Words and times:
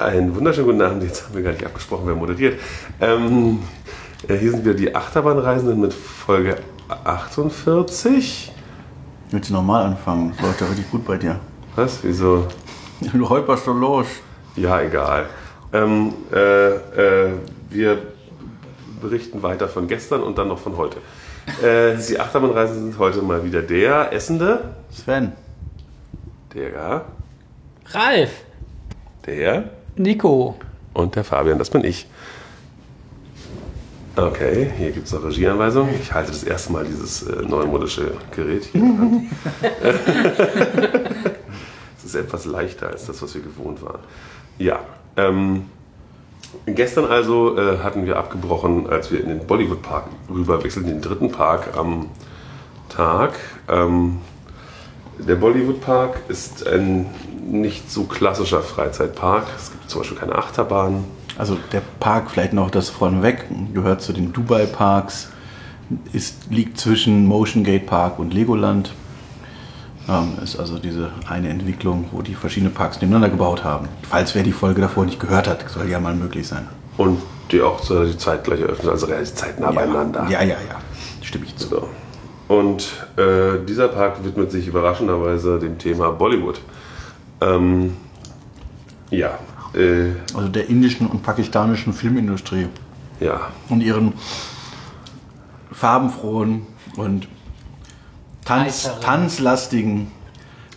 Einen 0.00 0.34
wunderschönen 0.34 0.66
guten 0.66 0.80
Abend. 0.80 1.02
Jetzt 1.02 1.26
haben 1.26 1.34
wir 1.34 1.42
gar 1.42 1.52
nicht 1.52 1.66
abgesprochen, 1.66 2.04
wer 2.06 2.14
moderiert. 2.14 2.58
Ähm, 3.02 3.58
äh, 4.26 4.34
hier 4.34 4.52
sind 4.52 4.64
wir 4.64 4.72
die 4.72 4.94
Achterbahnreisenden 4.94 5.78
mit 5.78 5.92
Folge 5.92 6.56
48. 7.04 8.50
Willst 9.30 9.50
du 9.50 9.52
normal 9.52 9.84
anfangen? 9.84 10.32
Das 10.32 10.40
läuft 10.40 10.60
ja 10.62 10.66
richtig 10.68 10.90
gut 10.90 11.04
bei 11.04 11.18
dir. 11.18 11.38
Was? 11.76 12.02
Wieso? 12.02 12.46
Du 13.12 13.28
holperst 13.28 13.66
doch 13.66 13.74
los. 13.74 14.06
Ja, 14.56 14.80
egal. 14.80 15.26
Ähm, 15.74 16.14
äh, 16.32 16.68
äh, 16.70 17.32
wir 17.68 17.98
berichten 19.02 19.42
weiter 19.42 19.68
von 19.68 19.86
gestern 19.86 20.22
und 20.22 20.38
dann 20.38 20.48
noch 20.48 20.60
von 20.60 20.78
heute. 20.78 20.96
Äh, 21.62 21.96
die 22.08 22.18
Achterbahnreisenden 22.18 22.92
sind 22.92 22.98
heute 22.98 23.20
mal 23.20 23.44
wieder 23.44 23.60
der 23.60 24.14
Essende, 24.14 24.76
Sven. 24.90 25.32
der, 26.54 27.04
Ralf, 27.92 28.30
der 29.26 29.79
Nico. 29.96 30.56
und 30.94 31.16
der 31.16 31.24
Fabian. 31.24 31.58
Das 31.58 31.70
bin 31.70 31.84
ich. 31.84 32.06
Okay, 34.16 34.70
hier 34.76 34.90
gibt 34.90 35.06
es 35.06 35.12
noch 35.12 35.24
Regieanweisungen. 35.24 35.94
Ich 36.00 36.12
halte 36.12 36.32
das 36.32 36.42
erste 36.42 36.72
Mal 36.72 36.84
dieses 36.84 37.22
äh, 37.22 37.42
neumodische 37.42 38.12
Gerät 38.34 38.64
hier 38.64 38.80
in 38.82 38.96
der 38.96 39.00
Hand. 39.00 40.20
Es 42.02 42.04
ist 42.06 42.14
etwas 42.14 42.46
leichter 42.46 42.88
als 42.88 43.06
das, 43.06 43.20
was 43.22 43.34
wir 43.34 43.42
gewohnt 43.42 43.82
waren. 43.82 44.00
Ja, 44.58 44.80
ähm, 45.18 45.66
gestern 46.66 47.04
also 47.04 47.58
äh, 47.58 47.78
hatten 47.78 48.06
wir 48.06 48.16
abgebrochen, 48.16 48.88
als 48.88 49.12
wir 49.12 49.20
in 49.20 49.28
den 49.28 49.46
Bollywood 49.46 49.82
Park 49.82 50.06
rüber 50.28 50.64
wechselten, 50.64 50.88
den 50.88 51.02
dritten 51.02 51.30
Park 51.30 51.76
am 51.76 52.08
Tag. 52.88 53.34
Ähm, 53.68 54.18
der 55.18 55.34
Bollywood 55.36 55.80
Park 55.80 56.20
ist 56.28 56.66
ein 56.66 57.06
nicht 57.50 57.90
so 57.90 58.04
klassischer 58.04 58.62
Freizeitpark. 58.62 59.46
Es 59.56 59.70
gibt 59.70 59.90
zum 59.90 60.00
Beispiel 60.00 60.18
keine 60.18 60.34
Achterbahn. 60.36 61.04
Also 61.38 61.56
der 61.72 61.82
Park, 62.00 62.30
vielleicht 62.30 62.52
noch 62.52 62.70
das 62.70 62.88
vorneweg, 62.88 63.46
gehört 63.72 64.02
zu 64.02 64.12
den 64.12 64.32
Dubai 64.32 64.66
Parks, 64.66 65.30
ist, 66.12 66.50
liegt 66.50 66.78
zwischen 66.78 67.26
Motion 67.26 67.64
Gate 67.64 67.86
Park 67.86 68.18
und 68.18 68.34
Legoland. 68.34 68.92
Ähm, 70.08 70.38
ist 70.42 70.58
also 70.58 70.78
diese 70.78 71.10
eine 71.28 71.48
Entwicklung, 71.48 72.06
wo 72.12 72.22
die 72.22 72.34
verschiedene 72.34 72.70
Parks 72.70 73.00
nebeneinander 73.00 73.30
gebaut 73.30 73.64
haben. 73.64 73.88
Falls 74.02 74.34
wer 74.34 74.42
die 74.42 74.52
Folge 74.52 74.80
davor 74.80 75.04
nicht 75.04 75.20
gehört 75.20 75.48
hat, 75.48 75.68
soll 75.68 75.88
ja 75.88 76.00
mal 76.00 76.14
möglich 76.14 76.46
sein. 76.46 76.68
Und 76.96 77.20
die 77.50 77.60
auch 77.62 77.80
zur 77.80 78.04
die 78.04 78.16
zeitgleich 78.16 78.60
eröffnet, 78.60 78.90
also 78.90 79.06
relativ 79.06 79.34
zeitnah 79.34 79.70
beieinander. 79.70 80.26
Ja, 80.28 80.42
ja, 80.42 80.56
ja. 80.68 80.80
Stimme 81.22 81.46
ich 81.46 81.56
zu. 81.56 81.68
So. 81.68 81.88
Und 82.50 83.06
äh, 83.16 83.64
dieser 83.64 83.86
Park 83.86 84.24
widmet 84.24 84.50
sich 84.50 84.66
überraschenderweise 84.66 85.60
dem 85.60 85.78
Thema 85.78 86.10
Bollywood. 86.10 86.60
Ähm, 87.40 87.96
ja, 89.10 89.38
äh, 89.72 90.10
Also 90.34 90.48
der 90.48 90.68
indischen 90.68 91.06
und 91.06 91.22
pakistanischen 91.22 91.92
Filmindustrie 91.92 92.66
ja, 93.20 93.40
und 93.68 93.82
ihren 93.82 94.14
farbenfrohen 95.70 96.66
und 96.96 97.28
Tanz, 98.44 98.90
tanzlastigen 99.00 100.10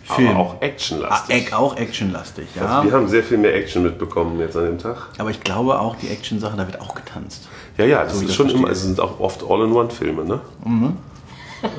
Film. 0.04 0.28
aber 0.28 0.38
auch 0.38 0.54
Ah, 0.54 0.64
actionlastig. 0.64 1.34
Eck- 1.34 1.52
auch 1.54 1.76
actionlastig, 1.76 2.46
ja. 2.54 2.66
Also 2.66 2.84
wir 2.88 2.92
haben 2.92 3.08
sehr 3.08 3.24
viel 3.24 3.38
mehr 3.38 3.52
Action 3.56 3.82
mitbekommen 3.82 4.38
jetzt 4.38 4.56
an 4.56 4.66
dem 4.66 4.78
Tag. 4.78 5.08
Aber 5.18 5.30
ich 5.30 5.40
glaube 5.40 5.80
auch, 5.80 5.96
die 5.96 6.06
Action-Sache, 6.08 6.56
da 6.56 6.66
wird 6.68 6.80
auch 6.80 6.94
getanzt. 6.94 7.48
Ja, 7.78 7.84
ja, 7.84 8.04
das 8.04 8.12
So 8.14 8.20
ist 8.20 8.28
das 8.28 8.36
schon 8.36 8.50
immer, 8.50 8.68
verstehe. 8.68 8.72
es 8.74 8.82
sind 8.82 9.00
auch 9.00 9.18
oft 9.18 9.42
All-in-One-Filme, 9.42 10.24
ne? 10.24 10.40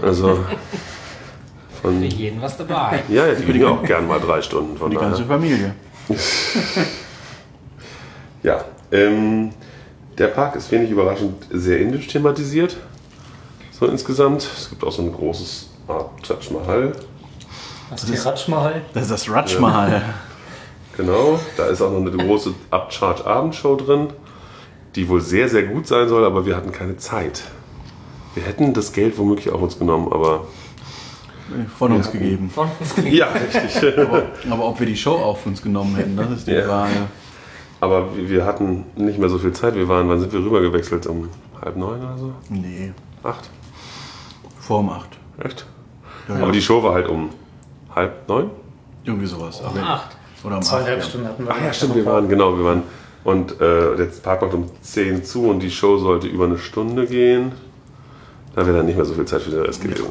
Also 0.02 0.40
von, 1.82 2.00
Für 2.00 2.06
jeden 2.06 2.42
was 2.42 2.58
dabei. 2.58 3.04
ja, 3.10 3.28
ja, 3.28 3.34
die 3.36 3.44
kriegen 3.46 3.66
auch 3.66 3.84
gern 3.84 4.08
mal 4.08 4.20
drei 4.20 4.42
Stunden 4.42 4.78
von 4.78 4.90
Die 4.92 4.98
ganze 4.98 5.24
daher. 5.24 5.36
Familie. 5.40 5.76
Ja, 8.44 8.64
ähm, 8.92 9.52
der 10.20 10.28
Park 10.28 10.56
ist 10.56 10.72
wenig 10.72 10.92
überraschend 10.92 11.46
sehr 11.52 11.80
indisch 11.80 12.08
thematisiert. 12.08 12.78
So 13.72 13.88
insgesamt. 13.88 14.44
Es 14.44 14.70
gibt 14.70 14.84
auch 14.84 14.92
so 14.92 15.02
ein 15.02 15.12
großes 15.12 15.70
Art 15.88 16.12
Taj 16.24 16.54
Mahal. 16.54 16.92
Was 17.90 18.04
ist 18.04 18.14
die 18.14 18.18
Ratschmal? 18.18 18.82
Das 18.94 19.04
ist 19.04 19.12
das 19.12 19.30
Raj 19.30 19.60
Mahal. 19.60 20.02
Genau, 20.96 21.40
da 21.58 21.66
ist 21.66 21.82
auch 21.82 21.92
noch 21.92 22.00
eine 22.00 22.12
große 22.12 22.54
Upcharge 22.72 23.26
Abendshow 23.26 23.76
drin, 23.76 24.08
die 24.96 25.10
wohl 25.10 25.22
sehr, 25.22 25.50
sehr 25.50 25.64
gut 25.64 25.88
sein 25.88 26.08
soll, 26.08 26.24
aber 26.24 26.46
wir 26.46 26.56
hatten 26.56 26.72
keine 26.72 26.98
Zeit. 26.98 27.44
Wir 28.36 28.44
hätten 28.44 28.74
das 28.74 28.92
Geld 28.94 29.18
womöglich 29.18 29.50
auf 29.50 29.62
uns 29.62 29.80
genommen, 29.80 30.12
aber 30.12 30.46
Von 31.78 31.92
uns 31.94 32.12
gegeben. 32.12 32.50
Von 32.50 32.68
uns 32.80 32.96
ja, 33.10 33.28
richtig. 33.28 33.94
Aber 34.50 34.66
ob 34.68 34.80
wir 34.80 34.88
die 34.88 34.98
Show 34.98 35.14
auf 35.16 35.46
uns 35.46 35.62
genommen 35.62 35.96
hätten, 35.96 36.18
das 36.18 36.30
ist 36.32 36.48
die 36.48 36.52
Ja. 36.52 36.66
Frage. 36.66 36.94
aber 37.82 38.10
wir- 38.16 38.46
hatten 38.46 38.84
nicht 38.96 39.20
mehr 39.20 39.30
so 39.30 39.38
viel 39.38 39.54
Zeit. 39.54 39.76
Wir 39.76 39.88
waren, 39.88 40.10
wann 40.10 40.20
sind 40.20 40.34
wir 40.34 40.40
rübergewechselt? 40.40 41.06
Um 41.08 41.30
halb 41.62 41.78
neun 41.78 42.00
oder 42.00 42.18
so? 42.18 42.34
Nee, 42.50 42.92
Acht? 43.24 43.50
vor 44.60 44.80
um 44.80 44.90
acht. 44.90 45.10
Echt? 45.44 45.66
Ja, 46.28 46.36
Aber 46.42 46.52
die 46.52 46.62
Show 46.62 46.82
war 46.84 46.94
halt 46.94 47.08
um 47.08 47.30
halb 47.96 48.28
neun? 48.28 48.50
Irgendwie 49.04 49.28
sowas. 49.28 49.62
Aber- 49.64 49.80
acht. 49.82 50.18
Oder 50.44 50.58
um 50.58 50.62
Zweieinhalb 50.64 51.00
acht. 51.00 51.10
Stunden 51.10 51.28
hatten 51.28 51.46
wir. 51.46 51.52
Ach 51.56 51.62
ja, 51.64 51.74
stimmt, 51.74 51.96
wir 51.96 52.06
waren, 52.06 52.28
genau, 52.28 52.58
wir 52.58 52.66
waren. 52.66 52.84
Und 53.24 53.54
äh, 53.62 53.96
der 53.96 54.06
Park 54.24 54.42
macht 54.42 54.54
um 54.54 54.70
10 54.82 55.24
zu 55.24 55.48
und 55.50 55.60
die 55.62 55.72
Show 55.72 55.98
sollte 55.98 56.28
über 56.28 56.46
eine 56.46 56.58
Stunde 56.58 57.06
gehen. 57.08 57.52
Da 58.56 58.66
wäre 58.66 58.78
dann 58.78 58.86
nicht 58.86 58.96
mehr 58.96 59.06
so 59.06 59.14
viel 59.14 59.26
Zeit 59.26 59.42
für 59.42 59.52
den 59.52 59.62
Rest 59.62 59.82
gewesen. 59.82 60.06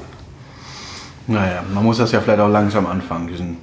Naja, 1.26 1.64
man 1.72 1.82
muss 1.82 1.98
das 1.98 2.12
ja 2.12 2.20
vielleicht 2.20 2.40
auch 2.40 2.48
langsam 2.48 2.86
anfangen, 2.86 3.28
diesen. 3.28 3.56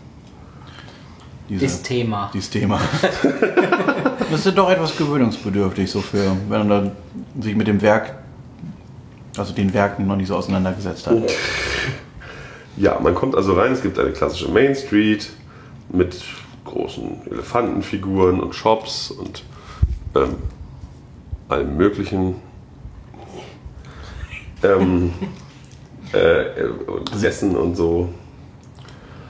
Diese, 1.47 1.65
Das 1.65 1.81
Thema. 1.81 2.31
dieses 2.33 2.49
Thema. 2.49 2.79
das 4.31 4.45
ist 4.45 4.57
doch 4.57 4.69
etwas 4.69 4.97
gewöhnungsbedürftig, 4.97 5.91
so 5.91 5.99
für, 5.99 6.31
wenn 6.47 6.59
man 6.59 6.69
dann 6.69 6.91
sich 7.39 7.55
mit 7.55 7.67
dem 7.67 7.81
Werk, 7.81 8.15
also 9.37 9.53
den 9.53 9.73
Werken 9.73 10.07
noch 10.07 10.15
nicht 10.15 10.27
so 10.29 10.35
auseinandergesetzt 10.37 11.07
hat. 11.07 11.17
Ja, 12.77 12.97
man 13.01 13.13
kommt 13.13 13.35
also 13.35 13.53
rein, 13.53 13.73
es 13.73 13.81
gibt 13.81 13.99
eine 13.99 14.11
klassische 14.11 14.47
Main 14.49 14.75
Street 14.75 15.29
mit 15.89 16.23
großen 16.63 17.27
Elefantenfiguren 17.29 18.39
und 18.39 18.55
Shops 18.55 19.11
und 19.11 19.43
ähm, 20.15 20.35
allem 21.49 21.75
möglichen. 21.75 22.35
Ähm, 24.63 25.13
äh, 26.13 26.63
und 26.87 27.23
Essen 27.23 27.55
und 27.55 27.75
so. 27.75 28.09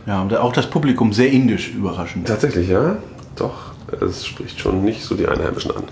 Ja, 0.05 0.21
und 0.21 0.35
auch 0.35 0.53
das 0.53 0.69
Publikum 0.69 1.13
sehr 1.13 1.29
indisch 1.29 1.73
überraschend. 1.73 2.27
Tatsächlich, 2.27 2.69
ja. 2.69 2.97
Doch, 3.35 3.71
es 4.01 4.25
spricht 4.25 4.59
schon 4.59 4.83
nicht 4.83 5.03
so 5.03 5.15
die 5.15 5.27
Einheimischen 5.27 5.71
an. 5.71 5.83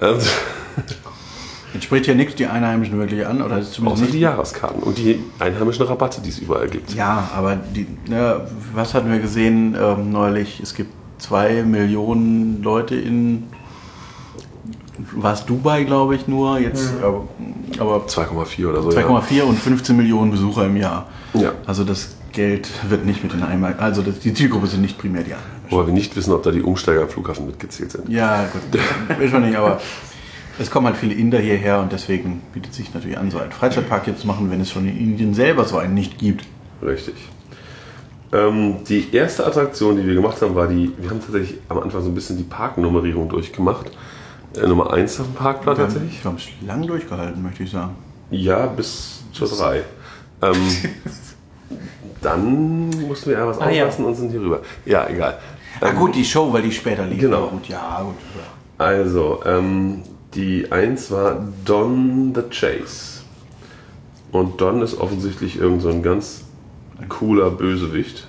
Also, 0.00 0.28
Jetzt 1.74 1.84
spricht 1.84 2.06
ja 2.06 2.14
nichts 2.14 2.36
die 2.36 2.46
Einheimischen 2.46 2.98
wirklich 3.00 3.26
an, 3.26 3.42
oder 3.42 3.60
zumindest 3.60 3.86
außer 3.86 4.02
nicht 4.02 4.14
die 4.14 4.20
Jahreskarten 4.20 4.80
und 4.80 4.96
die 4.96 5.18
einheimischen 5.40 5.84
Rabatte, 5.84 6.20
die 6.20 6.28
es 6.28 6.38
überall 6.38 6.68
gibt. 6.68 6.94
Ja, 6.94 7.30
aber 7.34 7.56
die, 7.56 7.88
ne, 8.08 8.42
was 8.72 8.94
hatten 8.94 9.10
wir 9.10 9.18
gesehen 9.18 9.76
ähm, 9.80 10.12
neulich? 10.12 10.60
Es 10.60 10.74
gibt 10.74 10.92
zwei 11.18 11.64
Millionen 11.64 12.62
Leute 12.62 12.94
in 12.94 13.48
war 15.12 15.32
es 15.34 15.44
Dubai, 15.44 15.84
glaube 15.84 16.14
ich, 16.14 16.28
nur 16.28 16.58
jetzt, 16.58 16.92
aber, 17.02 17.28
aber 17.78 18.06
2,4 18.06 18.68
oder 18.68 18.82
so. 18.82 18.90
2,4 18.90 19.42
und 19.42 19.58
15 19.58 19.96
Millionen 19.96 20.30
Besucher 20.30 20.66
im 20.66 20.76
Jahr. 20.76 21.08
Ja. 21.34 21.52
Also 21.66 21.84
das 21.84 22.16
Geld 22.32 22.68
wird 22.88 23.04
nicht 23.04 23.22
mit 23.22 23.32
den 23.32 23.42
Einmal, 23.42 23.74
also 23.78 24.02
das, 24.02 24.20
die 24.20 24.34
Zielgruppe 24.34 24.66
sind 24.66 24.82
nicht 24.82 24.98
primär 24.98 25.22
die 25.22 25.32
Einheimischen. 25.32 25.70
Wobei 25.70 25.86
wir 25.86 25.94
nicht 25.94 26.14
wissen, 26.16 26.32
ob 26.32 26.42
da 26.42 26.50
die 26.50 26.62
Umsteiger 26.62 27.02
am 27.02 27.08
Flughafen 27.08 27.46
mitgezählt 27.46 27.92
sind. 27.92 28.08
Ja, 28.08 28.46
gut, 28.52 29.18
will 29.18 29.28
schon 29.28 29.42
nicht, 29.42 29.56
aber 29.56 29.80
es 30.58 30.70
kommen 30.70 30.86
halt 30.86 30.96
viele 30.96 31.14
Inder 31.14 31.38
hierher 31.38 31.80
und 31.80 31.92
deswegen 31.92 32.42
bietet 32.52 32.74
sich 32.74 32.92
natürlich 32.94 33.18
an, 33.18 33.30
so 33.30 33.38
einen 33.38 33.52
Freizeitpark 33.52 34.04
hier 34.04 34.16
zu 34.16 34.26
machen, 34.26 34.50
wenn 34.50 34.60
es 34.60 34.70
schon 34.70 34.86
in 34.88 34.96
Indien 34.96 35.34
selber 35.34 35.64
so 35.64 35.78
einen 35.78 35.94
nicht 35.94 36.18
gibt. 36.18 36.44
Richtig. 36.82 37.14
Ähm, 38.32 38.76
die 38.88 39.14
erste 39.14 39.46
Attraktion, 39.46 39.96
die 39.96 40.06
wir 40.06 40.14
gemacht 40.14 40.40
haben, 40.42 40.54
war 40.54 40.66
die, 40.66 40.92
wir 40.98 41.10
haben 41.10 41.20
tatsächlich 41.20 41.58
am 41.68 41.78
Anfang 41.78 42.02
so 42.02 42.08
ein 42.08 42.14
bisschen 42.14 42.36
die 42.36 42.44
Parknummerierung 42.44 43.28
durchgemacht. 43.28 43.90
Äh, 44.56 44.66
Nummer 44.66 44.92
1 44.92 45.20
auf 45.20 45.26
dem 45.26 45.34
Parkplan 45.34 45.76
Wir 45.76 45.84
haben, 45.84 45.92
tatsächlich. 45.92 46.24
wir 46.24 46.30
haben 46.30 46.36
es 46.36 46.66
lang 46.66 46.86
durchgehalten, 46.86 47.42
möchte 47.42 47.62
ich 47.64 47.70
sagen. 47.70 47.94
Ja, 48.30 48.66
bis 48.66 49.22
zur 49.32 49.48
3. 49.48 49.82
Ähm, 50.42 50.54
dann 52.22 52.88
mussten 53.06 53.30
wir 53.30 53.38
ja 53.38 53.46
was 53.46 53.58
Ah, 53.60 53.70
ja. 53.70 53.84
auslassen 53.84 54.04
und 54.06 54.14
sind 54.14 54.30
hier 54.30 54.40
rüber. 54.40 54.60
Ja, 54.84 55.08
egal. 55.08 55.38
Ah 55.80 55.88
Ähm, 55.88 55.96
gut, 55.96 56.14
die 56.14 56.24
Show, 56.24 56.52
weil 56.52 56.62
die 56.62 56.72
später 56.72 57.04
lief. 57.06 57.20
Genau. 57.20 57.48
Gut, 57.48 57.68
ja, 57.68 58.02
gut. 58.02 58.14
Also, 58.78 59.42
ähm, 59.44 60.02
die 60.34 60.70
1 60.70 61.10
war 61.10 61.38
Don 61.64 62.32
the 62.34 62.42
Chase. 62.50 63.22
Und 64.32 64.60
Don 64.60 64.82
ist 64.82 64.98
offensichtlich 65.00 65.56
irgend 65.58 65.82
so 65.82 65.90
ein 65.90 66.02
ganz 66.02 66.44
cooler 67.08 67.50
Bösewicht. 67.50 68.26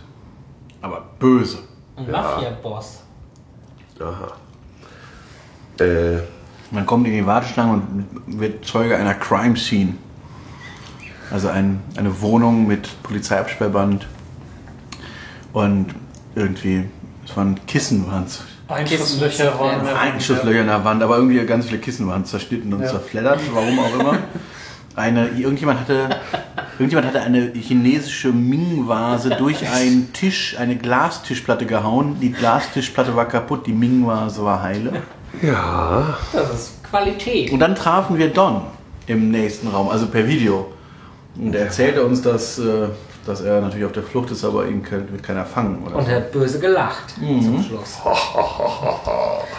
Aber 0.82 1.04
böse. 1.20 1.60
Ein 1.96 2.12
Mafia-Boss. 2.12 3.02
Aha. 4.00 4.28
Äh, 5.80 6.22
Man 6.72 6.86
kommt 6.86 7.08
in 7.08 7.14
die 7.14 7.26
Warteschlange 7.26 7.74
und 7.74 8.40
wird 8.40 8.66
Zeuge 8.66 8.98
einer 8.98 9.14
Crime 9.14 9.56
Scene. 9.58 9.94
Also 11.32 11.48
ein, 11.50 11.82
eine 11.96 12.22
Wohnung 12.22 12.68
mit 12.68 12.90
Polizeiabsperrband. 13.04 14.08
Und 15.54 15.88
irgendwie 16.36 16.86
Es 17.26 17.36
waren 17.36 17.60
Kissen, 17.66 18.08
waren 18.08 18.26
es. 18.26 18.42
Einschusslöcher 18.68 19.60
waren 19.60 19.80
in 19.80 19.86
der 19.86 19.96
Wand. 19.96 20.14
Einschusslöcher 20.14 20.62
in 20.62 20.68
der 20.68 20.84
Wand, 20.84 21.04
aber 21.04 21.18
irgendwie 21.18 21.44
ganz 21.46 21.68
viele 21.68 21.80
Kissen 21.80 22.08
waren 22.08 22.26
zerschnitten 22.26 22.74
und 22.74 22.88
zerfleddert, 22.88 23.40
warum 23.54 23.80
auch 23.80 24.00
immer. 24.00 24.18
Eine, 24.96 25.28
irgendjemand 25.30 25.82
hatte, 25.82 26.10
irgendjemand 26.80 27.08
hatte 27.08 27.22
eine 27.22 27.52
chinesische 27.54 28.30
Ming-Vase 28.32 29.32
durch 29.38 29.68
einen 29.70 30.14
Tisch, 30.14 30.56
eine 30.58 30.78
Glastischplatte 30.78 31.66
gehauen. 31.66 32.18
Die 32.22 32.32
Glastischplatte 32.32 33.16
war 33.16 33.28
kaputt, 33.28 33.68
die 33.68 33.74
Ming-Vase 33.74 34.44
war 34.44 34.64
heile. 34.64 34.94
Ja. 35.42 36.18
Das 36.34 36.54
ist 36.54 36.84
Qualität. 36.84 37.52
Und 37.52 37.60
dann 37.60 37.76
trafen 37.76 38.18
wir 38.18 38.30
Don 38.30 38.62
im 39.08 39.32
nächsten 39.32 39.68
Raum, 39.68 39.90
also 39.90 40.08
per 40.08 40.28
Video. 40.28 40.68
Und 41.38 41.54
er 41.54 41.66
erzählte 41.66 42.04
uns, 42.06 42.22
dass, 42.22 42.58
äh, 42.60 42.88
dass 43.26 43.42
er 43.42 43.62
natürlich 43.62 43.86
auf 43.86 43.92
der 43.92 44.04
Flucht 44.04 44.32
ist, 44.32 44.46
aber 44.46 44.68
ihn 44.68 44.86
wird 44.90 45.22
keiner 45.22 45.46
fangen. 45.46 45.84
Oder 45.86 45.98
Und 45.98 46.08
er 46.08 46.18
hat 46.18 46.32
böse 46.32 46.60
gelacht 46.60 47.16
zum 47.16 47.64
Schluss. 47.64 48.00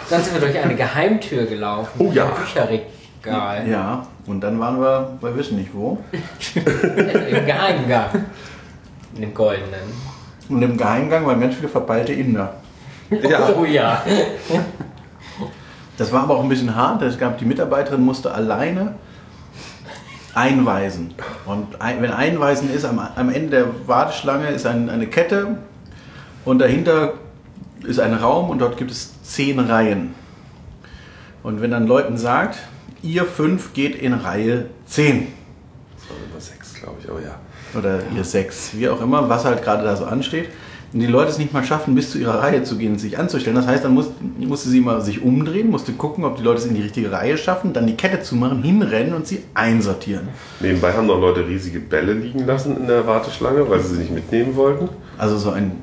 Dann 0.09 0.23
sind 0.23 0.33
wir 0.33 0.41
durch 0.41 0.57
eine 0.57 0.75
Geheimtür 0.75 1.45
gelaufen. 1.45 1.91
Oh 1.99 2.11
ja. 2.11 2.25
Bücherregal. 2.25 3.67
Ja, 3.69 4.07
und 4.25 4.41
dann 4.41 4.59
waren 4.59 4.79
wir, 4.81 5.17
wir 5.21 5.35
wissen 5.37 5.57
nicht 5.57 5.73
wo. 5.73 5.99
Im 6.55 7.45
Geheimgang. 7.45 8.25
In 9.15 9.21
dem 9.21 9.33
goldenen. 9.33 10.17
Und 10.49 10.61
im 10.61 10.77
Geheimgang 10.77 11.25
waren 11.25 11.41
ganz 11.41 11.55
viele 11.55 11.67
verpeilte 11.67 12.13
Inder. 12.13 12.53
Ja. 13.09 13.49
Oh 13.55 13.65
ja. 13.65 14.01
Das 15.97 16.11
war 16.11 16.23
aber 16.23 16.35
auch 16.35 16.43
ein 16.43 16.49
bisschen 16.49 16.75
hart. 16.75 17.01
Es 17.01 17.17
gab 17.17 17.37
die 17.39 17.45
Mitarbeiterin 17.45 18.01
musste 18.01 18.31
alleine 18.31 18.95
einweisen. 20.35 21.15
Und 21.45 21.81
ein, 21.81 22.01
wenn 22.01 22.11
einweisen 22.11 22.71
ist, 22.71 22.85
am, 22.85 22.99
am 22.99 23.29
Ende 23.29 23.49
der 23.49 23.87
Warteschlange 23.87 24.49
ist 24.49 24.67
ein, 24.67 24.89
eine 24.89 25.07
Kette 25.07 25.57
und 26.45 26.59
dahinter 26.59 27.13
ist 27.83 27.99
ein 27.99 28.13
Raum 28.13 28.49
und 28.49 28.59
dort 28.59 28.77
gibt 28.77 28.91
es 28.91 29.21
zehn 29.23 29.59
Reihen. 29.59 30.13
Und 31.41 31.61
wenn 31.61 31.71
dann 31.71 31.87
Leuten 31.87 32.17
sagt, 32.17 32.59
ihr 33.01 33.25
fünf 33.25 33.73
geht 33.73 33.95
in 33.95 34.13
Reihe 34.13 34.65
10 34.85 35.27
Das 35.95 36.09
war 36.09 36.17
Nummer 36.27 36.39
6, 36.39 36.73
glaube 36.75 36.97
ich, 37.03 37.09
aber 37.09 37.21
ja. 37.21 37.35
oder 37.77 37.99
ihr 38.15 38.23
sechs, 38.23 38.71
wie 38.73 38.89
auch 38.89 39.01
immer, 39.01 39.27
was 39.29 39.45
halt 39.45 39.63
gerade 39.63 39.83
da 39.83 39.95
so 39.95 40.05
ansteht. 40.05 40.49
Und 40.93 41.01
die 41.01 41.05
Leute 41.07 41.29
es 41.29 41.37
nicht 41.37 41.53
mal 41.53 41.63
schaffen, 41.63 41.95
bis 41.95 42.11
zu 42.11 42.17
ihrer 42.17 42.41
Reihe 42.41 42.63
zu 42.63 42.77
gehen 42.77 42.93
und 42.93 42.99
sich 42.99 43.19
anzustellen. 43.19 43.55
Das 43.55 43.67
heißt, 43.67 43.83
dann 43.83 43.93
muss, 43.93 44.09
musste 44.37 44.69
sie 44.69 44.79
mal 44.79 45.01
sich 45.01 45.21
umdrehen, 45.21 45.69
musste 45.69 45.91
gucken, 45.91 46.23
ob 46.23 46.37
die 46.37 46.43
Leute 46.43 46.59
es 46.59 46.65
in 46.65 46.75
die 46.75 46.81
richtige 46.81 47.11
Reihe 47.11 47.37
schaffen, 47.37 47.73
dann 47.73 47.87
die 47.87 47.95
Kette 47.95 48.21
zumachen, 48.21 48.63
hinrennen 48.63 49.13
und 49.13 49.27
sie 49.27 49.43
einsortieren. 49.53 50.29
Nebenbei 50.59 50.93
haben 50.93 51.07
noch 51.07 51.19
Leute 51.19 51.45
riesige 51.45 51.79
Bälle 51.79 52.13
liegen 52.13 52.45
lassen 52.45 52.77
in 52.77 52.87
der 52.87 53.05
Warteschlange, 53.05 53.69
weil 53.69 53.81
sie 53.81 53.95
sie 53.95 54.01
nicht 54.01 54.11
mitnehmen 54.11 54.55
wollten. 54.55 54.89
Also 55.17 55.37
so 55.37 55.51
ein 55.51 55.73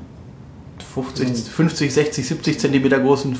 50, 0.93 1.51
50 1.51 1.93
60, 1.93 2.27
70 2.27 2.59
Zentimeter 2.59 2.99
großen 2.99 3.35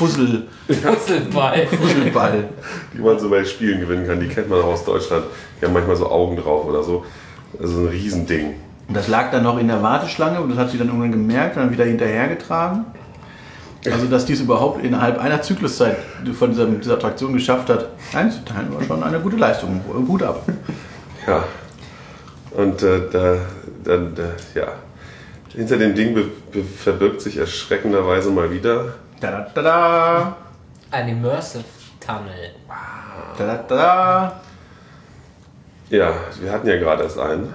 Fussel, 0.00 0.48
Puzzleball. 0.66 1.66
Fusselball. 1.66 2.48
die 2.94 2.98
man 2.98 3.18
so 3.18 3.28
bei 3.28 3.44
Spielen 3.44 3.80
gewinnen 3.80 4.06
kann. 4.06 4.18
Die 4.18 4.28
kennt 4.28 4.48
man 4.48 4.60
auch 4.60 4.68
aus 4.72 4.84
Deutschland. 4.84 5.24
Die 5.60 5.66
haben 5.66 5.74
manchmal 5.74 5.96
so 5.96 6.10
Augen 6.10 6.36
drauf 6.36 6.66
oder 6.66 6.82
so. 6.82 7.04
Also 7.60 7.80
ein 7.80 7.88
Riesending. 7.88 8.54
Und 8.90 8.96
das 8.96 9.06
lag 9.06 9.30
dann 9.30 9.44
noch 9.44 9.56
in 9.56 9.68
der 9.68 9.84
Warteschlange 9.84 10.40
und 10.40 10.50
das 10.50 10.58
hat 10.58 10.70
sie 10.70 10.76
dann 10.76 10.88
irgendwann 10.88 11.12
gemerkt 11.12 11.56
und 11.56 11.62
dann 11.62 11.70
wieder 11.70 11.84
hinterhergetragen. 11.84 12.86
Also, 13.84 14.06
dass 14.06 14.24
die 14.24 14.32
es 14.32 14.40
überhaupt 14.40 14.84
innerhalb 14.84 15.20
einer 15.20 15.40
Zykluszeit 15.40 15.96
von 16.36 16.50
dieser, 16.50 16.66
dieser 16.66 16.94
Attraktion 16.94 17.32
geschafft 17.32 17.68
hat, 17.68 17.86
einzuteilen, 18.12 18.74
war 18.74 18.82
schon 18.82 19.00
eine 19.04 19.20
gute 19.20 19.36
Leistung. 19.36 19.80
Gut 20.08 20.24
ab. 20.24 20.42
Ja. 21.24 21.44
Und 22.50 22.82
äh, 22.82 23.02
da, 23.12 23.36
dann, 23.84 24.12
da, 24.16 24.24
ja. 24.60 24.72
Hinter 25.54 25.76
dem 25.76 25.94
Ding 25.94 26.12
be 26.12 26.24
be 26.50 26.64
verbirgt 26.64 27.20
sich 27.20 27.36
erschreckenderweise 27.36 28.30
mal 28.30 28.50
wieder. 28.50 28.94
Da 29.20 29.30
da 29.30 29.46
da 29.54 29.62
da. 29.62 30.36
Ein 30.90 31.10
Immersive 31.10 31.62
Tunnel. 32.04 32.54
Da 33.38 33.46
da 33.46 33.64
da. 33.68 34.40
Ja, 35.90 36.12
wir 36.40 36.50
hatten 36.50 36.66
ja 36.66 36.76
gerade 36.76 37.04
erst 37.04 37.20
einen. 37.20 37.54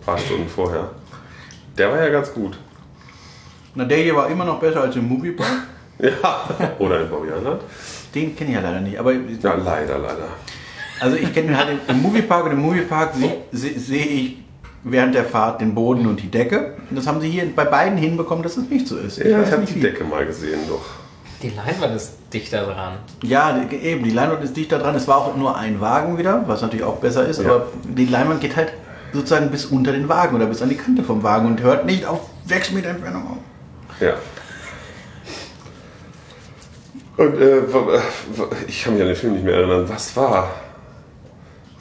Ein 0.00 0.04
paar 0.06 0.18
Stunden 0.18 0.48
vorher. 0.48 0.90
Der 1.76 1.90
war 1.90 2.02
ja 2.02 2.08
ganz 2.08 2.32
gut. 2.32 2.58
Na, 3.74 3.84
der 3.84 3.98
hier 3.98 4.16
war 4.16 4.28
immer 4.28 4.44
noch 4.44 4.58
besser 4.58 4.82
als 4.82 4.96
im 4.96 5.08
Moviepark. 5.08 5.48
Ja. 6.02 6.48
Oder 6.78 7.02
in 7.02 7.10
Bobbianland. 7.10 7.60
Den 8.14 8.34
kenne 8.34 8.48
ich 8.50 8.56
ja 8.56 8.62
leider 8.62 8.80
nicht. 8.80 8.98
Aber 8.98 9.12
Ja, 9.12 9.54
leider, 9.54 9.98
leider. 9.98 10.28
also 10.98 11.14
ich 11.14 11.30
kenne 11.34 11.54
halt 11.54 11.68
im- 11.72 11.94
im 11.94 12.00
Moviepark 12.02 12.46
und 12.46 12.52
im 12.52 12.60
Moviepark 12.62 13.14
sehe 13.14 13.36
seh, 13.52 13.78
sehe 13.78 14.06
ich 14.06 14.38
während 14.82 15.14
der 15.14 15.26
Fahrt 15.26 15.60
den 15.60 15.74
Boden 15.74 16.06
und 16.06 16.22
die 16.22 16.30
Decke. 16.30 16.72
Und 16.88 16.96
das 16.96 17.06
haben 17.06 17.20
sie 17.20 17.28
hier 17.28 17.44
bei 17.54 17.66
beiden 17.66 17.98
hinbekommen, 17.98 18.42
dass 18.42 18.56
es 18.56 18.70
nicht 18.70 18.88
so 18.88 18.96
ist. 18.96 19.18
Ja, 19.18 19.40
weiß 19.40 19.48
ich 19.48 19.52
habe 19.52 19.64
die 19.66 19.74
wie. 19.74 19.80
Decke 19.80 20.04
mal 20.04 20.24
gesehen, 20.24 20.60
doch. 20.66 20.80
Die 21.42 21.50
Leinwand 21.50 21.94
ist 21.94 22.14
dichter 22.32 22.64
dran. 22.64 22.94
Ja, 23.22 23.52
die- 23.52 23.76
eben, 23.76 24.02
die 24.02 24.10
Leinwand 24.10 24.42
ist 24.42 24.56
dichter 24.56 24.78
dran. 24.78 24.94
Es 24.94 25.06
war 25.06 25.18
auch 25.18 25.36
nur 25.36 25.54
ein 25.54 25.82
Wagen 25.82 26.16
wieder, 26.16 26.44
was 26.46 26.62
natürlich 26.62 26.84
auch 26.86 26.96
besser 26.96 27.26
ist, 27.28 27.42
Ja. 27.42 27.50
aber 27.50 27.66
die 27.84 28.06
Leinwand 28.06 28.40
geht 28.40 28.56
halt 28.56 28.72
sozusagen 29.12 29.50
bis 29.50 29.66
unter 29.66 29.92
den 29.92 30.08
Wagen 30.08 30.36
oder 30.36 30.46
bis 30.46 30.62
an 30.62 30.68
die 30.68 30.76
Kante 30.76 31.02
vom 31.02 31.22
Wagen 31.22 31.46
und 31.46 31.60
hört 31.60 31.86
nicht 31.86 32.04
auf 32.06 32.30
6 32.46 32.72
Meter 32.72 32.90
Entfernung 32.90 33.26
auf. 33.26 34.00
Ja. 34.00 34.14
Und 37.16 37.40
äh, 37.40 37.60
ich 38.66 38.82
kann 38.82 38.94
mich 38.94 39.02
an 39.02 39.08
den 39.08 39.16
Film 39.16 39.34
nicht 39.34 39.44
mehr 39.44 39.54
erinnern. 39.54 39.84
Was 39.88 40.16
war? 40.16 40.48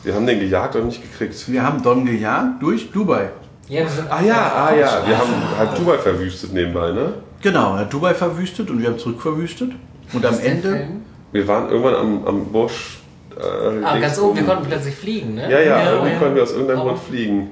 Wir 0.03 0.15
haben 0.15 0.25
den 0.27 0.39
gejagt 0.39 0.75
und 0.75 0.87
nicht 0.87 1.01
gekriegt. 1.01 1.49
Wir 1.51 1.63
haben 1.63 1.81
Don 1.81 2.05
gejagt 2.05 2.61
durch 2.61 2.91
Dubai. 2.91 3.29
Ja, 3.67 3.83
Ah 4.09 4.21
ja, 4.21 4.51
ah 4.53 4.75
ja. 4.75 5.07
Wir 5.07 5.17
haben 5.17 5.57
halt 5.57 5.77
Dubai 5.77 5.97
verwüstet 5.97 6.53
nebenbei, 6.53 6.91
ne? 6.91 7.13
Genau, 7.41 7.75
er 7.75 7.81
hat 7.81 7.93
Dubai 7.93 8.13
verwüstet 8.13 8.69
und 8.69 8.81
wir 8.81 8.89
haben 8.89 8.99
zurück 8.99 9.21
verwüstet. 9.21 9.71
Und 10.11 10.25
am 10.25 10.39
Ende? 10.39 10.87
Wir 11.31 11.47
waren 11.47 11.69
irgendwann 11.69 11.95
am, 11.95 12.25
am 12.25 12.45
Busch. 12.51 12.99
Äh, 13.37 13.83
Ah, 13.83 13.97
ganz 13.99 14.19
oben, 14.19 14.35
wir 14.35 14.43
oben. 14.43 14.51
konnten 14.51 14.69
plötzlich 14.69 14.95
fliegen, 14.95 15.35
ne? 15.35 15.43
Ja, 15.49 15.59
ja, 15.59 15.79
Ja, 15.79 15.91
irgendwie 15.91 16.11
ja. 16.13 16.19
konnten 16.19 16.35
wir 16.35 16.43
aus 16.43 16.51
irgendeinem. 16.51 16.79
Grund 16.81 16.99
fliegen. 16.99 17.49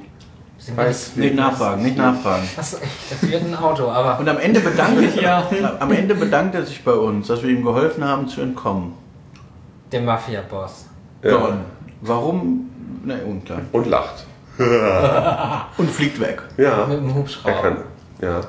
Wir 0.65 0.75
Weiß 0.77 1.15
nicht 1.15 1.35
nachfragen, 1.35 1.83
nicht 1.83 1.97
nachfragen. 1.97 2.43
Achso, 2.57 2.77
das 3.09 3.29
wird 3.29 3.43
ein 3.43 3.55
Auto, 3.55 3.87
aber. 3.89 4.19
Und 4.19 4.27
am 4.27 4.37
Ende 4.39 4.59
bedankte, 4.59 5.21
Ja. 5.21 5.47
am 5.79 5.91
Ende 5.91 6.15
er 6.57 6.65
sich 6.65 6.83
bei 6.83 6.91
uns, 6.93 7.27
dass 7.27 7.41
wir 7.43 7.49
ihm 7.49 7.63
geholfen 7.63 8.03
haben 8.03 8.27
zu 8.27 8.41
entkommen. 8.41 8.93
Der 9.91 10.01
Mafia-Boss. 10.01 10.87
Ja. 11.23 11.31
Don. 11.31 11.61
Warum? 12.01 12.69
Ne, 13.05 13.17
unklar. 13.25 13.61
Und 13.71 13.87
lacht. 13.87 14.25
Und 15.77 15.89
fliegt 15.91 16.19
weg. 16.19 16.41
Ja. 16.57 16.85
Mit 16.87 16.97
dem 16.99 17.09
Er 17.09 17.15
Hubschrauber. 17.15 17.61
kann. 17.61 17.77
Ja. 18.21 18.41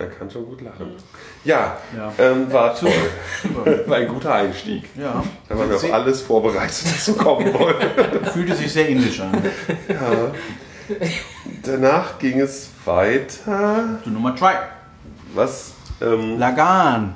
Er 0.00 0.06
kann 0.06 0.30
schon 0.30 0.46
gut 0.46 0.60
lachen. 0.62 0.92
Ja, 1.44 1.76
Ja. 1.96 2.12
Ähm, 2.18 2.50
war 2.52 2.74
toll. 2.74 2.90
War 3.86 3.96
ein 3.98 4.08
guter 4.08 4.34
Einstieg. 4.34 4.84
Ja. 4.96 5.22
Da 5.48 5.58
waren 5.58 5.68
wir 5.68 5.76
auf 5.76 5.92
alles 5.92 6.20
vorbereitet, 6.22 6.84
was 6.84 7.04
so 7.06 7.12
kommen 7.14 7.52
wollte. 7.58 8.24
Fühlte 8.32 8.54
sich 8.54 8.72
sehr 8.72 8.88
indisch 8.88 9.20
an. 9.20 9.32
Danach 11.62 12.18
ging 12.18 12.40
es 12.40 12.70
weiter. 12.84 14.00
Zu 14.02 14.10
Nummer 14.10 14.34
2. 14.36 14.54
Was? 15.34 15.72
Ähm, 16.02 16.38
Lagan. 16.38 17.14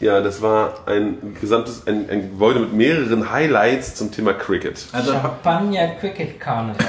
ja, 0.00 0.20
das 0.20 0.42
war 0.42 0.80
ein 0.86 1.36
gesamtes, 1.40 1.86
ein, 1.86 2.10
ein 2.10 2.22
Gebäude 2.30 2.60
mit 2.60 2.72
mehreren 2.74 3.30
Highlights 3.30 3.94
zum 3.94 4.10
Thema 4.12 4.34
Cricket. 4.34 4.84
Also, 4.92 5.12
Champagner 5.12 5.88
Cricket 6.00 6.38
Carnival. 6.40 6.84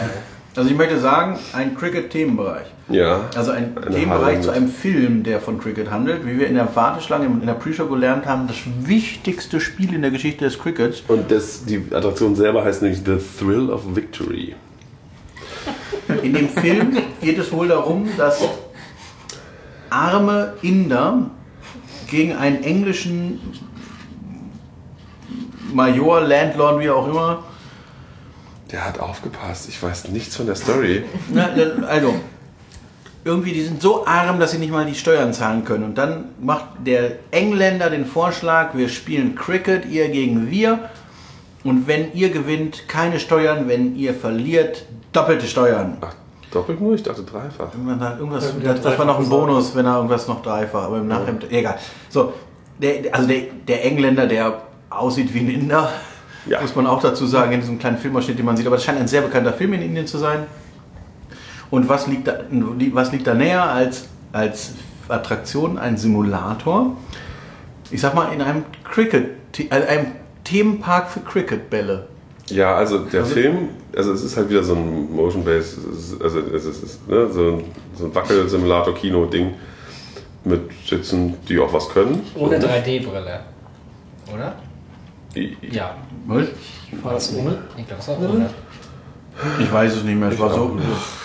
also 0.56 0.70
ich 0.70 0.76
möchte 0.76 1.00
sagen, 1.00 1.38
ein 1.54 1.76
Cricket-Themenbereich. 1.78 2.66
Ja. 2.88 3.30
Also 3.36 3.52
ein 3.52 3.76
Themenbereich 3.76 4.42
zu 4.42 4.52
einem 4.52 4.70
Film, 4.70 5.24
der 5.24 5.42
von 5.42 5.60
Cricket 5.60 5.90
handelt. 5.90 6.26
Wie 6.26 6.38
wir 6.38 6.48
in 6.48 6.56
der 6.56 6.76
Warteschlange, 6.76 7.26
in 7.26 7.46
der 7.46 7.54
Pre-Show 7.54 7.88
gelernt 7.88 8.26
haben, 8.28 8.48
das 8.48 8.58
wichtigste 8.82 9.60
Spiel 9.60 9.94
in 9.94 10.02
der 10.04 10.12
Geschichte 10.12 10.46
des 10.46 10.60
Crickets. 10.60 11.02
Und 11.08 11.32
das, 11.32 11.66
die 11.66 11.84
Attraktion 11.92 12.36
selber 12.36 12.64
heißt 12.64 12.84
nämlich 12.84 13.02
The 13.04 13.18
Thrill 13.40 13.72
of 13.72 13.96
Victory. 13.96 14.56
In 16.22 16.34
dem 16.34 16.50
Film 16.50 16.98
geht 17.22 17.40
es 17.40 17.52
wohl 17.52 17.70
darum, 17.70 18.08
dass 18.18 18.42
arme 19.90 20.54
Inder 20.62 21.32
gegen 22.10 22.34
einen 22.34 22.64
englischen 22.64 23.40
Major, 25.74 26.22
Landlord, 26.22 26.80
wie 26.80 26.90
auch 26.90 27.08
immer. 27.08 27.44
Der 28.72 28.86
hat 28.86 29.00
aufgepasst. 29.00 29.68
Ich 29.70 29.82
weiß 29.82 30.10
nichts 30.10 30.36
von 30.36 30.46
der 30.46 30.56
Story. 30.56 31.04
Na, 31.34 31.50
also, 31.88 32.16
irgendwie, 33.26 33.54
die 33.54 33.64
sind 33.64 33.82
so 33.82 34.06
arm, 34.06 34.40
dass 34.40 34.52
sie 34.52 34.60
nicht 34.60 34.72
mal 34.72 34.86
die 34.86 34.94
Steuern 34.94 35.34
zahlen 35.34 35.66
können. 35.66 35.84
Und 35.84 35.98
dann 35.98 36.26
macht 36.40 36.66
der 36.86 37.14
Engländer 37.32 37.90
den 37.90 38.06
Vorschlag, 38.06 38.76
wir 38.76 38.88
spielen 38.88 39.34
Cricket, 39.36 39.86
ihr 39.88 40.10
gegen 40.10 40.50
wir. 40.52 40.90
Und 41.64 41.88
wenn 41.88 42.14
ihr 42.14 42.30
gewinnt, 42.30 42.88
keine 42.88 43.20
Steuern, 43.20 43.68
wenn 43.68 43.96
ihr 43.96 44.14
verliert, 44.14 44.86
doppelte 45.12 45.48
Steuern. 45.48 45.98
Ach, 46.02 46.14
doppelt 46.52 46.80
nur? 46.80 46.94
Ich 46.94 47.02
dachte 47.02 47.24
dreifach. 47.24 47.74
Irgendwann 47.74 48.20
irgendwas, 48.20 48.54
Ja, 48.64 48.74
das, 48.74 48.82
das 48.84 49.00
war 49.00 49.06
noch 49.06 49.18
ein 49.20 49.28
Bonus, 49.28 49.76
wenn 49.76 49.88
er 49.88 49.96
irgendwas 49.96 50.28
noch 50.28 50.44
dreifach, 50.44 50.84
aber 50.84 50.98
im 51.00 51.08
Nachhinein, 51.08 51.40
egal. 51.50 51.80
So, 52.10 52.32
der, 52.80 53.12
also 53.12 53.28
der, 53.28 53.42
der 53.68 53.84
Engländer, 53.86 54.28
der 54.28 54.62
aussieht 54.92 55.34
wie 55.34 55.40
ein 55.40 55.50
Inder, 55.50 55.90
Ja. 56.46 56.62
muss 56.62 56.76
man 56.76 56.86
auch 56.86 57.02
dazu 57.02 57.26
sagen, 57.26 57.54
in 57.54 57.62
diesem 57.62 57.80
kleinen 57.80 57.98
Filmausschnitt, 57.98 58.38
den 58.38 58.46
man 58.46 58.56
sieht, 58.56 58.68
aber 58.68 58.76
das 58.76 58.86
scheint 58.86 59.00
ein 59.00 59.08
sehr 59.08 59.22
bekannter 59.22 59.52
Film 59.54 59.74
in 59.74 59.82
Indien 59.82 60.06
zu 60.06 60.20
sein. 60.20 60.46
Und 61.72 61.90
was 61.90 62.08
liegt 62.08 62.28
da, 62.28 62.40
was 62.94 63.12
liegt 63.12 63.28
da 63.28 63.34
näher 63.34 63.64
als, 63.64 64.06
als 64.32 64.74
Attraktion, 65.08 65.78
ein 65.78 65.98
Simulator? 65.98 66.96
Ich 67.92 68.02
sag 68.02 68.14
mal, 68.14 68.34
in 68.34 68.42
einem 68.42 68.64
Cricket, 68.84 69.32
also 69.70 69.88
einem 69.88 70.08
Themenpark 70.44 71.10
für 71.10 71.20
Cricketbälle. 71.22 72.08
Ja, 72.50 72.76
also 72.76 73.00
der 73.00 73.26
Film, 73.26 73.70
also 73.96 74.14
es 74.14 74.24
ist 74.24 74.38
halt 74.38 74.50
wieder 74.50 74.64
so 74.64 74.76
ein 74.76 75.12
Motion-Based, 75.16 75.80
also 76.22 76.40
es 76.40 76.66
ist 76.66 77.08
ne, 77.08 77.28
so 77.32 77.42
ein, 77.54 77.64
so 77.96 78.06
ein 78.06 78.14
Wackel-Simulator-Kino-Ding 78.14 79.56
mit 80.44 80.62
Sitzen, 80.88 81.34
die 81.50 81.58
auch 81.58 81.74
was 81.74 81.90
können. 81.90 82.22
Ohne 82.36 82.62
So, 82.62 82.68
3D-Brille. 82.68 83.40
Oder? 84.32 84.56
Ja. 85.62 85.96
Was? 86.28 86.48
War 87.02 87.14
das 87.14 87.36
ohne? 87.36 87.58
Ich 87.78 87.88
glaube, 87.88 88.02
es 88.02 88.08
war 88.08 88.20
ohne. 88.20 88.50
Ich 89.60 89.72
weiß 89.72 89.96
es 89.96 90.04
nicht 90.04 90.18
mehr. 90.20 90.30
Es 90.30 90.40
war 90.40 90.54
so, 90.54 90.78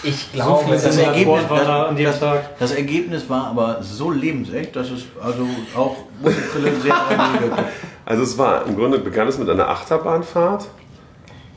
Ich 0.03 0.33
glaube, 0.33 0.65
viele 0.65 0.75
das 0.77 0.85
das, 0.85 0.97
Ergebnis, 0.99 1.49
war 1.49 1.65
da 1.65 1.83
an 1.85 1.97
dem 1.97 2.07
das, 2.07 2.21
Tag. 2.21 2.59
das 2.59 2.73
Ergebnis 2.73 3.29
war 3.29 3.47
aber 3.49 3.79
so 3.83 4.11
lebensecht, 4.11 4.75
dass 4.77 4.91
es 4.91 5.03
also 5.23 5.47
auch 5.77 5.97
Musikbrille 6.23 6.73
sehr 6.81 6.93
3D 6.95 7.41
wirkte. 7.43 7.65
Also 8.07 8.23
es 8.23 8.37
war, 8.39 8.67
im 8.67 8.77
Grunde 8.77 8.99
begann 8.99 9.29
es 9.29 9.39
mit 9.39 9.49
einer 9.49 9.69
Achterbahnfahrt 9.69 10.67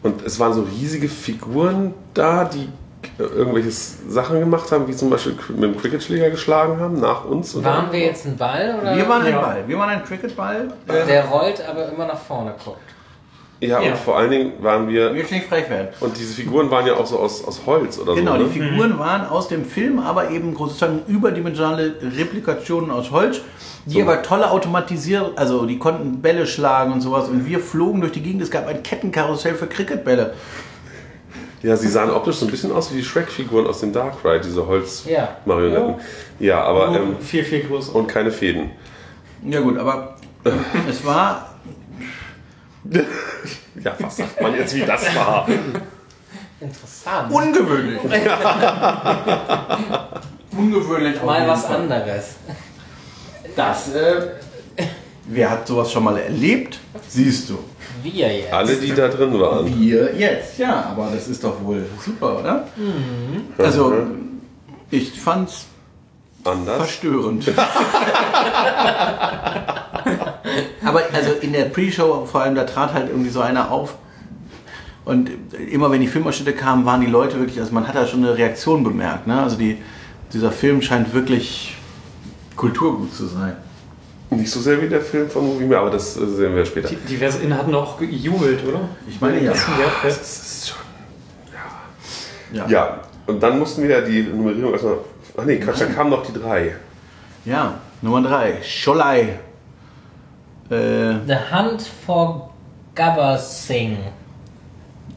und 0.03 0.25
es 0.25 0.39
waren 0.39 0.53
so 0.53 0.61
riesige 0.63 1.07
Figuren 1.07 1.93
da, 2.13 2.45
die 2.45 2.69
irgendwelche 3.19 3.69
Sachen 3.71 4.39
gemacht 4.39 4.71
haben, 4.71 4.87
wie 4.87 4.95
zum 4.95 5.09
Beispiel 5.09 5.35
mit 5.49 5.63
dem 5.63 5.77
Cricketschläger 5.77 6.29
geschlagen 6.29 6.79
haben, 6.79 6.99
nach 7.01 7.25
uns. 7.25 7.53
oder? 7.55 7.65
waren 7.65 7.91
wir 7.91 7.99
jetzt 7.99 8.25
ein 8.25 8.37
Ball 8.37 8.77
oder? 8.81 8.95
Wir 8.95 9.07
waren 9.09 9.21
ein 9.23 9.33
Ja. 9.33 9.41
Ball. 9.41 9.63
Wir 9.67 9.77
waren 9.77 9.89
ein 9.89 10.03
Cricketball. 10.05 10.67
Der 10.87 11.25
rollt 11.25 11.61
aber 11.67 11.89
immer 11.89 12.05
nach 12.05 12.17
vorne 12.17 12.53
guckt. 12.63 12.79
Ja, 13.67 13.81
Ja. 13.81 13.91
und 13.91 13.97
vor 13.97 14.17
allen 14.17 14.31
Dingen 14.31 14.51
waren 14.61 14.87
wir, 14.87 15.13
Wir 15.13 15.23
nicht 15.23 15.45
frech 15.47 15.69
werden. 15.69 15.89
und 15.99 16.17
diese 16.17 16.33
Figuren 16.33 16.69
waren 16.71 16.85
ja 16.85 16.95
auch 16.95 17.05
so 17.05 17.19
aus, 17.19 17.43
aus 17.45 17.61
Holz 17.65 17.97
oder 17.99 18.15
Genau, 18.15 18.37
so. 18.37 18.45
die 18.45 18.59
ne? 18.59 18.65
Figuren 18.69 18.99
waren 18.99 19.25
aus 19.27 19.47
dem 19.47 19.65
Film, 19.65 19.99
aber 19.99 20.29
eben 20.31 20.55
sozusagen 20.57 21.01
überdimensionale 21.07 21.95
Replikationen 22.17 22.91
aus 22.91 23.11
Holz, 23.11 23.41
die 23.85 23.95
So. 23.95 24.01
aber 24.01 24.21
tolle 24.21 24.49
automatisiert, 24.51 25.31
also 25.37 25.65
die 25.65 25.77
konnten 25.79 26.21
Bälle 26.21 26.45
schlagen 26.47 26.93
und 26.93 27.01
sowas. 27.01 27.27
Und 27.29 27.45
wir 27.45 27.59
flogen 27.59 28.01
durch 28.01 28.13
die 28.13 28.21
Gegend. 28.21 28.41
Es 28.41 28.51
gab 28.51 28.67
ein 28.67 28.81
Kettenkarussell 28.83 29.55
für 29.55 29.67
Cricketbälle. 29.67 30.33
Ja, 31.61 31.77
sie 31.77 31.87
sahen 31.87 32.09
optisch 32.09 32.35
so 32.35 32.45
ein 32.45 32.51
bisschen 32.51 32.73
aus 32.73 32.91
wie 32.91 32.97
die 32.97 33.03
Shrek-Figuren 33.05 33.65
aus 33.67 33.79
dem 33.79 33.93
Dark 33.93 34.15
Ride, 34.25 34.41
diese 34.43 34.59
Ja. 34.59 34.67
Holz-Marionetten. 34.67 35.95
Ja. 36.39 36.61
aber 36.63 36.87
Nur 36.87 36.97
ähm, 36.97 37.15
viel, 37.21 37.43
viel 37.45 37.61
größer. 37.61 37.95
und 37.95 38.07
keine 38.07 38.31
Fäden. 38.31 38.71
Ja 39.47 39.61
gut, 39.61 39.77
aber 39.77 40.15
es 40.89 41.05
war 41.05 41.52
Ja, 42.85 43.95
was 43.99 44.17
sagt 44.17 44.41
man 44.41 44.55
jetzt, 44.55 44.75
wie 44.75 44.81
das 44.81 45.15
war? 45.15 45.47
Interessant. 46.59 47.31
ungewöhnlich. 47.31 47.99
ungewöhnlich. 50.57 51.23
Mal 51.23 51.47
was 51.47 51.65
Fall. 51.65 51.75
anderes. 51.77 52.35
Das, 53.55 53.93
äh, 53.93 54.27
wer 55.25 55.49
hat 55.49 55.67
sowas 55.67 55.91
schon 55.91 56.03
mal 56.03 56.17
erlebt? 56.17 56.79
Siehst 57.07 57.49
du. 57.49 57.59
Wir 58.01 58.33
jetzt. 58.33 58.53
Alle, 58.53 58.75
die 58.75 58.93
da 58.93 59.07
drin 59.07 59.39
waren. 59.39 59.79
Wir 59.79 60.15
jetzt, 60.15 60.57
ja, 60.57 60.87
aber 60.91 61.09
das 61.13 61.27
ist 61.27 61.43
doch 61.43 61.63
wohl 61.63 61.85
super, 62.03 62.39
oder? 62.39 62.67
Also, 63.57 64.07
ich 64.89 65.19
fand's 65.19 65.65
Anders. 66.43 66.77
verstörend. 66.77 67.47
aber 70.83 71.01
also 71.13 71.31
in 71.41 71.53
der 71.53 71.65
Pre-Show 71.65 72.25
vor 72.25 72.41
allem, 72.41 72.55
da 72.55 72.63
trat 72.65 72.93
halt 72.93 73.09
irgendwie 73.09 73.29
so 73.29 73.41
einer 73.41 73.71
auf. 73.71 73.95
Und 75.05 75.29
immer 75.71 75.91
wenn 75.91 76.01
die 76.01 76.07
Filmausschnitte 76.07 76.53
kamen, 76.53 76.85
waren 76.85 77.01
die 77.01 77.07
Leute 77.07 77.37
wirklich, 77.39 77.59
also 77.59 77.73
man 77.73 77.87
hat 77.87 77.95
da 77.95 78.07
schon 78.07 78.23
eine 78.23 78.37
Reaktion 78.37 78.83
bemerkt. 78.83 79.27
Ne? 79.27 79.41
Also 79.41 79.57
die, 79.57 79.77
dieser 80.31 80.51
Film 80.51 80.81
scheint 80.81 81.13
wirklich 81.13 81.75
Kulturgut 82.55 83.13
zu 83.13 83.25
sein. 83.25 83.57
Nicht 84.29 84.51
so 84.51 84.59
sehr 84.59 84.81
wie 84.81 84.87
der 84.87 85.01
Film 85.01 85.29
von 85.29 85.45
Movie 85.45 85.65
Mehr, 85.65 85.79
aber 85.79 85.91
das 85.91 86.17
äh, 86.17 86.25
sehen 86.25 86.55
wir 86.55 86.65
später. 86.65 86.89
Die, 86.89 86.95
diverse 86.95 87.39
Innen 87.43 87.57
hatten 87.57 87.75
auch 87.75 87.99
gejubelt, 87.99 88.65
oder? 88.67 88.89
Ich 89.07 89.19
meine 89.21 89.37
ja. 89.37 89.51
Ja, 89.51 89.51
ja. 89.51 89.91
Das 90.03 90.17
ist 90.17 90.69
schon. 90.69 90.77
Ja. 92.53 92.67
Ja, 92.67 93.01
und 93.27 93.41
dann 93.41 93.59
mussten 93.59 93.83
wir 93.83 93.89
ja 93.89 94.01
die 94.01 94.23
Nummerierung 94.23 94.73
erstmal. 94.73 94.97
Ach 95.37 95.43
nee, 95.45 95.57
Quatsch, 95.57 95.81
dann 95.81 95.93
kamen 95.95 96.09
noch 96.11 96.25
die 96.25 96.33
drei. 96.33 96.75
Ja, 97.45 97.75
Nummer 98.01 98.21
drei. 98.21 98.61
Scholai. 98.63 99.39
Äh, 100.69 101.15
The 101.27 101.35
Hunt 101.51 101.81
for 102.05 102.49
Gabba 102.95 103.37
Singh. 103.37 103.97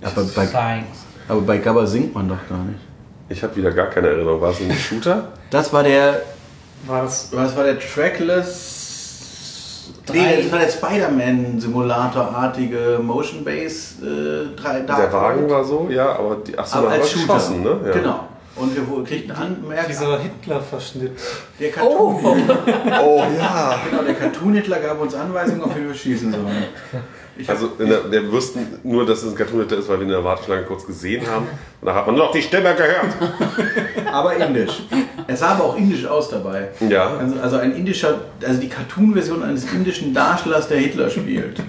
aber, 0.02 0.24
bei, 0.24 0.82
aber 1.28 1.40
bei 1.42 1.58
Gabba 1.58 1.86
singt 1.86 2.12
man 2.14 2.28
doch 2.28 2.48
gar 2.48 2.58
nicht. 2.64 2.80
Ich 3.28 3.42
habe 3.42 3.54
wieder 3.56 3.72
gar 3.72 3.88
keine 3.88 4.08
Erinnerung. 4.08 4.40
War 4.40 4.50
es 4.50 4.60
ein 4.60 4.72
Shooter? 4.72 5.28
Das 5.50 5.72
war 5.72 5.82
der. 5.82 6.22
War 6.86 7.02
das 7.02 7.28
Was 7.32 7.56
war 7.56 7.64
der 7.64 7.78
Trackless? 7.78 9.88
Drei. 10.06 10.14
Nee, 10.14 10.42
das 10.42 10.52
war 10.52 10.58
der 10.60 10.68
Spider-Man-Simulator-artige 10.68 13.00
Motion 13.02 13.44
Base 13.44 13.96
äh, 14.04 14.54
3 14.56 14.80
Der 14.80 15.12
Wagen 15.12 15.50
war 15.50 15.64
so, 15.64 15.88
ja, 15.90 16.14
aber 16.16 16.36
die. 16.36 16.56
Ach 16.56 16.64
so, 16.66 16.78
aber 16.78 16.90
als 16.90 17.10
Shooter. 17.10 17.34
geschossen, 17.34 17.62
ne? 17.62 17.80
Ja. 17.86 17.92
Genau. 17.92 18.20
Und 18.56 18.74
wir 18.74 19.04
kriegten 19.04 19.32
Anmerkungen. 19.32 19.88
dieser 19.88 20.18
Hitler-Verschnitt? 20.18 21.12
Der 21.60 21.70
Cartoon, 21.70 22.24
Oh 23.04 23.24
ja! 23.38 23.80
genau, 23.90 24.02
der 24.02 24.14
Cartoon-Hitler 24.14 24.78
gab 24.80 25.00
uns 25.00 25.14
Anweisungen, 25.14 25.62
auf 25.62 25.76
wen 25.76 25.88
wir 25.88 25.94
schießen 25.94 26.32
sollen. 26.32 26.64
Ich 27.38 27.50
Also, 27.50 27.66
der, 27.78 28.10
wir 28.10 28.32
wussten 28.32 28.66
nur, 28.82 29.04
dass 29.04 29.22
es 29.22 29.32
ein 29.32 29.36
Cartoon 29.36 29.68
ist, 29.68 29.88
weil 29.88 29.98
wir 29.98 30.04
in 30.04 30.08
der 30.08 30.24
Warteschlange 30.24 30.62
kurz 30.62 30.86
gesehen 30.86 31.26
haben. 31.26 31.46
Und 31.80 31.86
da 31.86 31.94
hat 31.94 32.06
man 32.06 32.16
nur 32.16 32.26
noch 32.26 32.32
die 32.32 32.40
Stimme 32.40 32.74
gehört. 32.74 33.14
aber 34.10 34.36
indisch. 34.36 34.82
Es 35.26 35.40
sah 35.40 35.48
aber 35.48 35.64
auch 35.64 35.76
indisch 35.76 36.06
aus 36.06 36.30
dabei. 36.30 36.68
Ja. 36.88 37.18
Also, 37.18 37.38
also 37.40 37.56
ein 37.56 37.72
indischer, 37.72 38.22
also 38.42 38.58
die 38.58 38.68
Cartoon-Version 38.68 39.42
eines 39.42 39.70
indischen 39.70 40.14
Darstellers, 40.14 40.68
der 40.68 40.78
Hitler 40.78 41.10
spielt. 41.10 41.62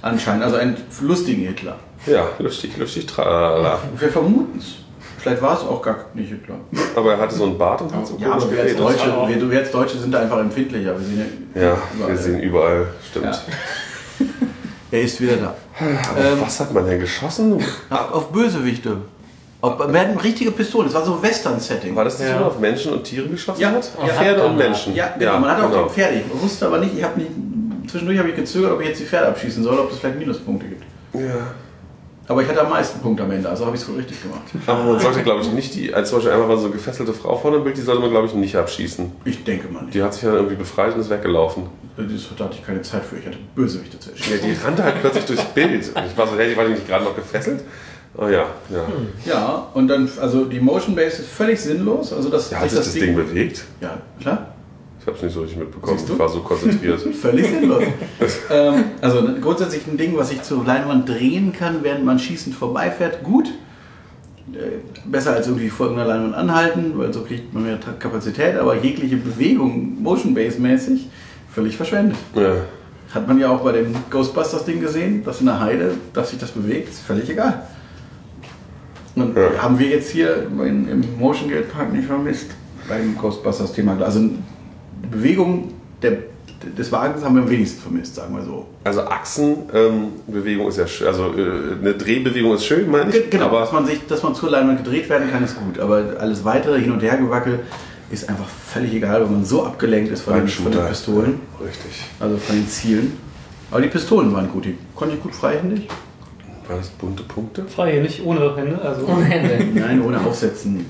Anscheinend, 0.00 0.42
also 0.42 0.56
einen 0.56 0.76
lustigen 1.00 1.46
Hitler. 1.46 1.76
Ja, 2.06 2.28
lustig, 2.40 2.76
lustig, 2.76 3.06
tralala. 3.06 3.78
Wir 3.96 4.08
vermuten 4.08 4.58
es. 4.58 4.81
Vielleicht 5.22 5.40
war 5.42 5.56
es 5.56 5.60
auch 5.60 5.80
gar 5.80 5.96
nicht 6.14 6.30
Hitler. 6.30 6.56
Aber 6.96 7.12
er 7.12 7.18
hatte 7.18 7.34
so 7.34 7.44
einen 7.44 7.56
Bart 7.56 7.80
und 7.80 7.94
hat 7.94 8.06
so 8.06 8.16
Ja, 8.18 8.32
aber 8.32 8.50
wir 8.50 8.60
als. 8.60 8.76
Deutsche, 8.76 9.06
wir, 9.28 9.50
wir 9.50 9.58
als 9.60 9.70
Deutsche 9.70 9.98
sind 9.98 10.12
da 10.12 10.20
einfach 10.20 10.40
empfindlicher. 10.40 10.98
Wir 10.98 11.06
sehen 11.06 11.48
ja, 11.54 11.62
Ja, 11.62 11.76
überall. 11.94 12.10
wir 12.10 12.16
sehen 12.18 12.40
überall, 12.40 12.86
stimmt. 13.08 13.26
Ja. 13.26 13.32
Er 14.90 15.00
ist 15.00 15.18
wieder 15.22 15.36
da. 15.36 15.54
Aber 16.10 16.20
Ähm, 16.20 16.38
was 16.42 16.60
hat 16.60 16.74
man 16.74 16.84
denn 16.84 17.00
geschossen? 17.00 17.54
Auf, 17.88 18.12
auf 18.12 18.28
Bösewichte. 18.30 18.98
Auf, 19.62 19.78
wir 19.90 19.98
hatten 20.00 20.18
richtige 20.18 20.50
Pistolen. 20.50 20.86
Das 20.88 20.94
war 20.94 21.02
so 21.06 21.22
Western-Setting. 21.22 21.96
War 21.96 22.04
das 22.04 22.18
nicht 22.18 22.28
Ja. 22.28 22.36
nur 22.38 22.48
auf 22.48 22.58
Menschen 22.58 22.92
und 22.92 23.02
Tiere 23.04 23.26
geschossen 23.26 23.58
Ja. 23.62 23.70
hat? 23.70 23.90
Ja. 23.98 24.12
Pferde 24.12 24.44
und 24.44 24.58
Menschen. 24.58 24.94
Ja, 24.94 25.14
genau. 25.18 25.38
man 25.38 25.50
hat 25.50 25.62
auch 25.64 25.70
genau. 25.70 25.84
die 25.84 25.90
Pferde. 25.94 26.16
Ich 26.16 26.42
wusste 26.42 26.66
aber 26.66 26.76
nicht, 26.78 26.94
ich 26.94 27.02
habe 27.02 27.18
nicht. 27.18 27.30
Zwischendurch 27.90 28.18
habe 28.18 28.28
ich 28.30 28.36
gezögert, 28.36 28.72
ob 28.72 28.82
ich 28.82 28.88
jetzt 28.88 29.00
die 29.00 29.04
Pferde 29.06 29.28
abschießen 29.28 29.62
soll, 29.62 29.78
ob 29.78 29.90
es 29.92 29.98
vielleicht 29.98 30.18
Minuspunkte 30.18 30.66
gibt. 30.66 30.82
Ja. 31.14 31.20
Aber 32.28 32.40
ich 32.42 32.48
hatte 32.48 32.60
am 32.62 32.70
meisten 32.70 33.00
Punkte 33.00 33.24
am 33.24 33.30
Ende, 33.32 33.48
also 33.48 33.66
habe 33.66 33.74
ich 33.76 33.82
es 33.82 33.88
wohl 33.88 33.96
richtig 33.96 34.22
gemacht. 34.22 34.42
Aber 34.66 34.84
man 34.84 35.00
sollte, 35.00 35.22
glaube 35.22 35.42
ich, 35.42 35.50
nicht 35.52 35.74
die, 35.74 35.92
als 35.92 36.08
zum 36.10 36.18
Beispiel 36.18 36.32
einmal 36.32 36.48
war 36.48 36.56
so 36.56 36.66
eine 36.66 36.72
gefesselte 36.74 37.12
Frau 37.12 37.36
vor 37.36 37.50
dem 37.50 37.64
Bild, 37.64 37.76
die 37.76 37.80
sollte 37.80 38.00
man, 38.00 38.10
glaube 38.10 38.28
ich, 38.28 38.34
nicht 38.34 38.56
abschießen. 38.56 39.10
Ich 39.24 39.42
denke 39.44 39.68
mal 39.72 39.82
nicht. 39.82 39.94
Die 39.94 40.02
hat 40.02 40.14
sich 40.14 40.22
dann 40.22 40.34
irgendwie 40.34 40.54
befreit 40.56 40.94
und 40.94 41.00
ist 41.00 41.10
weggelaufen. 41.10 41.64
Das 41.96 42.06
hatte 42.40 42.54
ich 42.54 42.64
keine 42.64 42.80
Zeit 42.82 43.02
für. 43.04 43.16
Ich 43.16 43.26
hatte 43.26 43.38
Bösewichte 43.54 43.98
zu 43.98 44.10
Ja, 44.10 44.16
erschießen. 44.16 44.40
die 44.50 44.64
rannte 44.64 44.82
halt 44.84 45.00
plötzlich 45.00 45.24
durchs 45.24 45.44
Bild. 45.46 45.90
Und 45.94 46.06
ich 46.06 46.16
war 46.16 46.26
so, 46.26 46.36
hey, 46.36 46.48
die 46.50 46.56
war 46.56 46.64
die 46.64 46.72
nicht 46.72 46.86
gerade 46.86 47.04
noch 47.04 47.14
gefesselt? 47.16 47.60
Oh 48.16 48.26
ja, 48.28 48.44
ja. 48.70 48.84
Ja, 49.26 49.66
und 49.74 49.88
dann, 49.88 50.08
also 50.20 50.44
die 50.44 50.60
Motion 50.60 50.94
Base 50.94 51.22
ist 51.22 51.30
völlig 51.30 51.60
sinnlos. 51.60 52.12
Also 52.12 52.28
das, 52.28 52.50
Ja, 52.50 52.60
hat 52.60 52.70
sich 52.70 52.78
das 52.78 52.92
Ding 52.92 53.16
bewegt? 53.16 53.64
Ja, 53.80 53.98
klar. 54.20 54.51
Ich 55.02 55.06
habe 55.08 55.16
es 55.16 55.22
nicht 55.24 55.34
so 55.34 55.40
richtig 55.40 55.58
mitbekommen. 55.58 55.98
Ich 56.04 56.18
war 56.18 56.28
so 56.28 56.40
konzentriert. 56.40 57.00
Völlig 57.20 57.48
sinnlos. 57.48 57.82
ähm, 58.50 58.84
also 59.00 59.28
grundsätzlich 59.40 59.84
ein 59.88 59.96
Ding, 59.96 60.16
was 60.16 60.28
sich 60.28 60.42
zur 60.42 60.64
Leinwand 60.64 61.08
drehen 61.08 61.52
kann, 61.52 61.82
während 61.82 62.04
man 62.04 62.20
schießend 62.20 62.54
vorbeifährt, 62.54 63.24
gut. 63.24 63.48
Äh, 64.52 64.78
Besser 65.04 65.32
als 65.32 65.48
irgendwie 65.48 65.68
vor 65.70 65.86
irgendeiner 65.86 66.14
Leinwand 66.14 66.34
anhalten, 66.36 66.92
weil 66.96 67.12
so 67.12 67.22
kriegt 67.22 67.52
man 67.52 67.64
mehr 67.64 67.78
Kapazität, 67.98 68.56
aber 68.56 68.76
jegliche 68.76 69.16
Bewegung, 69.16 70.00
Motion 70.00 70.34
Base 70.34 70.60
mäßig, 70.60 71.08
völlig 71.52 71.76
verschwendet. 71.76 72.16
ja. 72.36 72.54
Hat 73.12 73.28
man 73.28 73.38
ja 73.38 73.50
auch 73.50 73.60
bei 73.60 73.72
dem 73.72 73.94
Ghostbusters 74.08 74.64
Ding 74.64 74.80
gesehen, 74.80 75.22
das 75.22 75.40
in 75.40 75.46
der 75.46 75.60
Heide, 75.60 75.90
dass 76.14 76.30
sich 76.30 76.38
das 76.38 76.50
bewegt, 76.50 76.88
ist 76.88 77.00
völlig 77.00 77.28
egal. 77.28 77.66
Und 79.14 79.36
Ja. 79.36 79.50
haben 79.62 79.78
wir 79.78 79.88
jetzt 79.88 80.10
hier 80.10 80.44
im 80.46 81.04
Motion 81.18 81.50
Gate 81.50 81.70
Park 81.70 81.92
nicht 81.92 82.06
vermisst 82.06 82.52
beim 82.88 83.14
Ghostbusters 83.18 83.74
Thema. 83.74 83.98
Also 84.00 84.20
Bewegung 85.10 85.72
der, 86.02 86.18
des 86.78 86.90
Wagens 86.92 87.24
haben 87.24 87.34
wir 87.36 87.42
am 87.42 87.50
wenigsten 87.50 87.80
vermisst, 87.82 88.14
sagen 88.14 88.34
wir 88.36 88.42
so. 88.44 88.66
Also 88.84 89.02
Achsenbewegung 89.02 90.68
ist 90.68 90.78
ja 90.78 90.86
schön. 90.86 91.06
Also 91.08 91.26
äh, 91.36 91.74
eine 91.80 91.94
Drehbewegung 91.94 92.54
ist 92.54 92.64
schön, 92.64 92.90
meine 92.90 93.06
ich. 93.06 93.12
Ge- 93.12 93.26
Genau, 93.30 93.46
Aber 93.46 93.60
dass 93.60 93.72
man, 93.72 93.86
sich, 93.86 94.06
dass 94.06 94.22
man 94.22 94.34
zur 94.34 94.50
Leinwand 94.50 94.84
gedreht 94.84 95.08
werden 95.08 95.30
kann, 95.30 95.42
ist 95.44 95.56
gut. 95.56 95.78
Aber 95.78 96.04
alles 96.18 96.44
weitere 96.44 96.80
hin 96.80 96.92
und 96.92 97.02
her 97.02 97.16
gewackel 97.16 97.60
ist 98.10 98.28
einfach 98.28 98.46
völlig 98.48 98.94
egal, 98.94 99.22
weil 99.22 99.28
man 99.30 99.44
so 99.44 99.64
abgelenkt 99.64 100.12
ist 100.12 100.22
von 100.22 100.34
den, 100.34 100.48
von 100.48 100.70
den. 100.70 100.86
Pistolen, 100.86 101.40
Richtig. 101.60 102.04
also 102.20 102.36
von 102.36 102.56
den 102.56 102.68
Zielen. 102.68 103.12
Aber 103.70 103.80
die 103.80 103.88
Pistolen 103.88 104.32
waren 104.34 104.50
gut, 104.50 104.66
die 104.66 104.76
konnte 104.94 105.14
ich 105.16 105.22
gut 105.22 105.34
freihändig. 105.34 105.88
War 106.68 106.76
das 106.76 106.90
bunte 106.90 107.22
Punkte? 107.22 107.64
Frei, 107.64 107.98
nicht 108.00 108.24
ohne 108.24 108.54
Hände. 108.54 108.80
Also 108.82 109.06
Ohne 109.06 109.24
Hände. 109.24 109.80
Nein, 109.80 110.02
ohne 110.02 110.20
Aufsetzen. 110.20 110.84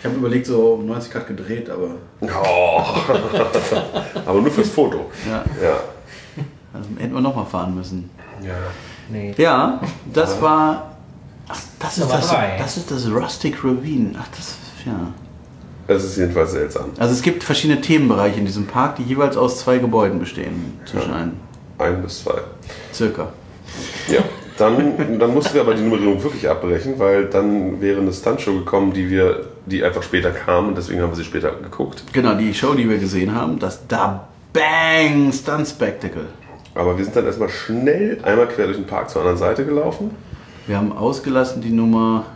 Ich 0.00 0.04
habe 0.04 0.14
überlegt, 0.16 0.46
so 0.46 0.74
um 0.74 0.86
90 0.86 1.12
Grad 1.12 1.26
gedreht, 1.26 1.68
aber 1.70 1.90
Oh. 2.20 2.82
Aber 4.26 4.40
nur 4.40 4.50
fürs 4.50 4.68
Foto. 4.70 5.10
ja, 5.28 5.44
Ja. 5.62 5.80
also 6.72 6.88
hätten 6.98 7.14
wir 7.14 7.20
nochmal 7.20 7.46
fahren 7.46 7.74
müssen. 7.74 8.10
ja. 8.42 8.54
Nee. 9.10 9.34
Ja, 9.38 9.80
das 10.12 10.40
war. 10.42 10.96
Ach, 11.48 11.58
das 11.78 11.96
ist 11.96 12.10
das, 12.12 12.28
drei. 12.28 12.56
das 12.58 12.76
ist 12.76 12.90
das 12.90 13.10
Rustic 13.10 13.64
Ravine. 13.64 14.10
Ach, 14.20 14.26
das, 14.36 14.56
ja. 14.84 14.92
Es 15.86 16.04
ist 16.04 16.18
jedenfalls 16.18 16.52
seltsam. 16.52 16.90
Also 16.98 17.14
es 17.14 17.22
gibt 17.22 17.42
verschiedene 17.42 17.80
Themenbereiche 17.80 18.38
in 18.38 18.44
diesem 18.44 18.66
Park, 18.66 18.96
die 18.96 19.04
jeweils 19.04 19.38
aus 19.38 19.60
zwei 19.60 19.78
Gebäuden 19.78 20.18
bestehen. 20.18 20.78
Zwischen 20.84 21.10
einen. 21.14 21.40
Ein 21.78 22.02
bis 22.02 22.22
zwei. 22.22 22.38
Circa. 22.92 23.28
Ja. 24.08 24.20
Dann, 24.58 25.18
dann 25.18 25.32
mussten 25.32 25.54
wir 25.54 25.60
aber 25.60 25.74
die 25.74 25.82
Nummerierung 25.82 26.22
wirklich 26.22 26.48
abbrechen, 26.48 26.98
weil 26.98 27.26
dann 27.26 27.80
wäre 27.80 28.00
eine 28.00 28.12
Stuntshow 28.12 28.54
gekommen, 28.54 28.92
die 28.92 29.08
wir, 29.08 29.46
die 29.66 29.84
einfach 29.84 30.02
später 30.02 30.32
kam 30.32 30.68
und 30.68 30.76
deswegen 30.76 31.00
haben 31.00 31.10
wir 31.10 31.16
sie 31.16 31.24
später 31.24 31.52
geguckt. 31.52 32.02
Genau, 32.12 32.34
die 32.34 32.52
Show, 32.52 32.74
die 32.74 32.88
wir 32.88 32.98
gesehen 32.98 33.34
haben, 33.34 33.58
das 33.58 33.86
Da 33.86 34.28
Bang 34.52 35.32
Stunt 35.32 35.68
Spectacle. 35.68 36.26
Aber 36.74 36.96
wir 36.96 37.04
sind 37.04 37.14
dann 37.14 37.26
erstmal 37.26 37.48
schnell 37.48 38.18
einmal 38.22 38.48
quer 38.48 38.66
durch 38.66 38.78
den 38.78 38.86
Park 38.86 39.10
zur 39.10 39.20
anderen 39.20 39.38
Seite 39.38 39.64
gelaufen. 39.64 40.10
Wir 40.66 40.76
haben 40.76 40.92
ausgelassen 40.92 41.62
die 41.62 41.70
Nummer. 41.70 42.26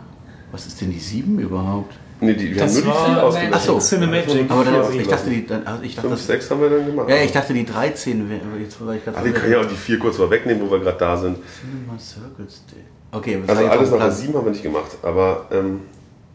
Was 0.51 0.65
ist 0.65 0.79
denn 0.81 0.91
die 0.91 0.99
7 0.99 1.39
überhaupt? 1.39 1.93
Nee, 2.25 2.33
die, 2.35 2.51
wir 2.55 2.57
Das 2.61 2.75
haben 2.77 2.83
nur 2.85 2.93
die 2.93 2.99
war- 2.99 3.05
vier 3.15 3.23
ausgelassen. 3.23 3.53
Ach 3.53 3.61
so. 3.61 3.79
Cinemagic. 3.79 4.51
Aber 4.51 4.63
dann, 4.63 4.99
ich 4.99 5.07
dachte, 5.07 5.29
die, 5.29 5.45
dann, 5.47 5.67
also 5.67 5.83
ich 5.83 5.95
dachte, 5.95 6.07
Fünf, 6.07 6.19
das, 6.19 6.27
sechs 6.27 6.49
haben 6.51 6.61
wir 6.61 6.69
dann 6.69 6.85
gemacht. 6.85 7.09
ja, 7.09 7.15
ich 7.17 7.31
dachte, 7.31 7.53
die 7.53 7.65
13 7.65 8.29
wäre. 8.29 8.41
Jetzt 8.61 8.85
war 8.85 8.93
ich 8.93 9.03
gerade 9.03 9.17
Ah, 9.17 9.23
wir 9.25 9.33
können 9.33 9.51
ja 9.51 9.59
auch 9.61 9.65
die 9.65 9.75
vier 9.75 9.99
kurz 9.99 10.17
mal 10.17 10.29
wegnehmen, 10.29 10.65
wo 10.67 10.71
wir 10.71 10.79
gerade 10.79 10.97
da 10.97 11.17
sind. 11.17 11.37
Cinema 11.59 11.99
Circles 11.99 12.63
Day. 12.71 12.83
Okay, 13.11 13.39
Also 13.45 13.65
alles 13.67 13.89
nach 13.91 13.97
der 13.97 14.05
Platz- 14.05 14.19
sieben 14.19 14.33
haben 14.35 14.45
wir 14.45 14.51
nicht 14.51 14.63
gemacht. 14.63 14.91
Aber 15.03 15.45
ähm, 15.51 15.81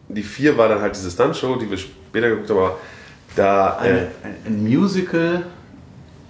die 0.07 0.23
vier 0.23 0.57
war 0.57 0.69
dann 0.69 0.81
halt 0.81 0.95
diese 0.95 1.11
Stuntshow, 1.11 1.55
die 1.57 1.69
wir 1.69 1.77
später 1.77 2.29
geguckt 2.29 2.49
haben. 2.49 2.57
Aber 2.59 2.77
da. 3.35 3.77
Eine, 3.77 3.99
Äh, 3.99 4.07
ein, 4.47 4.63
Musical. 4.63 5.43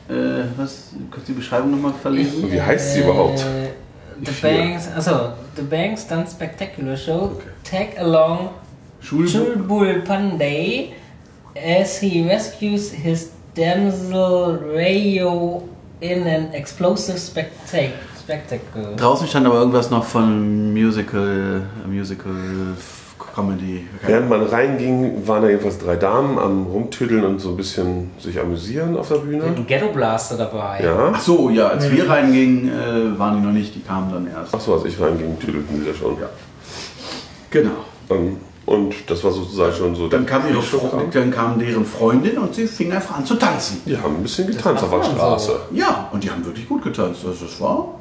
Äh, 0.10 0.13
was? 0.58 0.89
Kannst 1.12 1.28
du 1.30 1.34
die 1.34 1.39
Beschreibung 1.39 1.72
nochmal 1.72 1.94
verlesen? 2.01 2.51
Wie 2.51 2.62
heißt 2.62 2.94
sie 2.96 3.01
überhaupt? 3.01 3.39
Äh, 3.42 3.70
The. 4.25 4.32
Banks, 4.42 4.89
also 4.94 5.30
The 5.56 5.62
Banks 5.62 6.06
Done 6.08 6.25
Spectacular 6.30 6.98
Show. 6.98 7.39
Tag 7.63 7.98
along 8.00 8.50
Schul 9.01 9.25
Chulbul 9.27 10.03
Pandey 10.03 10.94
as 11.56 12.00
he 12.00 12.27
rescues 12.27 12.91
his 12.91 13.32
damsel 13.56 14.58
Rayo 14.75 15.63
in 16.01 16.27
an 16.27 16.53
explosive 16.53 17.18
spectac 17.18 17.91
spectacle. 18.20 18.96
Draußen 18.96 19.27
stand 19.27 19.48
aber 19.48 19.60
irgendwas 19.60 19.89
noch 19.89 20.03
von 20.03 20.74
Musical, 20.74 21.63
Musical 21.88 22.75
Comedy. 23.36 23.88
Während 24.06 24.29
man 24.29 24.44
reinging, 24.44 25.27
waren 25.27 25.44
da 25.44 25.50
jedenfalls 25.50 25.79
drei 25.79 25.96
Damen 25.96 26.38
am 26.38 26.68
Rumtüddeln 26.68 27.24
und 27.24 27.39
so 27.39 27.50
ein 27.50 27.58
bisschen 27.58 28.12
sich 28.20 28.39
amüsieren 28.39 28.98
auf 28.98 29.10
der 29.10 29.15
Bühne. 29.15 29.44
Ein 29.44 29.65
Ghetto 29.65 29.91
Blaster 29.91 30.38
dabei. 30.38 30.82
Ja. 30.84 31.12
Ach 31.13 31.20
so, 31.20 31.50
ja, 31.50 31.68
als 31.68 31.89
wir 31.91 32.10
reingingen, 32.10 32.70
äh, 32.70 33.20
waren 33.20 33.39
die 33.39 33.46
noch 33.46 33.53
nicht, 33.53 33.75
die 33.75 33.82
kamen 33.82 34.12
dann 34.12 34.27
erst. 34.27 34.53
Achso, 34.53 34.75
als 34.75 34.86
ich 34.86 35.00
reinging, 35.00 35.39
tüdelten 35.39 35.79
sie 35.79 35.86
da 35.86 35.94
schon. 35.94 36.20
Ja. 36.20 36.29
Genau. 37.50 37.72
Ähm, 38.10 38.38
Und 38.69 38.93
das 39.07 39.23
war 39.23 39.31
sozusagen 39.31 39.73
schon 39.73 39.95
so. 39.95 40.07
Dann 40.07 40.27
kam, 40.27 40.47
ihre 40.47 40.61
Show 40.61 40.77
Fre 40.77 41.03
dann 41.11 41.31
kam 41.31 41.57
deren 41.57 41.83
Freundin 41.83 42.38
und 42.38 42.53
sie 42.53 42.67
fing 42.67 42.91
einfach 42.91 43.17
an 43.17 43.25
zu 43.25 43.33
tanzen. 43.33 43.81
Die 43.83 43.97
haben 43.97 44.17
ein 44.17 44.21
bisschen 44.21 44.45
getanzt 44.45 44.83
auf 44.83 44.91
der 44.91 45.03
Straße. 45.03 45.59
Ja, 45.73 46.07
und 46.11 46.23
die 46.23 46.29
haben 46.29 46.45
wirklich 46.45 46.69
gut 46.69 46.83
getanzt. 46.83 47.21
Also 47.25 47.45
das 47.45 47.59
war. 47.59 47.95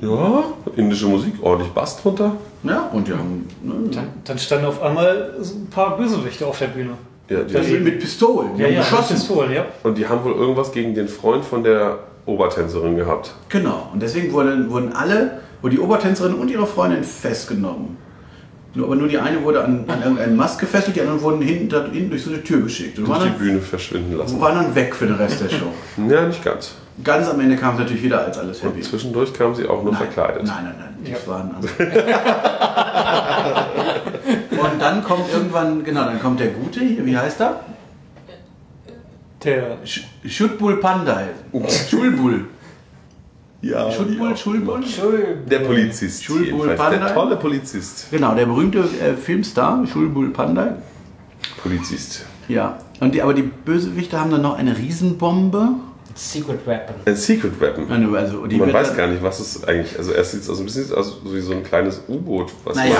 Ja, 0.00 0.42
indische 0.74 1.06
Musik, 1.06 1.34
ordentlich 1.40 1.70
Bass 1.70 2.02
drunter. 2.02 2.32
Ja, 2.64 2.90
und 2.92 3.06
die 3.06 3.12
haben. 3.12 3.46
Ne, 3.62 3.74
Dann, 3.92 4.08
dann 4.24 4.38
standen 4.38 4.66
auf 4.66 4.82
einmal 4.82 5.36
so 5.40 5.54
ein 5.54 5.68
paar 5.70 5.96
Bösewichte 5.96 6.44
auf 6.44 6.58
der 6.58 6.66
Bühne. 6.66 6.94
Ja, 7.28 7.44
die, 7.44 7.72
mit, 7.74 7.84
mit 7.84 8.00
Pistolen. 8.00 8.56
Die 8.56 8.64
haben 8.64 8.70
mit 8.70 8.80
geschossen. 8.80 9.14
Pistolen, 9.14 9.52
ja. 9.52 9.66
und 9.84 9.96
die 9.96 10.08
haben 10.08 10.24
wohl 10.24 10.32
irgendwas 10.32 10.72
gegen 10.72 10.96
den 10.96 11.06
Freund 11.06 11.44
von 11.44 11.62
der 11.62 12.00
Obertänzerin 12.26 12.96
gehabt. 12.96 13.34
Genau. 13.50 13.90
Und 13.92 14.02
deswegen 14.02 14.32
wurden, 14.32 14.68
wurden 14.68 14.92
alle, 14.94 15.42
wurden 15.62 15.76
die 15.76 15.80
Obertänzerin 15.80 16.34
und 16.34 16.50
ihre 16.50 16.66
Freundin 16.66 17.04
festgenommen. 17.04 18.07
Nur, 18.74 18.86
aber 18.86 18.96
nur 18.96 19.08
die 19.08 19.18
eine 19.18 19.42
wurde 19.42 19.64
an, 19.64 19.84
an 19.88 20.02
irgendeinen 20.02 20.36
Mast 20.36 20.58
gefesselt, 20.60 20.94
die 20.94 21.00
anderen 21.00 21.20
wurden 21.22 21.40
hinten, 21.40 21.70
da, 21.70 21.86
hinten 21.90 22.10
durch 22.10 22.22
so 22.22 22.30
eine 22.30 22.44
Tür 22.44 22.60
geschickt. 22.60 22.98
Und 22.98 23.08
Durch 23.08 23.18
waren 23.18 23.24
die 23.26 23.30
dann, 23.30 23.38
Bühne 23.38 23.60
verschwinden 23.60 24.16
lassen. 24.16 24.38
waren 24.40 24.54
dann 24.56 24.74
weg 24.74 24.94
für 24.94 25.06
den 25.06 25.16
Rest 25.16 25.40
der 25.40 25.48
Show. 25.48 25.72
Ja, 26.08 26.26
nicht 26.26 26.44
ganz. 26.44 26.74
Ganz 27.02 27.28
am 27.28 27.40
Ende 27.40 27.56
kam 27.56 27.74
es 27.74 27.80
natürlich 27.80 28.02
wieder 28.02 28.24
als 28.24 28.36
alles 28.38 28.60
Und 28.60 28.70
happy. 28.70 28.80
zwischendurch 28.82 29.32
kamen 29.32 29.54
sie 29.54 29.66
auch 29.66 29.82
noch 29.84 29.92
Nein, 29.92 30.02
verkleidet. 30.02 30.44
Nein, 30.44 30.64
nein, 30.64 30.74
nein. 30.78 30.96
Die 31.06 31.12
Ja. 31.12 31.16
waren 31.26 31.54
also. 31.56 31.68
Und 34.50 34.80
dann 34.82 35.02
kommt 35.04 35.32
irgendwann, 35.32 35.84
genau, 35.84 36.04
dann 36.04 36.20
kommt 36.20 36.40
der 36.40 36.48
Gute, 36.48 36.80
hier, 36.80 37.06
wie 37.06 37.16
heißt 37.16 37.40
er? 37.40 37.60
Der 39.44 39.78
Sch- 39.84 40.02
Schutbul 40.26 40.78
Pandai. 40.80 41.26
Schulbul. 41.88 42.46
Ja, 43.60 43.90
Schutbul, 43.90 44.36
Schulbul? 44.36 44.84
Der 45.50 45.58
Polizist. 45.60 46.22
Schulbul 46.22 46.66
jedenfalls. 46.66 46.98
Der 46.98 47.14
tolle 47.14 47.36
Polizist. 47.36 48.08
Genau, 48.10 48.34
der 48.34 48.46
berühmte 48.46 48.78
äh, 48.78 49.14
Filmstar, 49.14 49.84
Schulbul 49.86 50.30
Pandai. 50.30 50.74
Polizist. 51.62 52.24
Ja. 52.48 52.78
Und 53.00 53.14
die, 53.14 53.22
aber 53.22 53.34
die 53.34 53.42
Bösewichte 53.42 54.20
haben 54.20 54.30
dann 54.30 54.42
noch 54.42 54.56
eine 54.56 54.76
Riesenbombe. 54.76 55.70
Secret 56.20 56.66
Weapon. 56.66 56.96
Ein 57.04 57.14
Secret 57.14 57.60
Weapon. 57.60 57.88
Eine, 57.88 58.18
also 58.18 58.44
die 58.48 58.56
Man 58.56 58.72
weiß 58.72 58.96
gar 58.96 59.06
nicht, 59.06 59.22
was 59.22 59.38
es 59.38 59.62
eigentlich. 59.62 59.96
Also 59.96 60.10
erst 60.12 60.32
sieht 60.32 60.40
es 60.42 60.50
also 60.50 60.62
ein 60.62 60.66
bisschen 60.66 60.92
aus 60.96 61.18
wie 61.24 61.40
so 61.40 61.52
ein 61.52 61.62
kleines 61.62 62.02
U-Boot, 62.08 62.50
was 62.64 62.74
Naja, 62.76 62.94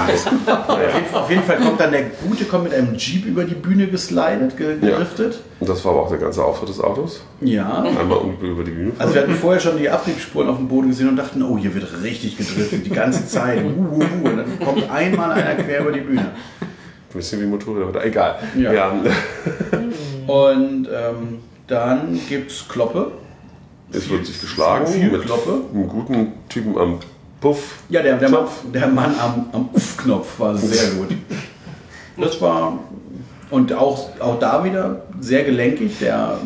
man. 0.46 0.56
auf, 0.68 0.78
jeden, 0.78 1.14
auf 1.14 1.30
jeden 1.30 1.42
Fall 1.42 1.56
kommt 1.58 1.80
dann 1.80 1.90
der 1.90 2.02
Gute 2.26 2.44
kommt 2.44 2.64
mit 2.64 2.74
einem 2.74 2.94
Jeep 2.94 3.26
über 3.26 3.42
die 3.42 3.56
Bühne 3.56 3.88
geslidet, 3.88 4.56
ge- 4.56 4.76
Ja. 4.80 4.90
gedriftet. 4.90 5.40
Und 5.58 5.68
das 5.68 5.84
war 5.84 5.92
aber 5.94 6.02
auch 6.02 6.10
der 6.10 6.18
ganze 6.18 6.44
Auftritt 6.44 6.68
des 6.68 6.78
Autos. 6.80 7.20
Ja. 7.40 7.82
Einmal 7.82 8.20
über 8.40 8.62
die 8.62 8.70
Bühne. 8.70 8.92
Also 9.00 9.14
wir 9.14 9.22
hatten 9.22 9.34
vorher 9.34 9.60
schon 9.60 9.78
die 9.78 9.90
Abriebsspuren 9.90 10.48
auf 10.48 10.56
dem 10.58 10.68
Boden 10.68 10.86
gesehen 10.88 11.08
und 11.08 11.16
dachten, 11.16 11.42
oh, 11.42 11.58
hier 11.58 11.74
wird 11.74 11.88
richtig 12.04 12.36
gedriftet, 12.36 12.86
die 12.86 12.90
ganze 12.90 13.26
Zeit. 13.26 13.64
Uh, 13.64 13.68
uh, 13.68 13.96
uh. 13.96 14.28
Und 14.28 14.36
dann 14.36 14.58
kommt 14.64 14.88
einmal 14.88 15.32
einer 15.32 15.56
quer 15.60 15.80
über 15.80 15.90
die 15.90 16.00
Bühne. 16.02 16.20
Ein 17.10 17.14
bisschen 17.14 17.40
wie 17.40 17.46
Motorräder. 17.46 18.04
Egal. 18.04 18.36
Ja. 18.56 18.72
Ja. 18.72 18.92
Und 20.26 20.86
ähm, 20.86 21.38
dann 21.68 22.18
gibt's 22.28 22.66
Kloppe. 22.68 23.12
Es 23.92 24.08
wird 24.10 24.26
sich 24.26 24.40
geschlagen 24.40 24.86
Viel 24.86 25.10
mit 25.10 25.22
Kloppe. 25.22 25.60
einem 25.72 25.88
guten 25.88 26.32
Typen 26.48 26.76
am 26.76 26.98
Puff. 27.40 27.78
Ja, 27.88 28.02
der, 28.02 28.16
der, 28.18 28.28
Mann, 28.28 28.44
der 28.74 28.86
Mann 28.88 29.14
am, 29.18 29.46
am 29.52 29.68
Uff-Knopf 29.72 30.38
war 30.40 30.56
sehr 30.56 30.90
gut. 30.92 31.08
Das 32.16 32.40
war. 32.40 32.78
Und 33.50 33.72
auch, 33.72 34.10
auch 34.20 34.38
da 34.38 34.62
wieder 34.64 35.02
sehr 35.20 35.44
gelenkig. 35.44 35.98
Der, 36.00 36.36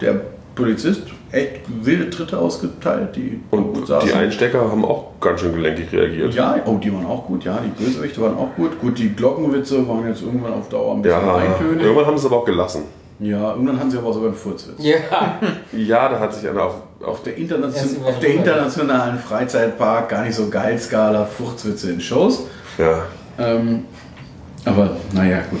der 0.00 0.20
Polizist 0.54 1.02
echt 1.32 1.62
wilde 1.84 2.10
Tritte 2.10 2.38
ausgeteilt, 2.38 3.16
die 3.16 3.40
Und 3.50 3.86
saßen. 3.86 4.08
die 4.08 4.14
Einstecker 4.14 4.70
haben 4.70 4.84
auch 4.84 5.12
ganz 5.20 5.40
schön 5.40 5.54
gelenkig 5.54 5.92
reagiert. 5.92 6.34
Ja, 6.34 6.56
oh, 6.64 6.76
die 6.76 6.92
waren 6.94 7.06
auch 7.06 7.26
gut, 7.26 7.44
ja, 7.44 7.58
die 7.64 7.82
Bösewichte 7.84 8.20
waren 8.22 8.36
auch 8.36 8.54
gut. 8.56 8.80
Gut, 8.80 8.98
die 8.98 9.10
Glockenwitze 9.14 9.86
waren 9.88 10.06
jetzt 10.06 10.22
irgendwann 10.22 10.54
auf 10.54 10.68
Dauer 10.68 10.94
ein 10.94 11.02
bisschen 11.02 11.20
Ja, 11.26 11.34
eintönig. 11.36 11.82
irgendwann 11.82 12.06
haben 12.06 12.16
sie 12.18 12.26
es 12.26 12.32
aber 12.32 12.42
auch 12.42 12.44
gelassen. 12.46 12.82
Ja, 13.20 13.50
irgendwann 13.52 13.80
haben 13.80 13.90
sie 13.90 13.98
aber 13.98 14.12
sogar 14.12 14.28
einen 14.28 14.38
Furzwitz. 14.38 14.76
Ja. 14.78 14.96
Ja, 15.72 16.08
da 16.08 16.20
hat 16.20 16.34
sich 16.34 16.48
einer 16.48 16.62
auf, 16.62 16.74
auf 17.04 17.22
der, 17.22 17.36
internation 17.36 18.04
auf 18.04 18.18
der 18.20 18.30
internationalen 18.34 19.18
Freizeitpark 19.18 20.08
gar 20.08 20.24
nicht 20.24 20.34
so 20.34 20.48
geil 20.48 20.78
Skala 20.78 21.24
Furzwitze 21.24 21.90
in 21.92 22.00
Shows. 22.00 22.44
Ja, 22.78 23.02
Ähm, 23.38 23.84
aber 24.64 24.96
naja, 25.12 25.40
gut. 25.50 25.60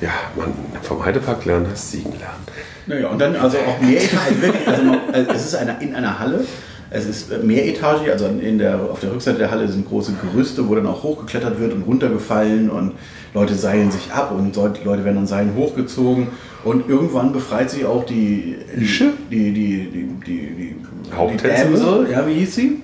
ja, 0.00 0.10
man, 0.36 0.52
vom 0.82 1.04
Heidepark 1.04 1.44
lernen 1.44 1.68
heißt 1.70 1.92
Siegen 1.92 2.12
lernen. 2.12 2.44
Naja, 2.86 3.08
und 3.08 3.18
dann 3.20 3.36
also 3.36 3.58
auch 3.58 3.80
mehretagen, 3.80 4.18
also 4.28 4.42
wirklich, 4.42 4.68
also, 4.68 4.82
man, 4.82 4.98
also 5.12 5.30
es 5.32 5.44
ist 5.46 5.54
eine, 5.54 5.76
in 5.80 5.94
einer 5.94 6.18
Halle, 6.18 6.44
es 6.90 7.06
ist 7.06 7.42
mehretagig, 7.44 8.10
also 8.10 8.26
in 8.26 8.58
der, 8.58 8.80
auf 8.80 9.00
der 9.00 9.12
Rückseite 9.12 9.38
der 9.38 9.50
Halle 9.50 9.68
sind 9.68 9.88
große 9.88 10.12
Gerüste, 10.20 10.68
wo 10.68 10.74
dann 10.74 10.86
auch 10.86 11.02
hochgeklettert 11.02 11.60
wird 11.60 11.72
und 11.72 11.82
runtergefallen 11.82 12.68
und 12.70 12.92
Leute 13.32 13.54
seilen 13.54 13.90
sich 13.90 14.10
ab 14.12 14.32
und 14.32 14.56
Leute 14.56 15.04
werden 15.04 15.18
an 15.18 15.26
Seilen 15.26 15.54
hochgezogen 15.54 16.28
und 16.64 16.88
irgendwann 16.88 17.32
befreit 17.32 17.70
sich 17.70 17.84
auch 17.84 18.04
die, 18.04 18.56
die, 18.76 18.82
Ische? 18.82 19.12
die, 19.30 19.52
die, 19.52 19.88
die, 19.90 20.02
die, 20.24 20.54
die, 20.56 20.74
die 21.06 21.12
Haupttänzerin? 21.16 21.72
Damsel, 21.72 22.10
ja, 22.10 22.26
wie 22.26 22.34
hieß 22.34 22.54
sie? 22.54 22.82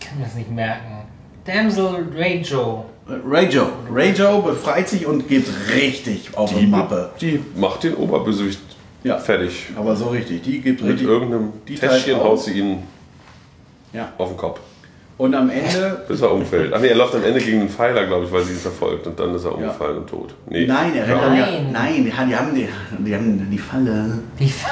Kann 0.00 0.18
mir 0.18 0.24
das 0.24 0.34
nicht 0.34 0.50
merken. 0.50 0.98
Damsel 1.44 2.06
Rajo. 2.16 2.84
Rayjo. 3.26 3.66
Rayjo 3.90 4.42
befreit 4.42 4.86
sich 4.88 5.06
und 5.06 5.28
geht 5.28 5.46
richtig 5.74 6.36
auf 6.36 6.52
die 6.54 6.66
Mappe. 6.66 7.10
Die 7.20 7.40
macht 7.56 7.84
den 7.84 7.94
Oberbösewicht 7.94 8.60
Ja. 9.02 9.16
fertig. 9.18 9.68
Aber 9.76 9.96
so 9.96 10.08
richtig, 10.08 10.42
die 10.42 10.60
gibt 10.60 10.82
Mit 10.82 10.92
richtig. 10.92 11.08
irgendeinem 11.08 11.52
die 11.66 11.74
Täschchen 11.76 12.18
haut 12.20 12.40
sie 12.42 12.58
ihn 12.58 12.78
Ja. 13.94 14.12
auf 14.18 14.28
den 14.28 14.36
Kopf. 14.36 14.60
Und 15.18 15.34
am 15.34 15.50
Ende 15.50 16.00
Bis 16.06 16.20
er 16.22 16.32
umfällt. 16.32 16.72
Ach 16.72 16.80
nee, 16.80 16.86
er 16.88 16.94
läuft 16.96 17.14
am 17.16 17.24
Ende 17.24 17.40
gegen 17.40 17.60
einen 17.60 17.68
Pfeiler, 17.68 18.06
glaube 18.06 18.24
ich, 18.26 18.32
weil 18.32 18.42
sie 18.44 18.52
ihn 18.52 18.58
verfolgt. 18.58 19.06
Und 19.08 19.18
dann 19.18 19.34
ist 19.34 19.44
er 19.44 19.54
umgefallen 19.54 19.98
und 19.98 20.08
tot. 20.08 20.32
Nee. 20.48 20.64
Nein, 20.66 20.94
er 20.94 21.08
rennt 21.08 21.20
ja. 21.20 21.28
dann 21.28 21.36
ja. 21.36 21.46
Nein. 21.46 21.72
Nein, 21.72 22.04
die, 22.04 22.12
haben- 22.12 22.28
die 22.28 22.36
haben 22.36 22.54
die, 23.04 23.14
haben 23.14 23.48
die 23.50 23.58
Falle. 23.58 24.18
Die, 24.38 24.48
Fa 24.48 24.68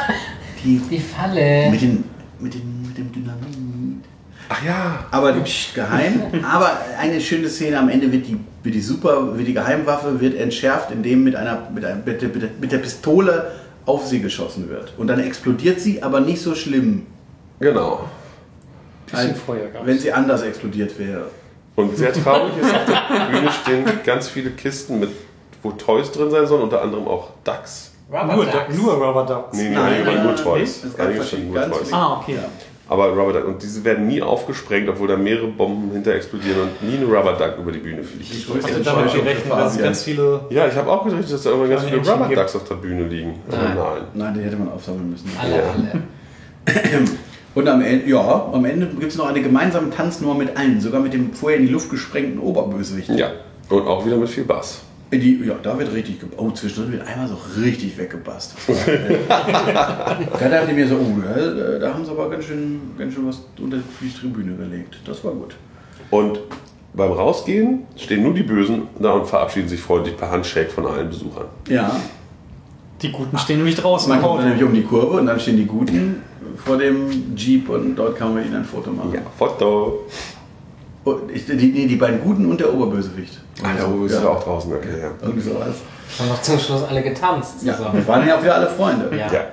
Die 0.65 0.81
die 0.91 1.01
Falle. 1.01 1.71
mit, 1.71 1.81
den, 1.83 2.05
mit, 2.39 2.55
den, 2.55 2.83
mit 2.87 2.97
dem 2.97 3.13
Dynamit. 3.13 4.05
Ach 4.49 4.65
ja. 4.65 5.05
Aber 5.11 5.33
psch, 5.33 5.75
geheim. 5.75 6.23
Aber 6.49 6.71
eine 7.01 7.21
schöne 7.21 7.49
Szene 7.49 7.81
am 7.81 7.89
Ende 7.89 8.13
wird 8.13 8.29
die, 8.29 8.39
wird 8.63 8.75
die 8.77 8.81
super, 8.81 9.37
wird 9.37 9.49
die 9.49 9.55
Geheimwaffe 9.55 10.21
wird 10.21 10.39
entschärft, 10.39 10.93
indem 10.93 11.25
mit 11.25 11.35
einer, 11.35 11.69
mit, 11.75 11.83
der, 11.83 11.97
mit 11.97 12.23
der- 12.23 12.29
mit 12.61 12.71
der 12.71 12.79
Pistole 12.79 13.51
auf 13.85 14.07
sie 14.07 14.21
geschossen 14.21 14.69
wird. 14.69 14.93
Und 14.97 15.09
dann 15.09 15.19
explodiert 15.19 15.81
sie, 15.81 16.05
aber 16.05 16.21
nicht 16.21 16.41
so 16.41 16.55
schlimm, 16.55 17.03
Genau. 17.59 18.05
Bisschen 19.07 19.31
als 19.31 19.41
Feuergas. 19.41 19.83
wenn 19.85 19.99
sie 19.99 20.13
anders 20.13 20.43
explodiert 20.43 20.99
wäre. 20.99 21.27
Und 21.77 21.97
sehr 21.97 22.13
traurig 22.13 22.53
ist, 22.61 22.75
auf 22.75 22.85
der 22.87 23.27
Bühne 23.39 23.51
stehen 23.53 23.85
ganz 24.05 24.29
viele 24.29 24.51
Kisten, 24.51 24.99
mit, 25.01 25.11
wo 25.63 25.73
Toys 25.73 26.11
drin 26.11 26.31
sein 26.31 26.47
sollen, 26.47 26.63
unter 26.63 26.81
anderem 26.83 27.07
auch 27.07 27.31
Ducks. 27.45 27.93
Rubber 28.11 28.35
Nur, 28.37 28.45
Ducks. 28.47 28.77
nur 28.77 28.95
Rubber 28.95 29.25
Ducks. 29.27 29.57
Nee, 29.59 29.69
nee, 29.69 29.75
Nein, 29.75 30.05
nein, 30.05 30.23
nur 30.23 30.37
Toys. 30.37 30.85
nee, 30.85 31.03
Einige 31.03 31.23
standen 31.25 31.51
nur 31.53 31.61
ganz 31.61 31.77
Toys. 31.79 31.93
Ah, 31.93 32.21
okay. 32.21 32.39
Aber 32.89 33.09
Rubber 33.09 33.33
Duck, 33.33 33.49
und 33.49 33.61
diese 33.63 33.83
werden 33.85 34.07
nie 34.07 34.23
aufgesprengt, 34.23 34.89
obwohl 34.89 35.09
da 35.09 35.17
mehrere 35.17 35.49
Bomben 35.49 35.91
hinter 35.91 36.15
explodieren 36.15 36.61
und 36.63 36.83
nie 36.89 36.97
ein 36.99 37.03
Rubber 37.05 37.33
Duck 37.33 37.59
über 37.59 37.73
die 37.73 37.81
Bühne 37.81 38.03
fliegt. 38.05 38.33
Ich 38.33 38.49
hätte 38.49 38.81
damit 38.81 39.13
gerechnet, 39.13 39.51
dass 39.51 39.77
ganz 39.77 40.03
viele. 40.05 40.41
Ja, 40.51 40.69
ich 40.69 40.75
habe 40.77 40.89
auch 40.91 41.05
gedacht, 41.05 41.31
dass 41.31 41.43
da 41.43 41.51
irgendwann 41.51 41.71
ganz 41.71 41.85
viele 41.85 41.99
Rubber 41.99 42.35
Ducks 42.35 42.55
auf 42.57 42.65
der 42.65 42.77
Bühne 42.77 43.05
liegen. 43.09 43.41
Aber 43.49 43.57
Nein. 43.59 43.77
nein. 43.77 44.03
Nein, 44.15 44.35
die 44.35 44.41
hätte 44.43 44.57
man 44.57 44.71
aufsammeln 44.73 45.11
müssen. 45.11 45.31
Alle, 45.39 45.57
Ja. 45.57 45.63
alle. 45.63 47.03
Und 47.57 47.67
am 47.69 47.81
Ende, 47.81 48.07
ja, 48.07 48.51
am 48.53 48.67
Ende 48.67 48.87
gibt 48.87 49.13
es 49.13 49.17
noch 49.17 49.29
eine 49.29 49.41
gemeinsame 49.41 49.89
Tanznummer 49.89 50.35
mit 50.35 50.55
allen, 50.59 50.79
sogar 50.79 51.01
mit 51.01 51.15
dem 51.15 51.33
vorher 51.33 51.59
in 51.59 51.67
die 51.67 51.73
Luft 51.73 51.89
gesprengten 51.89 52.39
Oberbösewicht. 52.39 53.09
Ja, 53.09 53.31
und 53.71 53.87
auch 53.87 54.05
wieder 54.05 54.19
mit 54.19 54.29
viel 54.29 54.45
Bass. 54.45 54.83
Die, 55.11 55.43
ja, 55.43 55.55
da 55.63 55.79
wird 55.79 55.91
richtig 55.95 56.19
Oh, 56.37 56.51
zwischendrin 56.51 56.93
wird 56.93 57.07
einmal 57.09 57.27
so 57.27 57.39
richtig 57.59 57.97
weggebast. 57.97 58.57
da 58.69 60.49
dachte 60.51 60.71
ich 60.71 60.77
mir 60.77 60.87
so, 60.87 60.97
oh, 60.97 61.15
da, 61.23 61.79
da 61.79 61.95
haben 61.95 62.05
sie 62.05 62.11
aber 62.11 62.29
ganz 62.29 62.45
schön, 62.45 62.79
ganz 62.99 63.15
schön 63.15 63.27
was 63.27 63.47
unter 63.59 63.79
die 64.03 64.13
Tribüne 64.13 64.55
gelegt. 64.55 64.99
Das 65.07 65.25
war 65.25 65.33
gut. 65.33 65.57
Und 66.11 66.41
beim 66.93 67.13
Rausgehen 67.13 67.85
stehen 67.97 68.23
nur 68.23 68.35
die 68.35 68.43
Bösen 68.43 68.83
da 69.01 69.13
und 69.13 69.27
verabschieden 69.27 69.69
sich 69.69 69.81
freundlich 69.81 70.15
per 70.15 70.31
Handshake 70.31 70.69
von 70.69 70.87
allen 70.87 71.09
Besuchern. 71.09 71.47
Ja, 71.71 71.99
Die 73.01 73.13
Guten 73.13 73.39
stehen 73.39 73.57
nämlich 73.57 73.77
draußen 73.77 74.11
man 74.11 74.21
kommt 74.21 74.45
nämlich 74.45 74.63
um 74.63 74.75
die 74.75 74.83
Kurve 74.83 75.21
und 75.21 75.27
dann 75.27 75.41
stehen 75.41 75.57
die 75.57 75.67
Guten 75.67 76.23
vor 76.57 76.79
dem 76.79 77.35
Jeep 77.37 77.69
und 77.69 77.97
dort 77.97 78.17
kann 78.17 78.35
man 78.35 78.45
ihnen 78.45 78.57
ein 78.57 78.65
Foto 78.65 78.91
machen. 78.91 79.13
Ja, 79.15 79.21
Foto. 79.37 80.07
Ich, 81.33 81.47
die, 81.47 81.57
die, 81.57 81.87
die 81.87 81.97
beiden 81.97 82.21
Guten 82.21 82.47
und 82.47 82.59
der 82.59 82.73
Oberbösewicht. 82.73 83.41
Ach, 83.63 83.77
der 83.77 84.07
ist 84.07 84.23
ja 84.23 84.29
auch 84.29 84.43
draußen, 84.43 84.73
okay, 84.73 85.01
ja. 85.01 85.11
Irgendwie 85.23 85.49
sowas. 85.49 85.77
Haben 86.19 86.29
noch 86.29 86.43
zum 86.43 86.59
Schluss 86.59 86.83
alle 86.89 87.03
getanzt 87.03 87.63
Ja, 87.63 87.77
zusammen. 87.77 87.99
wir 87.99 88.09
waren 88.09 88.27
ja 88.27 88.37
auch 88.37 88.43
wieder 88.43 88.57
alle 88.57 88.67
Freunde. 88.67 89.11
Ja. 89.17 89.33
Ja. 89.33 89.45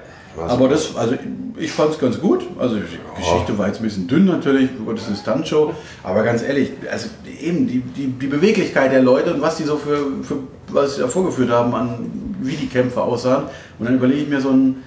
Aber 0.47 0.67
das, 0.67 0.95
also 0.95 1.15
ich 1.58 1.71
fand 1.71 1.91
es 1.91 1.99
ganz 1.99 2.19
gut. 2.19 2.43
Also 2.58 2.75
die 2.77 2.82
Geschichte 3.19 3.58
war 3.58 3.67
jetzt 3.67 3.77
ein 3.79 3.84
bisschen 3.84 4.08
dünn 4.08 4.25
natürlich, 4.25 4.69
das 4.88 5.01
ist 5.01 5.08
eine 5.08 5.17
Stuntshow. 5.17 5.73
Aber 6.03 6.23
ganz 6.23 6.41
ehrlich, 6.41 6.71
also 6.91 7.10
eben 7.39 7.67
die, 7.67 7.82
die, 7.82 8.08
die 8.08 8.27
Beweglichkeit 8.27 8.91
der 8.91 9.03
Leute 9.03 9.34
und 9.34 9.41
was 9.41 9.58
die 9.58 9.63
so 9.63 9.77
für, 9.77 9.97
für 10.23 10.38
was 10.69 10.95
sie 10.95 11.01
da 11.01 11.08
vorgeführt 11.08 11.51
haben, 11.51 11.73
an 11.75 12.12
wie 12.41 12.56
die 12.56 12.67
Kämpfe 12.67 13.01
aussahen. 13.01 13.43
Und 13.77 13.86
dann 13.86 13.95
überlege 13.95 14.21
ich 14.21 14.27
mir 14.27 14.41
so 14.41 14.49
einen, 14.49 14.84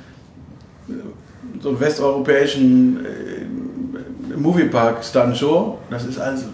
so 1.66 1.70
einen 1.70 1.80
westeuropäischen 1.80 3.04
äh, 3.04 4.36
Moviepark-Stuntshow. 4.38 5.78
Das 5.90 6.04
ist 6.04 6.16
also, 6.20 6.44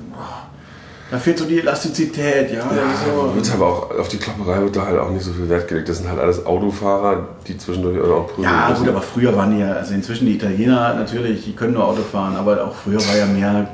da 1.11 1.19
fehlt 1.19 1.39
so 1.39 1.45
die 1.45 1.59
Elastizität, 1.59 2.51
ja. 2.51 2.61
Ja, 2.61 2.67
so, 3.05 3.35
wird 3.35 3.53
aber 3.53 3.67
auch 3.67 3.99
auf 3.99 4.09
die 4.09 4.17
Klopperei 4.17 4.63
wird 4.63 4.75
da 4.75 4.87
halt 4.87 4.99
auch 4.99 5.11
nicht 5.11 5.23
so 5.23 5.33
viel 5.35 5.51
Wert 5.51 5.69
gelegt. 5.69 5.91
Das 5.91 5.99
sind 5.99 6.09
halt 6.09 6.19
alles 6.19 6.47
Autofahrer, 6.47 7.29
die 7.47 7.59
zwischendurch 7.59 8.01
auch 8.01 8.29
prügeln 8.29 8.45
Ja, 8.55 8.71
müssen. 8.71 8.85
gut, 8.85 8.89
aber 8.89 9.03
früher 9.03 9.37
waren 9.37 9.55
die 9.55 9.61
ja, 9.61 9.73
also 9.73 9.93
inzwischen 9.93 10.25
die 10.25 10.37
Italiener 10.37 10.95
natürlich, 10.95 11.45
die 11.45 11.53
können 11.53 11.75
nur 11.75 11.85
Auto 11.85 12.01
fahren, 12.01 12.35
aber 12.37 12.65
auch 12.65 12.75
früher 12.75 13.01
war 13.07 13.17
ja 13.17 13.27
mehr 13.27 13.69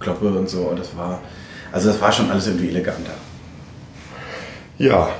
Kloppe 0.00 0.26
und 0.26 0.48
so. 0.48 0.62
Und 0.62 0.80
das 0.80 0.96
war, 0.96 1.20
also 1.70 1.90
das 1.90 2.00
war 2.00 2.10
schon 2.10 2.28
alles 2.32 2.48
irgendwie 2.48 2.70
eleganter. 2.70 3.12
Ja, 4.78 5.10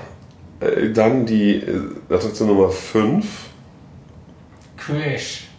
äh, 0.58 0.90
dann 0.90 1.24
die 1.26 1.54
äh, 1.58 1.80
Attraktion 2.12 2.48
Nummer 2.48 2.70
5. 2.70 3.24
Crash. 4.76 5.49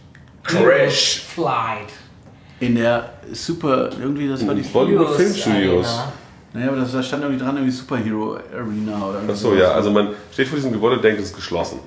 Crash. 0.44 1.22
Flight. 1.34 1.88
In 2.60 2.74
der 2.76 3.10
Super, 3.32 3.90
irgendwie, 4.00 4.28
das 4.28 4.46
war 4.46 4.54
die. 4.54 4.62
Bollywood 4.62 5.06
Heroes 5.08 5.16
Film 5.16 5.34
Studios. 5.34 5.86
Arena. 5.88 6.12
Naja, 6.54 6.68
aber 6.68 6.76
das, 6.76 6.92
da 6.92 7.02
stand 7.02 7.22
irgendwie 7.22 7.42
dran, 7.42 7.56
irgendwie 7.56 7.72
Superhero 7.72 8.34
Arena 8.54 9.06
oder 9.06 9.14
irgendwie 9.14 9.32
Achso, 9.32 9.54
ja, 9.54 9.72
also 9.72 9.90
man 9.90 10.08
steht 10.32 10.46
vor 10.48 10.56
diesem 10.56 10.70
Gebäude 10.72 10.96
und 10.96 11.02
denkt, 11.04 11.18
es 11.20 11.28
ist 11.28 11.36
geschlossen. 11.36 11.78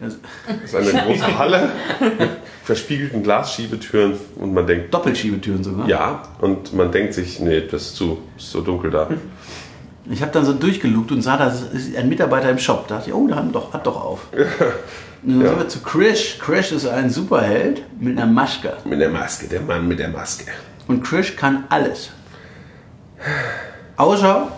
Das- 0.00 0.16
Es 0.64 0.72
ist 0.74 0.92
eine 0.94 1.02
große 1.06 1.38
Halle 1.38 1.70
mit 2.18 2.30
verspiegelten 2.64 3.22
Glasschiebetüren 3.22 4.14
und 4.36 4.54
man 4.54 4.66
denkt, 4.66 4.94
Doppelschiebetüren 4.94 5.62
sogar. 5.64 5.88
ja, 5.88 6.22
und 6.40 6.72
man 6.72 6.90
denkt 6.92 7.14
sich, 7.14 7.40
nee, 7.40 7.62
das 7.68 7.82
ist 7.82 7.96
zu, 7.96 8.18
ist 8.36 8.50
so 8.52 8.60
dunkel 8.60 8.90
da. 8.90 9.08
Ich 10.10 10.22
habe 10.22 10.32
dann 10.32 10.44
so 10.44 10.52
durchgelugt 10.52 11.12
und 11.12 11.22
sah, 11.22 11.36
da 11.36 11.48
ist 11.48 11.96
ein 11.96 12.08
Mitarbeiter 12.08 12.50
im 12.50 12.58
Shop. 12.58 12.86
Da 12.88 12.96
dachte 12.96 13.10
ich, 13.10 13.14
oh, 13.14 13.26
da 13.28 13.36
haben 13.36 13.52
doch, 13.52 13.72
hat 13.72 13.86
doch 13.86 14.00
auf. 14.02 14.26
Dann 15.22 15.40
Ja. 15.40 15.48
sind 15.50 15.58
wir 15.58 15.68
zu 15.68 15.80
Krish. 15.80 16.38
Krish 16.38 16.72
ist 16.72 16.86
ein 16.86 17.08
Superheld 17.10 17.82
mit 18.00 18.18
einer 18.18 18.30
Maske. 18.30 18.76
Mit 18.84 19.00
der 19.00 19.10
Maske, 19.10 19.46
der 19.46 19.60
Mann 19.60 19.86
mit 19.86 19.98
der 19.98 20.08
Maske. 20.08 20.46
Und 20.88 21.02
Krish 21.04 21.36
kann 21.36 21.64
alles. 21.68 22.10
Außer 23.96 24.48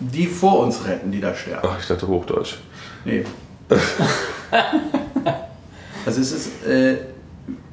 die 0.00 0.26
vor 0.26 0.60
uns 0.60 0.84
retten, 0.86 1.12
die 1.12 1.20
da 1.20 1.34
sterben. 1.34 1.68
Ach, 1.70 1.78
ich 1.78 1.86
dachte 1.86 2.08
Hochdeutsch. 2.08 2.56
Nee. 3.04 3.24
also 6.06 6.20
es 6.20 6.32
ist, 6.32 6.66
äh, 6.66 6.96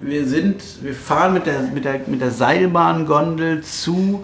wir 0.01 0.27
sind, 0.27 0.61
wir 0.81 0.93
fahren 0.93 1.33
mit 1.33 1.45
der, 1.45 1.61
mit 1.61 1.85
der, 1.85 2.01
mit 2.07 2.21
der 2.21 2.31
Seilbahngondel 2.31 3.61
zu, 3.63 4.23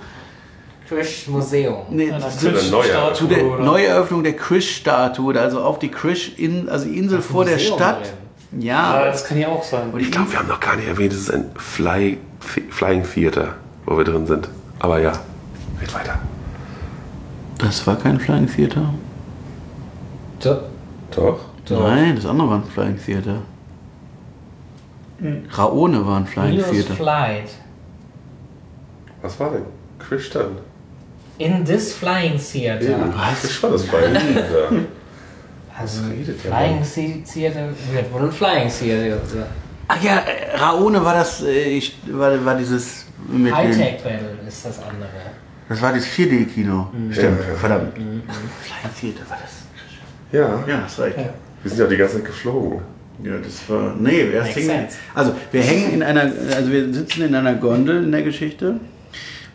Crash 0.88 1.28
Museum. 1.28 1.78
nee, 1.90 2.08
Ja, 2.10 2.20
das 2.20 2.38
zu, 2.40 2.52
der 2.52 2.62
Neueröffnung. 2.64 3.16
zu 3.16 3.28
der? 3.28 3.44
Neueröffnung 3.44 4.24
der 4.24 4.36
Krish-Statue, 4.36 5.40
also 5.40 5.62
auf 5.62 5.80
die 5.80 5.90
Krish, 5.90 6.34
in, 6.38 6.70
also 6.70 6.88
Insel 6.88 7.22
vor 7.22 7.44
der 7.46 7.56
Museum 7.56 7.76
Stadt. 7.78 8.02
drin. 8.52 8.62
Ja, 8.64 9.00
Ja, 9.00 9.06
das 9.06 9.26
kann 9.26 9.38
ja 9.40 9.48
auch 9.50 9.64
sein. 9.64 9.92
und 9.92 10.00
Ich 10.00 10.12
glaube, 10.12 10.32
wir 10.32 10.40
haben 10.40 10.48
noch 10.48 10.60
gar 10.60 10.76
nicht 10.76 10.88
erwähnt, 10.88 11.12
es 11.14 11.20
ist 11.22 11.32
ein 11.32 11.46
Fly, 11.58 12.18
Flying 12.70 13.04
Theater, 13.04 13.56
wo 13.86 13.98
wir 13.98 14.04
drin 14.06 14.26
sind. 14.28 14.48
Aber 14.80 15.00
ja, 15.00 15.14
geht 15.80 15.94
weiter. 15.94 16.20
das 17.58 17.86
war 17.88 17.96
kein 17.98 18.20
Flying 18.20 18.48
Theater. 18.48 18.94
Doch? 20.40 20.60
so. 21.16 21.40
Nein, 21.82 22.16
das 22.16 22.26
andere 22.26 22.50
war 22.50 22.56
ein 22.58 22.64
Flying 22.64 23.00
Theater. 23.04 23.42
Raone 25.58 26.06
war 26.06 26.18
ein 26.18 26.28
Flying 26.28 26.56
Heroes 26.58 26.72
Theater. 26.72 26.94
Flight. 26.94 27.50
Was 29.22 29.40
war 29.40 29.50
denn? 29.52 29.64
Chris 29.98 30.30
dann? 30.30 30.58
In 31.38 31.66
this 31.66 31.94
Flying 31.94 32.40
Theater. 32.40 32.82
Eben. 32.90 33.14
Chris 33.42 33.62
war 33.64 33.72
das 33.72 33.84
bei 33.88 34.06
Ihnen. 34.06 34.16
Ja. 34.16 34.78
Also, 35.78 36.04
redet 36.10 36.42
der 36.42 36.52
Flying 36.54 36.82
The- 36.86 37.22
Theater 37.34 37.68
wird 37.92 38.14
wohl 38.14 38.22
ein 38.22 38.32
Flying 38.32 38.70
Theater. 38.70 39.20
sein. 39.28 39.44
Ach 39.90 40.02
ja, 40.02 40.20
äh, 40.20 40.56
Raone 40.58 41.04
war 41.04 41.16
das, 41.16 41.44
äh, 41.44 41.64
ich, 41.78 41.98
war, 42.08 42.46
war 42.46 42.56
dieses 42.58 43.08
Hightech 43.30 44.02
Battle 44.02 44.38
ist 44.48 44.66
das 44.66 44.80
andere. 44.80 45.10
das 45.68 45.82
war 45.82 45.92
das 45.92 46.06
4D-Kino. 46.06 46.88
Stimmt, 47.12 47.42
Ja, 47.42 47.50
ja. 47.50 47.56
verdammt. 47.60 47.94
Flying 47.94 48.22
Theater 49.14 49.30
war 49.30 49.38
das. 49.42 49.52
ja. 50.32 50.64
Ja, 50.66 50.84
hast 50.86 50.98
recht. 51.02 51.18
Ja. 51.18 51.24
Wir 51.62 51.70
sind 51.70 51.80
ja 51.82 51.88
die 51.88 51.98
ganze 51.98 52.16
Zeit 52.16 52.26
geflogen. 52.26 52.80
Ja, 53.22 53.32
das 53.44 53.70
war. 53.70 53.96
Nee, 54.00 54.32
wir 54.32 54.44
hängen. 54.44 54.88
Also, 55.14 55.34
wir 55.52 55.62
hängen 55.62 55.92
in 55.92 56.04
einer. 56.04 56.22
Also, 56.56 56.72
wir 56.72 56.94
sitzen 56.94 57.24
in 57.24 57.36
einer 57.36 57.56
Gondel 57.56 58.02
in 58.06 58.12
der 58.14 58.24
Geschichte. 58.24 58.80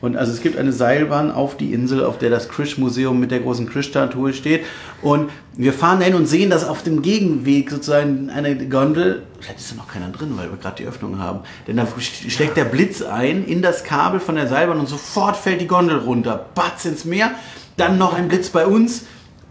Und 0.01 0.17
also 0.17 0.33
es 0.33 0.41
gibt 0.41 0.57
eine 0.57 0.73
Seilbahn 0.73 1.31
auf 1.31 1.57
die 1.57 1.73
Insel, 1.73 2.05
auf 2.05 2.19
der 2.19 2.31
das 2.31 2.49
Krish-Museum 2.49 3.21
mit 3.21 3.31
der 3.31 3.41
großen 3.41 3.69
Krish-Statue 3.69 4.33
steht. 4.33 4.65
Und 5.03 5.31
wir 5.55 5.73
fahren 5.73 6.01
dahin 6.01 6.15
und 6.15 6.27
sehen, 6.27 6.51
dass 6.51 6.67
auf 6.67 6.83
dem 6.83 7.03
Gegenweg 7.03 7.71
sozusagen 7.71 8.31
eine 8.31 8.57
Gondel, 8.69 9.23
vielleicht 9.41 9.59
ist 9.61 9.73
da 9.73 9.77
noch 9.77 9.89
keiner 9.89 10.09
drin, 10.09 10.33
weil 10.37 10.51
wir 10.51 10.57
gerade 10.57 10.77
die 10.77 10.87
Öffnung 10.87 11.19
haben, 11.19 11.41
denn 11.67 11.77
da 11.77 11.87
steckt 12.01 12.57
der 12.57 12.65
Blitz 12.65 13.03
ein 13.03 13.45
in 13.45 13.61
das 13.61 13.85
Kabel 13.85 14.21
von 14.21 14.37
der 14.37 14.49
Seilbahn 14.49 14.81
und 14.81 14.89
sofort 14.89 15.37
fällt 15.37 15.61
die 15.61 15.67
Gondel 15.67 15.99
runter, 15.99 16.47
batz 16.55 16.85
ins 16.87 17.05
Meer, 17.05 17.33
dann 17.77 17.99
noch 17.99 18.15
ein 18.15 18.29
Blitz 18.29 18.51
bei 18.51 18.67
uns, 18.67 19.05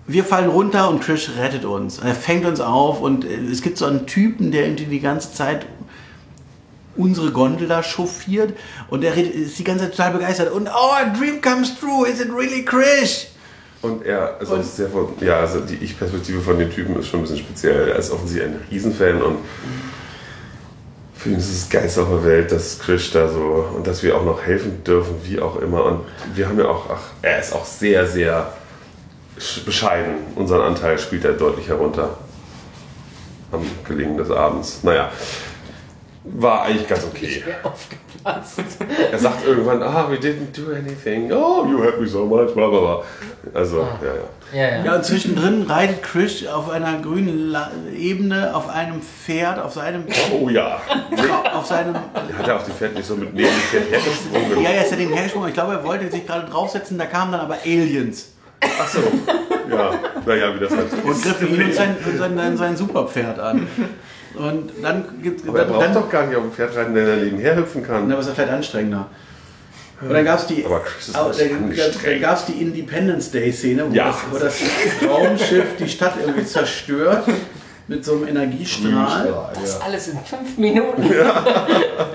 wir 0.10 0.24
fallen 0.24 0.50
runter 0.50 0.90
und 0.90 1.04
Trish 1.04 1.30
rettet 1.38 1.66
uns. 1.66 2.00
Er 2.00 2.16
fängt 2.16 2.44
uns 2.44 2.60
auf 2.60 3.00
und 3.00 3.26
äh, 3.26 3.42
es 3.52 3.62
gibt 3.62 3.78
so 3.78 3.86
einen 3.86 4.08
Typen, 4.08 4.52
der 4.52 4.66
irgendwie 4.66 4.86
die 4.86 5.00
ganze 5.00 5.34
Zeit 5.34 5.68
unsere 7.00 7.32
Gondel 7.32 7.68
da 7.68 7.82
chauffiert 7.82 8.54
und 8.90 9.04
er 9.04 9.16
redet, 9.16 9.34
ist 9.34 9.58
die 9.58 9.64
ganze 9.64 9.86
Zeit 9.86 9.92
total 9.96 10.12
begeistert 10.14 10.52
und 10.52 10.68
oh, 10.68 10.92
a 10.94 11.06
dream 11.18 11.42
comes 11.42 11.80
true, 11.80 12.08
is 12.08 12.20
it 12.20 12.30
really 12.32 12.64
Krish? 12.66 13.28
Und 13.82 14.06
er 14.06 14.38
ist 14.42 14.50
Und- 14.52 14.66
sehr 14.66 14.90
von, 14.90 15.08
ja, 15.22 15.40
also 15.40 15.62
die 15.62 15.76
Ich-Perspektive 15.76 16.42
von 16.42 16.60
dem 16.60 16.70
Typen 16.70 17.00
ist 17.00 17.08
schon 17.08 17.22
ein 17.22 17.24
bisschen 17.24 17.38
speziell. 17.40 17.88
Er 17.88 17.96
ist 17.96 18.12
offensichtlich 18.12 18.52
ein 18.52 18.60
Riesenfan 18.70 19.22
und 19.22 19.38
für 21.16 21.30
ihn 21.30 21.38
ist 21.38 21.50
es 21.52 21.70
Geilste 21.70 22.02
auf 22.02 22.10
der 22.10 22.26
Welt, 22.26 22.52
dass 22.52 22.80
Chris 22.80 23.12
da 23.12 23.28
so 23.30 23.66
und 23.76 23.86
dass 23.88 24.04
wir 24.04 24.16
auch 24.18 24.24
noch 24.26 24.42
helfen 24.42 24.84
dürfen, 24.84 25.16
wie 25.24 25.40
auch 25.40 25.58
immer. 25.62 25.84
Und 25.86 26.02
wir 26.36 26.48
haben 26.48 26.60
ja 26.60 26.66
auch, 26.68 26.90
ach, 26.90 27.02
er 27.22 27.40
ist 27.40 27.54
auch 27.54 27.66
sehr, 27.66 28.06
sehr 28.08 28.54
sch- 29.40 29.66
bescheiden. 29.66 30.16
Unseren 30.36 30.62
Anteil 30.62 30.98
spielt 31.00 31.26
er 31.26 31.34
deutlich 31.34 31.68
herunter 31.70 32.18
am 33.52 33.62
Gelingen 33.88 34.18
des 34.18 34.30
Abends. 34.32 34.80
Naja, 34.84 35.10
war 36.24 36.64
eigentlich 36.64 36.88
ganz 36.88 37.06
okay. 37.06 37.44
Wer 37.46 37.66
aufgepasst. 37.72 38.60
Er 39.12 39.18
sagt 39.20 39.46
irgendwann, 39.46 39.82
ah, 39.82 40.08
we 40.10 40.16
didn't 40.16 40.52
do 40.56 40.72
anything. 40.76 41.32
Oh, 41.32 41.66
you 41.66 41.82
helped 41.82 42.02
me 42.02 42.08
so 42.08 42.26
much, 42.26 42.54
bla 42.54 42.68
bla 42.68 42.80
bla. 42.80 43.04
Also, 43.54 43.80
ja, 43.80 43.86
ja. 44.14 44.20
Ja, 44.52 44.78
ja. 44.80 44.86
Ja, 44.86 44.96
und 44.96 45.06
zwischendrin 45.06 45.64
reitet 45.64 46.02
Chris 46.04 46.46
auf 46.48 46.70
einer 46.70 47.00
grünen 47.00 47.52
La 47.52 47.72
Ebene 47.96 48.54
auf 48.56 48.68
einem 48.70 49.02
Pferd, 49.02 49.60
auf 49.60 49.74
seinem, 49.74 50.04
Oh 50.34 50.50
ja. 50.50 50.82
auf 51.54 51.66
seinem, 51.68 51.96
Hat 51.96 52.48
er 52.48 52.56
auf 52.58 52.64
die 52.66 52.72
Pferd 52.72 52.96
nicht 52.96 53.06
so 53.06 53.16
mit 53.16 53.34
neben 53.34 53.48
dem 53.48 53.54
Pferd 53.56 53.90
hergesprungen? 53.92 54.64
ja, 54.64 54.70
er 54.72 54.84
ist 54.84 54.92
ja 54.92 54.98
den 54.98 55.10
hergesprungen. 55.14 55.50
Ich 55.50 55.54
glaube, 55.54 55.74
er 55.74 55.84
wollte 55.84 56.10
sich 56.12 56.26
gerade 56.26 56.50
draufsetzen, 56.50 56.98
da 56.98 57.06
kamen 57.06 57.32
dann 57.32 57.42
aber 57.42 57.58
Aliens 57.64 58.34
Ach 58.62 58.88
so. 58.90 59.00
Ja, 59.70 59.92
naja, 60.26 60.54
wie 60.56 60.60
das 60.60 60.72
halt 60.72 60.92
so 60.92 60.98
und 60.98 61.12
ist. 61.12 61.24
griffen 61.24 61.56
ihn 61.56 61.64
und 61.66 61.74
sein, 61.74 61.96
und 62.06 62.18
sein, 62.18 62.36
sein, 62.38 62.58
sein 62.58 62.76
Superpferd 62.78 63.40
an. 63.40 63.68
Und 64.36 64.72
dann 64.82 65.04
gibt 65.24 65.48
Aber 65.48 65.60
er 65.60 65.66
braucht 65.66 65.82
dann, 65.86 65.94
doch 65.94 66.10
gar 66.10 66.26
nicht 66.28 66.36
auf 66.36 66.44
dem 66.44 66.52
Pferd 66.52 66.76
reiten, 66.76 66.94
wenn 66.96 67.08
er 67.08 67.16
nebenher 67.18 67.56
hüpfen 67.56 67.84
kann. 67.86 68.08
Na, 68.08 68.14
aber 68.14 68.22
es 68.22 68.28
ist 68.28 68.36
vielleicht 68.36 68.52
anstrengender. 68.52 69.08
Und 70.02 70.14
dann 70.14 70.24
gab 70.24 70.40
es 70.40 70.48
die, 70.48 70.66
Aber 70.66 70.80
Chris 70.80 71.10
ist 71.10 71.18
au- 71.18 71.30
nicht 71.30 72.06
dann, 72.06 72.22
gab's 72.22 72.46
die 72.46 72.54
Independence 72.62 73.32
Day 73.32 73.52
Szene, 73.52 73.86
wo, 73.90 73.94
Ja. 73.94 74.08
das, 74.08 74.18
wo 74.32 74.38
das 74.38 75.10
Raumschiff 75.10 75.66
die 75.78 75.90
Stadt 75.90 76.14
irgendwie 76.22 76.46
zerstört 76.46 77.28
mit 77.90 78.06
so 78.06 78.14
einem 78.16 78.28
Energiestrahl. 78.28 79.50
Das 79.60 79.82
alles 79.82 80.08
in 80.10 80.20
fünf 80.24 80.58
Minuten. 80.58 81.04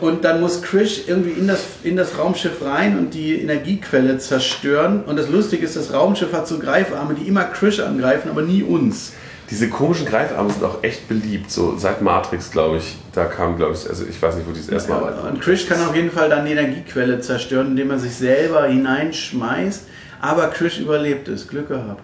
Und 0.00 0.24
dann 0.24 0.40
muss 0.40 0.62
Chris 0.62 1.06
irgendwie 1.08 1.32
in 1.38 1.48
das, 1.48 1.60
in 1.82 1.96
das 1.96 2.16
Raumschiff 2.18 2.64
rein 2.64 2.96
und 2.96 3.12
die 3.12 3.40
Energiequelle 3.42 4.16
zerstören. 4.18 5.02
Und 5.04 5.18
das 5.18 5.28
Lustige 5.28 5.64
ist, 5.66 5.76
das 5.76 5.92
Raumschiff 5.92 6.32
hat 6.32 6.46
so 6.48 6.58
Greifarme, 6.58 7.14
die 7.14 7.26
immer 7.28 7.44
Chris 7.44 7.80
angreifen, 7.80 8.30
aber 8.30 8.42
nie 8.42 8.62
uns. 8.62 9.12
Diese 9.50 9.68
komischen 9.68 10.06
Greifarme 10.06 10.50
sind 10.50 10.64
auch 10.64 10.82
echt 10.82 11.06
beliebt. 11.08 11.50
So 11.50 11.76
seit 11.76 12.00
Matrix, 12.02 12.50
glaube 12.50 12.78
ich. 12.78 12.96
Da 13.12 13.26
kam, 13.26 13.56
glaube 13.56 13.74
ich, 13.74 13.88
also 13.88 14.04
ich 14.08 14.20
weiß 14.20 14.36
nicht, 14.36 14.48
wo 14.48 14.52
die 14.52 14.60
das 14.60 14.68
erste 14.68 14.92
Mal 14.92 15.02
war. 15.02 15.30
Und 15.30 15.40
Chris 15.40 15.68
kann 15.68 15.80
auf 15.86 15.94
jeden 15.94 16.10
Fall 16.10 16.28
dann 16.30 16.44
die 16.46 16.52
Energiequelle 16.52 17.20
zerstören, 17.20 17.68
indem 17.68 17.90
er 17.90 17.98
sich 17.98 18.14
selber 18.14 18.64
hineinschmeißt. 18.66 19.82
Aber 20.20 20.48
Chris 20.48 20.78
überlebt 20.78 21.28
es. 21.28 21.46
Glück 21.46 21.68
gehabt. 21.68 22.02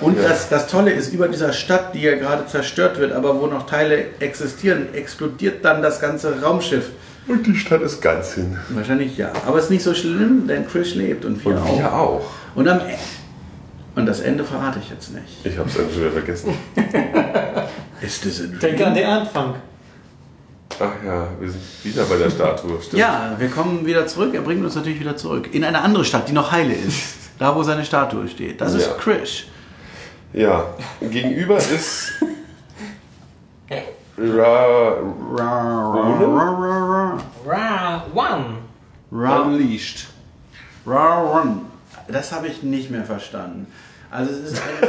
Und 0.00 0.18
das, 0.20 0.48
das 0.48 0.66
Tolle 0.66 0.90
ist, 0.90 1.12
über 1.12 1.28
dieser 1.28 1.52
Stadt, 1.52 1.94
die 1.94 2.02
ja 2.02 2.16
gerade 2.16 2.46
zerstört 2.46 2.98
wird, 2.98 3.12
aber 3.12 3.40
wo 3.40 3.46
noch 3.46 3.66
Teile 3.66 4.06
existieren, 4.18 4.88
explodiert 4.92 5.64
dann 5.64 5.82
das 5.82 6.00
ganze 6.00 6.40
Raumschiff. 6.40 6.90
Und 7.28 7.46
die 7.46 7.54
Stadt 7.54 7.82
ist 7.82 8.00
ganz 8.00 8.32
hin. 8.34 8.56
Wahrscheinlich 8.70 9.16
ja. 9.18 9.30
Aber 9.46 9.58
es 9.58 9.64
ist 9.64 9.70
nicht 9.70 9.82
so 9.84 9.94
schlimm, 9.94 10.46
denn 10.48 10.66
Chris 10.66 10.94
lebt 10.94 11.24
und 11.24 11.44
wir 11.44 11.52
Und 11.52 11.58
auch. 11.58 11.78
wir 11.78 11.92
auch. 11.92 12.30
Und, 12.54 12.66
am, 12.68 12.78
E- 12.78 12.94
und 13.98 14.06
das 14.06 14.20
Ende 14.20 14.44
verrate 14.44 14.78
ich 14.78 14.90
jetzt 14.90 15.12
nicht. 15.12 15.44
Ich 15.44 15.58
habe 15.58 15.68
es 15.68 15.74
schon 15.74 15.94
wieder 15.96 16.12
vergessen. 16.12 16.54
Ist 18.00 18.24
es 18.26 18.40
ein 18.40 18.58
Denke 18.60 18.86
an 18.86 18.94
den 18.94 19.06
Anfang. 19.06 19.54
Ach 20.80 21.04
ja, 21.04 21.26
wir 21.40 21.50
sind 21.50 21.60
wieder 21.82 22.04
bei 22.04 22.16
der 22.16 22.30
Statue. 22.30 22.80
Stimmt. 22.80 23.00
Ja, 23.00 23.34
wir 23.36 23.48
kommen 23.48 23.84
wieder 23.84 24.06
zurück. 24.06 24.32
Er 24.34 24.42
bringt 24.42 24.64
uns 24.64 24.76
natürlich 24.76 25.00
wieder 25.00 25.16
zurück. 25.16 25.52
In 25.52 25.64
eine 25.64 25.82
andere 25.82 26.04
Stadt, 26.04 26.28
die 26.28 26.32
noch 26.32 26.52
heile 26.52 26.74
ist. 26.74 27.16
Da, 27.38 27.54
wo 27.54 27.62
seine 27.62 27.84
Statue 27.84 28.26
steht. 28.26 28.60
Das 28.60 28.74
ist 28.74 28.88
Ja. 28.88 28.94
Chris. 28.94 29.44
Ja. 30.32 30.64
Gegenüber 31.00 31.56
ist. 31.58 32.14
Ra 34.18 34.96
Ra, 37.46 38.04
one. 38.12 38.58
Unleashed. 39.12 40.08
Run. 40.84 41.60
Das 42.08 42.32
habe 42.32 42.48
ich 42.48 42.64
nicht 42.64 42.90
mehr 42.90 43.04
verstanden. 43.04 43.68
Also 44.10 44.32
es 44.32 44.52
ist 44.52 44.62
ein, 44.82 44.88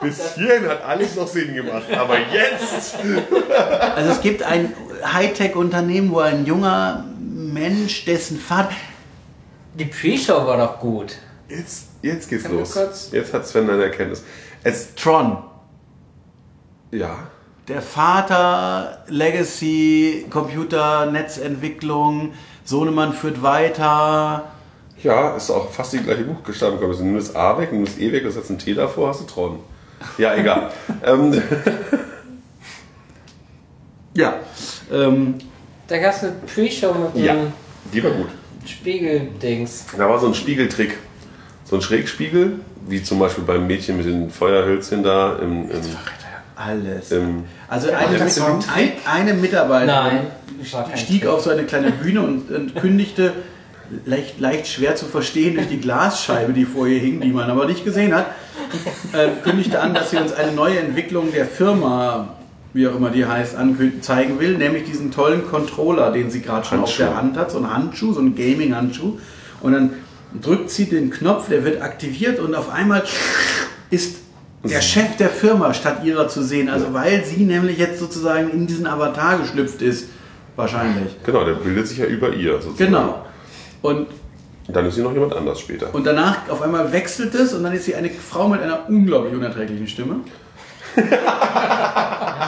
Bis 0.00 0.34
hierhin 0.34 0.68
hat 0.68 0.84
alles 0.84 1.14
noch 1.16 1.26
Sinn 1.28 1.54
gemacht. 1.54 1.84
Aber 1.96 2.16
jetzt. 2.18 2.96
also 3.96 4.10
es 4.10 4.20
gibt 4.20 4.42
ein 4.42 4.72
Hightech-Unternehmen, 5.04 6.10
wo 6.12 6.20
ein 6.20 6.44
junger 6.46 7.04
Mensch, 7.20 8.04
dessen 8.04 8.38
Vater... 8.38 8.70
Die 9.74 9.84
Pre-Show 9.86 10.46
war 10.46 10.56
doch 10.58 10.78
gut. 10.78 11.16
Jetzt, 11.48 11.86
jetzt 12.02 12.28
geht's 12.28 12.44
wir 12.48 12.58
los. 12.58 12.72
kurz- 12.72 13.08
Jetzt 13.12 13.32
hat 13.32 13.46
Sven 13.46 13.68
eine 13.70 13.84
Erkenntnis. 13.84 14.22
Es. 14.64 14.94
Tron. 14.94 15.38
Ja. 16.90 17.16
Der 17.68 17.80
Vater, 17.80 19.04
Legacy, 19.08 20.26
Computer, 20.30 21.06
Netzentwicklung, 21.06 22.32
Sohnemann 22.64 23.12
führt 23.12 23.42
weiter. 23.42 24.44
Ja, 25.02 25.36
ist 25.36 25.50
auch 25.50 25.70
fast 25.70 25.92
die 25.94 25.98
gleiche 25.98 26.22
Buchstabenkombination. 26.24 26.88
Also 26.88 27.04
nimm 27.04 27.16
das 27.16 27.34
A 27.34 27.58
weg, 27.58 27.72
nimm 27.72 27.84
das 27.84 27.98
E 27.98 28.12
weg, 28.12 28.24
das 28.24 28.36
hat 28.36 28.48
ein 28.50 28.58
T 28.58 28.74
davor, 28.74 29.08
hast 29.08 29.20
du 29.20 29.24
Tron. 29.24 29.58
Ja, 30.18 30.34
egal. 30.34 30.70
ähm, 31.04 31.42
Ja. 34.14 34.34
Ähm, 34.92 35.34
Da 35.88 35.98
gab 35.98 36.14
es 36.14 36.22
eine 36.22 36.32
Pre-Show 36.54 36.94
mit 37.14 37.24
ja, 37.24 37.32
einem 37.32 37.52
die 37.92 38.02
war 38.04 38.10
gut. 38.12 38.28
Spiegeldings. 38.66 39.86
Da 39.96 40.08
war 40.08 40.18
so 40.20 40.26
ein 40.28 40.34
Spiegeltrick. 40.34 40.98
So 41.64 41.76
ein 41.76 41.82
Schrägspiegel, 41.82 42.60
wie 42.86 43.02
zum 43.02 43.18
Beispiel 43.18 43.44
beim 43.44 43.66
Mädchen 43.66 43.96
mit 43.96 44.06
den 44.06 44.30
Feuerhölzchen 44.30 45.02
da 45.02 45.36
im, 45.38 45.70
im, 45.70 45.80
alles. 46.54 47.10
im 47.10 47.44
Also 47.68 47.90
eine, 47.90 48.16
ist 48.18 48.40
ein 48.40 48.52
ein, 48.74 48.92
eine 49.06 49.34
Mitarbeiterin 49.34 49.86
Nein, 49.86 50.26
stieg 50.96 51.22
Trick. 51.22 51.26
auf 51.30 51.40
so 51.42 51.50
eine 51.50 51.64
kleine 51.64 51.90
Bühne 51.90 52.20
und, 52.22 52.50
und 52.50 52.76
kündigte, 52.76 53.32
leicht, 54.04 54.40
leicht 54.40 54.66
schwer 54.66 54.96
zu 54.96 55.06
verstehen 55.06 55.54
durch 55.54 55.68
die 55.68 55.80
Glasscheibe, 55.80 56.52
die 56.52 56.64
vor 56.64 56.86
ihr 56.86 56.98
hing, 56.98 57.20
die 57.20 57.28
man 57.28 57.50
aber 57.50 57.66
nicht 57.66 57.84
gesehen 57.84 58.14
hat, 58.14 58.26
äh, 59.12 59.28
kündigte 59.42 59.80
an, 59.80 59.94
dass 59.94 60.10
sie 60.10 60.16
uns 60.16 60.32
eine 60.32 60.52
neue 60.52 60.78
Entwicklung 60.78 61.32
der 61.32 61.46
Firma, 61.46 62.36
wie 62.72 62.86
auch 62.88 62.96
immer 62.96 63.10
die 63.10 63.26
heißt, 63.26 63.56
zeigen 64.00 64.40
will, 64.40 64.56
nämlich 64.56 64.84
diesen 64.84 65.10
tollen 65.10 65.46
Controller, 65.48 66.10
den 66.12 66.30
sie 66.30 66.40
gerade 66.40 66.66
schon 66.66 66.80
auf 66.80 66.88
Handschuh. 66.88 67.02
der 67.02 67.16
Hand 67.16 67.36
hat, 67.36 67.50
so 67.50 67.58
ein 67.58 67.72
Handschuh, 67.72 68.12
so 68.12 68.20
ein 68.20 68.34
Gaming-Handschuh. 68.34 69.18
Und 69.60 69.72
dann 69.72 69.90
drückt 70.40 70.70
sie 70.70 70.86
den 70.86 71.10
Knopf, 71.10 71.48
der 71.48 71.64
wird 71.64 71.82
aktiviert 71.82 72.38
und 72.38 72.54
auf 72.54 72.70
einmal 72.70 73.04
ist 73.90 74.16
der 74.64 74.80
Chef 74.80 75.16
der 75.16 75.28
Firma 75.28 75.74
statt 75.74 76.04
ihrer 76.04 76.28
zu 76.28 76.42
sehen. 76.42 76.68
Also 76.68 76.94
weil 76.94 77.24
sie 77.24 77.44
nämlich 77.44 77.78
jetzt 77.78 77.98
sozusagen 77.98 78.50
in 78.50 78.66
diesen 78.66 78.86
Avatar 78.86 79.38
geschlüpft 79.38 79.82
ist. 79.82 80.08
Wahrscheinlich. 80.54 81.16
Genau, 81.24 81.44
der 81.44 81.54
bildet 81.54 81.88
sich 81.88 81.98
ja 81.98 82.06
über 82.06 82.34
ihr 82.34 82.52
sozusagen. 82.60 82.76
Genau. 82.76 83.24
Und, 83.82 84.06
dann 84.68 84.86
ist 84.86 84.94
sie 84.94 85.02
noch 85.02 85.12
jemand 85.12 85.34
anders 85.34 85.60
später. 85.60 85.92
und 85.92 86.06
danach 86.06 86.48
auf 86.48 86.62
einmal 86.62 86.92
wechselt 86.92 87.34
es 87.34 87.52
und 87.52 87.64
dann 87.64 87.72
ist 87.72 87.84
sie 87.84 87.94
eine 87.94 88.08
Frau 88.10 88.48
mit 88.48 88.62
einer 88.62 88.88
unglaublich 88.88 89.34
unerträglichen 89.34 89.88
Stimme. 89.88 90.20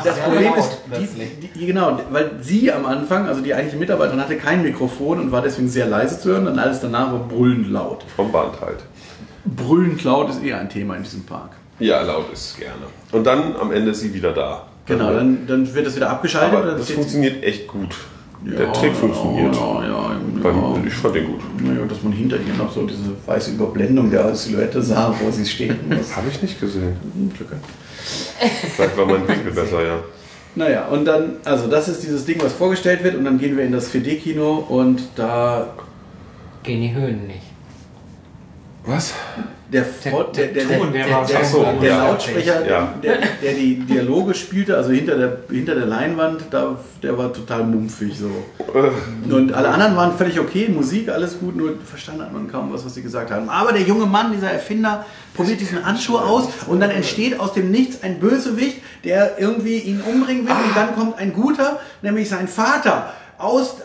Das 0.05 0.19
Problem 0.19 0.53
ist, 0.55 0.71
die, 1.17 1.49
die, 1.59 1.67
genau, 1.67 1.99
weil 2.11 2.33
sie 2.43 2.71
am 2.71 2.85
Anfang, 2.85 3.27
also 3.27 3.41
die 3.41 3.55
eigentliche 3.55 3.79
Mitarbeiterin, 3.79 4.21
hatte 4.21 4.37
kein 4.37 4.63
Mikrofon 4.63 5.19
und 5.19 5.33
war 5.33 5.41
deswegen 5.41 5.69
sehr 5.69 5.87
leise 5.87 6.21
zu 6.21 6.29
hören 6.31 6.47
und 6.47 6.59
alles 6.59 6.81
danach 6.81 7.11
war 7.11 7.21
brüllend 7.21 7.71
laut. 7.71 8.05
Vom 8.15 8.31
Band 8.31 8.61
halt. 8.61 8.81
Brüllend 9.47 10.05
laut 10.05 10.29
ist 10.29 10.43
eher 10.43 10.59
ein 10.59 10.69
Thema 10.69 10.97
in 10.97 11.05
diesem 11.05 11.25
Park. 11.25 11.53
Ja, 11.79 12.03
laut 12.03 12.31
ist 12.33 12.59
gerne. 12.59 12.75
Und 13.13 13.25
dann 13.25 13.57
am 13.57 13.73
Ende 13.73 13.93
ist 13.93 14.01
sie 14.01 14.13
wieder 14.13 14.33
da. 14.33 14.67
Genau, 14.87 15.13
dann, 15.13 15.47
dann 15.47 15.75
wird 15.75 15.87
das 15.87 15.97
wieder 15.97 16.11
abgeschaltet. 16.11 16.59
Aber 16.59 16.73
das 16.73 16.91
funktioniert 16.91 17.43
echt 17.43 17.67
gut. 17.67 17.95
Der 18.45 18.67
Ja, 18.67 18.73
Trick 18.73 18.95
funktioniert. 18.95 19.55
Ja, 19.55 19.83
ja, 19.83 19.89
ja, 19.89 20.11
ja. 20.45 20.83
Ich 20.87 20.95
fand 20.95 21.15
den 21.15 21.27
gut. 21.27 21.41
Naja, 21.63 21.87
dass 21.87 22.03
man 22.03 22.13
hinter 22.13 22.37
ihr 22.37 22.55
noch 22.59 22.71
so 22.71 22.87
diese 22.87 23.11
weiße 23.27 23.53
Überblendung 23.53 24.11
der 24.11 24.35
Silhouette 24.35 24.83
sah, 24.83 25.15
wo 25.21 25.31
sie 25.31 25.47
stehen 25.47 25.79
muss. 25.89 26.15
Habe 26.15 26.29
ich 26.31 26.43
nicht 26.43 26.61
gesehen. 26.61 26.97
Hm. 27.15 27.31
Vielleicht 28.77 28.97
war 28.99 29.07
mein 29.07 29.27
Winkel 29.27 29.53
besser, 29.53 29.83
ja. 29.83 29.99
Naja, 30.57 30.87
und 30.89 31.05
dann, 31.05 31.37
also 31.45 31.69
das 31.69 31.89
ist 31.89 32.03
dieses 32.03 32.25
Ding, 32.27 32.41
was 32.41 32.53
vorgestellt 32.53 33.03
wird, 33.03 33.17
und 33.17 33.25
dann 33.25 33.39
gehen 33.39 33.57
wir 33.57 33.65
in 33.65 33.73
das 33.73 33.93
4D-Kino 33.93 34.67
und 34.69 35.03
da 35.17 35.69
Gehen 36.63 36.81
die 36.81 36.95
Höhlen 36.95 37.27
nicht. 37.27 37.43
Was? 38.87 39.15
Der, 39.73 39.83
der, 40.05 40.13
der, 40.13 40.47
der, 40.49 40.79
Ton, 40.79 40.93
der, 40.93 41.07
der 41.07 41.25
der, 41.25 41.45
so, 41.45 41.67
der 41.81 41.91
ja. 41.91 42.09
Lautsprecher, 42.09 42.69
Ja. 42.69 42.95
der, 43.03 43.19
der 43.43 43.55
die 43.55 43.77
Dialoge 43.77 44.35
spielte, 44.35 44.77
also 44.77 44.91
hinter 44.91 45.17
der, 45.17 45.39
hinter 45.51 45.75
der 45.75 45.87
Leinwand, 45.87 46.43
da, 46.51 46.79
der 47.03 47.17
war 47.17 47.33
total 47.33 47.65
mumpfig 47.65 48.15
so. 48.19 48.31
Und 49.35 49.53
alle 49.53 49.69
anderen 49.69 49.97
waren 49.97 50.17
völlig 50.17 50.39
okay, 50.39 50.69
Musik, 50.69 51.09
alles 51.09 51.39
gut, 51.39 51.57
nur 51.57 51.79
verstanden 51.85 52.23
hat 52.23 52.33
man 52.33 52.51
kaum 52.51 52.73
was, 52.73 52.85
was 52.85 52.95
sie 52.95 53.03
gesagt 53.03 53.31
haben. 53.31 53.49
Aber 53.49 53.73
der 53.73 53.83
junge 53.83 54.07
Mann, 54.07 54.33
dieser 54.33 54.51
Erfinder, 54.51 55.07
probiert 55.35 55.61
diesen 55.61 55.85
Handschuh 55.85 56.19
aus 56.19 56.49
und 56.67 56.81
dann 56.81 56.91
entsteht 56.91 57.41
aus 57.41 57.55
dem 57.55 57.71
Nichts 57.71 58.03
ein 58.03 58.21
Bösewicht, 58.21 58.83
der 59.03 59.39
irgendwie 59.39 59.79
ihn 59.79 60.01
umbringen 60.03 60.47
will 60.47 60.53
und 60.55 60.77
dann 60.77 60.95
kommt 60.95 61.19
ein 61.19 61.33
guter, 61.33 61.81
nämlich 62.03 62.29
sein 62.29 62.49
Vater, 62.49 63.13
aus 63.39 63.77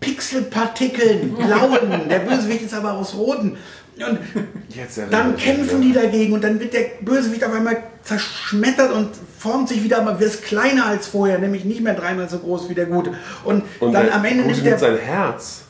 Pixelpartikeln, 0.00 1.34
blauen, 1.34 2.08
der 2.08 2.20
Bösewicht 2.20 2.62
ist 2.62 2.74
aber 2.74 2.94
aus 2.94 3.14
roten. 3.14 3.58
Und 4.04 4.18
dann 5.10 5.36
kämpfen 5.36 5.82
die 5.82 5.92
dagegen 5.92 6.32
und 6.32 6.42
dann 6.42 6.58
wird 6.58 6.72
der 6.72 6.84
Bösewicht 7.00 7.44
auf 7.44 7.52
einmal 7.52 7.82
zerschmettert 8.02 8.92
und 8.92 9.10
formt 9.38 9.68
sich 9.68 9.82
wieder, 9.82 10.00
aber 10.00 10.18
wird 10.20 10.42
kleiner 10.42 10.86
als 10.86 11.08
vorher, 11.08 11.38
nämlich 11.38 11.64
nicht 11.64 11.80
mehr 11.82 11.94
dreimal 11.94 12.28
so 12.28 12.38
groß 12.38 12.68
wie 12.68 12.74
der 12.74 12.86
Gute. 12.86 13.12
Und, 13.44 13.64
Und 13.80 13.92
dann 13.92 14.06
der 14.06 14.14
am 14.14 14.24
Ende 14.24 14.44
Gute 14.44 14.54
nimmt 14.54 14.66
der 14.66 14.78
sein 14.78 14.96
Herz. 14.96 15.62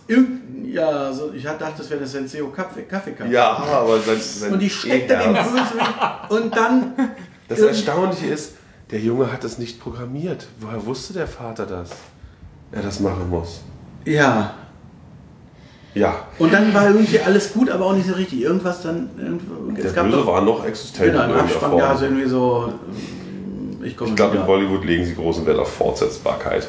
ja, 0.65 1.13
so, 1.13 1.33
ich 1.33 1.43
dachte, 1.43 1.73
das 1.77 1.91
wäre 1.91 2.01
eine 2.01 2.09
Senseo 2.09 2.49
Kaffee, 2.49 2.83
Kaffeekapsel. 2.83 3.33
Ja, 3.33 3.57
aber 3.57 3.99
sein, 4.01 4.19
sein 4.21 4.53
Und 4.53 4.59
die 4.61 4.71
steckt 4.71 5.11
dann 5.11 5.35
im. 5.35 5.43
Bösewicht 5.45 6.31
und 6.31 6.57
dann 6.57 6.93
Das 7.51 7.59
Erstaunliche 7.59 8.27
ist, 8.27 8.53
Der 8.93 9.01
Junge 9.01 9.33
hat 9.33 9.43
es 9.43 9.59
nicht 9.59 9.81
programmiert. 9.81 10.47
Woher 10.61 10.87
wusste 10.87 11.13
der 11.13 11.27
Vater 11.27 11.67
das? 11.67 11.91
Er 12.71 12.83
das 12.83 13.01
machen 13.01 13.29
muss. 13.29 13.63
Ja. 14.05 14.55
Ja, 15.95 16.27
Und 16.39 16.53
dann 16.53 16.73
war 16.73 16.87
irgendwie 16.87 17.19
alles 17.19 17.53
gut, 17.53 17.69
aber 17.69 17.87
auch 17.87 17.95
nicht 17.95 18.07
so 18.07 18.15
richtig. 18.15 18.43
Irgendwas 18.43 18.83
dann. 18.83 19.11
irgendwo- 19.19 19.73
der 19.73 20.03
Böse 20.03 20.17
doch, 20.19 20.27
war 20.27 20.41
noch 20.43 20.65
existent 20.65 21.13
genau, 21.13 21.25
im 21.25 21.33
Abspann 21.33 21.77
gab 21.79 21.97
es 21.97 22.03
irgendwie 22.03 22.29
so. 22.29 22.73
ähm, 22.89 23.83
Ich 23.83 23.89
Ich 23.93 23.97
glaube, 23.97 24.13
in 24.13 24.33
wieder. 24.35 24.45
Bollywood 24.45 24.85
legen 24.85 25.05
sie 25.05 25.15
großen 25.15 25.45
Wert 25.47 25.59
auf 25.59 25.73
Fortsetzbarkeit. 25.73 26.69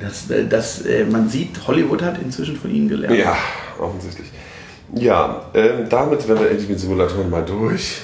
Das, 0.00 0.28
äh, 0.30 0.46
das, 0.46 0.84
äh, 0.86 1.04
man 1.04 1.28
sieht, 1.28 1.50
Hollywood 1.66 2.02
hat 2.02 2.20
inzwischen 2.20 2.56
von 2.56 2.74
ihnen 2.74 2.88
gelernt. 2.88 3.16
Ja, 3.16 3.36
offensichtlich. 3.78 4.28
Ja, 4.94 5.46
ähm, 5.54 5.88
damit 5.88 6.26
wären 6.28 6.40
wir 6.40 6.50
endlich 6.50 6.68
mit 6.68 6.80
Simulatoren 6.80 7.30
mal 7.30 7.44
durch. 7.44 7.98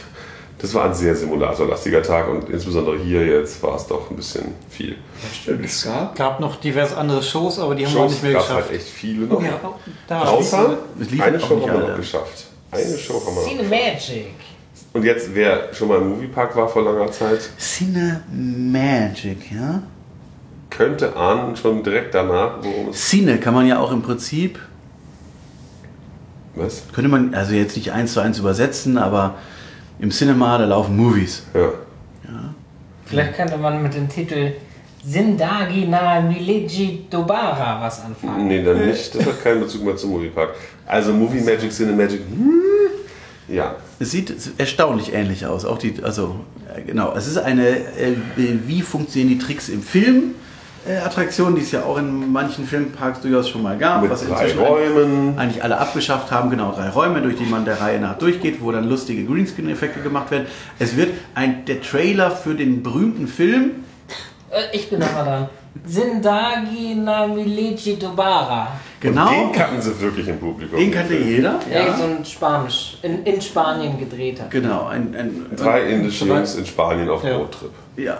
Das 0.63 0.73
war 0.75 0.85
ein 0.85 0.95
sehr 0.95 1.17
simulatorlastiger 1.17 2.03
Tag 2.03 2.29
und 2.29 2.49
insbesondere 2.49 2.97
hier 2.99 3.27
jetzt 3.27 3.61
war 3.65 3.75
es 3.75 3.85
doch 3.89 4.09
ein 4.11 4.17
bisschen 4.17 4.55
viel. 4.71 4.97
Es 5.65 5.89
gab 6.15 6.39
noch 6.39 6.55
diverse 6.57 6.97
andere 6.97 7.21
Shows, 7.21 7.59
aber 7.59 7.75
die 7.75 7.85
haben 7.85 7.95
wir 7.95 8.01
auch 8.03 8.09
nicht 8.09 8.23
mehr 8.23 8.33
gab 8.35 8.43
geschafft. 8.43 8.69
halt 8.69 8.77
echt 8.79 8.87
viele 8.89 9.27
noch. 9.27 9.43
Ja, 9.43 9.59
da 10.07 10.23
Außer 10.23 10.79
Es 11.01 11.11
lief 11.11 11.21
eine 11.21 11.41
Show 11.41 11.61
haben 11.69 11.73
wir 11.81 11.89
noch 11.89 11.97
geschafft. 11.97 12.45
Eine 12.71 12.97
Show 12.97 13.15
haben 13.27 13.35
wir 13.35 13.43
noch. 13.43 13.49
Cinemagic. 13.49 14.35
Und 14.93 15.05
jetzt, 15.05 15.35
wer 15.35 15.75
schon 15.75 15.89
mal 15.89 15.99
im 15.99 16.11
Moviepark 16.11 16.55
war 16.55 16.69
vor 16.69 16.85
langer 16.85 17.11
Zeit, 17.11 17.41
Cinemagic, 17.59 19.51
ja? 19.53 19.83
könnte 20.71 21.17
ahnen 21.17 21.57
schon 21.57 21.83
direkt 21.83 22.15
danach, 22.15 22.59
worum 22.63 22.91
es. 22.91 23.09
Cine 23.09 23.39
kann 23.39 23.53
man 23.55 23.67
ja 23.67 23.79
auch 23.81 23.91
im 23.91 24.03
Prinzip, 24.03 24.59
Was? 26.55 26.83
könnte 26.95 27.11
man 27.11 27.35
also 27.35 27.53
jetzt 27.53 27.77
nicht 27.77 27.91
eins 27.93 28.13
zu 28.13 28.21
eins 28.21 28.39
übersetzen, 28.39 28.97
aber 28.97 29.35
im 29.99 30.11
Cinema, 30.11 30.59
da 30.59 30.65
laufen 30.65 30.97
Movies. 30.97 31.45
Ja. 31.55 31.71
Vielleicht 33.05 33.35
könnte 33.35 33.59
man 33.59 33.83
mit 33.83 33.95
dem 33.95 34.09
Titel 34.09 34.53
Zindagi 35.05 35.87
na 35.89 36.21
Milegi 36.21 37.05
Dobara 37.11 37.81
was 37.81 38.05
anfangen. 38.05 38.47
Nee, 38.47 38.63
dann 38.63 38.87
nicht. 38.87 39.15
Das 39.15 39.27
hat 39.27 39.43
keinen 39.43 39.61
Bezug 39.61 39.85
mehr 39.85 39.97
zum 39.97 40.11
Moviepark. 40.11 40.55
Also 40.87 41.13
Movie 41.13 41.41
Magic, 41.41 41.73
Cinemagic. 41.73 42.21
Hm. 42.21 42.63
Ja. 43.49 43.75
Es 43.99 44.13
sieht 44.13 44.35
erstaunlich 44.59 45.13
ähnlich 45.13 45.45
aus. 45.45 45.65
Auch 45.65 45.79
die, 45.79 45.95
also 46.03 46.37
äh, 46.75 46.83
genau, 46.83 47.13
es 47.15 47.27
ist 47.27 47.39
eine, 47.39 47.69
äh, 47.69 48.15
wie 48.37 48.81
funktionieren 48.81 49.39
die 49.39 49.45
Tricks 49.45 49.69
im 49.69 49.83
Film? 49.83 50.35
Äh, 50.89 50.97
Attraktion, 50.99 51.55
die 51.55 51.61
es 51.63 51.71
ja 51.71 51.85
auch 51.85 51.97
in 51.99 52.33
manchen 52.33 52.67
Filmparks 52.67 53.21
durchaus 53.21 53.49
schon 53.49 53.63
mal 53.63 53.79
gab, 53.79 54.03
Mit 54.03 54.11
was 54.11 54.27
drei 54.27 54.53
Räumen. 54.55 55.39
eigentlich 55.39 55.63
alle 55.63 55.79
abgeschafft 55.79 56.31
haben. 56.33 56.51
Genau, 56.51 56.73
drei 56.73 56.89
Räume, 56.89 57.21
durch 57.23 57.37
die 57.37 57.45
man 57.45 57.65
der 57.65 57.81
Reihe 57.81 58.01
nach 58.01 58.19
durchgeht, 58.19 58.61
wo 58.61 58.73
dann 58.73 58.89
lustige 58.89 59.25
Greenscreen-Effekte 59.25 60.01
gemacht 60.01 60.31
werden. 60.33 60.47
Es 60.81 60.97
wird 60.97 61.11
ein, 61.37 61.65
der 61.67 61.81
Trailer 61.83 62.33
für 62.33 62.55
den 62.57 62.83
berühmten 62.83 63.29
Film, 63.29 63.85
Äh, 64.51 64.77
ich 64.77 64.91
bin 64.91 64.99
nochmal 64.99 65.25
dran. 65.25 65.49
Zindagi 65.87 66.97
na 66.97 67.27
Milegi 67.27 67.97
Dobara. 67.99 68.69
genau, 69.01 69.31
Den 69.31 69.53
kannten 69.53 69.81
sie 69.81 69.99
wirklich 70.01 70.29
im 70.29 70.39
Publikum. 70.39 70.79
den 70.79 70.91
kannte 70.91 71.15
jeder. 71.17 71.59
Irgend 71.73 71.97
so 71.99 72.05
ein 72.05 72.25
Spanisch, 72.25 72.99
in, 73.03 73.25
in 73.25 73.41
Spanien 73.41 73.99
gedreht 73.99 74.41
hat. 74.41 74.51
Genau, 74.51 74.89
ein, 74.89 75.15
ein, 75.17 75.47
Drei 75.57 75.83
indische 75.85 76.27
Jungs 76.27 76.57
in 76.57 76.67
Spanien 76.67 77.09
auf 77.09 77.25
Ja. 77.25 77.37
Roadtrip. 77.37 77.71
ja. 77.97 78.19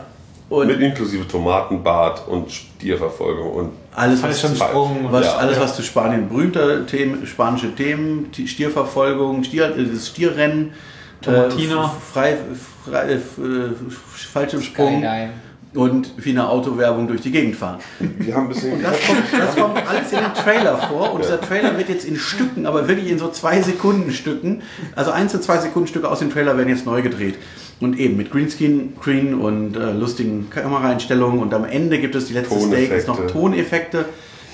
Und 0.53 0.67
Mit 0.67 0.81
inklusive 0.81 1.27
Tomatenbad 1.27 2.29
und 2.29 2.51
Stierverfolgung 2.53 3.53
und 3.53 3.71
alles, 3.95 4.23
was, 4.23 4.39
Fallschirmsprung. 4.41 5.07
was, 5.11 5.25
Ja. 5.25 5.37
alles, 5.37 5.59
was 5.59 5.75
zu 5.77 5.83
Spanien 5.83 6.29
berühmte 6.29 6.85
Themen, 6.85 7.27
spanische 7.27 7.75
Themen, 7.75 8.31
Stierverfolgung, 8.47 9.45
Stier, 9.45 9.75
äh, 9.75 9.85
das 9.91 10.09
Stierrennen, 10.09 10.73
Tomatina. 11.23 11.85
F- 11.85 11.91
frei, 12.13 12.37
frei, 12.85 13.03
äh, 13.13 13.15
äh, 13.15 13.19
Fallschirmsprung 14.33 14.99
Skydive. 14.99 15.31
und 15.75 16.13
wie 16.19 16.31
eine 16.31 16.47
Autowerbung 16.47 17.09
durch 17.09 17.23
die 17.23 17.31
Gegend 17.31 17.57
fahren. 17.57 17.79
wir 17.99 18.35
haben 18.35 18.43
ein 18.45 18.49
bisschen. 18.51 18.83
Das 18.83 18.97
kommt, 19.07 19.23
das 19.33 19.57
kommt 19.57 19.89
alles 19.89 20.13
in 20.13 20.19
dem 20.19 20.35
Trailer 20.35 20.77
vor 20.77 21.15
und 21.15 21.23
dieser 21.25 21.41
Trailer 21.41 21.79
wird 21.79 21.89
jetzt 21.89 22.05
in 22.05 22.17
Stücken, 22.17 22.67
aber 22.67 22.87
wirklich 22.89 23.11
in 23.11 23.19
so 23.19 23.29
zwei 23.31 23.63
Sekunden 23.63 24.13
Stücken, 24.13 24.61
also 24.97 25.13
eins 25.13 25.35
und 25.35 25.43
zwei 25.43 25.57
Sekunden 25.57 25.89
Stücke 25.89 26.11
aus 26.11 26.19
dem 26.19 26.31
Trailer 26.31 26.59
werden 26.59 26.69
jetzt 26.69 26.85
neu 26.85 27.01
gedreht. 27.01 27.37
Und 27.83 27.99
eben 27.99 28.17
mit 28.17 28.31
Greenscreen 28.31 28.95
Screen 29.01 29.35
und 29.35 29.77
äh, 29.77 29.91
lustigen 29.93 30.49
Kameraeinstellungen 30.51 31.41
und 31.41 31.53
am 31.53 31.65
Ende 31.65 31.99
gibt 31.99 32.15
es 32.15 32.27
die 32.27 32.35
letzte 32.35 32.59
Steak, 32.61 32.93
ist 32.93 33.09
noch 33.09 33.27
Toneffekte. 33.27 34.05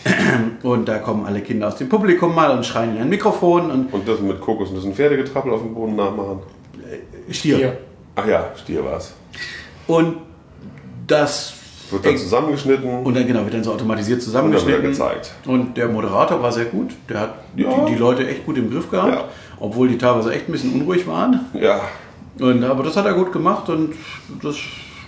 Und 0.62 0.88
da 0.88 0.98
kommen 0.98 1.26
alle 1.26 1.40
Kinder 1.40 1.68
aus 1.68 1.76
dem 1.76 1.88
Publikum 1.88 2.34
mal 2.34 2.50
und 2.52 2.64
schreien 2.64 2.94
in 2.96 3.02
ein 3.02 3.08
Mikrofon 3.08 3.70
und 3.70 3.92
Und 3.92 4.08
das 4.08 4.20
mit 4.20 4.40
Kokosnüssen 4.40 4.94
Pferdegetrappel 4.94 5.52
auf 5.52 5.60
dem 5.60 5.74
Boden 5.74 5.96
nachmachen. 5.96 6.38
Stier. 7.30 7.56
Hier. 7.56 7.78
Ach 8.14 8.26
ja, 8.26 8.46
Stier 8.56 8.84
war's. 8.84 9.12
Und 9.88 10.16
das 11.06 11.52
Wird 11.90 12.06
dann 12.06 12.16
zusammengeschnitten. 12.16 13.02
Und 13.04 13.14
dann 13.16 13.26
genau, 13.26 13.42
wird 13.44 13.54
dann 13.54 13.64
so 13.64 13.72
automatisiert 13.72 14.20
Und 14.20 14.24
zusammengeschnitten. 14.24 14.82
dann 14.82 14.82
wird 14.84 14.92
gezeigt. 14.98 15.32
Und 15.46 15.76
der 15.76 15.88
Moderator 15.88 16.40
war 16.42 16.52
sehr 16.52 16.66
gut. 16.66 16.92
Der 17.08 17.20
hat 17.20 17.34
Ja. 17.56 17.84
die, 17.84 17.92
die 17.92 17.98
Leute 17.98 18.26
echt 18.26 18.46
gut 18.46 18.56
im 18.56 18.70
Griff 18.70 18.88
gehabt. 18.90 19.12
Ja. 19.14 19.24
Obwohl 19.60 19.88
die 19.88 19.98
teilweise 19.98 20.32
echt 20.32 20.48
ein 20.48 20.52
bisschen 20.52 20.72
unruhig 20.72 21.06
waren. 21.06 21.40
ja, 21.54 21.80
Und, 22.40 22.62
aber 22.64 22.82
das 22.84 22.96
hat 22.96 23.06
er 23.06 23.14
gut 23.14 23.32
gemacht 23.32 23.68
und 23.68 23.94
das, 24.42 24.56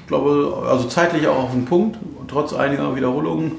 glaube 0.09 0.65
also 0.69 0.89
zeitlich 0.89 1.27
auch 1.29 1.45
auf 1.45 1.53
den 1.53 1.65
Punkt, 1.65 1.99
trotz 2.29 2.53
einiger 2.53 2.95
Wiederholungen. 2.97 3.53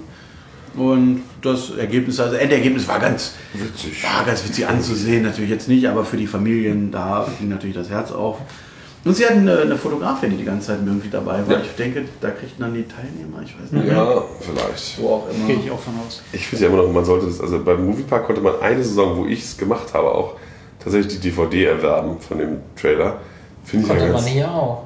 Und 0.75 1.23
das 1.41 1.71
Ergebnis, 1.77 2.19
also 2.19 2.35
Endergebnis 2.35 2.87
war 2.87 2.99
ganz 2.99 3.33
witzig. 3.53 4.03
war 4.03 4.25
ganz 4.25 4.45
witzig 4.47 4.65
anzusehen, 4.67 5.23
natürlich 5.23 5.49
jetzt 5.49 5.67
nicht, 5.67 5.85
aber 5.87 6.05
für 6.05 6.15
die 6.15 6.27
Familien, 6.27 6.91
da 6.91 7.27
ging 7.39 7.49
natürlich 7.49 7.75
das 7.75 7.89
Herz 7.89 8.11
auf. 8.11 8.37
Und 9.03 9.15
sie 9.15 9.25
hatten 9.25 9.39
eine, 9.39 9.57
eine 9.59 9.77
Fotografin, 9.77 10.29
die 10.29 10.37
die 10.37 10.43
ganze 10.45 10.67
Zeit 10.67 10.77
irgendwie 10.85 11.09
dabei 11.09 11.45
war. 11.47 11.57
Ja. 11.57 11.61
Ich 11.61 11.75
denke, 11.75 12.05
da 12.21 12.29
kriegten 12.29 12.61
dann 12.61 12.73
die 12.73 12.83
Teilnehmer, 12.83 13.41
ich 13.43 13.53
weiß 13.59 13.71
nicht, 13.71 13.87
Ja, 13.91 14.21
vielleicht. 14.39 15.01
wo 15.01 15.09
auch 15.15 15.27
immer. 15.33 15.47
Gehe 15.47 15.55
ich 15.57 15.71
auch 15.71 15.79
von 15.79 15.93
aus. 16.07 16.21
Ich 16.31 16.47
finde 16.47 16.65
ja 16.65 16.69
immer 16.71 16.83
noch, 16.83 16.91
man 16.93 17.03
sollte 17.03 17.25
das, 17.25 17.41
also 17.41 17.59
beim 17.63 17.83
Moviepark 17.85 18.25
konnte 18.25 18.41
man 18.41 18.61
eine 18.61 18.83
Saison, 18.83 19.17
wo 19.17 19.25
ich 19.25 19.43
es 19.43 19.57
gemacht 19.57 19.93
habe, 19.93 20.07
auch 20.13 20.35
tatsächlich 20.83 21.19
die 21.19 21.29
DVD 21.29 21.65
erwerben 21.65 22.19
von 22.19 22.37
dem 22.37 22.57
Trailer. 22.79 23.19
Finde 23.63 23.85
ich 23.85 23.89
ja 23.91 23.95
Konnte 23.97 24.13
man 24.13 24.21
ganz 24.23 24.27
hier 24.27 24.51
auch. 24.51 24.85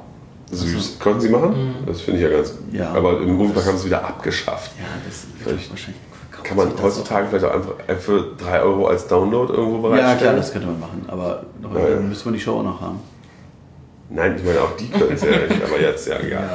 süß. 0.51 0.99
Konnten 0.99 1.21
sie 1.21 1.29
machen? 1.29 1.75
Das 1.85 2.01
finde 2.01 2.19
ich 2.19 2.25
ja 2.29 2.35
ganz. 2.37 2.53
Ja. 2.71 2.91
Aber 2.93 3.19
im 3.21 3.33
Moviepark 3.35 3.65
haben 3.65 3.73
sie 3.73 3.79
es 3.81 3.85
wieder 3.85 4.05
abgeschafft. 4.05 4.71
Ja, 4.77 4.85
das 5.07 5.25
Vielleicht 5.43 5.69
wahrscheinlich. 5.69 6.01
Kann 6.43 6.57
man 6.57 6.71
heutzutage 6.79 7.27
vielleicht 7.27 7.45
auch 7.45 7.53
einfach 7.53 7.73
für 7.99 8.35
3 8.37 8.61
Euro 8.61 8.85
als 8.87 9.07
Download 9.07 9.51
irgendwo 9.51 9.77
Ja, 9.77 9.95
bereitstellen? 9.95 10.17
klar, 10.19 10.35
das 10.35 10.51
könnte 10.51 10.67
man 10.67 10.79
machen, 10.79 11.03
aber 11.07 11.43
noch, 11.59 11.73
Ja, 11.73 11.79
ja. 11.81 11.95
dann 11.95 12.09
müssen 12.09 12.25
wir 12.25 12.33
die 12.33 12.39
Show 12.39 12.59
auch 12.59 12.63
noch 12.63 12.79
haben. 12.81 12.99
Nein, 14.11 14.35
ich 14.37 14.43
meine, 14.45 14.61
auch 14.61 14.75
die 14.77 14.87
können 14.89 15.13
es 15.13 15.23
ja 15.23 15.29
nicht, 15.31 15.63
aber 15.63 15.81
jetzt, 15.81 16.07
ja, 16.07 16.19
egal. 16.19 16.49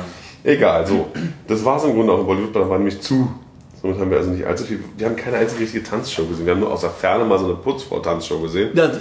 Egal, 0.45 0.87
so. 0.87 1.09
Das 1.49 1.65
war 1.65 1.77
es 1.77 1.85
im 1.85 1.95
Grunde 1.95 2.13
auch 2.13 2.21
in 2.21 2.27
Bollywood, 2.27 2.55
da 2.55 2.69
war 2.71 2.79
nämlich 2.79 3.01
zu. 3.01 3.33
Somit 3.83 3.99
haben 3.99 4.11
wir 4.11 4.19
also 4.19 4.31
nicht 4.31 4.45
allzu 4.47 4.63
viel. 4.65 4.79
Wir 4.97 5.07
haben 5.07 5.17
keine 5.17 5.39
einzige 5.39 5.63
richtige 5.63 5.83
Tanzshow 5.83 6.25
gesehen. 6.27 6.47
Wir 6.47 6.53
haben 6.53 6.61
nur 6.61 6.71
aus 6.73 6.83
der 6.83 6.91
Ferne 6.91 7.25
mal 7.25 7.39
so 7.39 7.47
eine 7.47 7.55
Putzfrau-Tanzshow 7.55 8.39
gesehen. 8.41 8.71
Das, 8.75 8.99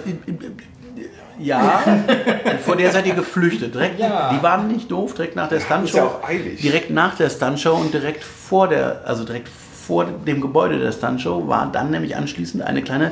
ja, 1.39 1.81
vor 2.65 2.75
der 2.75 2.91
seid 2.91 3.05
ihr 3.07 3.15
geflüchtet. 3.15 3.73
Direkt, 3.75 3.99
Ja. 3.99 4.33
Die 4.33 4.41
waren 4.43 4.67
nicht 4.67 4.91
doof, 4.91 5.13
direkt 5.13 5.35
nach 5.35 5.47
der 5.49 5.57
Ist 5.59 5.65
Stuntshow. 5.65 5.97
ja 5.97 6.03
auch 6.05 6.23
eilig. 6.27 6.61
Direkt 6.61 6.89
nach 6.91 7.15
der 7.15 7.29
Stuntshow 7.29 7.73
und 7.75 7.93
direkt 7.93 8.23
vor 8.23 8.67
der, 8.67 9.01
also 9.05 9.23
direkt 9.23 9.47
vor 9.49 10.05
dem 10.05 10.39
Gebäude 10.41 10.77
der 10.79 10.91
Stuntshow 10.91 11.47
war 11.47 11.69
dann 11.71 11.89
nämlich 11.91 12.15
anschließend 12.15 12.61
eine 12.63 12.81
kleine 12.83 13.11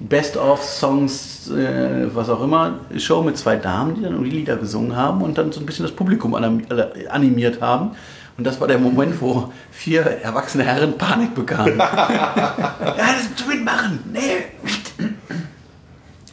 Best-of-Songs, 0.00 1.50
äh, 1.50 2.14
was 2.14 2.28
auch 2.28 2.42
immer, 2.42 2.80
Show 2.98 3.22
mit 3.22 3.36
zwei 3.36 3.56
Damen, 3.56 3.94
die 3.96 4.02
dann 4.02 4.12
irgendwie 4.12 4.30
Lieder 4.30 4.56
gesungen 4.56 4.96
haben 4.96 5.22
und 5.22 5.36
dann 5.38 5.52
so 5.52 5.60
ein 5.60 5.66
bisschen 5.66 5.84
das 5.84 5.92
Publikum 5.94 6.34
anim- 6.34 6.64
animiert 7.10 7.60
haben. 7.60 7.92
Und 8.38 8.46
das 8.46 8.58
war 8.60 8.68
der 8.68 8.78
Moment, 8.78 9.20
wo 9.20 9.52
vier 9.70 10.00
erwachsene 10.22 10.64
Herren 10.64 10.96
Panik 10.96 11.34
bekamen. 11.34 11.76
ja, 11.78 12.74
das 12.96 13.46
mitmachen! 13.46 13.98
Nee! 14.12 14.44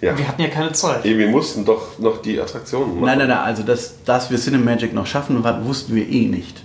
Ja. 0.02 0.18
Wir 0.18 0.28
hatten 0.28 0.42
ja 0.42 0.48
keine 0.50 0.72
Zeit. 0.74 1.06
Ey, 1.06 1.18
wir 1.18 1.28
mussten 1.30 1.66
doch 1.66 1.98
noch 2.00 2.22
die 2.22 2.40
Attraktionen 2.40 2.96
machen. 2.96 3.06
Nein, 3.06 3.18
nein, 3.18 3.28
nein, 3.30 3.40
also 3.40 3.64
dass, 3.64 4.04
dass 4.04 4.30
wir 4.30 4.38
Cinemagic 4.38 4.94
noch 4.94 5.08
schaffen, 5.08 5.44
wussten 5.66 5.96
wir 5.96 6.08
eh 6.08 6.28
nicht. 6.28 6.62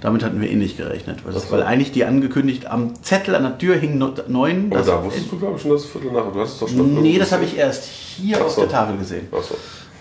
Damit 0.00 0.22
hatten 0.24 0.40
wir 0.40 0.48
eh 0.50 0.54
nicht 0.56 0.76
gerechnet. 0.76 1.24
Weil, 1.24 1.32
das, 1.32 1.44
Ach 1.44 1.48
so. 1.48 1.56
weil 1.56 1.62
eigentlich 1.64 1.90
die 1.92 2.04
angekündigt 2.04 2.66
am 2.66 2.94
Zettel 3.02 3.34
an 3.34 3.42
der 3.42 3.58
Tür 3.58 3.76
hing 3.76 3.98
no- 3.98 4.14
neun. 4.28 4.68
Aber 4.72 4.82
da 4.82 5.04
wusstest 5.04 5.30
du, 5.32 5.38
glaube 5.38 5.56
ich, 5.56 5.62
schon 5.62 5.72
das 5.72 5.84
Viertel 5.86 6.12
nach. 6.12 6.32
Du 6.32 6.40
hast 6.40 6.52
es 6.54 6.58
doch 6.60 6.68
schon. 6.68 7.02
Nee, 7.02 7.18
das 7.18 7.32
habe 7.32 7.44
ich 7.44 7.56
erst 7.56 7.84
hier 7.84 8.36
Ach 8.40 8.46
auf 8.46 8.52
so. 8.52 8.60
der 8.62 8.70
Tafel 8.70 8.96
gesehen. 8.96 9.26
Achso. 9.32 9.54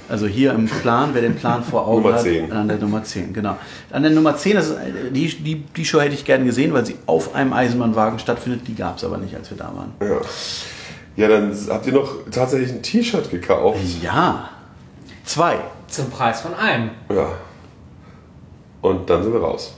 Also 0.10 0.26
hier 0.28 0.54
im 0.54 0.68
Plan, 0.68 1.10
wer 1.14 1.22
den 1.22 1.36
Plan 1.36 1.64
vor 1.64 1.86
Augen 1.88 2.04
Nummer 2.04 2.16
hat. 2.16 2.22
10. 2.24 2.52
An 2.52 2.68
der 2.68 2.78
Nummer 2.78 3.04
10, 3.04 3.34
genau. 3.34 3.58
An 3.92 4.04
der 4.04 4.12
Nummer 4.12 4.38
10, 4.38 4.56
das 4.56 4.68
ist, 4.70 4.78
die, 5.12 5.28
die, 5.44 5.56
die 5.76 5.84
Show 5.86 6.00
hätte 6.00 6.14
ich 6.14 6.24
gerne 6.24 6.46
gesehen, 6.46 6.72
weil 6.74 6.86
sie 6.86 6.96
auf 7.08 7.36
einem 7.36 7.52
Eisenbahnwagen 7.52 8.18
stattfindet. 8.20 8.62
Die 8.68 8.76
gab 8.76 8.98
es 8.98 9.04
aber 9.04 9.18
nicht, 9.18 9.36
als 9.36 9.50
wir 9.50 9.58
da 9.58 9.66
waren. 9.76 9.94
Ja. 10.00 10.22
Ja, 11.18 11.28
dann 11.28 11.54
habt 11.70 11.88
ihr 11.88 11.94
noch 11.94 12.14
tatsächlich 12.32 12.72
ein 12.72 12.84
T-Shirt 12.84 13.30
gekauft. 13.32 13.80
Ja. 14.02 14.50
Zwei. 15.26 15.58
Zum 15.88 16.10
Preis 16.10 16.42
von 16.42 16.54
einem. 16.54 16.92
Ja. 17.10 17.30
Und 18.82 19.10
dann 19.10 19.24
sind 19.24 19.34
wir 19.34 19.42
raus. 19.42 19.74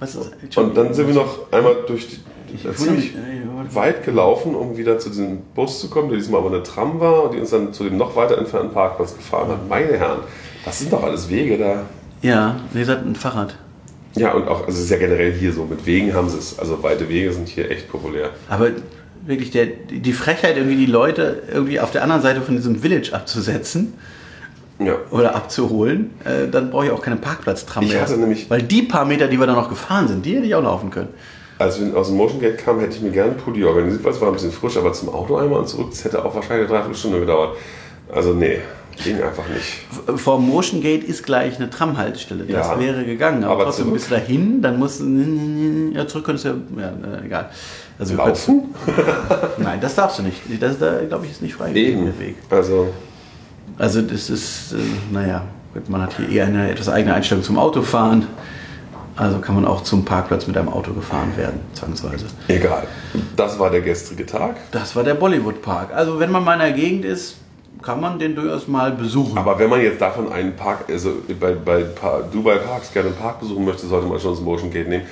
Was 0.00 0.14
ist 0.14 0.32
das? 0.40 0.56
Und 0.56 0.76
dann 0.76 0.94
sind 0.94 1.06
wir 1.06 1.14
noch 1.14 1.52
einmal 1.52 1.76
durch 1.86 2.08
die. 2.08 2.18
Ich 2.54 2.64
äh, 2.64 2.74
ziemlich 2.74 3.14
äh, 3.14 3.74
weit 3.74 4.04
gelaufen, 4.04 4.54
um 4.54 4.78
wieder 4.78 4.98
zu 4.98 5.10
diesem 5.10 5.42
Bus 5.54 5.80
zu 5.80 5.90
kommen, 5.90 6.08
der 6.08 6.16
diesmal 6.16 6.40
aber 6.40 6.48
eine 6.48 6.62
Tram 6.62 6.98
war 6.98 7.24
und 7.24 7.34
die 7.34 7.40
uns 7.40 7.50
dann 7.50 7.74
zu 7.74 7.84
dem 7.84 7.98
noch 7.98 8.16
weiter 8.16 8.38
entfernten 8.38 8.72
Parkplatz 8.72 9.14
gefahren 9.14 9.48
hat. 9.48 9.68
Meine 9.68 9.98
Herren, 9.98 10.20
das 10.64 10.78
sind 10.78 10.90
doch 10.90 11.02
alles 11.02 11.28
Wege 11.28 11.58
da. 11.58 11.82
Ja, 12.22 12.56
wie 12.72 12.78
gesagt, 12.78 13.04
ein 13.04 13.16
Fahrrad. 13.16 13.58
Ja, 14.14 14.32
und 14.32 14.48
auch, 14.48 14.66
also 14.66 14.78
es 14.78 14.84
ist 14.84 14.90
ja 14.90 14.96
generell 14.96 15.32
hier 15.32 15.52
so, 15.52 15.64
mit 15.66 15.84
Wegen 15.84 16.14
haben 16.14 16.30
sie 16.30 16.38
es. 16.38 16.58
Also 16.58 16.82
weite 16.82 17.08
Wege 17.10 17.32
sind 17.34 17.48
hier 17.48 17.70
echt 17.70 17.90
populär. 17.90 18.30
Aber 18.48 18.70
wirklich 19.28 19.50
der, 19.50 19.66
die 19.66 20.12
Frechheit, 20.12 20.56
irgendwie 20.56 20.76
die 20.76 20.86
Leute 20.90 21.42
irgendwie 21.52 21.78
auf 21.80 21.90
der 21.92 22.02
anderen 22.02 22.22
Seite 22.22 22.40
von 22.40 22.56
diesem 22.56 22.76
Village 22.80 23.10
abzusetzen 23.12 23.92
Ja. 24.80 24.94
oder 25.10 25.34
abzuholen, 25.36 26.10
äh, 26.24 26.48
dann 26.50 26.70
brauche 26.70 26.86
ich 26.86 26.90
auch 26.90 27.02
keine 27.02 27.16
Parkplatztram 27.16 27.84
Ich 27.84 27.92
mehr. 27.92 28.00
hatte 28.00 28.16
nämlich- 28.16 28.48
Weil 28.50 28.62
die 28.62 28.82
paar 28.82 29.04
Meter, 29.04 29.28
die 29.28 29.38
wir 29.38 29.46
da 29.46 29.54
noch 29.54 29.68
gefahren 29.68 30.08
sind, 30.08 30.24
die 30.24 30.34
hätte 30.36 30.46
ich 30.46 30.54
auch 30.54 30.62
laufen 30.62 30.90
können. 30.90 31.08
Als 31.58 31.80
wir 31.80 31.94
aus 31.96 32.06
dem 32.08 32.16
Motion 32.16 32.40
Gate 32.40 32.56
kamen, 32.58 32.80
hätte 32.80 32.94
ich 32.96 33.02
mir 33.02 33.10
gerne 33.10 33.32
einen 33.32 33.40
Pulli 33.40 33.64
organisiert, 33.64 34.02
weil 34.04 34.12
es 34.12 34.20
war 34.20 34.28
ein 34.28 34.34
bisschen 34.34 34.52
frisch, 34.52 34.76
aber 34.76 34.92
zum 34.92 35.08
Auto 35.10 35.36
einmal 35.36 35.58
und 35.60 35.68
zurück, 35.68 35.88
das 35.90 36.04
hätte 36.04 36.24
auch 36.24 36.34
wahrscheinlich 36.34 36.66
eine 36.68 36.68
Dreiviertelstunde 36.68 37.20
gedauert. 37.20 37.56
Also 38.14 38.32
nee, 38.32 38.58
ging 39.04 39.20
einfach 39.20 39.42
nicht. 39.48 40.18
Vor 40.20 40.38
Motion 40.40 40.80
Gate 40.80 41.02
ist 41.04 41.26
gleich 41.26 41.56
eine 41.56 41.68
Tramhaltestelle. 41.68 42.44
Das 42.44 42.68
Ja. 42.68 42.80
wäre 42.80 43.04
gegangen. 43.04 43.42
Aber, 43.42 43.54
Aber 43.54 43.64
trotzdem 43.64 43.86
zurück? 43.86 43.98
bis 43.98 44.08
dahin, 44.08 44.62
dann 44.62 44.78
musst 44.78 45.00
du. 45.00 45.90
Ja, 45.94 46.06
zurück 46.06 46.24
könntest 46.26 46.44
du 46.46 46.48
ja. 46.48 46.54
ja 46.80 47.18
äh, 47.22 47.26
egal. 47.26 47.50
Also 47.98 48.16
wir 48.16 48.24
Laufen? 48.24 48.74
Nein, 49.58 49.80
das 49.80 49.94
darfst 49.94 50.18
du 50.18 50.22
nicht. 50.22 50.40
Das 50.60 50.78
da, 50.78 51.00
glaube 51.08 51.26
ich, 51.26 51.32
ist 51.32 51.42
nicht 51.42 51.54
frei 51.54 51.72
Eben. 51.72 52.04
der 52.04 52.18
Weg. 52.18 52.36
Also, 52.50 52.88
Also 53.76 54.02
das 54.02 54.30
ist, 54.30 54.72
äh, 54.72 54.76
naja, 55.12 55.42
man 55.88 56.02
hat 56.02 56.14
hier 56.16 56.28
eher 56.28 56.46
eine 56.46 56.70
etwas 56.70 56.88
eigene 56.88 57.14
Einstellung 57.14 57.42
zum 57.42 57.58
Autofahren. 57.58 58.26
Also 59.16 59.38
kann 59.40 59.56
man 59.56 59.64
auch 59.64 59.82
zum 59.82 60.04
Parkplatz 60.04 60.46
mit 60.46 60.56
einem 60.56 60.68
Auto 60.68 60.92
gefahren 60.92 61.36
werden, 61.36 61.60
zwangsweise. 61.74 62.26
egal. 62.46 62.86
Das 63.34 63.58
war 63.58 63.68
der 63.68 63.80
gestrige 63.80 64.24
Tag. 64.24 64.56
Das 64.70 64.94
war 64.94 65.02
der 65.02 65.14
Bollywood 65.14 65.60
Park. 65.60 65.92
Also 65.92 66.20
wenn 66.20 66.30
man 66.30 66.44
mal 66.44 66.54
in 66.54 66.60
der 66.60 66.72
Gegend 66.72 67.04
ist, 67.04 67.34
kann 67.82 68.00
man 68.00 68.18
den 68.20 68.36
durchaus 68.36 68.68
mal 68.68 68.92
besuchen. 68.92 69.36
Aber 69.36 69.58
wenn 69.58 69.70
man 69.70 69.80
jetzt 69.80 70.00
davon 70.00 70.32
einen 70.32 70.54
Park, 70.54 70.84
also 70.88 71.14
bei, 71.40 71.52
bei 71.52 71.84
Dubai 72.32 72.58
Parks 72.58 72.92
gerne 72.92 73.08
einen 73.08 73.18
Park 73.18 73.40
besuchen 73.40 73.64
möchte, 73.64 73.86
sollte 73.86 74.06
man 74.06 74.20
schon 74.20 74.32
das 74.32 74.40
Motion 74.40 74.70
Gate 74.70 74.88
nehmen. 74.88 75.04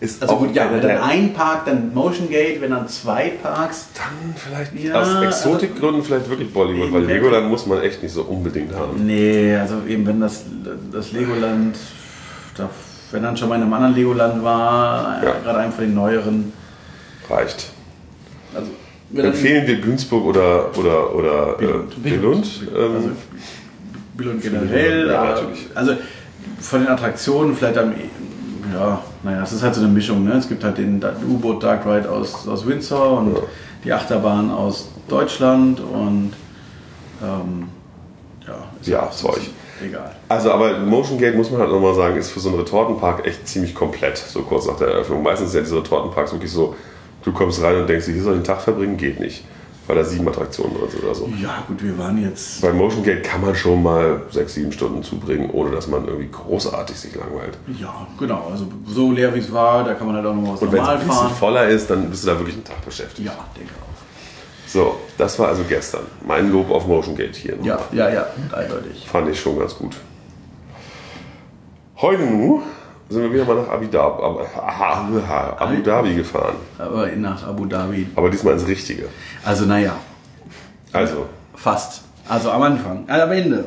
Ist 0.00 0.22
also 0.22 0.36
gut, 0.36 0.54
ja, 0.54 0.72
wenn 0.72 0.80
dann 0.80 0.96
ein 1.02 1.34
Park, 1.34 1.66
dann 1.66 1.92
Motion 1.92 2.30
Gate, 2.30 2.60
wenn 2.62 2.70
dann 2.70 2.88
zwei 2.88 3.32
Parks. 3.42 3.88
Dann 3.94 4.34
vielleicht 4.34 4.74
Ja, 4.82 5.02
aus 5.02 5.22
Exotikgründen 5.22 6.02
vielleicht 6.02 6.28
wirklich 6.30 6.50
Bollywood, 6.52 6.90
weil 6.92 7.04
Legoland 7.04 7.50
muss 7.50 7.66
man 7.66 7.82
echt 7.82 8.02
nicht 8.02 8.12
so 8.12 8.22
unbedingt 8.22 8.74
haben. 8.74 9.04
Nee, 9.06 9.54
also 9.56 9.74
eben 9.86 10.06
wenn 10.06 10.18
das, 10.20 10.44
das 10.90 11.12
Legoland, 11.12 11.76
da, 12.56 12.70
wenn 13.10 13.22
dann 13.22 13.36
schon 13.36 13.50
mal 13.50 13.56
in 13.56 13.62
einem 13.62 13.74
anderen 13.74 13.94
Legoland 13.94 14.42
war, 14.42 15.22
äh, 15.22 15.26
Ja. 15.26 15.34
gerade 15.44 15.58
einem 15.58 15.72
von 15.72 15.84
den 15.84 15.94
neueren. 15.94 16.52
Reicht. 17.28 17.66
Also, 18.54 18.70
wenn 19.10 19.22
dann- 19.24 19.32
Empfehlen 19.34 19.66
wir 19.66 19.80
Günzburg 19.82 20.24
oder, 20.24 20.76
oder, 20.78 21.14
oder 21.14 21.52
Billund. 21.58 21.92
Äh, 21.92 22.00
Billund? 22.08 22.46
Ähm, 22.74 22.94
Also 22.96 23.10
Billund 24.16 24.42
generell, 24.42 25.08
Ja, 25.08 25.20
aber, 25.20 25.30
natürlich. 25.32 25.66
also 25.74 25.92
von 26.58 26.80
den 26.80 26.88
Attraktionen 26.88 27.54
vielleicht 27.54 27.76
am, 27.78 27.92
ja, 28.72 29.00
naja, 29.22 29.42
es 29.42 29.52
ist 29.52 29.62
halt 29.62 29.74
so 29.74 29.80
eine 29.82 29.90
Mischung. 29.90 30.24
Ne? 30.24 30.32
Es 30.32 30.48
gibt 30.48 30.62
halt 30.64 30.78
den 30.78 31.02
U-Boot 31.28 31.62
Dark 31.62 31.86
Ride 31.86 32.10
aus, 32.10 32.46
aus 32.48 32.66
Windsor 32.66 33.18
und 33.18 33.34
Ja. 33.34 33.42
die 33.84 33.92
Achterbahn 33.92 34.50
aus 34.50 34.88
Deutschland 35.08 35.80
und 35.80 36.32
ähm, 37.22 37.68
ja, 38.46 38.54
ist 38.80 38.86
Ja, 38.88 39.08
so 39.10 39.28
Zeug. 39.28 39.40
Egal. 39.82 40.10
Also, 40.28 40.52
aber 40.52 40.78
Motion 40.80 41.18
Gate 41.18 41.34
muss 41.36 41.50
man 41.50 41.60
halt 41.60 41.70
nochmal 41.70 41.94
sagen, 41.94 42.16
ist 42.16 42.30
für 42.30 42.40
so 42.40 42.50
einen 42.50 42.58
Retortenpark 42.58 43.26
echt 43.26 43.48
ziemlich 43.48 43.74
komplett, 43.74 44.18
so 44.18 44.42
kurz 44.42 44.66
nach 44.66 44.76
der 44.76 44.88
Eröffnung. 44.88 45.22
Meistens 45.22 45.52
sind 45.52 45.60
ja 45.60 45.64
diese 45.64 45.76
Retortenparks 45.78 46.32
wirklich 46.32 46.52
so, 46.52 46.74
du 47.24 47.32
kommst 47.32 47.62
rein 47.62 47.76
und 47.80 47.88
denkst, 47.88 48.04
hier 48.06 48.22
soll 48.22 48.34
ich 48.34 48.40
den 48.40 48.44
Tag 48.46 48.60
verbringen, 48.60 48.96
geht 48.98 49.20
nicht. 49.20 49.44
Weil 49.90 49.96
da 49.96 50.04
sieben 50.04 50.28
Attraktionen 50.28 50.78
drin 50.78 50.88
sind 50.88 51.02
oder 51.02 51.14
so. 51.16 51.28
Ja, 51.42 51.64
gut, 51.66 51.82
wir 51.82 51.98
waren 51.98 52.22
jetzt. 52.22 52.62
Bei 52.62 52.72
Motion 52.72 53.02
Gate 53.02 53.24
kann 53.24 53.40
man 53.40 53.56
schon 53.56 53.82
mal 53.82 54.22
sechs, 54.30 54.54
sieben 54.54 54.70
Stunden 54.70 55.02
zubringen, 55.02 55.50
ohne 55.50 55.72
dass 55.72 55.88
man 55.88 56.06
irgendwie 56.06 56.28
großartig 56.30 56.96
sich 56.96 57.12
langweilt. 57.16 57.58
Ja, 57.76 58.06
genau. 58.16 58.50
Also 58.52 58.68
so 58.86 59.10
leer 59.10 59.34
wie 59.34 59.40
es 59.40 59.52
war, 59.52 59.82
da 59.82 59.94
kann 59.94 60.06
man 60.06 60.14
halt 60.14 60.26
auch 60.26 60.34
noch 60.36 60.52
was 60.52 60.62
Und 60.62 60.70
wenn 60.70 60.80
es 60.80 60.88
ein 60.88 60.98
bisschen 60.98 61.12
fahren. 61.12 61.34
voller 61.34 61.66
ist, 61.66 61.90
dann 61.90 62.08
bist 62.08 62.22
du 62.22 62.28
da 62.28 62.38
wirklich 62.38 62.54
einen 62.54 62.62
Tag 62.62 62.84
beschäftigt. 62.84 63.26
Ja, 63.26 63.32
denke 63.56 63.72
auch. 63.82 64.68
So, 64.68 65.00
das 65.18 65.36
war 65.40 65.48
also 65.48 65.64
gestern. 65.68 66.02
Mein 66.24 66.52
Lob 66.52 66.70
auf 66.70 66.86
Motion 66.86 67.16
Gate 67.16 67.34
hier. 67.34 67.56
Ja, 67.60 67.80
ja, 67.90 68.08
ja, 68.10 68.26
eindeutig. 68.52 69.08
Fand 69.10 69.28
ich 69.28 69.40
schon 69.40 69.58
ganz 69.58 69.74
gut. 69.74 69.96
Heute 71.96 72.22
nu 72.22 72.62
sind 73.10 73.22
wir 73.22 73.32
wieder 73.32 73.44
mal 73.44 73.56
nach 73.56 73.68
Abu 73.68 73.86
Dhabi, 73.86 74.22
Abu, 75.58 75.82
Dhabi 75.82 76.14
gefahren. 76.14 76.54
Aber 76.78 77.08
nach 77.08 77.46
Abu 77.46 77.66
Dhabi. 77.66 78.06
Aber 78.14 78.30
diesmal 78.30 78.54
ins 78.54 78.66
Richtige. 78.66 79.08
Also 79.44 79.66
naja, 79.66 79.96
Also, 80.92 81.26
Fast. 81.54 82.02
Also 82.28 82.50
am 82.52 82.62
Anfang, 82.62 83.04
äh, 83.08 83.20
am 83.20 83.32
Ende. 83.32 83.64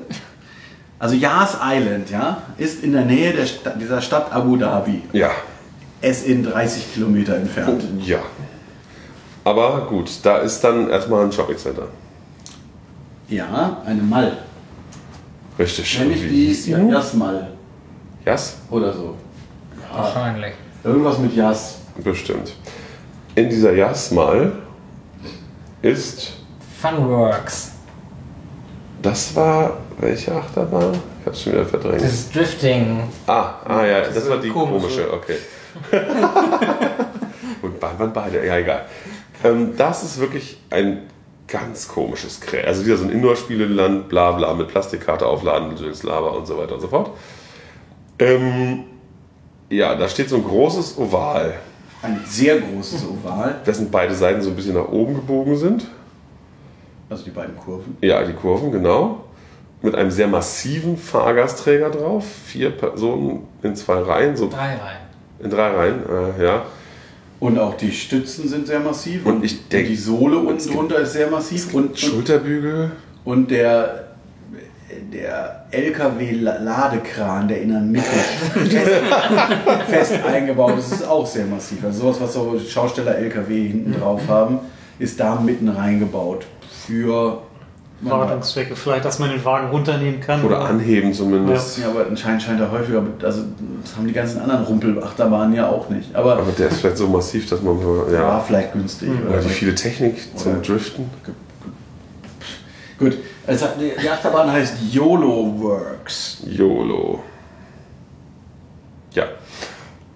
Also 0.98 1.16
Yas 1.16 1.58
Island, 1.62 2.10
ja, 2.10 2.38
ist 2.58 2.82
in 2.84 2.94
der 2.94 3.04
Nähe 3.04 3.34
der 3.34 3.46
Sta 3.46 3.72
dieser 3.72 4.02
Stadt 4.02 4.32
Abu 4.32 4.56
Dhabi. 4.58 5.04
ja. 5.12 5.32
Es 6.06 6.24
in 6.24 6.44
30 6.44 6.94
Kilometer 6.94 7.38
entfernt. 7.38 7.82
Ja. 8.06 8.20
Aber 9.46 9.88
gut, 9.90 10.12
da 10.24 10.40
ist 10.40 10.62
dann 10.62 10.90
erstmal 10.90 11.24
ein 11.24 11.32
Shoppingcenter. 11.32 11.88
Ja, 13.30 13.78
eine 13.86 14.02
Mall. 14.02 14.38
Richtig. 15.58 15.98
Nämlich 16.00 16.22
die 16.22 16.54
die? 16.54 16.72
Yas 16.72 17.14
Mall 17.14 17.48
Jas? 18.26 18.58
oder 18.70 18.92
so. 18.92 19.16
Wahrscheinlich. 19.94 20.54
Irgendwas 20.84 21.18
mit 21.20 21.36
Yas. 21.36 21.80
Bestimmt. 22.04 22.54
In 23.36 23.50
dieser 23.50 23.74
Jasmal 23.74 24.52
ist, 25.82 26.34
Funworks. 26.82 27.72
das 29.02 29.36
war, 29.36 29.78
welche 30.00 30.34
Achterbahn? 30.34 30.94
Ich 31.22 31.28
hab's 31.28 31.42
schon 31.44 31.54
wieder 31.54 31.66
verdrängt. 31.66 32.02
Das 32.02 32.14
ist 32.14 32.36
Drifting. 32.36 33.04
Ah, 33.28 33.54
ah 33.66 33.86
ja, 33.86 34.02
das, 34.02 34.16
Das 34.16 34.30
war 34.30 34.38
die 34.38 34.50
komisch, 34.50 34.82
komische, 34.82 35.14
okay. 35.14 35.38
Und 37.62 37.80
beide 37.80 38.00
waren 38.00 38.14
beide, 38.14 38.46
ja 38.46 38.58
egal. 38.58 38.86
Ähm, 39.44 39.74
das 39.78 40.04
ist 40.04 40.20
wirklich 40.20 40.58
ein 40.70 41.10
ganz 41.48 41.88
komisches 41.88 42.42
Krä. 42.42 42.66
Also 42.66 42.86
wieder 42.86 42.98
so 42.98 43.06
ein 43.06 43.10
Indoor-Spieleland, 43.10 44.10
bla 44.10 44.32
bla, 44.32 44.54
mit 44.54 44.68
Plastikkarte 44.68 45.26
aufladen, 45.26 45.76
durchs 45.76 46.04
Lava 46.04 46.30
und 46.30 46.46
so 46.46 46.58
weiter 46.58 46.76
und 46.76 46.82
so 46.82 46.88
fort. 46.88 47.12
Ähm, 48.20 48.86
ja, 49.76 49.96
da 49.96 50.08
steht 50.08 50.30
so 50.30 50.36
ein 50.38 50.44
großes 50.44 50.98
Oval, 50.98 51.54
Ein 52.02 52.20
sehr 52.28 52.60
großes 52.60 53.06
Oval. 53.06 53.56
dessen 53.66 53.90
beide 53.92 54.14
Seiten 54.14 54.42
so 54.42 54.50
ein 54.50 54.56
bisschen 54.56 54.76
nach 54.76 54.88
oben 54.90 55.16
gebogen 55.16 55.58
sind. 55.58 55.88
Also 57.10 57.24
die 57.24 57.32
beiden 57.32 57.56
Kurven. 57.58 57.98
Ja, 58.02 58.24
die 58.24 58.34
Kurven, 58.34 58.72
genau. 58.72 59.26
Mit 59.82 59.96
einem 59.96 60.10
sehr 60.12 60.28
massiven 60.28 60.98
Fahrgastträger 60.98 61.90
drauf. 61.90 62.26
Vier 62.46 62.72
Personen 62.72 63.42
in 63.62 63.76
zwei 63.76 64.00
Reihen, 64.00 64.36
so 64.38 64.48
Drei 64.50 64.76
Reihen. 64.76 65.02
in 65.44 65.50
drei 65.50 65.68
Reihen, 65.70 66.00
äh, 66.40 66.44
ja. 66.44 66.66
Und 67.40 67.60
auch 67.60 67.76
die 67.76 67.92
Stützen 67.92 68.48
sind 68.48 68.68
sehr 68.68 68.80
massiv. 68.80 69.26
Und 69.26 69.44
ich 69.44 69.68
denk- 69.68 69.88
die 69.90 69.98
Sohle 69.98 70.38
unten 70.38 70.66
drunter 70.72 71.00
ist 71.00 71.12
sehr 71.14 71.30
massiv. 71.30 71.74
Und, 71.74 71.88
und, 71.90 72.00
Schulterbügel. 72.00 72.92
und 73.26 73.52
der, 73.52 74.03
der 75.14 75.66
LKW-Ladekran, 75.72 77.48
der 77.48 77.62
in 77.62 77.70
der 77.70 77.82
Mitte 77.82 78.06
fest, 78.06 78.92
fest 79.88 80.14
eingebaut 80.26 80.78
ist, 80.80 80.92
ist 80.92 81.08
auch 81.08 81.26
sehr 81.26 81.46
massiv. 81.46 81.84
Also 81.84 82.02
sowas, 82.02 82.18
was 82.22 82.34
so 82.34 82.60
Schausteller-LKW 82.60 83.68
hinten 83.68 83.94
drauf 84.00 84.22
haben, 84.28 84.60
ist 85.00 85.20
da 85.20 85.36
mitten 85.36 85.70
reingebaut. 85.70 86.46
Für... 86.86 87.40
Wartungszwecke. 88.02 88.76
Vielleicht, 88.76 89.06
dass 89.06 89.20
man 89.20 89.30
den 89.30 89.46
Wagen 89.46 89.70
runternehmen 89.70 90.20
kann. 90.20 90.44
Oder 90.44 90.60
anheben 90.66 91.14
zumindest. 91.14 91.78
Ja, 91.78 91.88
aber 91.90 92.06
anscheinend 92.10 92.42
scheint 92.44 92.60
er 92.60 92.70
häufiger, 92.70 93.02
also 93.24 93.44
das 93.82 93.96
haben 93.96 94.06
die 94.08 94.12
ganzen 94.14 94.42
anderen 94.42 94.66
Rumpelachterbahnen 94.66 95.56
ja 95.56 95.70
auch 95.70 95.88
nicht. 95.90 96.14
Aber, 96.14 96.34
Aber 96.34 96.52
der 96.52 96.68
ist 96.68 96.82
vielleicht 96.82 96.98
so 96.98 97.08
massiv, 97.08 97.48
dass 97.50 97.62
man. 97.62 97.82
war 97.82 98.12
Ja. 98.12 98.40
vielleicht 98.42 98.74
günstig. 98.74 99.10
Oder 99.30 99.40
die 99.40 99.48
viele 99.48 99.74
Technik 99.74 100.18
zum 100.38 100.52
Oder- 100.52 100.62
Driften. 100.62 101.10
Gut, 103.00 103.18
also 103.46 103.68
die 103.80 104.10
Achterbahn 104.10 104.52
heißt 104.52 104.76
YOLO 104.92 105.60
Works. 105.60 106.44
YOLO. 106.46 107.24
Ja. 109.14 109.26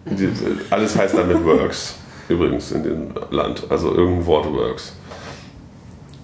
Die, 0.06 0.30
alles 0.70 0.96
heißt 0.96 1.16
damit 1.16 1.44
Works. 1.44 1.96
Übrigens 2.30 2.72
in 2.72 2.84
dem 2.84 3.14
Land. 3.30 3.64
Also 3.70 3.94
irgendein 3.94 4.26
Wort 4.26 4.52
Works. 4.52 4.94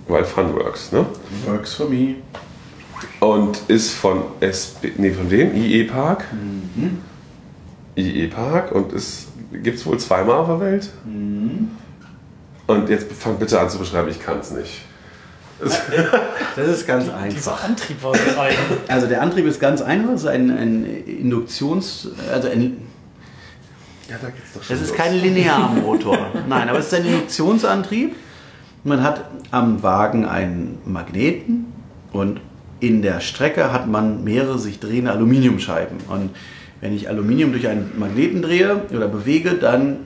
Weil 0.07 0.25
Fun 0.25 0.53
Works, 0.53 0.91
ne? 0.91 1.05
Works 1.45 1.73
for 1.75 1.87
me. 1.87 2.15
Und 3.19 3.61
ist 3.67 3.91
von 3.91 4.23
SB. 4.39 4.93
Nee, 4.97 5.11
von 5.11 5.29
wem? 5.29 5.55
IE 5.55 5.83
Park? 5.85 6.25
IE 7.95 8.27
Park 8.27 8.71
und 8.71 8.91
es 8.93 9.27
gibt 9.51 9.77
es 9.77 9.85
wohl 9.85 9.99
zweimal 9.99 10.37
auf 10.37 10.47
der 10.47 10.59
Welt. 10.59 10.89
Und 12.67 12.89
jetzt 12.89 13.11
fang 13.11 13.37
bitte 13.37 13.59
an 13.59 13.69
zu 13.69 13.77
beschreiben, 13.77 14.09
ich 14.09 14.19
kann 14.21 14.39
es 14.39 14.51
nicht. 14.51 14.81
Das 16.55 16.67
ist 16.67 16.85
ganz 16.85 17.05
Dieser 17.05 17.17
einfach. 17.17 17.63
Antrieb 17.63 18.03
war 18.03 18.13
so 18.15 18.39
eigen. 18.39 18.57
Also 18.87 19.07
der 19.07 19.21
Antrieb 19.21 19.45
ist 19.45 19.59
ganz 19.59 19.81
einfach, 19.81 20.13
es 20.13 20.21
ist 20.21 20.27
ein, 20.27 20.51
ein 20.51 20.85
Induktions... 21.05 22.09
Also 22.31 22.49
ein, 22.49 22.77
Ja, 24.09 24.17
da 24.21 24.29
geht's 24.29 24.53
doch 24.53 24.63
schon. 24.63 24.75
es 24.75 24.81
ist 24.81 24.89
los. 24.89 24.97
kein 24.97 25.15
Linearmotor. 25.19 26.27
Nein, 26.47 26.69
aber 26.69 26.79
es 26.79 26.87
ist 26.87 26.93
ein 26.93 27.05
Induktionsantrieb. 27.05 28.15
Man 28.83 29.01
hat 29.01 29.25
am 29.51 29.81
Wagen 29.81 30.25
einen 30.25 30.77
Magneten 30.85 31.65
und 32.11 32.39
in 32.79 33.01
der 33.01 33.21
Strecke 33.21 33.71
hat 33.71 33.87
man 33.87 34.23
mehrere 34.23 34.59
sich 34.59 34.79
drehende 34.79 35.11
Aluminiumscheiben. 35.11 35.99
Und 36.09 36.31
wenn 36.81 36.93
ich 36.93 37.07
Aluminium 37.07 37.51
durch 37.53 37.67
einen 37.67 37.97
Magneten 37.97 38.41
drehe 38.41 38.81
oder 38.93 39.07
bewege, 39.07 39.53
dann 39.53 40.05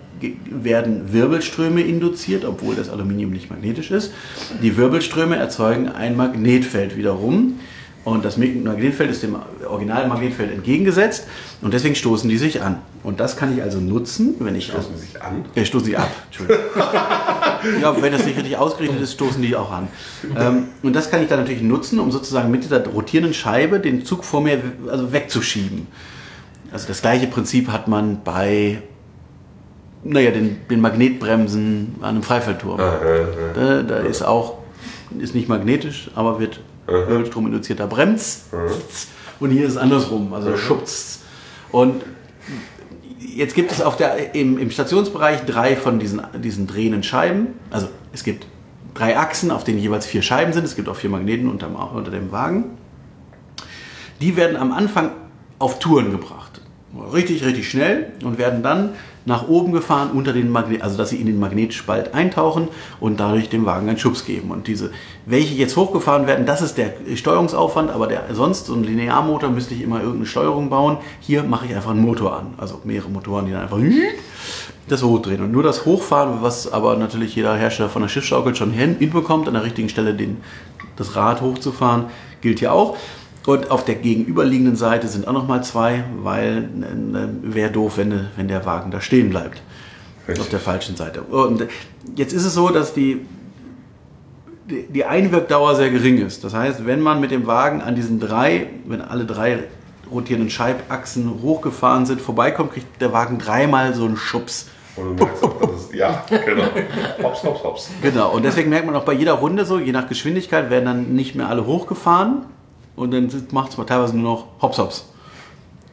werden 0.50 1.14
Wirbelströme 1.14 1.82
induziert, 1.82 2.46
obwohl 2.46 2.76
das 2.76 2.90
Aluminium 2.90 3.32
nicht 3.32 3.50
magnetisch 3.50 3.92
ist. 3.92 4.14
Die 4.62 4.78
Wirbelströme 4.78 5.36
erzeugen 5.36 5.90
ein 5.90 6.16
Magnetfeld 6.16 6.98
wiederum. 6.98 7.60
Und 8.08 8.24
das 8.24 8.38
Magnetfeld 8.38 9.12
ist 9.12 9.22
dem 9.22 9.36
originalen 9.68 10.08
Magnetfeld 10.08 10.50
entgegengesetzt 10.50 11.28
und 11.62 11.74
deswegen 11.74 11.94
stoßen 11.94 12.30
die 12.30 12.38
sich 12.38 12.62
an. 12.62 12.78
Und 13.04 13.20
das 13.20 13.36
kann 13.36 13.54
ich 13.54 13.62
also 13.62 13.82
nutzen, 13.82 14.36
wenn 14.40 14.56
ich 14.56 14.68
Stoßen 14.68 14.94
die 14.96 15.00
sich 15.02 15.22
an? 15.22 15.44
äh, 15.56 15.66
stoßen 15.66 15.88
sie 15.88 15.98
ab, 15.98 16.10
Entschuldigung. 16.28 16.64
ja, 17.82 18.02
wenn 18.02 18.14
das 18.14 18.26
nicht 18.26 18.38
richtig 18.38 18.56
ausgerichtet 18.56 19.02
ist, 19.02 19.12
stoßen 19.12 19.42
die 19.42 19.58
auch 19.58 19.70
an. 19.74 19.90
Ähm, 20.38 20.68
und 20.84 20.96
das 20.96 21.12
kann 21.12 21.22
ich 21.22 21.28
dann 21.28 21.40
natürlich 21.40 21.62
nutzen, 21.62 22.00
um 22.00 22.10
sozusagen 22.10 22.50
mit 22.50 22.64
dieser 22.64 22.86
rotierenden 22.88 23.34
Scheibe 23.34 23.82
den 23.82 24.06
Zug 24.06 24.24
vor 24.24 24.40
mir 24.40 24.62
also 24.90 25.12
wegzuschieben. 25.12 25.88
Also 26.72 26.88
das 26.88 27.02
gleiche 27.02 27.28
Prinzip 27.28 27.68
hat 27.68 27.90
man 27.90 28.24
bei 28.24 28.82
naja, 30.08 30.32
den, 30.32 30.62
den 30.70 30.82
Magnetbremsen 30.82 31.96
an 32.02 32.10
einem 32.10 32.24
Freifeldturm. 32.24 32.80
Ah, 32.80 32.98
äh, 33.04 33.22
äh. 33.22 33.26
Da, 33.54 33.84
da 33.84 33.98
ist 33.98 34.24
auch, 34.24 34.60
ist 35.20 35.36
nicht 35.36 35.50
magnetisch, 35.50 36.10
aber 36.16 36.40
wird 36.40 36.62
Wirbelstrom 36.88 37.48
induzierter 37.48 37.88
bremst. 37.88 38.46
Und 39.40 39.52
hier 39.52 39.66
ist 39.66 39.74
es 39.74 39.78
andersrum, 39.78 40.34
also 40.34 40.56
schubst. 40.58 41.22
Und 41.72 42.04
jetzt 43.20 43.56
gibt 43.56 43.72
es 43.72 43.82
auf 43.82 43.98
der, 43.98 44.34
im, 44.36 44.58
im 44.58 44.72
Stationsbereich 44.72 45.42
drei 45.46 45.76
von 45.76 46.00
diesen, 46.00 46.22
diesen 46.42 46.66
drehenden 46.66 47.04
Scheiben. 47.04 47.48
Also 47.70 47.90
es 48.14 48.24
gibt 48.24 48.48
drei 48.94 49.18
Achsen, 49.18 49.52
auf 49.52 49.64
denen 49.64 49.80
jeweils 49.80 50.06
vier 50.06 50.22
Scheiben 50.22 50.54
sind. 50.54 50.64
Es 50.64 50.76
gibt 50.76 50.90
auch 50.90 50.96
vier 50.96 51.10
Magneten 51.10 51.50
unterm, 51.50 51.76
unter 51.76 52.12
dem 52.12 52.32
Wagen. 52.32 52.78
Die 54.22 54.36
werden 54.36 54.58
am 54.58 54.72
Anfang 54.72 55.12
auf 55.60 55.80
Touren 55.80 56.12
gebracht. 56.12 56.62
Richtig, 57.14 57.46
richtig 57.46 57.70
schnell 57.70 58.14
und 58.24 58.38
werden 58.40 58.64
dann 58.64 58.94
nach 59.28 59.48
oben 59.50 59.74
gefahren 59.74 60.12
unter 60.14 60.32
den 60.32 60.50
Magnet, 60.50 60.82
also 60.82 60.98
dass 60.98 61.10
sie 61.10 61.18
in 61.18 61.28
den 61.28 61.38
Magnetspalt 61.38 62.14
eintauchen 62.14 62.70
und 63.02 63.20
dadurch 63.20 63.50
dem 63.50 63.66
Wagen 63.66 63.90
einen 63.90 64.00
Schubs 64.00 64.26
geben. 64.26 64.52
Und 64.52 64.68
diese, 64.68 64.92
welche 65.26 65.54
jetzt 65.54 65.76
hochgefahren 65.76 66.28
werden, 66.28 66.46
das 66.46 66.62
ist 66.62 66.78
der 66.78 66.94
Steuerungsaufwand, 67.14 67.92
aber 67.92 68.08
der, 68.08 68.24
sonst 68.34 68.68
so 68.68 68.74
ein 68.74 68.84
Linearmotor 68.86 69.50
müsste 69.50 69.74
ich 69.74 69.82
immer 69.82 69.98
irgendeine 70.00 70.26
Steuerung 70.28 70.70
bauen. 70.70 70.98
Hier 71.20 71.44
mache 71.44 71.66
ich 71.66 71.76
einfach 71.76 71.92
einen 71.92 72.06
Motor 72.06 72.38
an, 72.38 72.54
also 72.58 72.80
mehrere 72.86 73.10
Motoren, 73.10 73.46
die 73.46 73.52
dann 73.52 73.64
einfach 73.64 73.80
das 74.88 75.04
hochdrehen. 75.04 75.44
Und 75.44 75.52
nur 75.52 75.64
das 75.64 75.86
Hochfahren, 75.86 76.42
was 76.42 76.72
aber 76.72 76.96
natürlich 76.96 77.36
jeder 77.36 77.54
Hersteller 77.56 77.90
von 77.90 78.04
der 78.04 78.10
Schiffsschaukel 78.10 78.56
schon 78.56 78.72
hin- 78.72 78.96
hinbekommt, 78.98 79.50
an 79.50 79.56
der 79.56 79.64
richtigen 79.64 79.90
Stelle 79.90 80.14
den, 80.14 80.38
das 80.96 81.18
Rad 81.18 81.42
hochzufahren, 81.42 82.06
gilt 82.40 82.60
hier 82.60 82.72
auch. 82.72 82.96
Und 83.48 83.72
auf 83.72 83.86
der 83.86 83.96
gegenüberliegenden 83.96 84.76
Seite 84.76 85.08
sind 85.08 85.26
auch 85.26 85.32
nochmal 85.32 85.64
zwei, 85.64 86.04
weil 86.18 86.68
äh, 86.82 87.54
wäre 87.56 87.72
doof, 87.72 87.94
wenn, 87.96 88.28
wenn 88.36 88.50
der 88.50 88.66
Wagen 88.66 88.92
da 88.92 89.00
stehen 89.00 89.30
bleibt. 89.30 89.62
Richtig. 90.28 90.42
Auf 90.42 90.50
der 90.50 90.60
falschen 90.60 90.98
Seite. 90.98 91.22
Und 91.22 91.66
jetzt 92.18 92.34
ist 92.34 92.44
es 92.44 92.54
so, 92.54 92.68
dass 92.68 92.94
die, 92.94 93.26
die 94.70 94.88
die 94.90 95.06
Einwirkdauer 95.06 95.76
sehr 95.76 95.90
gering 95.92 96.18
ist. 96.18 96.44
Das 96.44 96.54
heißt, 96.54 96.86
wenn 96.86 97.00
man 97.00 97.22
mit 97.22 97.32
dem 97.32 97.48
Wagen 97.48 97.80
an 97.82 97.96
diesen 97.96 98.20
drei, 98.20 98.68
wenn 98.86 99.00
alle 99.00 99.24
drei 99.24 99.60
rotierenden 100.12 100.50
Scheibachsen 100.50 101.42
hochgefahren 101.42 102.06
sind, 102.06 102.20
vorbeikommt, 102.20 102.74
kriegt 102.74 103.02
der 103.02 103.14
Wagen 103.14 103.38
dreimal 103.38 103.94
so 103.94 104.04
einen 104.04 104.18
Schubs. 104.18 104.68
Und 104.98 105.18
du 105.18 105.24
merkst 105.24 105.44
auch, 105.46 105.58
das 105.62 105.84
ist, 105.84 105.94
ja, 105.94 106.26
genau. 106.46 106.66
Hops, 107.24 107.44
hops, 107.44 107.64
hops. 107.64 107.90
Genau, 108.02 108.34
und 108.34 108.44
deswegen 108.44 108.70
merkt 108.70 108.86
man 108.86 108.96
auch 108.98 109.06
bei 109.06 109.14
jeder 109.14 109.34
Runde 109.34 109.64
so, 109.64 109.80
je 109.80 109.94
nach 109.94 110.10
Geschwindigkeit 110.10 110.70
werden 110.70 110.84
dann 110.84 111.16
nicht 111.16 111.36
mehr 111.36 111.48
alle 111.48 111.66
hochgefahren 111.66 112.42
und 112.98 113.12
dann 113.12 113.30
macht 113.52 113.72
es 113.72 113.78
mal 113.78 113.86
teilweise 113.86 114.18
nur 114.18 114.30
noch 114.34 114.48
Hops 114.62 114.78
Hops 114.78 115.06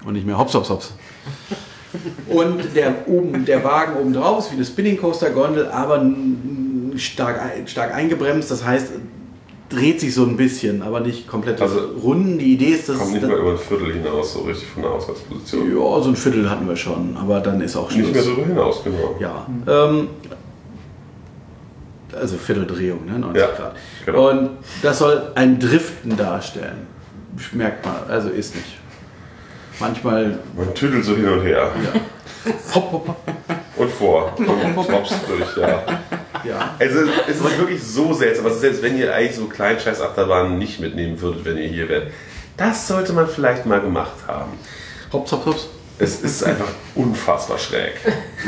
und 0.05 0.15
nicht 0.15 0.27
mehr 0.27 0.37
Hops 0.37 0.55
Hops 0.55 0.69
Hops. 0.71 0.93
Und 2.29 2.75
der, 2.75 3.07
oben, 3.09 3.45
der 3.45 3.63
Wagen 3.63 3.97
oben 4.01 4.13
drauf 4.13 4.41
ist 4.41 4.51
wie 4.51 4.57
eine 4.57 4.65
Spinning 4.65 4.97
Coaster 4.97 5.31
Gondel, 5.31 5.69
aber 5.69 6.05
stark, 6.97 7.41
stark 7.67 7.95
eingebremst, 7.95 8.51
das 8.51 8.65
heißt, 8.65 8.89
dreht 9.69 10.01
sich 10.01 10.13
so 10.15 10.25
ein 10.25 10.37
bisschen, 10.37 10.83
aber 10.83 11.01
nicht 11.01 11.27
komplett 11.29 11.61
Also, 11.61 11.79
Runden. 12.03 12.39
Die 12.39 12.53
Idee 12.55 12.71
ist, 12.71 12.89
dass 12.89 12.99
Kommt 12.99 13.13
nicht 13.13 13.23
mal 13.27 13.39
über 13.39 13.53
ein 13.53 13.59
Viertel 13.59 13.93
hinaus, 13.95 14.33
so 14.35 14.41
richtig 14.41 14.67
von 14.69 14.83
der 14.83 14.91
Ausgangsposition. 14.93 15.69
ja, 15.71 16.03
so 16.03 16.09
ein 16.11 16.17
Viertel 16.17 16.51
hatten 16.51 16.69
wir 16.69 16.77
schon, 16.77 17.17
aber 17.17 17.41
dann 17.41 17.61
ist 17.61 17.77
auch 17.77 17.89
Schluss. 17.91 18.07
Nicht 18.09 18.15
mehr 18.15 18.23
darüber 18.25 18.47
hinaus, 18.47 18.83
genau. 18.85 19.17
Ja. 19.21 19.47
Ähm, 19.69 20.09
also 22.21 22.37
Vierteldrehung, 22.37 23.07
ne? 23.07 23.19
90 23.19 23.41
Ja, 23.41 23.49
Grad. 23.57 23.77
genau. 24.05 24.31
Und 24.31 24.51
das 24.83 24.99
soll 24.99 25.31
ein 25.35 25.59
Driften 25.59 26.17
darstellen. 26.17 26.87
Merkt 27.53 27.85
man, 27.85 27.97
also 28.09 28.29
ist 28.29 28.55
nicht. 28.55 28.79
Manchmal 29.81 30.39
Man 30.57 30.75
tüdelt 30.75 31.05
so 31.05 31.17
hin 31.17 31.29
und 31.29 31.43
her. 31.43 31.71
hopp, 32.75 32.93
hopp, 32.93 33.09
hopp. 33.09 33.35
Und 33.77 33.91
vor. 33.91 34.33
Und 34.39 34.77
hops 34.77 35.15
durch, 35.27 35.57
ja. 35.57 35.83
Ja. 36.45 36.75
Also 36.79 37.01
es 37.29 37.37
ist 37.37 37.59
wirklich 37.59 37.83
so 37.83 38.13
seltsam. 38.13 38.47
Also 38.47 38.59
selbst 38.59 38.83
wenn 38.83 38.97
ihr 38.97 39.13
eigentlich 39.15 39.37
so 39.37 39.47
kleinen 39.47 39.81
Scheiß 39.81 40.01
Achterbahnen 40.01 40.59
nicht 40.59 40.79
mitnehmen 40.79 41.21
würdet, 41.21 41.45
wenn 41.45 41.57
ihr 41.57 41.69
hier 41.69 41.89
wärt. 41.89 42.09
Das 42.57 42.87
sollte 42.87 43.13
man 43.13 43.27
vielleicht 43.27 43.67
mal 43.67 43.81
gemacht 43.81 44.13
haben. 44.29 44.53
Hops, 45.13 45.33
hops, 45.33 45.47
hops. 45.47 45.69
Es 45.99 46.21
ist 46.23 46.45
einfach 46.45 46.69
unfassbar 46.95 47.59
schräg. 47.59 47.95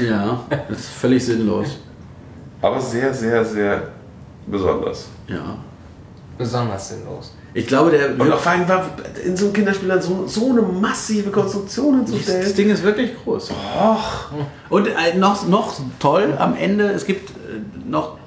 Ja, 0.01 0.45
das 0.69 0.79
ist 0.79 0.89
völlig 0.91 1.25
sinnlos. 1.25 1.79
Aber 2.61 2.81
sehr, 2.81 3.13
sehr, 3.15 3.45
sehr 3.45 3.83
besonders. 4.47 5.07
Ja. 5.29 5.57
Besonders 6.37 6.89
sinnlos. 6.89 7.35
Ich 7.57 7.67
glaube, 7.67 7.91
der 7.91 8.21
Und 8.21 8.31
auch 8.33 8.39
vor 8.41 8.53
allem 8.53 8.69
war 8.69 8.85
in 9.25 9.35
so 9.35 9.47
einem 9.47 9.55
Kinderspiel 9.55 9.89
dann 9.89 10.03
so, 10.03 10.27
so 10.27 10.51
eine 10.51 10.61
massive 10.61 11.31
Konstruktion 11.31 12.03
das 12.03 12.11
hinzustellen. 12.11 12.55
Ding 12.55 12.69
ist 12.71 12.83
wirklich 12.83 13.13
groß. 13.25 13.51
Och, 13.51 14.31
Und 14.69 14.89
äh, 14.89 15.17
noch, 15.17 15.49
noch 15.49 15.75
toll 15.99 16.35
am 16.39 16.55
Ende, 16.55 16.85
es 16.91 17.07
gibt 17.07 17.31
äh, 17.31 17.35
noch 17.89 18.19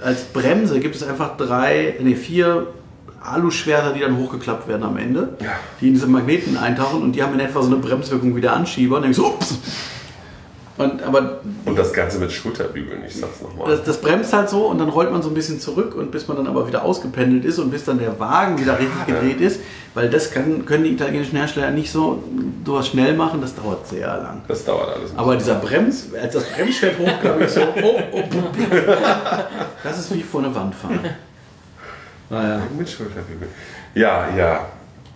als 0.00 0.22
Bremse 0.26 0.78
gibt 0.78 0.94
es 0.94 1.02
einfach 1.02 1.36
drei, 1.36 1.96
nee, 2.00 2.14
vier 2.14 2.68
Aluschwerter, 3.20 3.92
die 3.92 4.00
dann 4.00 4.16
hochgeklappt 4.16 4.68
werden 4.68 4.84
am 4.84 4.96
Ende, 4.96 5.36
Ja. 5.42 5.48
die 5.80 5.88
in 5.88 5.94
diese 5.94 6.06
Magneten 6.06 6.56
eintauchen 6.56 7.02
und 7.02 7.12
die 7.16 7.22
haben 7.24 7.34
in 7.34 7.40
etwa 7.40 7.60
so 7.60 7.66
eine 7.66 7.78
Bremswirkung 7.78 8.36
wie 8.36 8.40
der 8.40 8.52
Anschieber 8.52 8.96
und 8.98 9.02
dann 9.02 9.12
denkst 9.12 9.18
du, 9.18 9.26
ups! 9.26 9.58
Und, 10.78 11.02
aber 11.02 11.40
Und 11.64 11.76
das 11.76 11.92
Ganze 11.92 12.18
mit 12.18 12.30
Schulterbügeln, 12.30 13.02
ich 13.04 13.16
sag's 13.16 13.42
nochmal. 13.42 13.68
das, 13.68 13.84
das 13.84 14.00
bremst 14.00 14.32
halt 14.32 14.48
so 14.48 14.66
und 14.66 14.78
dann 14.78 14.88
rollt 14.88 15.10
man 15.10 15.22
so 15.22 15.28
ein 15.28 15.34
bisschen 15.34 15.58
zurück 15.58 15.96
und 15.96 16.12
bis 16.12 16.28
man 16.28 16.36
dann 16.36 16.46
aber 16.46 16.68
wieder 16.68 16.84
ausgependelt 16.84 17.44
ist 17.44 17.58
und 17.58 17.70
bis 17.70 17.84
dann 17.84 17.98
der 17.98 18.20
Wagen 18.20 18.60
wieder 18.60 18.78
richtig 18.78 19.06
gedreht 19.06 19.40
ist, 19.40 19.60
weil 19.94 20.08
das 20.08 20.30
kann, 20.30 20.64
können 20.66 20.84
die 20.84 20.92
italienischen 20.92 21.36
Hersteller 21.36 21.72
nicht 21.72 21.90
so 21.90 22.22
sowas 22.64 22.86
schnell 22.86 23.14
machen, 23.14 23.40
das 23.40 23.56
dauert 23.56 23.88
sehr 23.88 24.06
lang. 24.06 24.42
Das 24.46 24.64
dauert 24.64 24.96
alles. 24.96 25.10
Aber 25.16 25.34
dieser 25.34 25.56
Brems, 25.56 26.08
als 26.14 26.34
das 26.34 26.44
Bremsschwert 26.50 26.96
hochkam, 26.98 27.42
ich 27.42 27.50
so, 27.50 27.60
oh, 27.82 28.00
oh, 28.12 28.22
oh. 28.22 28.64
Das 29.82 29.98
ist 29.98 30.14
wie 30.14 30.22
vor 30.22 30.44
eine 30.44 30.54
Wand 30.54 30.74
fahren. 30.74 31.00
Naja. 32.30 32.62
Mit 32.78 32.88
Schulterbügeln. 32.88 33.50
Ja, 33.94 34.28
ja. 34.36 34.66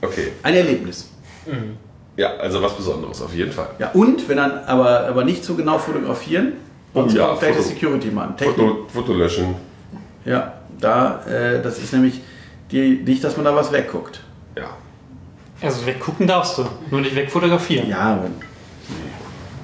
Okay. 0.00 0.32
ein 0.42 0.54
Erlebnis. 0.54 1.08
Ja, 2.16 2.36
also 2.36 2.62
was 2.62 2.76
Besonderes, 2.76 3.22
auf 3.22 3.34
jeden 3.34 3.52
Fall. 3.52 3.68
Ja, 3.78 3.90
und 3.92 4.28
wenn 4.28 4.36
dann 4.36 4.58
aber, 4.66 5.06
aber 5.06 5.24
nicht 5.24 5.44
zu 5.44 5.54
genau 5.56 5.78
fotografieren, 5.78 6.54
und 6.94 7.04
Oh 7.04 7.06
ja, 7.06 7.12
zwar 7.14 7.36
vielleicht 7.38 7.54
der 7.56 7.62
Foto. 7.62 7.74
Security-Mann. 7.74 8.36
Technik. 8.36 8.56
Foto, 8.56 8.86
Foto 8.92 9.12
löschen. 9.14 9.54
Ja, 10.26 10.52
da, 10.78 11.24
äh, 11.26 11.62
das 11.62 11.78
ist 11.78 11.92
nämlich 11.94 12.20
die, 12.70 13.02
nicht, 13.04 13.24
dass 13.24 13.36
man 13.36 13.46
da 13.46 13.54
was 13.56 13.72
wegguckt. 13.72 14.20
Ja. 14.56 14.76
Also 15.62 15.86
weggucken 15.86 16.26
darfst 16.26 16.58
du, 16.58 16.66
nur 16.90 17.00
nicht 17.00 17.14
wegfotografieren. 17.16 17.88
Ja, 17.88 18.18
wenn, 18.22 18.32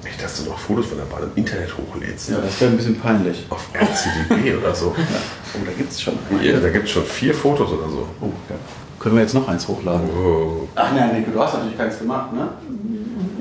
Nicht, 0.03 0.23
dass 0.23 0.43
du 0.43 0.49
noch 0.49 0.57
Fotos 0.57 0.87
von 0.87 0.97
der 0.97 1.05
Bahn 1.05 1.23
im 1.23 1.31
Internet 1.35 1.69
hochlädst. 1.77 2.29
ja 2.31 2.37
das 2.41 2.59
wäre 2.61 2.71
ein 2.71 2.77
bisschen 2.77 2.99
peinlich. 2.99 3.45
Auf 3.49 3.67
RCDB 3.75 4.57
oder 4.57 4.73
so. 4.73 4.95
Oh, 4.95 5.59
da 5.65 5.71
gibt 5.71 5.91
es 5.91 6.01
schon 6.01 6.13
Ja, 6.41 6.59
da 6.59 6.69
gibt 6.69 6.85
es 6.85 6.91
schon 6.91 7.03
vier 7.03 7.33
Fotos 7.35 7.69
oder 7.71 7.87
so. 7.89 8.07
Oh, 8.21 8.31
ja. 8.49 8.55
Können 8.99 9.15
wir 9.15 9.21
jetzt 9.21 9.33
noch 9.33 9.47
eins 9.47 9.67
hochladen? 9.67 10.09
Oh. 10.09 10.67
Ach 10.75 10.91
nein, 10.93 11.19
Nico, 11.19 11.31
du 11.31 11.39
hast 11.41 11.53
natürlich 11.53 11.77
keins 11.77 11.97
gemacht, 11.99 12.33
ne? 12.33 12.49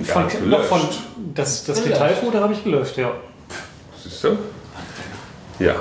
Von, 0.05 0.25
das 0.25 0.35
noch 0.41 0.63
von, 0.63 0.81
gelöscht. 0.81 1.01
das, 1.35 1.65
das 1.65 1.83
Gelöscht. 1.83 2.01
Detailfoto 2.01 2.41
habe 2.41 2.53
ich 2.53 2.63
gelöscht, 2.63 2.97
ja. 2.97 3.11
Siehst 4.03 4.23
du? 4.25 4.39
Ja. 5.59 5.75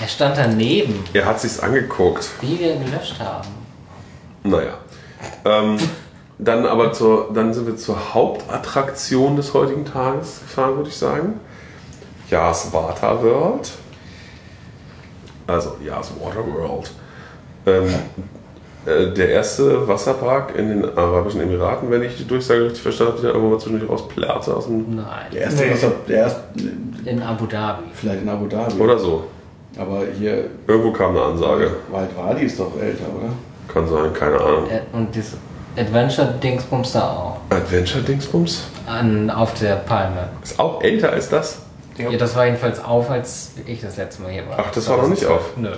Er 0.00 0.08
stand 0.08 0.36
daneben, 0.36 1.04
Er 1.12 1.24
hat 1.24 1.40
sich's 1.40 1.60
angeguckt. 1.60 2.28
wie 2.40 2.58
wir 2.58 2.76
gelöscht 2.76 3.18
haben. 3.20 3.48
Naja. 4.42 4.74
Ähm, 5.44 5.78
dann 6.38 6.66
aber 6.66 6.92
zur, 6.92 7.32
dann 7.32 7.54
sind 7.54 7.66
wir 7.66 7.76
zur 7.76 8.12
Hauptattraktion 8.14 9.36
des 9.36 9.54
heutigen 9.54 9.84
Tages 9.84 10.40
gefahren, 10.40 10.76
würde 10.76 10.90
ich 10.90 10.96
sagen. 10.96 11.40
Yas 12.28 12.72
Water 12.72 13.22
World. 13.22 13.70
Also 15.46 15.76
Yas 15.82 16.10
Water 16.20 16.44
World. 16.46 16.90
Ähm, 17.66 17.84
äh, 17.88 17.92
der 18.86 19.28
erste 19.30 19.86
Wasserpark 19.88 20.54
in 20.56 20.68
den 20.68 20.96
Arabischen 20.98 21.40
Emiraten, 21.40 21.90
wenn 21.90 22.02
ich 22.02 22.16
die 22.16 22.26
Durchsage 22.26 22.64
richtig 22.64 22.82
verstanden 22.82 23.12
habe, 23.14 23.22
dann 23.22 23.30
irgendwann 23.32 23.50
mal 23.52 23.58
zwischendurch 23.58 23.90
rausplärrte 23.90 24.56
aus 24.56 24.66
dem. 24.66 24.96
Der 24.96 25.04
Nein, 25.04 25.42
erste, 25.42 25.64
Nee. 25.64 25.72
Wasser, 25.72 25.92
der 26.08 26.16
erste, 26.18 26.40
in 27.04 27.22
Abu 27.22 27.46
Dhabi. 27.46 27.82
vielleicht 27.92 28.22
in 28.22 28.28
Abu 28.28 28.46
Dhabi. 28.46 28.80
Oder 28.80 28.98
so. 28.98 29.24
Aber 29.78 30.02
hier, 30.18 30.44
Irgendwo 30.66 30.92
kam 30.92 31.10
eine 31.16 31.22
Ansage. 31.26 31.70
Wald 31.90 32.08
Wadi 32.16 32.44
ist 32.46 32.58
doch 32.58 32.72
älter, 32.80 33.04
oder? 33.14 33.32
Kann 33.72 33.86
sein, 33.88 34.12
keine 34.14 34.40
Ahnung. 34.40 34.70
Äh, 34.70 34.80
Und 34.96 35.14
das 35.16 35.32
Adventure-Dingsbums 35.76 36.92
da 36.92 37.00
auch. 37.10 37.36
Adventure-Dingsbums? 37.50 38.62
An, 38.86 39.28
auf 39.30 39.54
der 39.54 39.76
Palme. 39.76 40.28
Ist 40.42 40.58
auch 40.58 40.82
älter 40.82 41.10
als 41.12 41.28
das? 41.28 41.58
Ja. 41.98 42.10
das 42.16 42.36
war 42.36 42.44
jedenfalls 42.46 42.82
auf, 42.84 43.10
als 43.10 43.52
ich 43.66 43.80
das 43.80 43.96
letzte 43.96 44.22
Mal 44.22 44.30
hier 44.32 44.46
war. 44.48 44.56
Ach, 44.58 44.70
das 44.70 44.88
war 44.88 44.98
noch 44.98 45.08
nicht 45.08 45.24
auf. 45.26 45.56
Nö. 45.56 45.70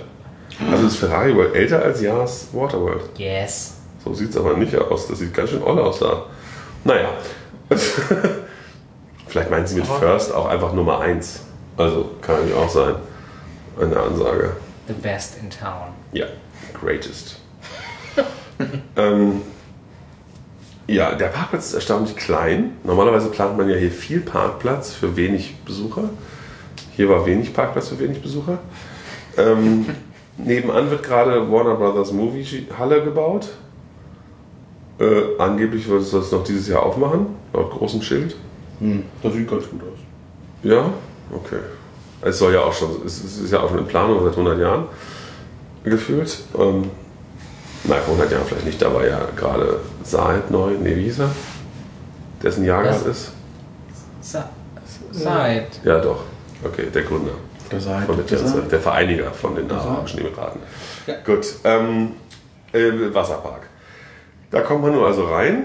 Also 0.71 0.87
ist 0.87 0.97
Ferrari 0.97 1.35
World 1.37 1.55
älter 1.55 1.83
als 1.83 2.01
Ja's 2.01 2.49
Waterworld. 2.53 3.11
Yes. 3.17 3.75
So 4.05 4.13
sieht 4.15 4.31
es 4.31 4.37
aber 4.37 4.55
nicht 4.55 4.75
aus. 4.77 5.07
Das 5.09 5.19
sieht 5.19 5.35
ganz 5.35 5.51
schön 5.51 5.63
oll 5.63 5.79
aus 5.79 6.01
da. 6.01 6.27
Naja. 6.85 7.11
Vielleicht 9.29 9.51
meinen 9.51 9.67
sie 9.67 9.77
mit 9.77 9.87
First 9.87 10.35
auch 10.35 10.47
einfach 10.47 10.73
Nummer 10.73 11.01
1. 11.01 11.41
Also 11.77 12.11
kann 12.21 12.37
natürlich 12.37 12.57
auch 12.57 12.69
sein. 12.69 12.95
Eine 13.81 14.01
Ansage. 14.01 14.57
The 14.89 14.95
best 14.95 15.37
in 15.41 15.51
town. 15.51 15.93
Ja, 16.13 16.27
greatest. 16.73 17.37
ähm, 18.97 19.43
ja, 20.87 21.15
der 21.15 21.27
Parkplatz 21.27 21.67
ist 21.67 21.75
erstaunlich 21.75 22.17
klein. 22.17 22.73
Normalerweise 22.83 23.29
plant 23.29 23.59
man 23.59 23.69
ja 23.69 23.77
hier 23.77 23.91
viel 23.91 24.21
Parkplatz 24.21 24.95
für 24.95 25.17
wenig 25.17 25.57
Besucher. 25.65 26.05
Hier 26.97 27.09
war 27.11 27.27
wenig 27.27 27.53
Parkplatz 27.53 27.89
für 27.89 27.99
wenig 27.99 28.23
Besucher. 28.23 28.59
Ähm, 29.37 29.87
nebenan 30.39 30.91
wird 30.91 31.03
gerade 31.03 31.51
Warner 31.51 31.75
Brothers 31.75 32.13
Movie 32.13 32.67
Halle 32.79 33.03
gebaut. 33.03 33.49
Äh, 35.01 35.39
angeblich 35.39 35.89
wird 35.89 36.03
es 36.03 36.11
das 36.11 36.33
noch 36.33 36.43
dieses 36.43 36.69
Jahr 36.69 36.83
aufmachen, 36.83 37.27
laut 37.53 37.71
großem 37.71 38.03
Schild. 38.03 38.37
Hm, 38.81 39.05
das 39.23 39.33
sieht 39.33 39.49
ganz 39.49 39.69
gut 39.69 39.83
aus. 39.83 39.99
Ja, 40.63 40.93
okay. 41.33 41.61
Es 42.21 42.39
soll 42.39 42.53
ja 42.55 42.61
auch 42.61 42.73
schon, 42.73 42.91
es 43.07 43.21
ist 43.21 43.53
ja 43.53 43.61
auch 43.61 43.69
schon 43.69 43.79
in 43.79 43.87
Planung 43.87 44.25
seit 44.25 44.33
100 44.33 44.59
Jahren 44.59 44.87
gefühlt. 45.85 46.39
Ähm, 46.59 46.91
nein, 47.85 48.01
vor 48.05 48.15
100 48.15 48.33
Jahren 48.33 48.45
vielleicht 48.47 48.67
nicht, 48.67 48.83
da 48.83 48.93
war 48.93 49.07
ja 49.07 49.21
gerade 49.37 49.81
Saad 50.03 50.51
neu, 50.51 50.73
nee, 50.83 50.97
wie 50.97 51.05
hieß 51.05 51.21
er? 51.21 51.31
Dessen 52.43 52.65
Jahrgang 52.65 53.05
ist? 53.07 53.33
Sa 54.21 54.49
Side. 55.13 55.67
Ja, 55.85 56.01
doch. 56.01 56.25
Okay, 56.65 56.87
der 56.93 57.03
Gründer 57.03 57.33
Das 57.71 57.85
sei 57.85 58.01
von 58.03 58.17
der, 58.17 58.39
der 58.63 58.81
Vereiniger 58.81 59.31
von 59.31 59.55
den 59.55 59.71
Arabischen 59.71 60.21
Emiraten. 60.21 60.61
Gut, 61.25 61.47
ähm, 61.65 62.13
äh, 62.73 62.91
Wasserpark. 63.13 63.69
Da 64.51 64.61
kommt 64.61 64.83
man 64.83 64.93
nur 64.93 65.07
also 65.07 65.25
rein, 65.27 65.65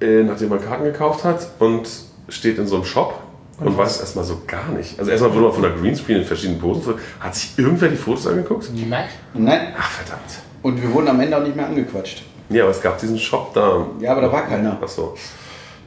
äh, 0.00 0.22
nachdem 0.22 0.48
man 0.48 0.64
Karten 0.64 0.84
gekauft 0.84 1.24
hat 1.24 1.46
und 1.58 1.88
steht 2.28 2.58
in 2.58 2.66
so 2.66 2.76
einem 2.76 2.84
Shop 2.84 3.20
und, 3.58 3.76
weiß 3.76 4.00
erstmal 4.00 4.24
so 4.24 4.40
gar 4.46 4.68
nicht. 4.70 4.98
Also 4.98 5.10
erstmal 5.10 5.32
wurde 5.34 5.44
man 5.44 5.52
von 5.52 5.62
der 5.62 5.72
Greenscreen 5.72 6.18
in 6.18 6.24
verschiedenen 6.24 6.60
Posen. 6.60 6.94
Hat 7.20 7.34
sich 7.34 7.58
irgendwer 7.58 7.88
die 7.88 7.96
Fotos 7.96 8.26
angeguckt? 8.26 8.70
Nein. 8.74 9.04
Nein, 9.34 9.74
Ach 9.78 9.90
verdammt. 9.90 10.40
und 10.62 10.80
wir 10.80 10.92
wurden 10.92 11.08
am 11.08 11.20
Ende 11.20 11.36
auch 11.36 11.42
nicht 11.42 11.54
mehr 11.56 11.66
angequatscht. 11.66 12.24
Ja, 12.48 12.64
aber 12.64 12.72
es 12.72 12.80
gab 12.80 12.98
diesen 12.98 13.18
Shop 13.18 13.54
da. 13.54 13.86
Ja, 14.00 14.12
aber 14.12 14.22
da 14.22 14.32
war 14.32 14.46
keiner. 14.46 14.78
Ach 14.82 14.88
so. 14.88 15.14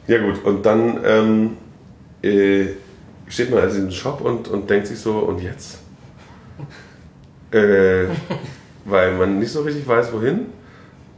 Ja 0.07 0.19
gut, 0.19 0.43
und 0.45 0.65
dann 0.65 0.99
ähm, 1.05 1.57
äh, 2.21 2.67
steht 3.33 3.49
man 3.49 3.61
also 3.61 3.79
in 3.79 3.89
diesem 3.89 3.99
Shop 3.99 4.21
und, 4.21 4.47
und 4.47 4.69
denkt 4.69 4.87
sich 4.87 4.99
so, 4.99 5.17
und 5.17 5.41
jetzt? 5.41 5.79
äh, 7.51 8.05
weil 8.85 9.13
man 9.13 9.39
nicht 9.39 9.51
so 9.51 9.61
richtig 9.61 9.87
weiß, 9.87 10.13
wohin. 10.13 10.47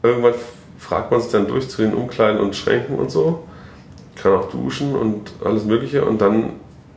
Irgendwann 0.01 0.34
fragt 0.78 1.11
man 1.11 1.20
sich 1.20 1.32
dann 1.32 1.47
durch 1.47 1.68
zu 1.68 1.82
den 1.82 1.93
Umkleiden 1.93 2.39
und 2.39 2.55
Schränken 2.55 2.97
und 2.97 3.11
so. 3.11 3.43
Kann 4.16 4.34
auch 4.34 4.49
duschen 4.49 4.95
und 4.95 5.32
alles 5.43 5.66
Mögliche. 5.66 6.05
Und 6.05 6.22
dann 6.22 6.53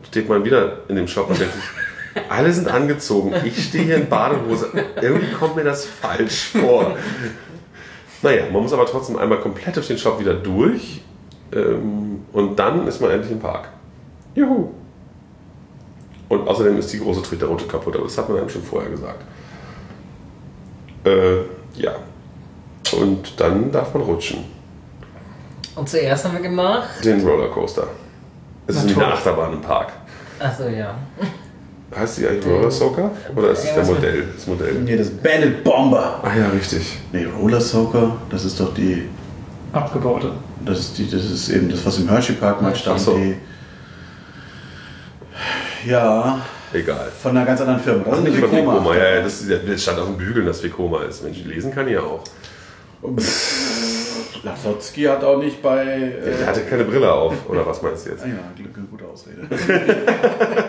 steht 0.07 0.29
man 0.29 0.45
wieder 0.45 0.81
in 0.89 0.95
dem 0.95 1.09
Shop 1.09 1.29
und 1.29 1.41
denkt 1.41 1.55
sich, 1.55 2.23
alle 2.29 2.53
sind 2.53 2.69
angezogen. 2.69 3.35
Ich 3.45 3.69
stehe 3.69 3.85
hier 3.85 3.97
in 3.97 4.09
Badehose. 4.09 4.69
Irgendwie 5.01 5.33
kommt 5.33 5.57
mir 5.57 5.64
das 5.64 5.85
falsch 5.85 6.51
vor. 6.53 6.97
Naja, 8.23 8.45
man 8.53 8.62
muss 8.62 8.73
aber 8.73 8.87
trotzdem 8.87 9.16
einmal 9.16 9.41
komplett 9.41 9.75
durch 9.75 9.89
den 9.89 9.99
Shop 9.99 10.21
wieder 10.21 10.35
durch. 10.35 11.01
Ähm, 11.53 12.21
und 12.33 12.57
dann 12.57 12.87
ist 12.87 13.01
man 13.01 13.11
endlich 13.11 13.33
im 13.33 13.41
Park. 13.41 13.69
Juhu! 14.35 14.71
Und 16.29 16.47
außerdem 16.47 16.79
ist 16.79 16.93
die 16.93 16.99
große 16.99 17.22
Tritterroute 17.22 17.66
kaputt, 17.66 17.95
aber 17.97 18.05
das 18.05 18.18
hat 18.18 18.29
man 18.29 18.39
einem 18.39 18.49
schon 18.49 18.62
vorher 18.62 18.91
gesagt. 18.91 19.22
Äh, 21.05 21.39
ja. 21.81 21.93
Und 22.99 23.41
dann 23.41 23.70
darf 23.72 23.95
man 23.95 24.03
rutschen. 24.03 24.45
Und 25.74 25.89
zuerst 25.89 26.24
haben 26.24 26.35
wir 26.35 26.43
gemacht. 26.43 27.05
Den 27.05 27.26
Rollercoaster. 27.26 27.87
Es 28.66 28.76
ist 28.76 28.89
wie 28.89 29.01
eine. 29.01 29.12
Achterbahn 29.12 29.55
im 29.55 29.61
Park. 29.61 29.93
Achso, 30.39 30.68
ja. 30.68 30.95
Heißt 31.97 32.18
die 32.18 32.26
eigentlich 32.26 32.47
Roller 32.47 32.70
Soaker? 32.70 33.11
Oder 33.35 33.51
ist 33.51 33.64
es 33.64 33.74
der 33.74 33.85
Modell? 33.85 34.29
Das 34.35 34.47
Modell. 34.47 34.74
Nee, 34.74 34.97
das 34.97 35.09
Bandit 35.11 35.64
Bomber. 35.64 36.20
Ah 36.22 36.37
ja, 36.37 36.49
richtig. 36.49 36.99
Nee, 37.12 37.26
Roller 37.41 37.61
Soaker, 37.61 38.16
das 38.29 38.45
ist 38.45 38.61
doch 38.61 38.74
die. 38.74 39.09
Abgebaute. 39.72 40.33
Das 40.64 40.81
ist, 40.81 40.99
die, 40.99 41.09
das 41.09 41.24
ist 41.24 41.49
eben 41.49 41.70
das, 41.70 41.85
was 41.87 41.99
im 41.99 42.09
Hershey 42.09 42.35
Park 42.35 42.61
mal 42.61 42.74
stand. 42.74 42.99
Ach 43.01 43.05
so. 43.05 43.16
Die, 43.16 43.37
ja, 45.87 46.41
Egal. 46.72 47.11
von 47.22 47.37
einer 47.37 47.47
ganz 47.47 47.61
anderen 47.61 47.81
Firma. 47.81 48.05
Das 48.05 48.12
Ach, 48.14 48.18
ist 48.18 48.24
nicht 48.24 48.37
eine 48.39 48.49
von 48.49 48.57
Vekoma. 48.59 48.95
Ja, 48.97 49.14
ja, 49.16 49.22
das, 49.22 49.41
ist, 49.41 49.51
ja- 49.51 49.59
das 49.59 49.83
stand 49.83 49.99
auf 49.99 50.07
dem 50.07 50.16
Bügeln, 50.16 50.47
dass 50.47 50.62
Vekoma 50.62 51.03
ist. 51.05 51.22
Mensch, 51.22 51.39
lesen 51.45 51.74
kann 51.74 51.87
ich 51.87 51.95
ja 51.95 52.01
auch. 52.01 52.22
Lasotzki 54.43 55.05
hat 55.05 55.22
auch 55.24 55.39
nicht 55.39 55.62
bei. 55.62 55.83
Äh, 55.85 56.39
Der 56.39 56.47
hatte 56.47 56.62
keine 56.62 56.85
Brille 56.85 57.12
auf, 57.12 57.35
oder 57.49 57.66
was 57.66 57.81
meinst 57.83 58.07
du 58.07 58.11
jetzt? 58.11 58.24
ah 58.24 58.29
ja, 58.29 58.35
Glück, 58.57 58.74
gute 58.91 59.05
Ausrede. 59.05 59.47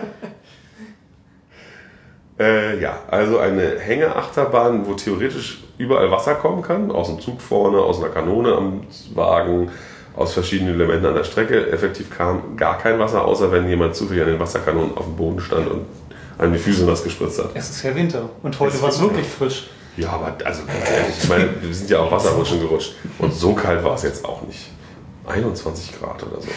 Äh, 2.38 2.80
ja, 2.80 3.00
also 3.10 3.38
eine 3.38 3.78
Hängeachterbahn, 3.78 4.86
wo 4.86 4.94
theoretisch 4.94 5.62
überall 5.76 6.10
Wasser 6.10 6.36
kommen 6.36 6.62
kann. 6.62 6.90
Aus 6.90 7.08
dem 7.08 7.20
Zug 7.20 7.38
vorne, 7.42 7.76
aus 7.80 7.98
einer 8.02 8.08
Kanone 8.08 8.54
am 8.54 8.80
Wagen, 9.14 9.68
aus 10.16 10.32
verschiedenen 10.34 10.74
Elementen 10.74 11.06
an 11.06 11.14
der 11.14 11.24
Strecke. 11.24 11.70
Effektiv 11.70 12.10
kam 12.10 12.56
gar 12.56 12.78
kein 12.78 12.98
Wasser, 12.98 13.24
außer 13.24 13.50
wenn 13.52 13.68
jemand 13.68 13.94
zufällig 13.94 14.22
an 14.24 14.28
den 14.30 14.40
Wasserkanonen 14.40 14.96
auf 14.96 15.04
dem 15.04 15.16
Boden 15.16 15.40
stand 15.40 15.68
und 15.70 15.86
an 16.38 16.52
die 16.52 16.58
Füße 16.58 16.86
was 16.86 17.02
gespritzt 17.04 17.38
hat. 17.38 17.50
Es 17.54 17.70
ist 17.70 17.82
ja 17.82 17.94
Winter. 17.94 18.28
Und 18.42 18.58
heute 18.58 18.80
war 18.82 18.88
es 18.88 19.00
wirklich 19.00 19.26
frisch. 19.26 19.70
Ja, 19.96 20.10
aber 20.10 20.36
also 20.44 20.62
ganz 20.64 20.90
ehrlich, 20.90 21.14
ich 21.22 21.28
meine, 21.28 21.48
wir 21.60 21.74
sind 21.74 21.90
ja 21.90 21.98
auch 21.98 22.10
Wasserrutschen 22.10 22.60
gerutscht. 22.60 22.94
Und 23.18 23.34
so 23.34 23.52
kalt 23.54 23.82
war 23.84 23.94
es 23.94 24.02
jetzt 24.04 24.24
auch 24.24 24.42
nicht. 24.46 24.70
21 25.26 25.98
Grad 26.00 26.22
oder 26.22 26.40
so. 26.40 26.48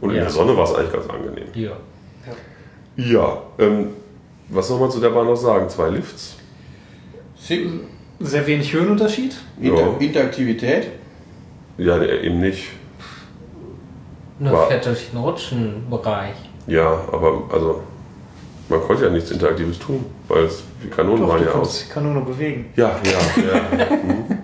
Und 0.00 0.10
in 0.10 0.16
Ja. 0.16 0.22
der 0.22 0.30
Sonne 0.30 0.56
war 0.56 0.64
es 0.64 0.74
eigentlich 0.74 0.92
ganz 0.92 1.06
angenehm. 1.08 1.46
Ja. 1.54 1.72
Ja, 2.96 3.42
ähm, 3.58 3.88
was 4.48 4.68
soll 4.68 4.78
man 4.80 4.90
zu 4.90 5.00
der 5.00 5.10
Bahn 5.10 5.26
noch 5.26 5.36
sagen? 5.36 5.68
Zwei 5.68 5.88
Lifts? 5.88 6.36
Sehr 8.20 8.46
wenig 8.46 8.72
Höhenunterschied. 8.72 9.34
Inter 9.60 9.80
Ja. 9.80 9.96
Interaktivität. 9.98 10.88
Ja, 11.78 12.02
eben 12.02 12.40
nicht. 12.40 12.68
Nur 14.42 14.52
Wow. 14.54 14.68
fährt 14.68 14.84
durch 14.86 15.10
den 15.10 15.20
Rutschenbereich. 15.20 16.34
Ja, 16.66 17.00
aber 17.12 17.42
also 17.52 17.80
man 18.68 18.80
konnte 18.80 19.04
ja 19.04 19.10
nichts 19.10 19.30
Interaktives 19.30 19.78
tun, 19.78 20.04
weil 20.26 20.44
es, 20.44 20.62
die 20.82 20.88
Kanonen 20.88 21.22
Doch, 21.22 21.28
waren 21.28 21.44
du 21.44 21.48
ja 21.48 21.52
aus. 21.54 21.84
die 21.86 21.92
Kanone 21.92 22.20
bewegen. 22.22 22.72
Ja, 22.74 22.96
ja, 23.04 23.42
ja. 23.78 23.96
mhm. 23.96 24.38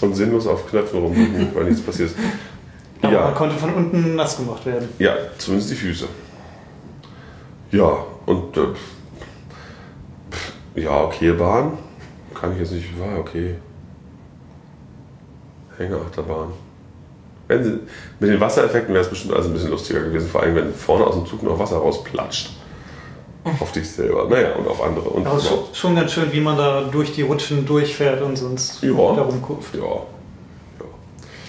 Und 0.00 0.14
sinnlos 0.14 0.46
auf 0.46 0.68
Knöpfen 0.70 1.00
rumdrücken, 1.00 1.48
weil 1.54 1.64
nichts 1.64 1.80
passiert 1.80 2.10
ist. 2.10 2.18
Aber 3.02 3.12
Ja. 3.12 3.20
man 3.22 3.34
konnte 3.34 3.56
von 3.56 3.74
unten 3.74 4.14
nass 4.14 4.36
gemacht 4.36 4.64
werden. 4.64 4.88
Ja, 4.98 5.14
zumindest 5.38 5.70
die 5.72 5.74
Füße. 5.76 6.06
Ja, 7.72 7.96
und 8.26 8.56
äh, 8.56 8.60
pff, 10.30 10.52
ja, 10.76 11.02
okay, 11.02 11.32
Bahn. 11.32 11.78
Kann 12.34 12.52
ich 12.52 12.58
jetzt 12.60 12.72
nicht, 12.72 12.86
war 13.00 13.18
okay. 13.18 13.56
Hängeachterbahn. 15.78 16.48
Wenn 17.48 17.62
sie, 17.64 17.78
mit 18.18 18.30
den 18.30 18.40
Wassereffekten 18.40 18.92
wäre 18.94 19.04
es 19.04 19.10
bestimmt 19.10 19.34
also 19.34 19.48
ein 19.48 19.52
bisschen 19.52 19.70
lustiger 19.70 20.00
gewesen, 20.00 20.28
vor 20.28 20.42
allem 20.42 20.56
wenn 20.56 20.74
vorne 20.74 21.06
aus 21.06 21.14
dem 21.14 21.26
Zug 21.26 21.42
noch 21.42 21.58
Wasser 21.58 21.76
rausplatscht. 21.78 22.50
Auf 23.60 23.70
dich 23.70 23.88
selber, 23.88 24.26
naja, 24.28 24.54
und 24.56 24.66
auf 24.66 24.82
andere. 24.82 25.08
Und 25.08 25.24
Aber 25.24 25.36
es 25.38 25.44
ist 25.44 25.76
schon, 25.76 25.94
ganz 25.94 26.10
schön, 26.12 26.32
wie 26.32 26.40
man 26.40 26.56
da 26.58 26.80
durch 26.82 27.12
die 27.12 27.22
Rutschen 27.22 27.64
durchfährt 27.64 28.20
und 28.20 28.34
sonst 28.36 28.82
Ja. 28.82 28.90
da 29.14 29.22
rumkurft. 29.22 29.74
ja. 29.76 29.82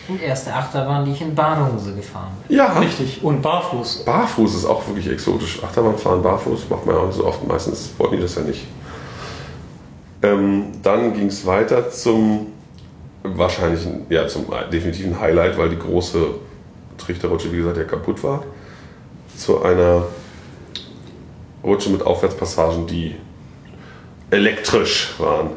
Und 0.09 0.21
erste 0.21 0.53
Achterbahn, 0.53 1.03
die 1.03 1.11
ich 1.11 1.21
in 1.21 1.35
Badehose 1.35 1.93
gefahren 1.93 2.31
bin. 2.47 2.55
Ja, 2.55 2.77
Richtig. 2.79 3.21
Und 3.23 3.41
barfuß. 3.41 4.03
Barfuß 4.05 4.55
ist 4.55 4.65
auch 4.65 4.87
wirklich 4.87 5.09
exotisch. 5.09 5.61
Achterbahnfahren 5.63 6.21
barfuß 6.21 6.69
macht 6.69 6.85
man 6.85 6.95
ja 6.95 7.01
auch 7.01 7.07
nicht 7.07 7.17
so 7.17 7.25
oft. 7.25 7.45
Meistens 7.45 7.89
wollten 7.97 8.15
die 8.17 8.21
das 8.21 8.35
ja 8.35 8.43
nicht. 8.43 8.65
Ähm, 10.21 10.67
dann 10.81 11.13
ging 11.13 11.27
es 11.27 11.45
weiter 11.45 11.89
zum 11.89 12.47
wahrscheinlichen, 13.35 14.05
ja, 14.09 14.27
zum 14.27 14.45
definitiven 14.71 15.19
Highlight, 15.19 15.57
weil 15.57 15.69
die 15.69 15.79
große 15.79 16.35
Trichterrutsche, 16.97 17.51
wie 17.51 17.57
gesagt, 17.57 17.77
ja 17.77 17.83
kaputt 17.83 18.23
war. 18.23 18.43
Zu 19.35 19.61
einer 19.63 20.03
Rutsche 21.63 21.89
mit 21.89 22.01
Aufwärtspassagen, 22.01 22.87
die 22.87 23.15
elektrisch 24.31 25.13
waren. 25.17 25.51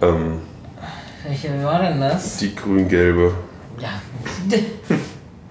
Ähm, 0.00 0.40
Welche 1.26 1.62
war 1.62 1.82
denn 1.82 2.00
das? 2.00 2.38
die 2.38 2.54
grün-gelbe. 2.54 3.32
Ja. 3.78 3.90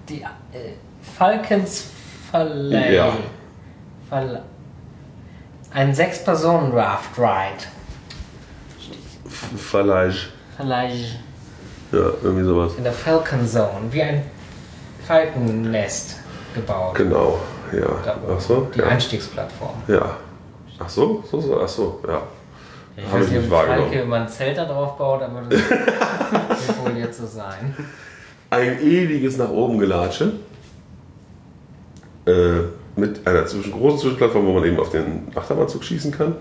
Die 0.09 0.21
äh, 0.21 0.73
Falkens 1.17 1.85
Verleih. 2.31 2.93
Ja. 2.93 3.17
Verle 4.09 4.43
ein 5.71 5.93
Sechs-Personen-Raft-Ride. 5.93 7.65
Verleih. 9.55 10.13
Falage. 10.57 11.19
Ja, 11.91 12.11
irgendwie 12.23 12.43
sowas. 12.43 12.73
In 12.77 12.83
der 12.83 12.93
Falcon 12.93 13.47
Zone. 13.47 13.91
Wie 13.91 14.01
ein 14.01 14.23
Falkennest 15.07 16.17
gebaut. 16.53 16.95
Genau, 16.95 17.39
ja. 17.71 17.85
Oben. 17.85 18.35
Ach 18.35 18.39
so, 18.39 18.67
Die 18.73 18.79
ja. 18.79 18.85
Einstiegsplattform. 18.85 19.75
Ja. 19.87 20.17
Ach 20.77 20.89
so, 20.89 21.23
so, 21.29 21.41
so, 21.41 21.59
ach 21.59 21.67
so, 21.67 21.99
ja. 22.07 22.21
Ich 22.95 23.05
Hab 23.05 23.13
weiß 23.13 23.25
ich 23.27 23.31
nicht, 23.31 23.51
ob. 23.51 23.65
Falke 23.65 24.01
immer 24.01 24.15
ein 24.17 24.29
Zelt 24.29 24.57
da 24.57 24.65
drauf 24.65 24.97
baut, 24.97 25.21
aber 25.21 25.41
das 25.49 25.59
wird 25.69 26.85
wohl 26.85 26.97
jetzt 26.97 27.19
so 27.19 27.25
sein. 27.25 27.75
Ein 28.49 28.81
ewiges 28.81 29.37
nach 29.37 29.49
oben 29.49 29.79
Gelatsche. 29.79 30.33
Äh, 32.25 32.61
mit 32.95 33.25
einer 33.25 33.45
zwischen, 33.45 33.71
großen 33.71 33.99
Zwischenplattform, 33.99 34.45
wo 34.45 34.53
man 34.53 34.65
eben 34.65 34.79
auf 34.79 34.89
den 34.89 35.27
Achterbahnzug 35.33 35.83
schießen 35.83 36.11
kann. 36.11 36.35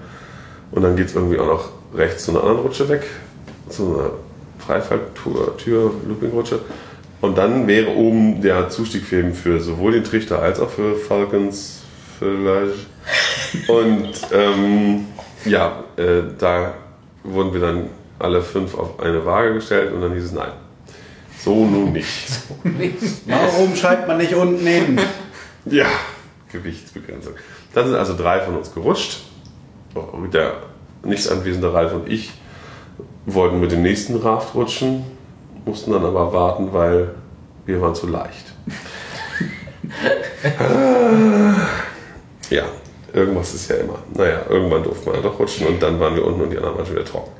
Und 0.72 0.82
dann 0.82 0.96
geht 0.96 1.06
es 1.06 1.14
irgendwie 1.14 1.38
auch 1.38 1.46
noch 1.46 1.68
rechts 1.94 2.24
zu 2.24 2.32
einer 2.32 2.40
anderen 2.40 2.60
Rutsche 2.60 2.88
weg. 2.88 3.06
Zu 3.68 3.98
einer 3.98 4.10
Freifalltür, 4.68 5.56
Tür, 5.56 5.94
Loopingrutsche. 6.06 6.60
Und 7.22 7.38
dann 7.38 7.66
wäre 7.66 7.90
oben 7.90 8.42
der 8.42 8.68
Zustieg 8.68 9.10
eben 9.12 9.32
für 9.32 9.60
sowohl 9.60 9.92
den 9.92 10.04
Trichter 10.04 10.40
als 10.40 10.60
auch 10.60 10.68
für 10.68 10.94
Falcons 10.94 11.80
vielleicht. 12.18 12.86
Und 13.66 14.12
ähm, 14.30 15.06
ja, 15.46 15.84
äh, 15.96 16.22
da 16.38 16.74
wurden 17.24 17.54
wir 17.54 17.60
dann 17.60 17.86
alle 18.18 18.42
fünf 18.42 18.76
auf 18.76 19.00
eine 19.00 19.24
Waage 19.24 19.54
gestellt 19.54 19.92
und 19.92 20.02
dann 20.02 20.12
hieß 20.12 20.24
es 20.24 20.32
nein. 20.32 20.52
So 21.42 21.64
nun 21.64 21.92
nicht. 21.92 22.28
Warum 23.26 23.74
schreibt 23.74 24.06
man 24.06 24.18
nicht 24.18 24.34
unten 24.34 24.66
hin? 24.66 25.00
Ja, 25.64 25.86
Gewichtsbegrenzung. 26.52 27.34
Dann 27.72 27.86
sind 27.86 27.96
also 27.96 28.16
drei 28.16 28.40
von 28.40 28.56
uns 28.56 28.72
gerutscht. 28.74 29.20
Der 30.32 30.56
nicht 31.04 31.26
anwesende 31.28 31.72
Ralf 31.72 31.94
und 31.94 32.08
ich 32.08 32.32
wollten 33.34 33.60
mit 33.60 33.72
dem 33.72 33.82
nächsten 33.82 34.16
Raft 34.16 34.54
rutschen, 34.54 35.04
mussten 35.64 35.92
dann 35.92 36.04
aber 36.04 36.32
warten, 36.32 36.72
weil 36.72 37.10
wir 37.66 37.80
waren 37.80 37.94
zu 37.94 38.06
leicht. 38.06 38.46
ja, 42.50 42.64
irgendwas 43.12 43.54
ist 43.54 43.68
ja 43.70 43.76
immer. 43.76 43.98
Naja, 44.14 44.40
irgendwann 44.48 44.82
durfte 44.82 45.10
man 45.10 45.22
doch 45.22 45.38
rutschen 45.38 45.66
und 45.66 45.82
dann 45.82 46.00
waren 46.00 46.14
wir 46.14 46.24
unten 46.26 46.42
und 46.42 46.50
die 46.50 46.56
anderen 46.56 46.76
waren 46.76 46.86
schon 46.86 46.96
wieder 46.96 47.04
trocken. 47.04 47.30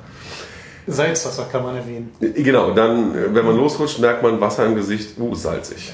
Salzwasser 0.86 1.46
kann 1.52 1.62
man 1.62 1.76
erwähnen. 1.76 2.10
Genau, 2.20 2.70
dann, 2.72 3.34
wenn 3.34 3.44
man 3.44 3.56
losrutscht, 3.56 3.98
merkt 3.98 4.22
man 4.22 4.40
Wasser 4.40 4.64
im 4.66 4.74
Gesicht, 4.74 5.18
uh, 5.18 5.34
salzig. 5.34 5.92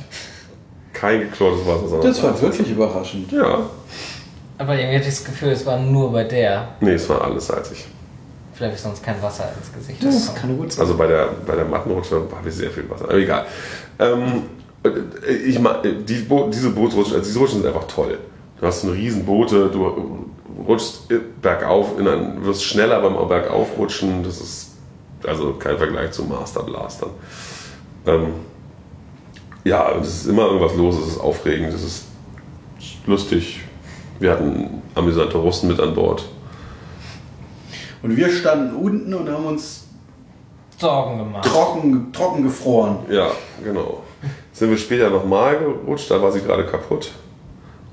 Kein 0.92 1.20
geklortes 1.20 1.66
Wasser, 1.66 1.88
sondern 1.88 2.08
Das 2.08 2.22
war 2.22 2.40
wirklich 2.40 2.70
überraschend. 2.70 3.32
Ja, 3.32 3.58
Aber 4.58 4.74
irgendwie 4.78 4.96
hatte 4.98 5.08
ich 5.08 5.14
das 5.16 5.24
Gefühl, 5.24 5.48
es 5.50 5.66
war 5.66 5.78
nur 5.78 6.12
bei 6.12 6.22
der. 6.24 6.68
nee, 6.80 6.92
es 6.92 7.08
war 7.08 7.22
alles 7.22 7.48
salzig. 7.48 7.86
Vielleicht 8.54 8.76
ist 8.76 8.82
sonst 8.84 9.02
kein 9.02 9.20
Wasser 9.20 9.52
ins 9.58 9.72
Gesicht 9.72 10.02
Das 10.04 10.26
gekommen. 10.26 10.40
kann 10.40 10.56
gut 10.56 10.72
sein. 10.72 10.82
Also 10.82 10.96
bei 10.96 11.06
der, 11.08 11.28
bei 11.46 11.56
der 11.56 11.64
Mattenrutsche 11.64 12.14
habe 12.14 12.48
ich 12.48 12.54
sehr 12.54 12.70
viel 12.70 12.88
Wasser. 12.88 13.04
Aber 13.04 13.14
egal. 13.14 13.46
Ähm, 13.98 14.44
äh, 14.84 15.32
ich 15.32 15.58
mag, 15.58 15.82
die 15.82 16.14
Bo 16.20 16.48
diese 16.48 16.70
Bootsrutschen, 16.70 17.14
also 17.16 17.26
diese 17.26 17.38
Rutschen 17.38 17.62
sind 17.62 17.66
einfach 17.66 17.88
toll. 17.88 18.18
Du 18.60 18.66
hast 18.66 18.84
eine 18.84 18.92
riesen 18.94 19.24
Boote, 19.24 19.68
du 19.70 20.24
rutschst 20.66 21.08
bergauf, 21.42 21.98
in 21.98 22.06
ein, 22.06 22.44
wirst 22.44 22.64
schneller 22.64 23.00
beim 23.00 23.14
Bergaufrutschen. 23.28 24.22
Das 24.22 24.40
ist 24.40 24.70
also 25.26 25.54
kein 25.54 25.76
Vergleich 25.76 26.12
zum 26.12 26.28
Master 26.28 26.62
Blastern. 26.62 27.10
Ähm, 28.06 28.26
ja, 29.64 29.92
es 30.00 30.08
ist 30.08 30.26
immer 30.26 30.46
irgendwas 30.46 30.74
los, 30.74 30.96
es 30.98 31.08
ist 31.14 31.20
aufregend, 31.20 31.72
es 31.74 31.82
ist 31.82 32.04
lustig. 33.06 33.62
Wir 34.20 34.30
hatten 34.30 34.82
amüsante 34.94 35.38
Russen 35.38 35.68
mit 35.68 35.80
an 35.80 35.94
Bord. 35.94 36.24
Und 38.04 38.18
wir 38.18 38.28
standen 38.28 38.76
unten 38.76 39.14
und 39.14 39.30
haben 39.30 39.46
uns 39.46 39.86
Sorgen 40.76 41.16
gemacht. 41.16 41.48
trocken, 41.48 42.12
trocken 42.12 42.42
gefroren. 42.42 42.98
Ja, 43.08 43.30
genau. 43.64 44.02
Sind 44.52 44.68
wir 44.68 44.76
später 44.76 45.08
nochmal 45.08 45.58
gerutscht, 45.58 46.10
da 46.10 46.20
war 46.20 46.30
sie 46.30 46.42
gerade 46.42 46.66
kaputt. 46.66 47.12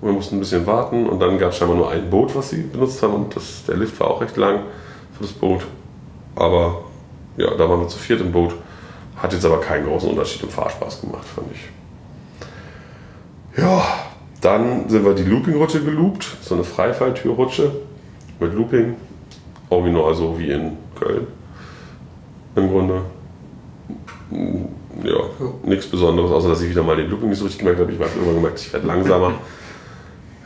Und 0.01 0.09
wir 0.09 0.13
mussten 0.13 0.35
ein 0.35 0.39
bisschen 0.39 0.67
warten 0.67 1.07
und 1.07 1.21
dann 1.21 1.39
gab 1.39 1.51
es 1.51 1.57
scheinbar 1.57 1.77
nur 1.77 1.91
ein 1.91 2.09
Boot, 2.09 2.35
was 2.35 2.49
sie 2.49 2.63
benutzt 2.63 3.01
haben 3.01 3.13
und 3.13 3.33
das, 3.33 3.63
der 3.65 3.77
Lift 3.77 3.97
war 4.01 4.11
auch 4.11 4.19
recht 4.19 4.35
lang 4.35 4.63
für 5.13 5.23
das 5.23 5.31
Boot. 5.31 5.61
Aber 6.35 6.83
ja, 7.37 7.49
da 7.55 7.69
waren 7.69 7.79
wir 7.79 7.87
zu 7.87 7.97
viert 7.97 8.19
im 8.19 8.33
Boot. 8.33 8.53
Hat 9.15 9.31
jetzt 9.31 9.45
aber 9.45 9.61
keinen 9.61 9.85
großen 9.85 10.09
Unterschied 10.09 10.43
im 10.43 10.49
Fahrspaß 10.49 11.01
gemacht, 11.01 11.25
fand 11.25 11.47
ich. 11.53 11.69
Ja, 13.61 13.81
dann 14.41 14.89
sind 14.89 15.05
wir 15.05 15.13
die 15.13 15.23
Looping-Rutsche 15.23 15.81
geloopt, 15.85 16.27
so 16.41 16.55
eine 16.55 16.65
Freifalltürrutsche 16.65 17.71
mit 18.41 18.53
Looping. 18.53 18.97
Original 19.71 20.13
so 20.13 20.37
wie 20.37 20.51
in 20.51 20.77
Köln. 20.99 21.25
Im 22.55 22.69
Grunde. 22.69 23.01
Ja, 25.03 25.15
nichts 25.63 25.87
Besonderes, 25.87 26.31
außer 26.31 26.49
dass 26.49 26.61
ich 26.61 26.69
wieder 26.69 26.83
mal 26.83 26.95
den 26.95 27.09
Looping 27.09 27.29
nicht 27.29 27.39
so 27.39 27.45
richtig 27.45 27.59
gemerkt 27.59 27.79
habe. 27.79 27.91
Ich 27.91 27.99
habe 27.99 28.09
irgendwann 28.13 28.35
gemerkt, 28.35 28.59
ich 28.59 28.71
werde 28.71 28.87
langsamer. 28.87 29.33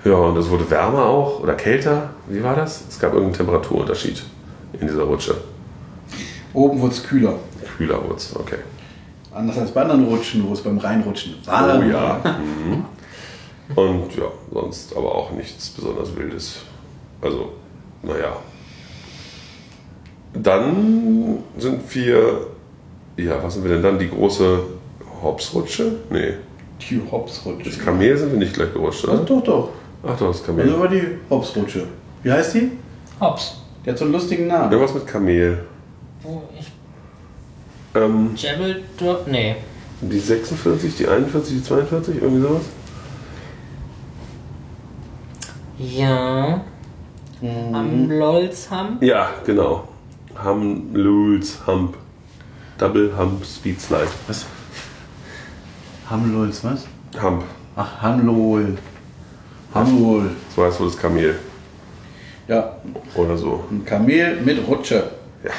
Ja, 0.05 0.13
und 0.13 0.38
es 0.38 0.47
wurde 0.51 0.69
wärmer 0.69 1.03
auch 1.03 1.39
oder 1.39 1.55
kälter. 1.55 2.11
Wie 2.28 2.43
war 2.43 2.55
das? 2.55 2.84
Es 2.88 2.99
gab 2.99 3.13
irgendeinen 3.13 3.38
Temperaturunterschied 3.38 4.21
in 4.80 4.86
dieser 4.88 5.01
Rutsche. 5.01 5.36
Oben 6.53 6.80
wurde 6.80 6.93
es 6.93 7.03
kühler. 7.03 7.34
Kühler 7.76 8.03
wurde 8.03 8.17
es, 8.17 8.36
okay. 8.36 8.59
Anders 9.34 9.57
als 9.57 9.71
bei 9.71 9.82
anderen 9.82 10.05
Rutschen, 10.05 10.47
wo 10.47 10.53
es 10.53 10.61
beim 10.61 10.78
Reinrutschen 10.78 11.38
Oh 11.47 11.51
warm 11.51 11.89
ja. 11.89 12.23
war. 12.23 12.38
Mhm. 12.38 12.86
Und 13.76 14.15
ja, 14.15 14.26
sonst 14.53 14.95
aber 14.95 15.15
auch 15.15 15.32
nichts 15.32 15.69
besonders 15.69 16.15
Wildes. 16.15 16.59
Also, 17.19 17.53
naja. 18.03 18.38
Dann 20.36 21.38
sind 21.57 21.81
wir, 21.95 22.47
ja, 23.17 23.41
was 23.43 23.53
sind 23.53 23.63
wir 23.63 23.71
denn 23.71 23.81
dann? 23.83 23.97
Die 23.99 24.09
große 24.09 24.59
Hopsrutsche? 25.21 25.93
Nee, 26.09 26.33
Die 26.81 27.01
Hopsrutsche. 27.09 27.69
das 27.69 27.79
Kamel 27.79 28.17
sind 28.17 28.31
wir 28.31 28.39
nicht 28.39 28.53
gleich 28.53 28.73
gerutscht, 28.73 29.07
Also 29.07 29.21
oder? 29.23 29.25
doch, 29.36 29.43
doch. 29.43 29.69
Ach 30.03 30.17
doch, 30.17 30.27
das 30.27 30.41
Also 30.41 30.43
Kamel. 30.43 30.79
war 30.79 30.88
die 30.89 31.03
Hopsrutsche. 31.29 31.83
Wie 32.23 32.31
heißt 32.31 32.55
die? 32.55 32.71
Hops. 33.19 33.61
Die 33.86 33.89
hat 33.91 33.97
so 33.97 34.03
einen 34.05 34.13
lustigen 34.13 34.47
Namen. 34.47 34.71
Irgendwas 34.71 34.93
mit 34.95 35.07
Kamel. 35.07 35.59
Wo 36.21 36.43
ich. 36.59 36.71
Ähm, 37.95 38.31
Jebel 38.36 38.83
Drop? 38.97 39.25
Nee. 39.27 39.55
die 40.01 40.19
46, 40.19 40.97
die 40.97 41.07
41, 41.07 41.57
die 41.57 41.63
42, 41.63 42.21
irgendwie 42.21 42.41
sowas? 42.41 42.61
Ja. 45.77 46.61
Am 47.73 48.09
Lolsham? 48.09 48.97
Ja, 49.01 49.29
genau. 49.45 49.88
Hum, 50.43 50.93
Lulz, 50.93 51.59
Hump. 51.65 51.95
Double 52.77 53.11
Hump 53.17 53.45
Speed 53.45 53.79
Slide. 53.79 54.07
Was? 54.27 54.45
Hamlols, 56.09 56.63
was? 56.63 56.86
Hump. 57.21 57.43
Ach, 57.75 58.01
Hamlol. 58.01 58.77
Hamlol. 59.73 60.31
So 60.55 60.63
heißt 60.65 60.79
wohl 60.79 60.88
das 60.88 60.97
Kamel. 60.97 61.39
Ja, 62.47 62.75
Oder 63.15 63.38
so. 63.38 63.63
ein 63.71 63.83
Kamel 63.86 64.39
mit 64.41 64.65
Rutsche. 64.67 65.03
Ja, 65.43 65.51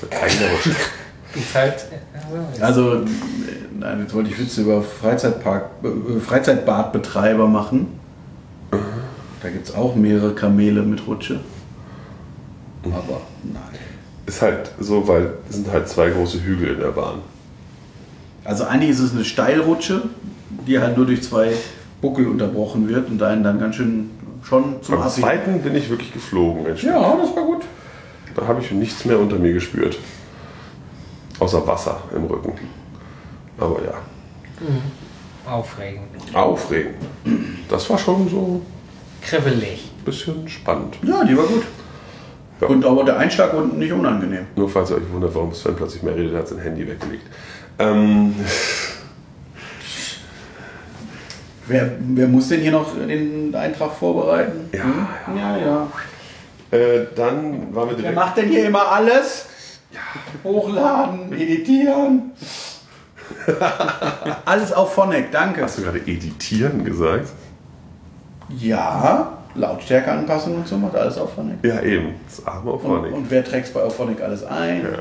mit 0.00 0.12
eigener 0.12 0.50
Rutsche. 0.52 0.70
Ist 1.34 1.54
halt. 1.54 1.86
Also, 2.60 3.04
nein, 3.78 4.00
jetzt 4.00 4.14
wollte 4.14 4.30
ich 4.30 4.38
Witze 4.38 4.62
über 4.62 4.82
Freizeitpark, 4.82 5.66
äh, 5.84 6.18
Freizeitbadbetreiber 6.20 7.46
machen. 7.46 7.86
Da 9.42 9.48
gibt 9.48 9.68
es 9.68 9.74
auch 9.74 9.94
mehrere 9.94 10.34
Kamele 10.34 10.82
mit 10.82 11.06
Rutsche. 11.06 11.40
Aber 12.84 13.20
nein. 13.44 13.69
Ist 14.30 14.42
halt 14.42 14.70
so, 14.78 15.08
weil 15.08 15.32
es 15.48 15.56
sind 15.56 15.72
halt 15.72 15.88
zwei 15.88 16.08
große 16.10 16.40
Hügel 16.44 16.74
in 16.74 16.78
der 16.78 16.92
Bahn. 16.92 17.16
Also 18.44 18.62
eigentlich 18.62 18.90
ist 18.90 19.00
es 19.00 19.10
eine 19.12 19.24
Steilrutsche, 19.24 20.02
die 20.68 20.78
halt 20.78 20.96
nur 20.96 21.04
durch 21.06 21.20
zwei 21.24 21.50
Buckel 22.00 22.28
unterbrochen 22.28 22.88
wird 22.88 23.10
und 23.10 23.20
einen 23.24 23.42
dann 23.42 23.58
ganz 23.58 23.74
schön 23.74 24.08
schon 24.44 24.80
zum 24.82 24.94
Am 24.94 25.02
Assi- 25.02 25.20
zweiten 25.22 25.60
bin 25.62 25.74
ich 25.74 25.90
wirklich 25.90 26.12
geflogen. 26.12 26.64
Ja, 26.76 27.16
das 27.16 27.34
war 27.34 27.42
gut. 27.44 27.62
Da 28.36 28.46
habe 28.46 28.60
ich 28.62 28.70
nichts 28.70 29.04
mehr 29.04 29.18
unter 29.18 29.36
mir 29.36 29.52
gespürt. 29.52 29.98
Außer 31.40 31.66
Wasser 31.66 32.00
im 32.14 32.24
Rücken. 32.26 32.52
Aber 33.58 33.80
ja, 33.84 33.94
aufregend. 35.50 36.06
aufregend. 36.34 36.94
Das 37.68 37.90
war 37.90 37.98
schon 37.98 38.28
so 38.30 38.62
Kribbelig. 39.22 39.90
ein 39.98 40.04
bisschen 40.04 40.48
spannend. 40.48 40.98
Ja, 41.02 41.24
die 41.24 41.36
war 41.36 41.46
gut. 41.46 41.64
Ja. 42.60 42.66
Und 42.66 42.84
aber 42.84 43.04
der 43.04 43.18
Einschlag 43.18 43.54
unten 43.54 43.78
nicht 43.78 43.92
unangenehm. 43.92 44.46
Nur 44.56 44.68
falls 44.68 44.90
ihr 44.90 44.96
euch 44.96 45.10
wundert, 45.12 45.34
warum 45.34 45.52
Sven 45.54 45.76
plötzlich 45.76 46.02
mehr 46.02 46.14
redet, 46.14 46.34
hat 46.36 46.48
sein 46.48 46.58
Handy 46.58 46.86
weggelegt. 46.86 47.26
Ähm, 47.78 48.34
Wer, 51.66 51.88
wer 52.00 52.26
muss 52.26 52.48
denn 52.48 52.60
hier 52.62 52.72
noch 52.72 52.94
den 52.96 53.54
Eintrag 53.54 53.92
vorbereiten? 53.92 54.68
Ja, 54.72 54.82
Hm? 54.82 55.36
ja. 55.38 55.56
ja. 55.56 55.86
äh, 56.76 57.06
dann 57.14 57.72
waren 57.74 57.88
wir 57.90 57.96
Wer 57.96 57.96
direkt. 57.96 58.14
macht 58.16 58.36
denn 58.38 58.48
hier 58.48 58.66
immer 58.66 58.90
alles? 58.90 59.46
Hochladen, 60.42 61.32
editieren. 61.32 62.32
alles 64.44 64.72
auf 64.72 64.94
Phonic, 64.94 65.30
danke. 65.30 65.62
Hast 65.62 65.78
du 65.78 65.82
gerade 65.82 65.98
editieren 65.98 66.84
gesagt? 66.84 67.28
Ja, 68.58 69.38
Lautstärke 69.54 70.10
anpassen 70.12 70.54
und 70.56 70.66
so 70.68 70.76
macht 70.76 70.94
alles 70.94 71.18
auf 71.18 71.34
Phonic. 71.34 71.56
Ja, 71.64 71.80
eben. 71.82 72.14
Das 72.26 72.46
arme 72.46 72.70
Und, 72.72 72.76
Auphonic. 72.84 73.12
und 73.14 73.30
wer 73.30 73.44
trägt 73.44 73.72
bei 73.74 73.82
Auphonic 73.82 74.20
alles 74.22 74.44
ein? 74.44 74.82
Ja. 74.84 74.98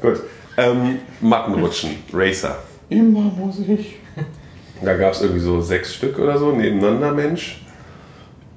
Gut. 0.00 0.20
Ähm, 0.56 0.98
Mattenrutschen, 1.20 1.90
Racer. 2.12 2.56
Immer 2.88 3.20
muss 3.36 3.58
ich. 3.60 3.96
Da 4.82 4.94
gab 4.96 5.12
es 5.12 5.22
irgendwie 5.22 5.40
so 5.40 5.60
sechs 5.60 5.94
Stück 5.94 6.18
oder 6.18 6.38
so 6.38 6.52
nebeneinander, 6.52 7.12
Mensch. 7.12 7.62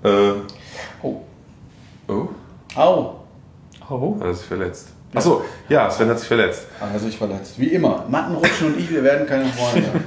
Äh, 0.04 0.32
Oh. 1.04 1.22
oh, 2.08 2.28
Au. 2.76 3.16
Oh. 3.90 4.16
hat 4.20 4.28
er 4.28 4.34
sich 4.34 4.46
verletzt. 4.46 4.88
Achso, 5.14 5.44
ja, 5.68 5.90
Sven 5.90 6.10
hat 6.10 6.20
sich 6.20 6.28
verletzt. 6.28 6.68
Also 6.80 7.08
ich 7.08 7.18
verletzt. 7.18 7.60
Wie 7.60 7.68
immer. 7.68 8.06
Mattenrutschen 8.08 8.68
und 8.68 8.80
ich, 8.80 8.90
wir 8.90 9.04
werden 9.04 9.28
keine 9.28 9.46
Freunde. 9.46 9.90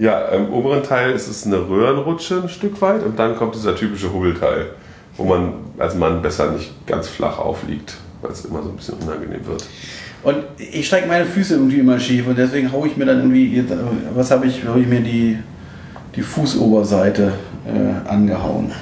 Ja, 0.00 0.28
im 0.28 0.50
oberen 0.50 0.82
Teil 0.82 1.10
ist 1.12 1.28
es 1.28 1.44
eine 1.44 1.68
Röhrenrutsche 1.68 2.40
ein 2.42 2.48
Stück 2.48 2.80
weit 2.80 3.04
und 3.04 3.18
dann 3.18 3.36
kommt 3.36 3.54
dieser 3.54 3.76
typische 3.76 4.10
Hubbelteil, 4.10 4.70
wo 5.18 5.24
man 5.24 5.52
als 5.78 5.94
Mann 5.94 6.22
besser 6.22 6.52
nicht 6.52 6.86
ganz 6.86 7.06
flach 7.06 7.38
aufliegt, 7.38 7.98
weil 8.22 8.30
es 8.30 8.46
immer 8.46 8.62
so 8.62 8.70
ein 8.70 8.76
bisschen 8.76 8.94
unangenehm 8.94 9.46
wird. 9.46 9.62
Und 10.22 10.36
ich 10.56 10.86
strecke 10.86 11.06
meine 11.06 11.26
Füße 11.26 11.52
irgendwie 11.52 11.80
immer 11.80 12.00
schief 12.00 12.26
und 12.26 12.38
deswegen 12.38 12.72
haue 12.72 12.88
ich 12.88 12.96
mir 12.96 13.04
dann 13.04 13.18
irgendwie, 13.18 13.62
was 14.14 14.30
habe 14.30 14.46
ich, 14.46 14.64
habe 14.64 14.80
ich 14.80 14.86
mir 14.86 15.00
die, 15.02 15.36
die 16.16 16.22
Fußoberseite 16.22 17.34
äh, 17.66 18.08
angehauen. 18.08 18.72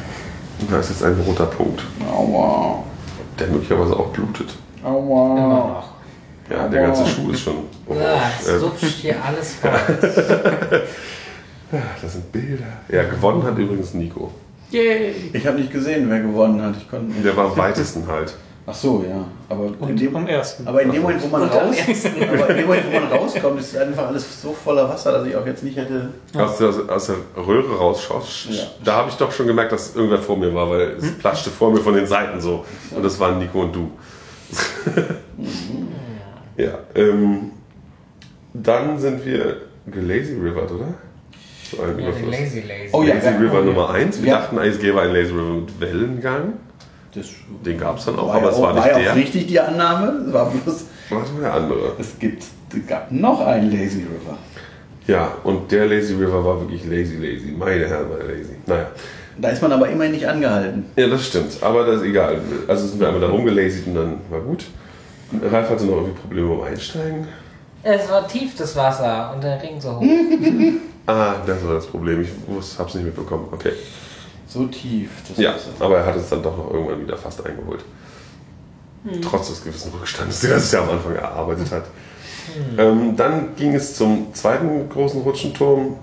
Und 0.61 0.71
da 0.71 0.79
ist 0.79 0.91
jetzt 0.91 1.03
ein 1.03 1.17
roter 1.27 1.47
Punkt, 1.47 1.83
Aua. 2.13 2.85
der 3.41 3.49
möglicherweise 3.49 3.97
auch 3.97 4.11
blutet. 4.11 4.55
Immer 4.85 4.91
Aua. 4.93 5.35
noch. 5.35 5.89
Ja, 6.49 6.69
der 6.69 6.83
ganze 6.83 7.05
Schuh 7.07 7.33
ist 7.33 7.41
schon 7.41 7.57
Ja, 7.89 7.95
orange. 7.95 8.41
es 8.41 8.49
Äh, 8.49 8.59
supscht 8.59 8.85
hier 9.01 9.17
alles 9.25 9.55
voll. 9.61 9.71
das 12.03 12.13
sind 12.13 12.33
Bilder. 12.33 12.65
Ja, 12.89 13.05
gewonnen 13.05 13.43
hat 13.43 13.57
übrigens 13.59 13.95
Nico. 13.95 14.31
Yay. 14.71 15.15
Ich 15.33 15.47
habe 15.47 15.59
nicht 15.59 15.73
gesehen, 15.73 16.09
wer 16.11 16.21
gewonnen 16.21 16.63
hat. 16.63 16.75
Ich 16.77 16.89
konnte 16.91 17.07
nicht. 17.13 17.25
Der 17.25 17.37
war 17.37 17.47
am 17.47 17.57
weitesten 17.57 18.07
halt. 18.07 18.35
Ach 18.71 18.75
so, 18.75 19.03
ja. 19.09 19.25
Aber 19.49 19.65
in 19.65 19.75
Und 19.77 19.99
dem, 19.99 20.15
am 20.15 20.27
ersten. 20.27 20.69
aber 20.69 20.83
in 20.83 20.93
dem 20.93 21.01
Moment, 21.01 21.23
wo 21.23 21.29
man 21.29 21.45
raus, 21.49 21.75
aber 22.33 22.51
in 22.51 22.57
dem 22.59 22.67
Moment, 22.67 22.85
wo 22.93 23.01
man 23.01 23.09
rauskommt, 23.11 23.61
ist 23.61 23.75
einfach 23.79 24.09
alles 24.09 24.43
so 24.43 24.53
voller 24.53 24.87
Wasser, 24.91 25.13
dass 25.13 25.27
ich 25.27 25.35
auch 25.35 25.47
jetzt 25.47 25.65
nicht 25.65 25.79
hätte. 25.79 26.11
Als 26.35 26.59
du 26.59 26.69
aus, 26.69 26.87
aus 26.87 27.07
der 27.07 27.17
Röhre 27.47 27.79
rausschaust, 27.79 28.51
Ja. 28.51 28.65
da 28.85 28.93
habe 28.97 29.09
ich 29.09 29.17
doch 29.17 29.33
schon 29.33 29.47
gemerkt, 29.47 29.73
dass 29.73 29.97
irgendwer 29.97 30.19
vor 30.19 30.37
mir 30.37 30.55
war, 30.55 30.69
weil 30.69 30.97
es 30.99 31.13
platschte 31.13 31.49
vor 31.49 31.71
mir 31.73 31.81
von 31.81 31.95
den 31.95 32.07
Seiten 32.07 32.39
so. 32.43 32.67
Und 32.95 33.03
das 33.03 33.19
waren 33.19 33.39
Nico 33.39 33.63
und 33.63 33.75
du. 33.75 33.91
ja, 36.59 36.79
ähm, 36.95 37.53
dann 38.63 38.99
sind 38.99 39.25
wir 39.25 39.57
gelazy 39.87 40.35
rivered, 40.35 40.71
oder? 40.73 40.95
So 41.71 41.83
ein 41.83 41.99
Ja. 41.99 42.07
Lazy 42.09 42.61
Lazy. 42.61 42.89
Oh 42.93 43.03
ja. 43.03 43.15
Lazy 43.15 43.29
River 43.41 43.63
Nummer 43.63 43.91
1. 43.91 44.23
Wir 44.23 44.29
Ja. 44.31 44.39
dachten 44.39 44.59
eigentlich, 44.59 44.75
es 44.77 44.81
gäbe 44.81 45.01
einen 45.01 45.15
Lazy 45.15 45.33
River 45.33 45.55
mit 45.61 45.81
Wellengang. 45.81 46.53
Das 47.15 47.27
Den 47.65 47.79
gab 47.79 47.99
es 47.99 48.05
dann 48.05 48.17
auch, 48.19 48.29
war, 48.29 48.35
aber 48.37 48.45
ja 48.47 48.51
es 48.51 48.57
auch, 48.57 48.63
war 48.63 48.75
nicht 48.75 48.87
ja 48.87 48.99
der. 48.99 49.13
auch 49.13 49.17
richtig 49.17 49.47
die 49.47 49.61
Annahme. 49.61 50.25
Es 50.27 50.33
war 50.33 50.51
bloß, 50.51 50.85
Was 51.11 51.35
war 51.35 51.41
der 51.41 51.55
andere? 51.55 51.93
es, 51.99 52.19
gibt, 52.19 52.43
es 52.43 52.87
gab 52.87 53.11
noch 53.11 53.41
einen 53.47 53.71
Lazy 53.71 53.99
River. 54.01 54.37
Ja, 55.07 55.33
und 55.45 55.73
der 55.73 55.87
Lazy 55.87 56.15
River 56.15 56.45
war 56.45 56.61
wirklich 56.61 56.85
lazy, 56.85 57.17
lazy. 57.17 57.55
Meine 57.59 57.87
Herren, 57.87 58.11
war 58.11 58.19
der 58.19 58.29
lazy. 58.29 58.51
Naja. 58.67 58.89
Da 59.41 59.49
ist 59.51 59.63
man 59.63 59.73
aber 59.73 59.89
immerhin 59.89 60.13
nicht 60.13 60.27
angehalten. 60.29 60.85
Ja, 60.97 61.07
das 61.09 61.27
stimmt. 61.29 61.57
Aber 61.63 61.87
das 61.87 61.97
ist 62.03 62.09
egal. 62.09 62.41
Also 62.67 62.87
sind 62.89 63.01
wir 63.01 63.07
einmal 63.07 63.23
da 63.23 63.29
rumgelazert 63.29 63.87
und 63.87 63.95
dann 63.95 64.21
war 64.31 64.41
gut. 64.41 64.65
Ralf 65.51 65.71
hatte 65.71 65.85
noch 65.87 65.97
irgendwie 65.97 66.21
Probleme 66.21 66.49
beim 66.57 66.73
Einsteigen. 66.73 67.29
Es 67.83 68.09
war 68.11 68.27
tief 68.27 68.57
das 68.57 68.75
Wasser 68.77 69.33
und 69.35 69.43
der 69.45 69.63
Ring 69.63 69.81
so 69.81 69.97
hoch. 69.97 70.03
Ah, 71.11 71.37
das 71.47 71.65
war 71.67 71.73
das 71.73 71.87
Problem. 71.87 72.21
Ich 72.21 72.29
wusste, 72.47 72.79
hab's 72.81 72.95
nicht 72.95 73.05
mitbekommen. 73.07 73.47
Okay. 73.51 73.73
So 74.47 74.67
tief. 74.67 75.09
Das 75.27 75.39
Ja, 75.39 75.55
Wasser. 75.55 75.71
aber 75.81 75.97
er 75.97 76.05
hat 76.05 76.17
es 76.17 76.29
dann 76.29 76.43
doch 76.43 76.55
noch 76.55 76.71
irgendwann 76.71 77.01
wieder 77.01 77.17
fast 77.17 77.47
eingeholt. 77.47 77.83
Trotz 79.23 79.49
des 79.49 79.65
gewissen 79.65 79.91
Rückstandes, 79.99 80.41
den 80.41 80.51
er 80.51 80.61
sich 80.61 80.71
ja 80.73 80.83
am 80.83 80.91
Anfang 80.91 81.15
erarbeitet 81.17 81.71
hat. 81.71 81.85
Ähm, 82.77 83.17
dann 83.17 83.57
ging 83.57 83.75
es 83.75 83.95
zum 83.95 84.35
zweiten 84.35 84.87
großen 84.91 85.23
Rutschenturm, 85.23 85.97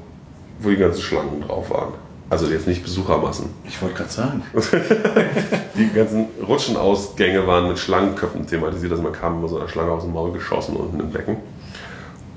wo 0.60 0.70
die 0.70 0.78
ganzen 0.78 1.02
Schlangen 1.04 1.42
drauf 1.42 1.70
waren. 1.70 1.94
Also 2.28 2.48
jetzt 2.48 2.66
nicht 2.66 2.82
Besuchermassen. 2.82 3.50
Ich 3.68 3.80
wollte 3.84 3.98
gerade 3.98 4.10
sagen. 4.12 4.42
Die 5.76 5.90
ganzen 5.94 6.26
Rutschenausgänge 6.48 7.46
waren 7.46 7.68
mit 7.68 7.78
Schlangenköpfen 7.78 8.48
thematisiert. 8.48 8.92
Also 8.94 9.04
man 9.04 9.14
kam 9.14 9.38
immer 9.38 9.48
so 9.48 9.58
einer 9.60 9.68
Schlange 9.68 9.92
aus 9.92 10.02
dem 10.04 10.14
Maul 10.14 10.32
geschossen 10.32 10.76
unten 10.76 11.00
im 11.00 11.12
Becken. 11.12 11.38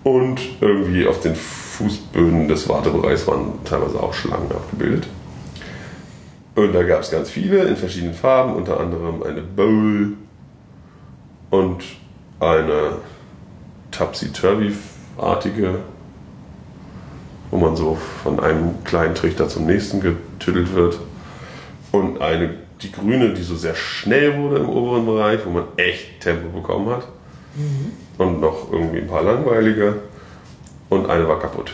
Und 0.09 0.41
irgendwie 0.63 1.07
auf 1.07 1.21
den 1.21 1.35
Fußböden 1.35 2.49
des 2.49 2.67
Wartebereichs 2.67 3.27
waren 3.27 3.63
teilweise 3.67 4.03
auch 4.03 4.15
Schlangen 4.15 4.51
abgebildet. 4.51 5.07
Und 6.55 6.73
da 6.73 6.83
gab 6.83 7.03
es 7.03 7.11
ganz 7.11 7.29
viele 7.29 7.65
in 7.65 7.77
verschiedenen 7.77 8.15
Farben, 8.15 8.55
unter 8.55 8.81
anderem 8.81 9.23
eine 9.23 9.43
Bowl 9.43 10.15
und 11.51 11.85
eine 12.41 12.93
Topsy-Turvy-artige, 13.91 15.81
wo 17.51 17.59
man 17.59 17.77
so 17.77 17.99
von 18.23 18.41
einem 18.41 18.83
kleinen 18.85 19.15
Trichter 19.15 19.47
zum 19.49 19.67
nächsten 19.67 20.01
getüttelt 20.01 20.75
wird. 20.75 20.99
Und 21.93 22.23
eine, 22.23 22.55
die 22.81 22.93
grüne, 22.93 23.35
die 23.35 23.43
so 23.43 23.57
sehr 23.57 23.75
schnell 23.75 24.39
wurde 24.39 24.57
im 24.57 24.71
oberen 24.71 25.05
Bereich, 25.05 25.41
wo 25.45 25.51
man 25.51 25.65
echt 25.77 26.21
Tempo 26.21 26.49
bekommen 26.49 26.89
hat. 26.89 27.09
Und 28.19 28.41
noch 28.41 28.71
irgendwie 28.73 28.99
ein 28.99 29.07
paar 29.07 29.23
langweilige. 29.23 29.97
Und 30.89 31.09
eine 31.09 31.29
war 31.29 31.39
kaputt. 31.39 31.73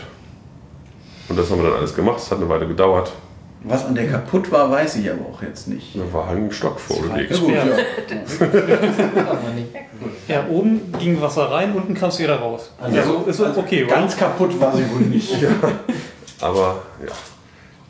Und 1.29 1.37
das 1.37 1.49
haben 1.49 1.61
wir 1.61 1.69
dann 1.69 1.79
alles 1.79 1.95
gemacht. 1.95 2.19
Es 2.19 2.31
hat 2.31 2.39
eine 2.39 2.49
Weile 2.49 2.67
gedauert. 2.67 3.11
Was 3.67 3.83
an 3.85 3.95
der 3.95 4.07
kaputt 4.07 4.51
war, 4.51 4.69
weiß 4.69 4.97
ich 4.97 5.09
aber 5.09 5.25
auch 5.25 5.41
jetzt 5.41 5.67
nicht. 5.67 5.95
Da 5.95 6.13
war 6.13 6.27
ein 6.29 6.51
Stock 6.51 6.79
vorgelegt. 6.79 7.31
Ja, 7.31 7.37
gut, 7.39 7.51
Ja. 7.53 7.65
ja. 7.65 9.37
Ja, 10.27 10.45
oben 10.49 10.91
ging 10.99 11.21
Wasser 11.21 11.49
rein, 11.51 11.73
unten 11.73 11.93
kamst 11.93 12.19
du 12.19 12.23
wieder 12.23 12.35
raus. 12.37 12.71
Also, 12.79 13.23
ist 13.25 13.39
okay, 13.39 13.85
oder? 13.85 13.95
Ganz 13.95 14.17
kaputt 14.17 14.59
war 14.59 14.75
sie 14.75 14.83
wohl 14.91 15.01
nicht. 15.01 15.33
Aber 16.41 16.81
ja, 17.05 17.13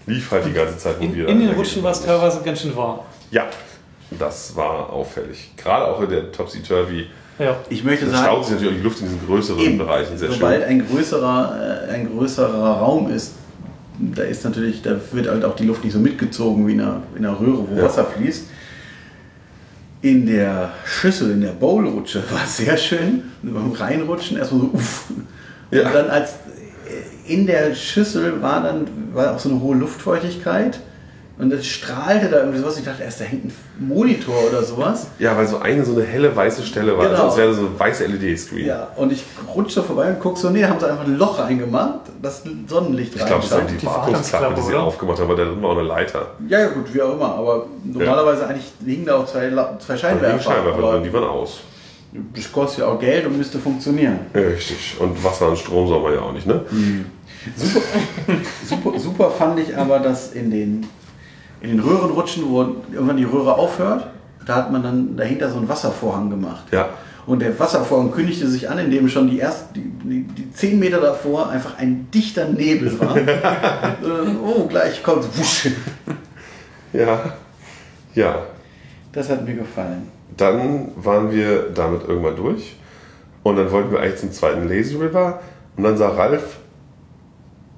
lief 0.06 0.32
halt 0.32 0.46
die 0.46 0.54
ganze 0.54 0.78
Zeit, 0.78 1.00
wo 1.00 1.04
In, 1.04 1.16
wir 1.16 1.28
in 1.28 1.40
den 1.40 1.52
Rutschen 1.52 1.82
war 1.84 1.92
es 1.92 2.04
teilweise 2.06 2.42
ganz 2.44 2.62
schön 2.62 2.76
warm. 2.76 3.00
Ja, 3.32 3.46
das 4.12 4.56
war 4.56 4.92
auffällig. 4.92 5.54
Gerade 5.58 5.88
auch 5.88 6.02
in 6.02 6.10
der 6.10 6.32
Topsy-Turvy. 6.32 7.08
Ja. 7.38 7.58
Ich 7.70 7.84
möchte 7.84 8.06
Da 8.06 8.12
sagen, 8.12 8.24
staut 8.26 8.46
sich 8.46 8.54
natürlich 8.56 8.74
auch 8.74 8.78
die 8.78 8.84
Luft 8.84 9.00
in 9.02 9.06
diesen 9.08 9.26
größeren 9.28 9.60
Eben. 9.60 9.78
Bereichen 9.78 10.18
sehr 10.18 10.32
sobald 10.32 10.62
schön. 10.62 10.70
ein 10.70 10.88
größerer, 10.88 11.86
äh, 11.90 11.92
ein 11.94 12.10
größerer 12.16 12.78
Raum 12.80 13.10
ist, 13.10 13.34
da 14.00 14.24
ist 14.24 14.44
natürlich, 14.46 14.82
da 14.82 14.96
wird 15.12 15.28
halt 15.28 15.44
auch 15.46 15.56
die 15.56 15.66
Luft 15.66 15.84
nicht 15.84 15.94
so 15.94 16.00
mitgezogen 16.00 16.66
wie 16.68 16.74
in 16.74 16.82
einer, 16.82 17.02
in 17.18 17.26
einer 17.26 17.40
Röhre, 17.40 17.66
wo 17.70 17.76
Ja. 17.78 17.84
Wasser 17.84 18.06
fließt. 18.06 18.46
In 20.02 20.26
der 20.28 20.72
Schüssel, 20.86 21.32
in 21.32 21.42
der 21.42 21.52
Bowlrutsche 21.54 22.24
war 22.32 22.44
es 22.46 22.58
sehr 22.58 22.78
schön. 22.78 23.24
Beim 23.42 23.72
Reinrutschen 23.72 24.38
erstmal 24.38 24.62
so 24.62 24.70
uff. 24.74 25.04
Ja. 25.72 25.88
Und 25.88 25.94
dann 25.96 26.10
als 26.10 26.32
äh, 26.88 27.34
in 27.34 27.48
der 27.48 27.74
Schüssel 27.76 28.42
war 28.42 28.62
dann 28.64 28.88
war 29.14 29.34
auch 29.36 29.40
so 29.40 29.50
eine 29.50 29.60
hohe 29.62 29.76
Luftfeuchtigkeit 29.76 30.80
und 31.38 31.52
es 31.52 31.66
strahlte 31.68 32.30
da 32.30 32.38
irgendwie 32.40 32.60
sowas. 32.60 32.78
Ich 32.78 32.86
dachte 32.86 33.04
erst, 33.04 33.20
da 33.20 33.26
hängt 33.26 33.46
ein 33.46 33.54
Monitor 33.78 34.36
oder 34.50 34.64
sowas. 34.64 35.08
Ja, 35.20 35.36
weil 35.36 35.46
so 35.48 35.58
eine 35.60 35.84
so 35.84 35.94
eine 35.94 36.04
helle 36.04 36.34
weiße 36.36 36.64
Stelle 36.64 36.98
war. 36.98 37.06
Genau. 37.08 37.14
Also 37.16 37.24
als 37.28 37.38
wäre 37.38 37.54
so 37.54 37.62
eine 37.68 37.78
weiße 37.80 38.06
LED-Screen. 38.06 38.66
Ja, 38.68 38.88
und 38.96 39.12
ich 39.12 39.24
rutsche 39.54 39.84
vorbei 39.84 40.10
und 40.10 40.20
gucke 40.20 40.40
so, 40.40 40.50
nee, 40.50 40.64
haben 40.64 40.80
sie 40.80 40.90
einfach 40.90 41.04
ein 41.06 41.18
Loch 41.18 41.38
reingemacht, 41.40 42.00
das 42.22 42.44
Sonnenlicht 42.68 43.16
Ich 43.16 43.26
glaube, 43.26 43.42
das 43.42 43.52
reinscheint. 43.52 43.72
die, 43.72 43.78
Die 43.78 43.86
Wartungsklappe, 43.86 44.56
die 44.56 44.62
sie 44.62 44.68
oder? 44.70 44.84
aufgemacht 44.84 45.20
haben, 45.20 45.26
aber 45.30 45.36
da 45.36 45.46
drin 45.50 45.62
war 45.62 45.72
auch 45.72 45.78
eine 45.78 45.88
Leiter. 45.88 46.28
Ja, 46.48 46.60
ja, 46.60 46.68
gut, 46.68 46.94
wie 46.94 47.02
auch 47.02 47.14
immer, 47.14 47.36
aber 47.36 47.66
normalerweise 47.84 48.48
eigentlich 48.48 48.72
liegen 48.86 49.06
da 49.06 49.18
auch 49.18 49.26
zwei, 49.26 49.52
zwei 49.80 49.98
Scheinwerfer. 49.98 50.40
Scheinwerfer 50.42 50.82
drin, 50.82 51.04
die 51.04 51.12
waren 51.14 51.24
aus. 51.26 51.60
das 52.34 52.50
kostet 52.52 52.80
ja 52.80 52.86
auch 52.88 53.00
Geld 53.00 53.26
und 53.26 53.38
müsste 53.38 53.60
funktionieren. 53.60 54.20
Ja, 54.34 54.40
richtig. 54.42 54.96
Und 55.00 55.22
Wasser 55.22 55.50
und 55.50 55.58
Strom 55.58 55.88
soll 55.90 56.02
man 56.02 56.14
ja 56.14 56.22
auch 56.22 56.32
nicht, 56.32 56.48
ne? 56.48 56.62
Super, 57.58 57.82
super, 58.66 59.00
super 59.00 59.30
fand 59.32 59.60
ich 59.60 59.76
aber, 59.78 60.00
dass 60.00 60.32
in 60.34 60.50
den, 60.50 60.88
in 61.66 61.78
den 61.78 61.80
Röhrenrutschen, 61.80 62.48
wo 62.48 62.62
irgendwann 62.92 63.18
die 63.18 63.24
Röhre 63.24 63.56
aufhört, 63.56 64.08
da 64.46 64.56
hat 64.56 64.72
man 64.72 64.84
dann 64.84 65.18
dahinter 65.18 65.50
so 65.50 65.58
einen 65.58 65.68
Wasservorhang 65.68 66.30
gemacht. 66.30 66.66
Ja. 66.72 66.90
Und 67.26 67.42
der 67.42 67.60
Wasservorhang 67.60 68.12
kündigte 68.12 68.48
sich 68.48 68.70
an, 68.70 68.78
indem 68.78 69.10
schon 69.10 69.28
die 69.28 69.40
ersten, 69.40 69.74
die, 69.74 69.82
die, 70.08 70.24
die 70.24 70.52
zehn 70.52 70.78
Meter 70.78 71.02
davor 71.02 71.50
einfach 71.50 71.80
ein 71.80 72.08
dichter 72.14 72.48
Nebel 72.48 73.00
war. 73.00 73.18
Äh, 74.06 74.36
oh, 74.44 74.68
gleich 74.68 75.02
kommt 75.02 75.26
wusch. 75.38 75.70
Ja. 76.94 77.34
Ja. 78.14 78.44
Das 79.12 79.30
hat 79.30 79.46
mir 79.46 79.56
gefallen. 79.56 80.04
Dann 80.38 80.90
waren 80.96 81.32
wir 81.32 81.70
damit 81.74 82.08
irgendwann 82.08 82.36
durch. 82.36 82.76
Und 83.42 83.56
dann 83.56 83.72
wollten 83.72 83.92
wir 83.92 84.00
eigentlich 84.00 84.20
zum 84.20 84.32
zweiten 84.32 84.68
Lazy 84.68 84.96
River. 84.96 85.42
Und 85.76 85.84
dann 85.84 85.98
sah 85.98 86.10
Ralf 86.10 86.58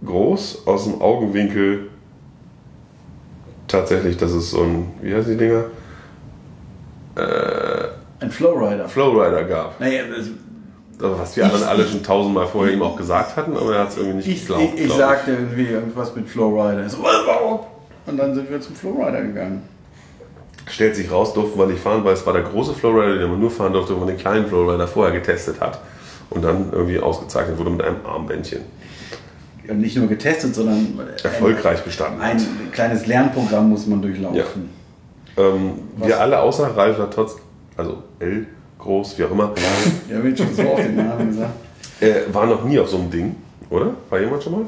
groß 0.06 0.68
aus 0.68 0.84
dem 0.84 1.02
Augenwinkel 1.02 1.90
tatsächlich, 3.68 4.18
dass 4.18 4.32
es 4.32 4.52
so 4.52 4.62
ein, 4.64 4.92
wie 5.02 5.14
heißen 5.14 5.32
die 5.32 5.38
Dinger? 5.38 5.66
Ein 8.20 8.32
Flowrider. 8.32 8.88
Flowrider 8.88 9.44
gab. 9.44 9.80
Naja, 9.80 10.04
das, 10.10 10.28
Also 11.04 11.20
was 11.20 11.34
die 11.34 11.42
anderen 11.44 11.64
alle 11.64 11.86
schon 11.86 12.04
tausendmal 12.04 12.48
vorher 12.48 12.74
ihm 12.74 12.82
auch 12.82 12.96
gesagt 12.96 13.36
hatten, 13.36 13.56
aber 13.56 13.76
er 13.76 13.82
hat 13.82 13.90
es 13.90 13.98
irgendwie 13.98 14.18
nicht 14.18 14.28
ich, 14.28 14.42
geglaubt. 14.48 14.74
ich, 14.76 14.86
ich 14.86 14.94
sagte 14.94 15.32
irgendwie 15.32 15.66
irgendwas 15.68 16.16
mit 16.16 16.28
Flowrider. 16.30 16.88
So, 16.90 16.98
und 18.06 18.18
dann 18.18 18.34
sind 18.34 18.50
wir 18.50 18.60
zum 18.62 18.76
Flowrider 18.76 19.22
gegangen. 19.22 19.64
Stellt 20.70 20.96
sich 20.96 21.10
raus, 21.12 21.34
durften 21.34 21.58
wir 21.60 21.66
nicht 21.68 21.82
fahren, 21.82 22.04
weil 22.04 22.14
es 22.14 22.26
war 22.26 22.34
der 22.34 22.42
große 22.44 22.74
Flowrider, 22.74 23.18
den 23.20 23.30
man 23.30 23.40
nur 23.40 23.52
fahren 23.52 23.74
durfte, 23.74 23.94
wenn 23.94 24.00
man 24.00 24.08
den 24.10 24.18
kleinen 24.18 24.48
Flowrider 24.48 24.88
vorher 24.88 25.14
getestet 25.14 25.60
hat. 25.62 25.80
und 26.30 26.44
dann 26.44 26.72
irgendwie 26.74 27.00
ausgezeichnet 27.00 27.58
wurde 27.58 27.70
mit 27.70 27.82
einem 27.82 28.06
Armbändchen. 28.06 28.62
Ja, 29.68 29.74
nicht 29.74 29.98
nur 29.98 30.08
getestet, 30.08 30.56
sondern 30.56 31.00
Erfolgreich 31.24 31.82
bestanden. 31.84 32.22
ein, 32.22 32.38
ein 32.38 32.72
kleines 32.72 33.06
Lernprogramm 33.06 33.70
muss 33.70 33.86
man 33.88 34.02
durchlaufen. 34.02 34.70
Ähm, 35.38 35.72
wir 35.98 36.20
alle 36.20 36.40
außer 36.40 36.76
Ralf 36.76 36.98
war 36.98 37.12
trotz, 37.12 37.36
also 37.76 38.04
L 38.20 38.48
groß, 38.80 39.18
wie 39.20 39.24
auch 39.26 39.32
immer, 39.32 39.54
Ja, 40.10 40.24
wird 40.24 40.38
schon 40.38 40.54
so 40.54 40.64
oft 40.64 40.84
den 40.84 40.96
Namen 40.96 41.28
gesagt. 41.30 41.52
äh, 42.02 42.14
war 42.34 42.46
noch 42.46 42.64
nie 42.64 42.80
auf 42.80 42.90
so 42.90 42.98
einem 42.98 43.12
Ding, 43.12 43.36
oder? 43.70 43.94
War 44.10 44.20
jemand 44.20 44.44
schon 44.44 44.54
mal? 44.54 44.66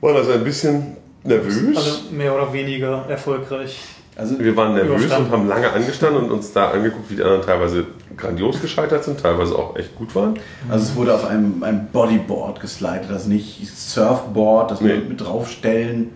War 0.00 0.14
also 0.14 0.32
ein 0.32 0.44
bisschen 0.44 0.96
nervös. 1.24 1.76
Also 1.76 2.10
mehr 2.12 2.34
oder 2.34 2.52
weniger 2.52 3.06
erfolgreich. 3.08 3.80
Also 4.16 4.38
wir 4.38 4.54
waren 4.56 4.74
nervös 4.74 5.04
und 5.16 5.30
haben 5.30 5.48
lange 5.48 5.70
angestanden 5.72 6.24
und 6.24 6.30
uns 6.30 6.52
da 6.52 6.70
angeguckt, 6.70 7.10
wie 7.10 7.16
die 7.16 7.22
anderen 7.22 7.42
teilweise 7.42 7.86
grandios 8.16 8.60
gescheitert 8.60 9.04
sind, 9.04 9.20
teilweise 9.20 9.56
auch 9.56 9.76
echt 9.76 9.96
gut 9.96 10.14
waren. 10.14 10.34
Also 10.68 10.84
es 10.84 10.96
wurde 10.96 11.14
auf 11.14 11.24
einem, 11.26 11.62
einem 11.62 11.86
Bodyboard 11.92 12.60
geslidet, 12.60 13.04
das 13.08 13.26
nicht 13.26 13.66
Surfboard, 13.66 14.72
das 14.72 14.80
Nee. 14.80 14.96
mit, 15.08 15.20
draufstellen. 15.20 16.10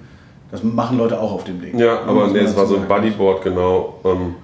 Das 0.51 0.63
machen 0.63 0.99
Leute 0.99 1.19
auch 1.19 1.33
auf 1.33 1.45
dem 1.45 1.61
Ding. 1.61 1.79
Ja, 1.79 2.01
aber 2.03 2.27
nee, 2.29 2.41
es 2.41 2.57
war 2.57 2.67
so 2.67 2.77
ein. 2.77 2.87
Bodyboard, 2.87 3.43
genau. 3.43 3.95
Ähm, 4.05 4.35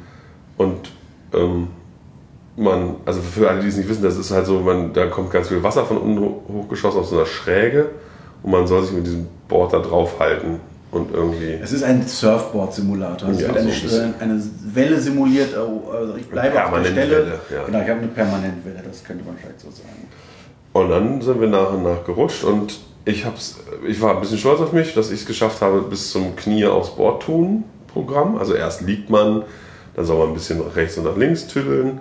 und 0.57 0.90
ähm, 1.34 1.68
man, 2.57 2.96
also 3.05 3.20
für 3.20 3.48
alle, 3.48 3.61
die 3.61 3.68
es 3.68 3.76
nicht 3.76 3.88
wissen, 3.88 4.03
das 4.03 4.16
ist 4.16 4.30
halt 4.30 4.46
so, 4.46 4.61
man, 4.61 4.92
da 4.92 5.07
kommt 5.07 5.30
ganz 5.30 5.48
viel 5.48 5.62
Wasser 5.62 5.84
von 5.84 5.98
unten 5.98 6.20
ho- 6.20 6.42
hochgeschossen 6.53 7.01
auf 7.01 7.07
so 7.07 7.16
einer 7.16 7.26
Schräge 7.26 7.90
und 8.42 8.51
man 8.53 8.66
soll 8.66 8.82
sich 8.82 8.92
mit 8.92 9.07
diesem 9.07 9.26
Board 9.48 9.72
da 9.72 9.78
drauf 9.80 10.18
halten 10.18 10.61
und 10.93 11.14
irgendwie. 11.14 11.59
Es 11.62 11.72
ist 11.72 11.82
ein 11.82 12.07
Surfboard-Simulator. 12.07 13.28
Also 13.28 13.41
Ja, 13.41 13.49
es 13.49 13.55
wird 13.55 13.59
eine, 13.59 13.72
so 13.72 13.76
ein 13.76 13.82
bisschen. 13.82 14.14
eine 14.20 14.43
Welle 14.74 15.01
simuliert. 15.01 15.57
Also 15.57 16.16
ich 16.16 16.28
bleibe 16.28 16.64
auf 16.64 16.72
der 16.72 16.84
Stelle. 16.84 17.11
Welle, 17.11 17.41
ja. 17.55 17.64
Genau, 17.64 17.80
ich 17.80 17.88
habe 17.88 17.99
eine 18.01 18.09
Permanentwelle, 18.09 18.82
das 18.88 19.05
könnte 19.05 19.24
man 19.24 19.36
vielleicht 19.36 19.61
so 19.61 19.70
sagen. 19.70 20.09
Und 20.72 20.88
dann 20.91 21.20
sind 21.20 21.41
wir 21.41 21.49
nach 21.49 21.72
und 21.72 21.82
nach 21.82 22.05
gerutscht 22.05 22.45
und 22.45 22.78
ich, 23.05 23.24
hab's, 23.24 23.57
ich 23.86 24.01
war 24.01 24.14
ein 24.14 24.20
bisschen 24.20 24.38
stolz 24.38 24.61
auf 24.61 24.72
mich, 24.72 24.95
dass 24.95 25.11
ich 25.11 25.20
es 25.20 25.26
geschafft 25.26 25.62
habe, 25.62 25.80
bis 25.82 26.12
zum 26.12 26.36
Knie 26.36 26.66
aufs 26.66 26.95
Board 26.95 27.22
tun 27.22 27.64
Programm. 27.93 28.36
Also 28.36 28.55
erst 28.55 28.82
liegt 28.82 29.11
man, 29.11 29.43
dann 29.97 30.05
soll 30.05 30.18
man 30.18 30.28
ein 30.28 30.34
bisschen 30.34 30.59
nach 30.59 30.76
rechts 30.76 30.97
und 30.99 31.05
nach 31.05 31.16
links 31.16 31.47
tüddeln 31.47 32.01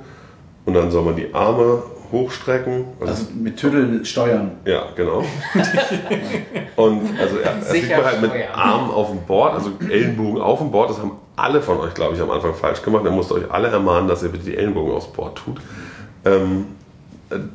und 0.65 0.73
dann 0.73 0.91
soll 0.91 1.03
man 1.03 1.15
die 1.15 1.33
Arme 1.33 1.81
hochstrecken. 2.11 2.85
Also, 2.99 3.13
Also 3.13 3.25
mit 3.35 3.57
Tüddeln 3.57 4.03
steuern. 4.05 4.51
ja, 4.65 4.83
genau. 4.95 5.19
und 6.75 7.19
also 7.19 7.37
erst 7.37 7.73
liegt 7.73 7.89
man 7.89 8.05
halt 8.05 8.21
mit 8.21 8.31
steuern. 8.31 8.53
Armen 8.53 8.91
auf 8.91 9.09
dem 9.09 9.21
Board, 9.21 9.53
also 9.53 9.71
Ellenbogen 9.89 10.41
auf 10.41 10.59
dem 10.59 10.71
Board. 10.71 10.89
Das 10.89 10.99
haben 10.99 11.11
alle 11.35 11.61
von 11.61 11.79
euch, 11.79 11.93
glaube 11.93 12.15
ich, 12.15 12.21
am 12.21 12.31
Anfang 12.31 12.53
falsch 12.53 12.81
gemacht. 12.81 13.03
Ihr 13.05 13.11
musst 13.11 13.31
euch 13.31 13.49
alle 13.51 13.69
ermahnen, 13.69 14.07
dass 14.07 14.23
ihr 14.23 14.29
bitte 14.29 14.45
die 14.45 14.57
Ellenbogen 14.57 14.93
aufs 14.93 15.07
Board 15.07 15.37
tut. 15.37 15.57
Ähm, 16.25 16.65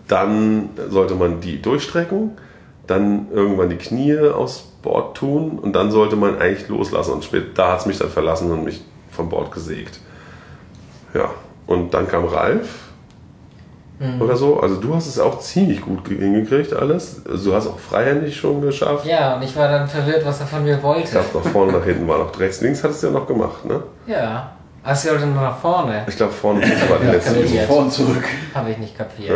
dann 0.09 0.70
sollte 0.88 1.14
man 1.14 1.40
die 1.40 1.61
durchstrecken, 1.61 2.32
dann 2.86 3.26
irgendwann 3.32 3.70
die 3.70 3.76
Knie 3.76 4.16
aufs 4.18 4.61
Board 4.82 5.16
tun 5.16 5.59
und 5.59 5.72
dann 5.74 5.90
sollte 5.90 6.16
man 6.16 6.38
eigentlich 6.38 6.68
loslassen. 6.68 7.12
Und 7.14 7.24
spät, 7.24 7.57
da 7.59 7.72
hat 7.72 7.80
es 7.80 7.86
mich 7.86 7.98
dann 7.98 8.11
verlassen 8.11 8.50
und 8.50 8.64
mich 8.64 8.82
vom 9.11 9.28
Board 9.28 9.50
gesägt. 9.52 10.00
Ja, 11.14 11.30
und 11.66 11.94
dann 11.94 12.09
kam 12.09 12.24
Ralf 12.26 12.68
oder 14.20 14.36
so. 14.36 14.61
Also 14.61 14.76
du 14.76 14.95
hast 14.95 15.07
es 15.07 15.18
auch 15.18 15.38
ziemlich 15.40 15.80
gut 15.80 16.05
ge- 16.05 16.18
hingekriegt 16.18 16.72
alles. 16.74 17.22
Also 17.30 17.51
du 17.51 17.57
hast 17.57 17.66
auch 17.68 17.78
freihändig 17.78 18.36
schon 18.36 18.61
geschafft. 18.61 19.07
Ja, 19.07 19.36
und 19.36 19.42
ich 19.42 19.55
war 19.57 19.68
dann 19.68 19.88
verwirrt, 19.88 20.24
was 20.26 20.40
er 20.40 20.47
von 20.47 20.62
mir 20.64 20.76
Ich 20.76 20.82
wollte. 20.82 21.11
glaube, 21.11 21.26
nach 21.34 21.51
vorne, 21.53 21.72
nach 21.72 21.84
hinten 21.84 22.07
war 22.09 22.18
noch 22.18 22.38
rechts, 22.40 22.61
links 22.61 22.82
hattest 22.82 23.03
du 23.03 23.07
ja 23.09 23.12
noch 23.12 23.26
gemacht, 23.26 23.64
ne? 23.64 23.82
Ja. 24.07 24.53
Ach, 24.82 24.95
sie 24.97 25.09
wollte 25.09 25.26
nur 25.26 25.40
nach 25.42 25.57
vorne. 25.59 26.05
Ich 26.09 26.16
glaube, 26.16 26.32
vorne 26.32 26.61
war 26.61 26.99
die 27.01 27.07
letzte 27.07 27.30
also 27.36 27.42
so 27.47 27.55
Übung. 27.55 27.66
vor 27.66 27.78
und 27.78 27.92
zurück. 27.92 28.24
Habe 28.55 28.70
ich 28.72 28.78
nicht 28.78 28.99
kapiert. 28.99 29.30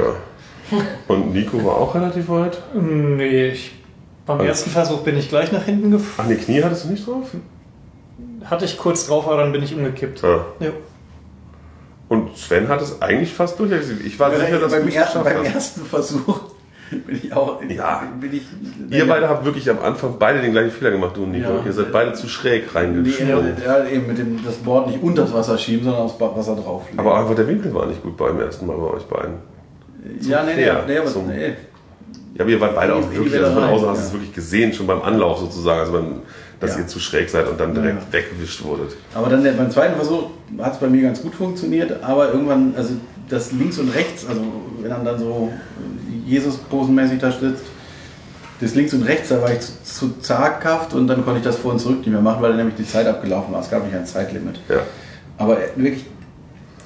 Ja. 0.73 0.79
Und 1.07 1.33
Nico 1.33 1.65
war 1.65 1.77
auch 1.77 1.95
relativ 1.95 2.29
weit. 2.29 2.59
Nee, 2.75 3.47
ich, 3.49 3.75
beim 4.27 4.41
ersten 4.41 4.69
Versuch 4.71 4.99
bin 5.03 5.17
ich 5.17 5.31
gleich 5.31 5.51
nach 5.53 5.63
hinten 5.65 5.91
gefahren. 5.93 6.27
Ach, 6.27 6.31
ne, 6.31 6.37
Knie 6.37 6.63
hattest 6.63 6.85
du 6.85 6.89
nicht 6.91 7.07
drauf? 7.07 7.29
Hatte 8.45 8.65
ich 8.67 8.77
kurz 8.77 9.07
drauf, 9.07 9.27
aber 9.27 9.39
dann 9.39 9.53
bin 9.53 9.63
ich 9.63 9.75
umgekippt. 9.75 10.21
Ja. 10.23 10.45
Ja. 10.61 10.71
Und 12.09 12.37
Sven 12.37 12.69
hat 12.69 12.81
es 12.81 13.03
eigentlich 13.03 13.33
fast 13.35 13.59
durch. 13.59 13.71
Ich 14.05 14.19
war 14.19 14.31
sicher, 14.35 14.59
dass 14.59 14.73
du 14.73 14.79
beim, 14.79 14.89
es 14.89 14.95
er, 14.95 15.03
geschafft 15.05 15.25
beim 15.25 15.45
ersten 15.45 15.85
Versuch 15.85 16.41
bin 17.07 17.17
ich 17.23 17.33
auch. 17.35 17.61
Ja. 17.69 18.03
Bin 18.19 18.33
ich, 18.33 18.43
Ihr 18.91 19.07
beide 19.07 19.29
habt 19.29 19.45
wirklich 19.45 19.69
am 19.69 19.79
Anfang 19.81 20.15
beide 20.19 20.41
den 20.41 20.53
gleichen 20.53 20.71
Fehler 20.71 20.91
gemacht, 20.93 21.17
du 21.17 21.25
und 21.25 21.33
Nico. 21.33 21.51
Ja. 21.51 21.63
Ihr 21.67 21.73
seid 21.73 21.93
beide 21.93 22.15
zu 22.15 22.27
schräg 22.29 22.63
Nee, 22.73 22.79
reingesprungen. 22.79 23.57
ja, 23.63 23.85
eben 23.85 24.07
mit 24.07 24.17
dem 24.17 24.43
das 24.43 24.57
Board 24.57 24.87
nicht 24.87 25.03
unter 25.03 25.23
das 25.23 25.35
Wasser 25.35 25.59
schieben, 25.59 25.85
sondern 25.85 26.03
aufs 26.05 26.19
Wasser 26.19 26.57
drauf. 26.57 26.85
Aber 26.97 27.19
einfach 27.21 27.35
der 27.35 27.47
Winkel 27.47 27.75
war 27.75 27.85
nicht 27.87 28.03
gut 28.03 28.17
beim 28.17 28.41
ersten 28.41 28.67
Mal 28.67 28.77
bei 28.79 28.87
euch 28.97 29.05
beiden. 29.05 29.35
ja, 30.23 30.43
nee, 30.45 30.55
nee, 30.57 30.63
quer 30.63 30.85
nee, 30.87 30.97
aber, 30.99 31.09
zum- 31.09 31.27
nee. 31.29 31.53
Ja, 32.39 32.45
ihr 32.47 32.61
wart 32.61 32.75
beide 32.77 32.95
auch 32.95 33.11
wirklich, 33.11 33.33
Welle 33.33 33.47
also 33.47 33.61
außen 33.61 33.89
hast 33.89 33.99
du 33.99 34.03
ja. 34.03 34.07
es 34.07 34.13
wirklich 34.13 34.33
gesehen, 34.35 34.73
schon 34.73 34.87
beim 34.87 35.03
Anlauf 35.03 35.41
sozusagen, 35.41 35.81
also 35.81 35.93
man, 35.93 36.23
dass 36.61 36.75
Ja. 36.75 36.83
ihr 36.83 36.87
zu 36.87 37.01
schräg 37.01 37.29
seid 37.29 37.49
und 37.49 37.59
dann 37.59 37.75
direkt 37.75 37.99
Ja. 38.01 38.13
weggewischt 38.13 38.63
wurdet. 38.63 38.97
Aber 39.15 39.29
dann 39.29 39.43
beim 39.43 39.71
zweiten 39.71 39.97
Versuch 39.97 40.25
hat 40.59 40.75
es 40.75 40.79
bei 40.79 40.89
mir 40.89 41.03
ganz 41.03 41.21
gut 41.21 41.35
funktioniert, 41.35 42.03
aber 42.03 42.33
irgendwann, 42.33 42.75
also 42.77 42.95
das 43.29 43.53
links 43.53 43.79
und 43.79 43.89
rechts, 43.95 44.25
also 44.27 44.41
wenn 44.81 44.91
man 44.91 45.05
dann 45.05 45.19
so 45.19 45.53
Jesus-posenmäßig 46.27 47.19
da 47.19 47.31
sitzt, 47.33 47.65
das 48.61 48.75
links 48.75 48.93
und 48.95 49.03
rechts, 49.03 49.29
da 49.29 49.41
war 49.43 49.53
ich 49.53 49.61
zu, 49.61 49.73
zu 49.83 50.21
zaghaft 50.21 50.95
und 50.95 51.07
dann 51.07 51.25
konnte 51.25 51.39
ich 51.39 51.45
das 51.45 51.57
vor 51.57 51.73
und 51.73 51.79
zurück 51.81 51.99
nicht 51.99 52.09
mehr 52.09 52.21
machen, 52.21 52.41
weil 52.43 52.51
dann 52.51 52.59
nämlich 52.59 52.77
die 52.77 52.87
Zeit 52.87 53.07
abgelaufen 53.07 53.53
war. 53.53 53.61
Es 53.61 53.71
gab 53.71 53.85
nicht 53.85 53.95
ein 53.95 54.07
Zeitlimit. 54.07 54.61
Ja. 54.69 54.79
Aber 55.37 55.59
wirklich 55.77 56.05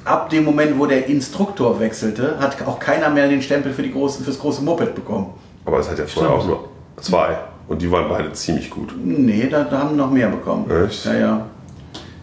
ab 0.04 0.30
dem 0.30 0.44
Moment, 0.44 0.78
wo 0.78 0.86
der 0.86 1.06
Instruktor 1.06 1.78
wechselte, 1.80 2.38
hat 2.38 2.56
auch 2.66 2.78
keiner 2.78 3.10
mehr 3.10 3.28
den 3.28 3.42
Stempel 3.42 3.72
für 3.72 3.82
die 3.82 3.92
große, 3.92 4.22
fürs 4.24 4.38
große 4.38 4.62
Moped 4.62 4.94
bekommen. 4.94 5.34
Aber 5.64 5.78
es 5.78 5.90
hat 5.90 5.98
ja 5.98 6.06
vorher 6.06 6.32
auch 6.32 6.46
nur 6.46 6.68
zwei. 7.00 7.38
Und 7.68 7.80
die 7.80 7.90
waren 7.90 8.08
beide 8.08 8.32
ziemlich 8.32 8.68
gut. 8.68 8.92
Nee, 9.02 9.48
da, 9.50 9.64
da 9.64 9.78
haben 9.78 9.96
noch 9.96 10.10
mehr 10.10 10.28
bekommen. 10.28 10.70
Echt? 10.84 11.04
Ja, 11.04 11.14
ja. 11.14 11.46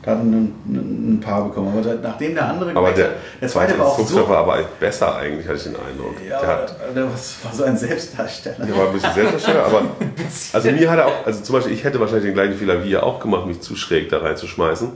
Da 0.01 0.11
hatten 0.11 0.31
ein, 0.31 1.13
ein, 1.15 1.19
paar 1.19 1.43
bekommen. 1.43 1.77
Aber 1.77 1.95
nachdem 2.01 2.33
der 2.33 2.47
andere 2.47 2.75
Aber 2.75 2.91
der, 2.91 3.11
der 3.41 3.49
zweite 3.49 3.77
war 3.77 3.87
auch 3.87 3.99
Instruktor 3.99 4.27
so. 4.27 4.31
war 4.31 4.39
aber 4.39 4.59
besser 4.79 5.17
eigentlich, 5.17 5.45
hatte 5.45 5.57
ich 5.57 5.63
den 5.63 5.75
Eindruck. 5.75 6.15
Ja, 6.27 6.39
der, 6.39 6.47
hat, 6.47 6.75
der 6.95 7.03
war 7.03 7.11
war 7.11 7.53
so 7.53 7.63
ein 7.63 7.77
Selbstdarsteller. 7.77 8.65
der 8.65 8.77
war 8.77 8.87
ein 8.87 8.93
bisschen 8.93 9.13
Selbstdarsteller, 9.13 9.65
aber 9.65 9.81
also 10.53 10.71
mir 10.71 10.89
hat 10.89 10.99
er 10.99 11.07
auch, 11.07 11.25
also 11.25 11.41
zum 11.41 11.53
Beispiel, 11.53 11.73
ich 11.73 11.83
hätte 11.83 11.99
wahrscheinlich 11.99 12.25
den 12.25 12.33
gleichen 12.33 12.53
Fehler 12.53 12.83
wie 12.83 12.91
ihr 12.91 13.03
auch 13.03 13.19
gemacht, 13.19 13.45
mich 13.45 13.59
zu 13.59 13.75
schräg 13.75 14.09
da 14.09 14.19
reinzuschmeißen. 14.19 14.89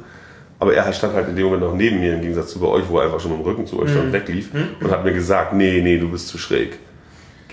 Aber 0.59 0.73
er 0.73 0.93
stand 0.93 1.13
halt 1.13 1.27
in 1.27 1.35
dem 1.35 1.45
Moment 1.45 1.63
noch 1.63 1.73
neben 1.75 1.99
mir, 1.99 2.13
im 2.13 2.21
Gegensatz 2.21 2.51
zu 2.51 2.59
bei 2.59 2.67
euch, 2.67 2.83
wo 2.87 2.97
er 2.99 3.05
einfach 3.05 3.19
schon 3.19 3.31
mit 3.31 3.39
dem 3.41 3.45
Rücken 3.45 3.67
zu 3.67 3.79
euch 3.81 3.89
stand 3.91 4.05
und 4.07 4.13
weglief 4.13 4.49
und 4.79 4.91
hat 4.91 5.03
mir 5.03 5.13
gesagt, 5.13 5.53
nee, 5.53 5.81
nee, 5.81 5.97
du 5.97 6.09
bist 6.09 6.27
zu 6.29 6.37
schräg. 6.37 6.79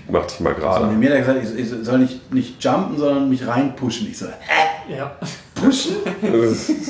Mach 0.09 0.27
dich 0.27 0.41
mal 0.41 0.55
Also, 0.55 0.61
gerade. 0.61 0.87
mir 0.95 1.11
hat 1.11 1.17
er 1.17 1.21
gesagt, 1.21 1.41
ich, 1.59 1.61
ich 1.61 1.85
soll 1.85 1.99
nicht, 1.99 2.33
nicht 2.33 2.63
jumpen, 2.65 2.99
sondern 2.99 3.29
mich 3.29 3.47
reinpushen. 3.47 4.09
Ich 4.11 4.19
so, 4.19 4.27
hä? 4.27 4.93
Ja. 4.97 5.13
Pushen? 5.55 5.97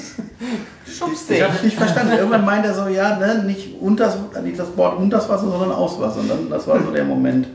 Schubst 0.87 1.31
Ich 1.31 1.37
dich. 1.37 1.43
habe 1.43 1.65
nicht 1.65 1.77
verstanden. 1.77 2.13
Irgendwann 2.17 2.45
meint 2.45 2.65
er 2.65 2.75
so, 2.75 2.89
ja, 2.89 3.17
ne, 3.19 3.45
nicht, 3.45 3.81
unters, 3.81 4.17
nicht 4.43 4.59
das 4.59 4.69
Board 4.71 4.99
unters 4.99 5.29
Wasser, 5.29 5.51
sondern 5.51 5.73
aus 5.73 6.01
Wasser. 6.01 6.21
Und 6.21 6.29
dann, 6.31 6.51
das 6.51 6.67
war 6.67 6.83
so 6.83 6.91
der 6.91 7.05
Moment. 7.05 7.47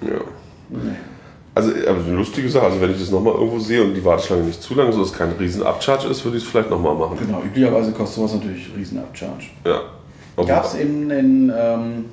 Ja. 0.00 0.20
Also, 1.58 1.72
aber 1.88 1.98
eine 2.06 2.14
lustige 2.14 2.48
Sache, 2.48 2.66
also 2.66 2.80
wenn 2.80 2.92
ich 2.92 3.00
das 3.00 3.10
nochmal 3.10 3.34
irgendwo 3.34 3.58
sehe 3.58 3.82
und 3.82 3.92
die 3.92 4.04
Warteschlange 4.04 4.42
nicht 4.44 4.62
zu 4.62 4.74
lang, 4.76 4.92
so 4.92 5.00
dass 5.00 5.08
es 5.10 5.18
kein 5.18 5.32
riesen 5.40 5.64
Upcharge 5.64 6.06
ist, 6.06 6.24
würde 6.24 6.36
ich 6.36 6.44
es 6.44 6.48
vielleicht 6.48 6.70
nochmal 6.70 6.94
machen. 6.94 7.18
Genau, 7.18 7.42
üblicherweise 7.42 7.90
kostet 7.90 8.14
sowas 8.16 8.34
natürlich 8.34 8.70
riesen 8.76 8.98
Upcharge. 8.98 9.46
Ja. 9.64 9.80
Gab 10.46 10.64
es 10.66 10.74
in, 10.74 11.10
in 11.10 11.52
ähm, 11.52 12.04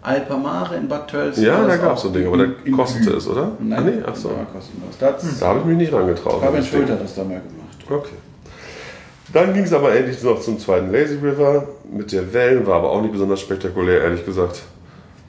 Alpamare 0.00 0.76
in 0.76 0.88
Bad 0.88 1.06
Tölz? 1.10 1.36
Ja, 1.36 1.66
da 1.66 1.76
gab 1.76 1.96
es 1.96 2.02
so 2.02 2.08
ein 2.08 2.14
Ding, 2.14 2.26
aber 2.26 2.38
da 2.38 2.44
in 2.64 2.72
kostete 2.72 3.10
es, 3.10 3.28
oder? 3.28 3.52
Nein, 3.58 3.78
Ah, 3.78 3.82
nee, 3.82 4.02
ach 4.06 4.16
so. 4.16 4.30
Kostenlos. 4.50 4.96
Da 4.98 5.14
Da 5.40 5.46
habe 5.48 5.58
ich 5.58 5.64
mich 5.66 5.76
nicht 5.76 5.92
rangetraut. 5.92 6.40
Fabian. 6.40 6.64
Schulter 6.64 6.94
hat 6.94 7.04
das 7.04 7.14
da 7.14 7.24
mal 7.24 7.40
gemacht. 7.40 7.76
Okay. 7.90 8.14
Dann 9.34 9.52
ging 9.52 9.64
es 9.64 9.72
aber 9.74 9.94
endlich 9.94 10.22
noch 10.22 10.40
zum 10.40 10.58
zweiten 10.58 10.90
Lazy 10.90 11.18
River 11.22 11.66
mit 11.92 12.10
der 12.10 12.32
Wellen, 12.32 12.66
war 12.66 12.76
aber 12.76 12.90
auch 12.90 13.02
nicht 13.02 13.12
besonders 13.12 13.40
spektakulär, 13.40 14.00
ehrlich 14.00 14.24
gesagt. 14.24 14.62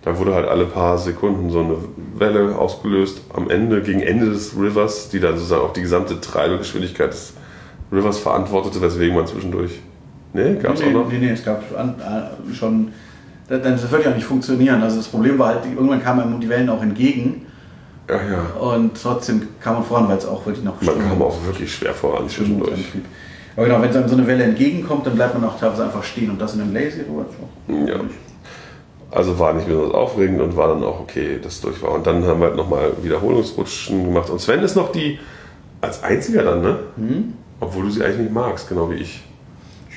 Da 0.08 0.18
wurde 0.18 0.34
halt 0.34 0.48
alle 0.48 0.64
paar 0.64 0.98
Sekunden 0.98 1.50
so 1.50 1.60
eine 1.60 1.76
Welle 2.16 2.58
ausgelöst. 2.58 3.20
Am 3.34 3.50
Ende, 3.50 3.82
gegen 3.82 4.00
Ende 4.00 4.28
des 4.28 4.56
Rivers, 4.58 5.10
die 5.10 5.20
dann 5.20 5.36
sozusagen 5.36 5.64
auch 5.64 5.74
die 5.74 5.82
gesamte 5.82 6.22
Treibegeschwindigkeit 6.22 7.12
des 7.12 7.34
Rivers 7.92 8.18
verantwortete, 8.18 8.82
weswegen 8.82 9.18
man 9.18 9.28
zwischendurch. 9.28 9.82
Nee, 10.32 10.56
gab 10.64 10.76
es 10.76 10.80
nee, 10.80 10.88
auch 10.88 10.94
noch? 10.94 11.12
Nee, 11.12 11.18
nee, 11.18 11.32
es 11.32 11.44
gab 11.44 11.62
äh, 11.74 12.56
schon. 12.56 12.94
Das, 13.50 13.62
das 13.62 13.92
würde 13.92 14.06
ja 14.06 14.12
nicht 14.12 14.26
funktionieren. 14.26 14.82
Also 14.82 14.96
das 14.96 15.10
Problem 15.10 15.38
war 15.40 15.48
halt, 15.56 15.66
irgendwann 15.66 16.02
kamen 16.02 16.40
die 16.40 16.48
Wellen 16.48 16.70
auch 16.70 16.82
entgegen 16.82 17.46
Ja, 18.10 18.16
ja. 18.16 18.62
und 18.62 18.92
trotzdem 19.02 19.42
kam 19.60 19.74
man 19.74 19.84
voran, 19.84 20.08
weil 20.08 20.20
es 20.20 20.26
auch 20.26 20.46
wirklich 20.46 20.64
noch 20.64 20.82
Man 20.82 21.00
kam 21.06 21.22
auch 21.22 21.36
wirklich 21.46 21.74
schwer 21.74 21.94
voran 21.94 22.30
zwischendurch. 22.30 22.80
Aber 23.58 23.66
genau, 23.66 23.82
wenn 23.82 23.94
einem 23.94 24.08
so 24.08 24.16
eine 24.16 24.26
Welle 24.26 24.46
entgegenkommt, 24.46 25.06
dann 25.06 25.16
bleibt 25.16 25.34
man 25.34 25.44
auch 25.50 25.60
teilweise 25.60 25.84
einfach 25.84 26.04
stehen 26.06 26.30
und 26.30 26.40
das 26.40 26.56
in 26.56 26.62
einem 26.62 26.74
Lazy. 26.74 27.02
Ja. 27.68 28.00
Also 29.10 29.40
war 29.40 29.54
nicht 29.54 29.68
besonders 29.68 29.94
aufregend 29.94 30.42
und 30.42 30.58
war 30.58 30.68
dann 30.68 30.84
auch 30.84 31.00
okay, 31.00 31.40
dass 31.42 31.56
es 31.56 31.62
durch 31.62 31.82
war. 31.82 31.92
Und 31.92 32.06
dann 32.06 32.26
haben 32.26 32.40
wir 32.40 32.48
halt 32.48 32.58
nochmal 32.58 32.92
Wiederholungsrutschen 33.02 34.04
gemacht. 34.04 34.30
Und 34.30 34.40
Sven 34.40 34.62
ist 34.62 34.76
noch 34.76 34.92
die 34.92 35.18
als 35.80 36.04
einziger 36.04 36.44
dann, 36.44 36.62
ne? 36.62 36.80
Hm? 36.98 37.34
Obwohl 37.60 37.86
du 37.86 37.90
sie 37.90 38.04
eigentlich 38.04 38.20
nicht 38.20 38.34
magst, 38.34 38.68
genau 38.68 38.90
wie 38.92 38.96
ich. 38.96 39.24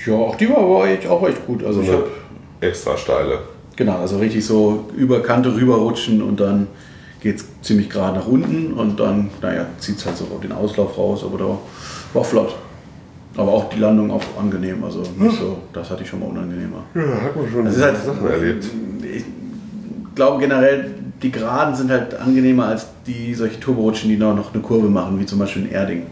Ja, 0.07 0.15
auch 0.15 0.37
die 0.37 0.49
war 0.49 0.59
aber 0.59 0.89
echt, 0.89 1.07
auch 1.07 1.27
echt 1.27 1.47
gut. 1.47 1.65
Also 1.65 1.83
So 1.83 1.83
ich 1.83 1.91
eine 1.91 2.05
extra 2.61 2.97
steile. 2.97 3.41
Genau, 3.77 3.99
also 3.99 4.19
richtig 4.19 4.45
so 4.45 4.85
über 4.97 5.21
Kante 5.23 5.55
rüberrutschen 5.55 6.23
und 6.23 6.39
dann 6.39 6.69
geht 7.21 7.37
es 7.37 7.47
ziemlich 7.63 7.91
gerade 7.91 8.19
nach 8.19 8.27
unten 8.27 8.73
und 8.73 8.99
dann, 8.99 9.31
naja, 9.43 9.67
zieht 9.79 9.99
es 9.99 10.07
halt 10.07 10.17
so 10.17 10.25
den 10.43 10.53
Auslauf 10.53 10.97
raus, 10.97 11.23
aber 11.25 11.39
da 11.39 11.59
war 12.15 12.25
flott. 12.25 12.55
Aber 13.37 13.53
auch 13.53 13.71
die 13.71 13.79
Landung 13.79 14.11
auch 14.11 14.23
angenehm, 14.39 14.83
also 14.83 15.03
nicht 15.17 15.39
so, 15.39 15.59
das 15.73 15.89
hatte 15.91 16.03
ich 16.03 16.09
schon 16.09 16.21
mal 16.21 16.27
unangenehmer. 16.27 16.83
Ja, 16.95 17.23
hat 17.23 17.37
man 17.37 17.49
schon 17.51 17.65
Das 17.65 17.77
ist 17.77 17.83
halt, 17.83 17.97
Sachen 18.05 18.27
erlebt. 18.27 18.65
Ich 19.03 19.25
glaube 20.17 20.41
generell, 20.41 20.91
die 21.23 21.31
Geraden 21.31 21.75
sind 21.75 21.91
halt 21.91 22.15
angenehmer 22.19 22.67
als 22.67 22.87
die 23.07 23.35
solche 23.35 23.61
Turborutschen, 23.61 24.11
die 24.11 24.17
noch 24.17 24.35
noch 24.35 24.53
eine 24.53 24.63
Kurve 24.63 24.89
machen, 24.89 25.19
wie 25.21 25.27
zum 25.27 25.39
Beispiel 25.39 25.63
in 25.67 25.71
Erding. 25.71 26.03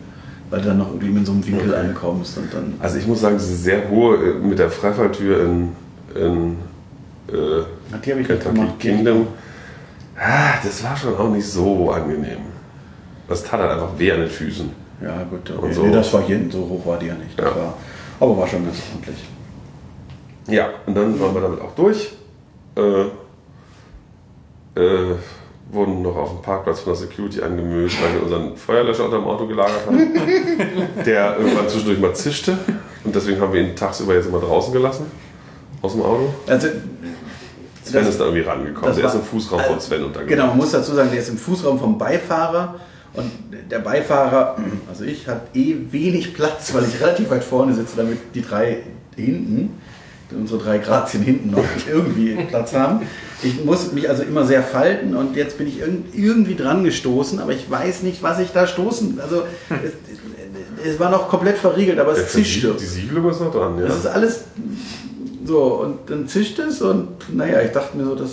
Weil 0.51 0.61
du 0.63 0.69
dann 0.69 0.79
noch 0.79 0.89
irgendwie 0.95 1.09
in 1.19 1.27
so 1.27 1.33
einem 1.33 1.47
Winkel 1.47 1.71
Okay. 1.71 1.79
einkommst 1.81 2.39
und 2.39 2.55
dann. 2.55 2.75
Also 2.81 2.97
ich 2.99 3.07
muss 3.07 3.21
sagen, 3.21 3.37
diese 3.37 3.55
sehr 3.55 3.91
hohe 3.91 4.17
äh, 4.17 4.35
mit 4.39 4.59
der 4.59 4.71
Freifalltür 4.71 5.45
in, 5.45 5.69
in 6.15 6.53
äh, 7.29 7.65
Die 8.05 8.11
habe 8.13 8.21
ich 8.23 8.27
Kentucky 8.27 8.55
gemacht. 8.55 8.79
Kingdom, 8.79 9.27
ah, 10.17 10.55
das 10.65 10.83
war 10.85 10.97
schon 10.97 11.15
auch 11.17 11.31
nicht 11.31 11.47
so 11.47 11.91
angenehm. 11.91 12.39
Das 13.29 13.43
tat 13.45 13.61
halt 13.61 13.73
einfach 13.73 13.91
weh 13.99 14.11
an 14.13 14.21
den 14.21 14.31
Füßen. 14.31 14.71
Ja, 15.03 15.23
gut, 15.31 15.51
okay. 15.51 15.67
Und 15.67 15.73
so. 15.75 15.83
Nee, 15.85 15.93
das 15.93 16.13
war 16.13 16.23
hier, 16.23 16.41
so 16.51 16.59
hoch 16.61 16.85
war 16.87 16.99
die 16.99 17.07
ja 17.07 17.15
nicht. 17.15 17.39
Ja. 17.39 17.45
war, 17.47 17.75
aber 18.21 18.37
war 18.39 18.47
schon 18.47 18.65
ganz 18.65 18.79
ordentlich. 18.93 19.25
Ja, 20.49 20.69
und 20.87 20.95
dann 20.97 21.19
waren 21.21 21.35
wir 21.35 21.41
damit 21.43 21.61
auch 21.61 21.75
durch. 21.75 22.13
Äh, 22.77 23.03
äh, 24.81 25.15
wurden 25.71 26.01
noch 26.03 26.17
auf 26.17 26.31
dem 26.31 26.43
Parkplatz 26.43 26.81
von 26.81 26.93
der 26.95 27.01
Security 27.03 27.43
angemüllt, 27.43 27.93
weil 28.03 28.15
wir 28.15 28.23
unseren 28.23 28.57
Feuerlöscher 28.57 29.05
unter 29.05 29.19
dem 29.19 29.27
Auto 29.27 29.47
gelagert 29.47 29.87
haben. 29.87 29.99
der 31.05 31.37
irgendwann 31.39 31.69
zwischendurch 31.69 32.01
mal 32.01 32.15
zischte. 32.15 32.57
Und 33.05 33.15
deswegen 33.15 33.41
haben 33.41 33.53
wir 33.53 33.61
ihn 33.61 33.77
tagsüber 33.77 34.15
jetzt 34.15 34.27
immer 34.29 34.41
draußen 34.41 34.73
gelassen. 34.73 35.07
Aus 35.83 35.93
dem 35.93 36.03
Auto. 36.03 36.33
Also, 36.47 36.69
Sven 37.85 38.01
Das- 38.05 38.09
ist 38.09 38.21
da 38.21 38.25
irgendwie 38.25 38.43
rangekommen. 38.45 38.95
Der 38.97 39.05
ist 39.05 39.13
war- 39.15 39.21
im 39.21 39.27
Fußraum 39.27 39.61
von 39.61 39.81
Sven 39.81 40.05
untergebracht. 40.05 40.29
Genau, 40.29 40.47
man 40.49 40.57
muss 40.57 40.71
dazu 40.71 40.95
sagen, 40.95 41.11
der 41.11 41.21
ist 41.21 41.29
im 41.29 41.39
Fußraum 41.39 41.79
vom 41.79 41.99
Beifahrer 41.99 42.77
und 43.19 43.31
der 43.71 43.81
Beifahrer, 43.81 44.57
also 44.89 45.05
ich, 45.05 45.27
hat 45.29 45.55
eh 45.55 45.77
wenig 45.91 46.35
Platz, 46.35 46.73
weil 46.75 46.85
ich 46.85 47.01
relativ 47.01 47.31
weit 47.31 47.45
vorne 47.45 47.75
sitze, 47.75 47.97
damit 47.97 48.19
die 48.35 48.43
drei 48.43 48.79
hinten, 49.17 49.71
unsere 50.31 50.61
drei 50.63 50.79
Grazien 50.79 51.23
hinten 51.23 51.51
noch 51.51 51.65
irgendwie 51.91 52.35
Platz 52.49 52.73
haben. 52.75 53.01
Ich 53.43 53.65
muss 53.65 53.93
mich 53.93 54.09
also 54.09 54.23
immer 54.23 54.45
sehr 54.45 54.63
falten 54.63 55.17
und 55.17 55.37
jetzt 55.37 55.59
bin 55.59 55.69
ich 55.69 55.81
irgend- 55.81 56.15
irgendwie 56.15 56.55
dran 56.55 56.85
gestoßen, 56.85 57.39
aber 57.39 57.53
ich 57.53 57.71
weiß 57.71 58.03
nicht, 58.03 58.23
was 58.23 58.39
ich 58.41 58.51
da 58.53 58.67
stoßen. 58.67 59.21
Also 59.21 59.45
es, 59.71 60.93
es 60.93 61.01
war 61.01 61.11
noch 61.11 61.29
komplett 61.29 61.57
verriegelt, 61.59 61.99
aber 61.99 62.13
es 62.13 62.31
zischte. 62.33 62.69
Versiegel- 62.75 62.77
Die 62.81 62.85
Siegelung 63.01 63.31
ist 63.31 63.41
noch 63.41 63.53
dran, 63.53 63.79
ja. 63.79 63.87
Das 63.87 63.99
ist 63.99 64.07
alles 64.07 64.41
so 65.45 65.63
und 65.83 66.11
dann 66.11 66.29
zischt 66.29 66.59
es 66.59 66.83
und 66.83 67.09
naja, 67.35 67.61
ich 67.63 67.71
dachte 67.73 67.97
mir 67.97 68.05
so, 68.05 68.15
das 68.15 68.31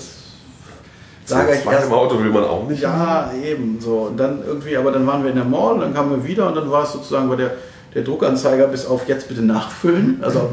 sage 1.26 1.54
ich 1.54 1.66
erst 1.66 1.88
im 1.88 1.94
Auto 1.94 2.20
will 2.20 2.30
man 2.30 2.44
auch 2.44 2.68
nicht. 2.68 2.82
ja, 2.82 3.32
eben 3.44 3.80
so. 3.80 4.10
Und 4.10 4.18
dann 4.18 4.40
irgendwie, 4.46 4.78
aber 4.78 4.92
dann 4.92 5.06
waren 5.08 5.24
wir 5.24 5.32
in 5.32 5.36
der 5.36 5.46
Mall, 5.46 5.80
dann 5.80 5.94
kamen 5.94 6.12
wir 6.12 6.28
wieder 6.28 6.48
und 6.48 6.56
dann 6.56 6.70
war 6.70 6.84
es 6.84 6.94
sozusagen 6.94 7.28
bei 7.30 7.36
der, 7.36 7.52
der 7.94 8.04
Druckanzeiger 8.04 8.68
bis 8.68 8.86
auf 8.86 9.08
jetzt 9.08 9.28
bitte 9.28 9.42
nachfüllen, 9.42 10.20
also 10.22 10.50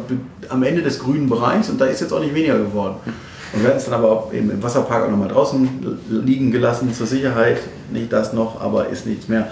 am 0.48 0.62
Ende 0.62 0.82
des 0.82 0.98
grünen 0.98 1.28
Bereichs 1.28 1.68
und 1.68 1.80
da 1.80 1.86
ist 1.86 2.00
jetzt 2.00 2.12
auch 2.12 2.20
nicht 2.20 2.34
weniger 2.34 2.58
geworden. 2.58 2.96
Und 3.52 3.62
wir 3.62 3.68
hatten 3.68 3.78
es 3.78 3.84
dann 3.84 3.94
aber 3.94 4.30
eben 4.32 4.50
im 4.50 4.62
Wasserpark 4.62 5.04
auch 5.04 5.10
nochmal 5.10 5.28
draußen 5.28 5.98
liegen 6.08 6.50
gelassen 6.50 6.92
zur 6.94 7.06
Sicherheit. 7.06 7.58
Nicht 7.92 8.10
das 8.12 8.32
noch, 8.32 8.60
aber 8.60 8.88
ist 8.88 9.06
nichts 9.06 9.28
mehr. 9.28 9.50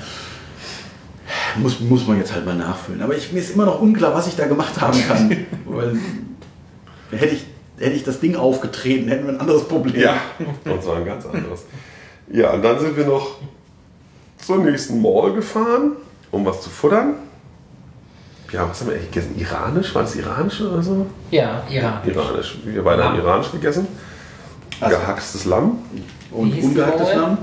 Muss, 1.56 1.80
muss 1.80 2.06
man 2.06 2.16
jetzt 2.16 2.32
halt 2.32 2.46
mal 2.46 2.54
nachfüllen. 2.54 3.02
Aber 3.02 3.14
ich, 3.14 3.32
mir 3.32 3.40
ist 3.40 3.54
immer 3.54 3.66
noch 3.66 3.80
unklar, 3.80 4.14
was 4.14 4.26
ich 4.26 4.36
da 4.36 4.46
gemacht 4.46 4.80
haben 4.80 4.98
kann. 5.06 5.36
Weil 5.66 5.98
hätte 7.10 7.34
ich, 7.34 7.44
hätte 7.80 7.96
ich 7.96 8.04
das 8.04 8.20
Ding 8.20 8.36
aufgetreten, 8.36 9.08
hätten 9.08 9.26
wir 9.26 9.32
ein 9.34 9.40
anderes 9.40 9.64
Problem. 9.66 10.00
Ja, 10.00 10.14
und 10.64 10.82
zwar 10.82 10.96
ein 10.96 11.04
ganz 11.06 11.24
anderes. 11.26 11.64
Ja, 12.32 12.50
und 12.52 12.62
dann 12.62 12.78
sind 12.78 12.96
wir 12.96 13.06
noch 13.06 13.36
zur 14.38 14.58
nächsten 14.58 15.00
Mall 15.02 15.32
gefahren, 15.32 15.92
um 16.30 16.44
was 16.44 16.60
zu 16.62 16.70
futtern. 16.70 17.14
Ja, 18.52 18.68
was 18.68 18.80
haben 18.80 18.88
wir 18.88 18.94
eigentlich 18.96 19.10
gegessen? 19.12 19.38
Iranisch? 19.38 19.94
War 19.94 20.02
das 20.02 20.16
iranisch 20.16 20.60
oder 20.60 20.82
so? 20.82 21.06
Ja, 21.30 21.62
Iran. 21.70 22.00
Iranisch. 22.04 22.58
Wir 22.64 22.82
beide 22.82 23.04
haben 23.04 23.16
iranisch 23.18 23.50
gegessen. 23.52 23.86
Also- 24.80 24.96
Gehackstes 24.96 25.44
Lamm. 25.44 25.78
Und 26.32 26.46
Wie 26.48 26.54
hieß 26.56 26.60
die 26.62 26.66
ungehacktes 26.68 27.06
Mall? 27.08 27.16
Lamm? 27.16 27.38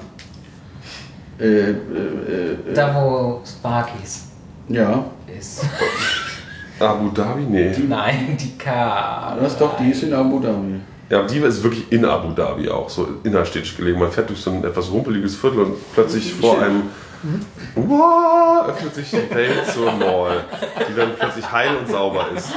Äh, 1.40 1.46
äh, 1.46 1.72
äh, 1.72 2.74
Da, 2.74 2.94
wo 2.96 3.42
Sparkies 3.46 4.24
ja, 4.70 5.06
ist. 5.38 5.62
Abu 6.80 7.10
Dhabi? 7.10 7.44
Nee. 7.44 7.76
Nein, 7.88 8.38
die 8.40 8.58
K. 8.58 9.36
das 9.40 9.54
ist 9.54 9.62
doch, 9.62 9.78
die 9.78 9.92
ist 9.92 10.04
in 10.04 10.14
Abu 10.14 10.40
Dhabi. 10.40 10.80
Ja, 11.10 11.20
aber 11.20 11.28
die 11.28 11.38
ist 11.40 11.64
wirklich 11.64 11.92
in 11.92 12.04
Abu 12.06 12.32
Dhabi 12.34 12.70
auch, 12.70 12.90
so 12.90 13.08
innerstädtisch 13.24 13.78
gelegen. 13.78 14.00
Man 14.00 14.12
fährt 14.12 14.30
durch 14.30 14.42
so 14.42 14.52
ein 14.52 14.64
etwas 14.64 14.92
rumpeliges 14.92 15.36
Viertel 15.36 15.60
und 15.60 15.94
plötzlich 15.94 16.34
vor 16.34 16.62
einem 16.62 16.84
wow, 17.76 18.68
öffnet 18.68 18.94
sich 18.94 19.10
die 19.10 19.34
Welt 19.34 19.66
zur 19.74 19.92
Mall, 19.94 20.44
die 20.90 20.96
dann 20.96 21.12
plötzlich 21.18 21.50
heil 21.52 21.70
und 21.78 21.90
sauber 21.90 22.26
ist. 22.36 22.50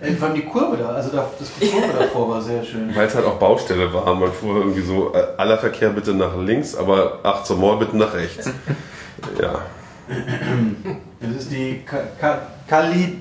Äh, 0.00 0.12
Vor 0.14 0.28
allem 0.28 0.34
die 0.36 0.44
Kurve 0.44 0.76
da, 0.76 0.88
also 0.90 1.10
da, 1.10 1.28
das 1.38 1.50
Kurve 1.58 1.92
davor 1.98 2.28
war 2.28 2.40
sehr 2.40 2.64
schön. 2.64 2.94
Weil 2.94 3.06
es 3.06 3.14
halt 3.14 3.26
auch 3.26 3.38
Baustelle 3.38 3.92
war. 3.92 4.14
Man 4.14 4.32
fuhr 4.32 4.56
irgendwie 4.56 4.80
so, 4.80 5.12
äh, 5.14 5.22
aller 5.36 5.58
Verkehr 5.58 5.90
bitte 5.90 6.14
nach 6.14 6.36
links, 6.36 6.74
aber 6.76 7.18
ach, 7.22 7.44
zur 7.44 7.58
Mall 7.58 7.76
bitte 7.78 7.96
nach 7.96 8.14
rechts. 8.14 8.50
Ja. 9.40 9.60
Das 11.20 11.30
ist 11.42 11.52
die 11.52 11.82
Ka 11.86 11.98
Ka 12.18 12.38
Kali 12.66 13.18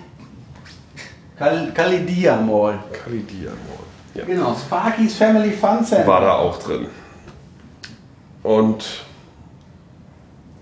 Kal 1.37 1.71
Kalidia 1.73 2.37
Mall. 2.37 2.79
Kalidia 3.03 3.49
Mall. 3.51 3.85
Ja. 4.15 4.23
Genau, 4.25 4.55
Sparky's 4.55 5.15
Family 5.15 5.51
Fun 5.51 5.83
Center. 5.85 6.07
War 6.07 6.21
da 6.21 6.33
auch 6.35 6.57
drin. 6.59 6.87
Und 8.43 8.85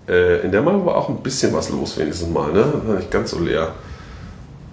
äh, 0.08 0.40
in 0.42 0.52
der 0.52 0.62
Mall 0.62 0.84
war 0.84 0.96
auch 0.96 1.08
ein 1.08 1.16
bisschen 1.18 1.52
was 1.54 1.70
los, 1.70 1.96
wenigstens 1.98 2.28
mal, 2.28 2.52
ne? 2.52 2.64
War 2.84 2.96
nicht 2.96 3.10
ganz 3.10 3.30
so 3.30 3.38
leer. 3.40 3.72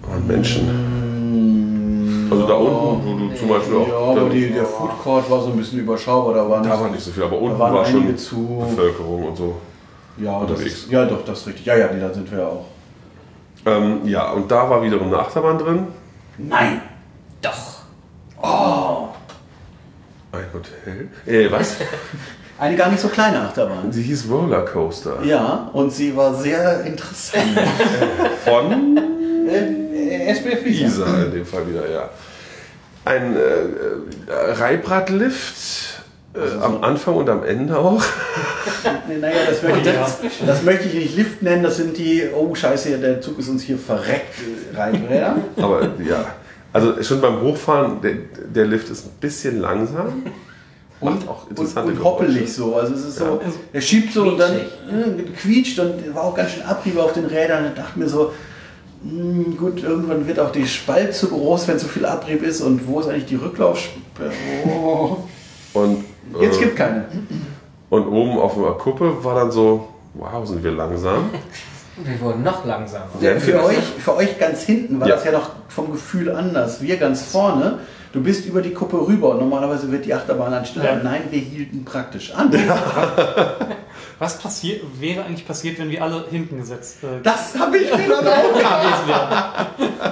Und 0.02 0.26
Menschen. 0.26 2.28
Also 2.30 2.46
da 2.46 2.54
unten, 2.54 3.06
wo 3.06 3.28
du 3.28 3.34
zum 3.34 3.48
Beispiel 3.48 3.76
auch. 3.76 3.88
Ja, 3.88 4.20
aber 4.22 4.30
die, 4.30 4.50
der 4.50 4.64
Food 4.64 4.90
Court 5.02 5.30
war 5.30 5.40
so 5.42 5.50
ein 5.52 5.56
bisschen 5.56 5.80
überschaubar, 5.80 6.34
da 6.34 6.48
war 6.48 6.60
nicht, 6.60 6.70
da 6.72 6.80
war 6.80 6.90
nicht 6.90 7.02
so 7.02 7.10
viel, 7.12 7.22
aber 7.22 7.38
unten 7.40 7.58
war 7.58 7.84
schon 7.84 8.16
zu- 8.18 8.64
Bevölkerung 8.68 9.24
und 9.28 9.36
so. 9.36 9.56
Ja, 10.18 10.40
das 10.40 10.50
unterwegs. 10.50 10.74
ist, 10.74 10.90
ja, 10.90 11.04
doch, 11.04 11.24
das 11.24 11.40
ist 11.40 11.46
richtig. 11.46 11.66
Ja, 11.66 11.76
ja, 11.76 11.92
nee, 11.92 12.00
da 12.00 12.12
sind 12.12 12.30
wir 12.30 12.38
ja 12.38 12.46
auch. 12.46 12.66
Ähm, 13.66 14.00
ja, 14.04 14.30
und 14.30 14.50
da 14.50 14.68
war 14.70 14.82
wiederum 14.82 15.08
eine 15.08 15.18
Achterbahn 15.18 15.58
drin. 15.58 15.86
Nein! 16.38 16.80
Doch. 17.42 17.76
Ein 20.32 20.44
Hotel. 20.52 21.08
Äh, 21.26 21.50
was? 21.50 21.76
Eine 22.58 22.76
gar 22.76 22.90
nicht 22.90 23.00
so 23.00 23.08
kleine 23.08 23.40
Achterbahn. 23.40 23.92
Sie 23.92 24.02
hieß 24.02 24.30
Rollercoaster. 24.30 25.22
Ja, 25.24 25.68
und 25.74 25.92
sie 25.92 26.16
war 26.16 26.34
sehr 26.34 26.84
interessant. 26.84 27.58
Von 28.44 28.96
äh, 29.46 30.32
SBF 30.32 30.64
Visa. 30.64 30.86
Isa 30.86 31.22
in 31.24 31.32
dem 31.32 31.44
Fall 31.44 31.68
wieder, 31.68 31.90
ja. 31.90 32.08
Ein 33.04 33.36
äh, 33.36 33.40
äh, 33.40 34.54
Äh, 36.36 36.62
am 36.62 36.82
Anfang 36.84 37.14
und 37.16 37.28
am 37.28 37.44
Ende 37.44 37.78
auch. 37.78 38.02
Nee, 39.08 39.18
naja, 39.18 39.36
das 39.48 39.62
möchte, 39.62 39.88
ich, 39.88 39.94
Ja. 39.94 40.06
das 40.46 40.62
möchte 40.64 40.88
ich 40.88 40.94
nicht 40.94 41.16
Lift 41.16 41.42
nennen, 41.42 41.62
das 41.62 41.76
sind 41.76 41.96
die, 41.96 42.24
oh 42.36 42.54
scheiße, 42.54 42.98
der 42.98 43.20
Zug 43.20 43.38
ist 43.38 43.48
uns 43.48 43.62
hier 43.62 43.78
verreckt, 43.78 44.34
äh, 44.72 44.76
Reibräder. 44.76 45.36
Aber 45.56 45.82
ja, 46.08 46.24
also 46.72 47.00
schon 47.02 47.20
beim 47.20 47.40
Hochfahren, 47.40 48.00
der, 48.02 48.14
der 48.52 48.66
Lift 48.66 48.90
ist 48.90 49.06
ein 49.06 49.12
bisschen 49.20 49.60
langsam. 49.60 50.24
Macht 51.00 51.28
auch 51.28 51.44
und, 51.44 51.50
interessante 51.50 51.92
und 51.92 52.02
hoppelig 52.04 52.34
Geräusche. 52.36 52.52
so. 52.52 52.74
Also 52.76 52.94
es 52.94 53.04
ist 53.04 53.16
so, 53.18 53.24
Ja. 53.24 53.40
er 53.72 53.80
schiebt 53.80 54.12
so 54.12 54.22
und 54.24 54.38
dann 54.38 54.56
äh, 54.56 55.22
quietscht 55.40 55.78
und 55.78 56.14
war 56.14 56.24
auch 56.24 56.34
ganz 56.34 56.50
schön 56.52 56.62
Abrieb 56.62 56.98
auf 56.98 57.12
den 57.12 57.26
Rädern. 57.26 57.66
Und 57.66 57.78
dachte 57.78 57.98
mir 57.98 58.08
so, 58.08 58.32
hm, 59.02 59.56
gut, 59.56 59.82
irgendwann 59.84 60.26
wird 60.26 60.40
auch 60.40 60.50
die 60.52 60.66
Spalt 60.66 61.14
zu 61.14 61.28
groß, 61.28 61.68
wenn 61.68 61.78
zu 61.78 61.86
viel 61.86 62.04
Abrieb 62.06 62.42
ist. 62.42 62.60
Und 62.60 62.86
wo 62.88 63.00
ist 63.00 63.08
eigentlich 63.08 63.26
die 63.26 63.36
Rücklaufsperre? 63.36 64.32
Oh. 64.66 65.18
Und, 65.74 66.04
Jetzt 66.40 66.58
äh, 66.58 66.64
gibt 66.64 66.76
keine. 66.76 67.04
und 67.90 68.06
oben 68.06 68.38
auf 68.38 68.54
der 68.54 68.72
Kuppe 68.72 69.24
war 69.24 69.34
dann 69.34 69.50
so, 69.50 69.88
wow, 70.14 70.46
sind 70.46 70.62
wir 70.64 70.72
langsam. 70.72 71.30
Wir 71.98 72.20
wurden 72.20 72.42
noch 72.42 72.62
langsamer. 72.66 73.06
Ja, 73.22 73.40
Für 73.40 73.64
euch, 73.64 73.78
für 73.78 74.16
euch 74.16 74.38
ganz 74.38 74.64
hinten 74.64 75.00
war 75.00 75.08
Ja. 75.08 75.14
das 75.14 75.24
ja 75.24 75.32
noch 75.32 75.48
vom 75.68 75.90
Gefühl 75.92 76.30
anders. 76.30 76.82
Wir 76.82 76.98
ganz 76.98 77.22
vorne, 77.22 77.78
du 78.12 78.22
bist 78.22 78.44
über 78.44 78.60
die 78.60 78.74
Kuppe 78.74 78.98
rüber 79.06 79.30
und 79.30 79.38
normalerweise 79.40 79.90
wird 79.90 80.04
die 80.04 80.12
Achterbahn 80.12 80.50
dann 80.52 80.66
schneller. 80.66 80.98
Ja. 80.98 81.02
Nein, 81.02 81.22
wir 81.30 81.38
hielten 81.38 81.86
praktisch 81.86 82.34
an. 82.34 82.50
Was 84.18 84.38
passiert, 84.38 84.82
wäre 84.98 85.24
eigentlich 85.24 85.46
passiert, 85.46 85.78
wenn 85.78 85.90
wir 85.90 86.02
alle 86.02 86.26
hinten 86.30 86.56
gesetzt 86.56 87.04
äh, 87.04 87.22
Das 87.22 87.58
habe 87.58 87.76
ich 87.76 87.94
mir 87.94 88.08
dann 88.08 88.26
auch 88.26 88.52
gewesen 88.54 90.06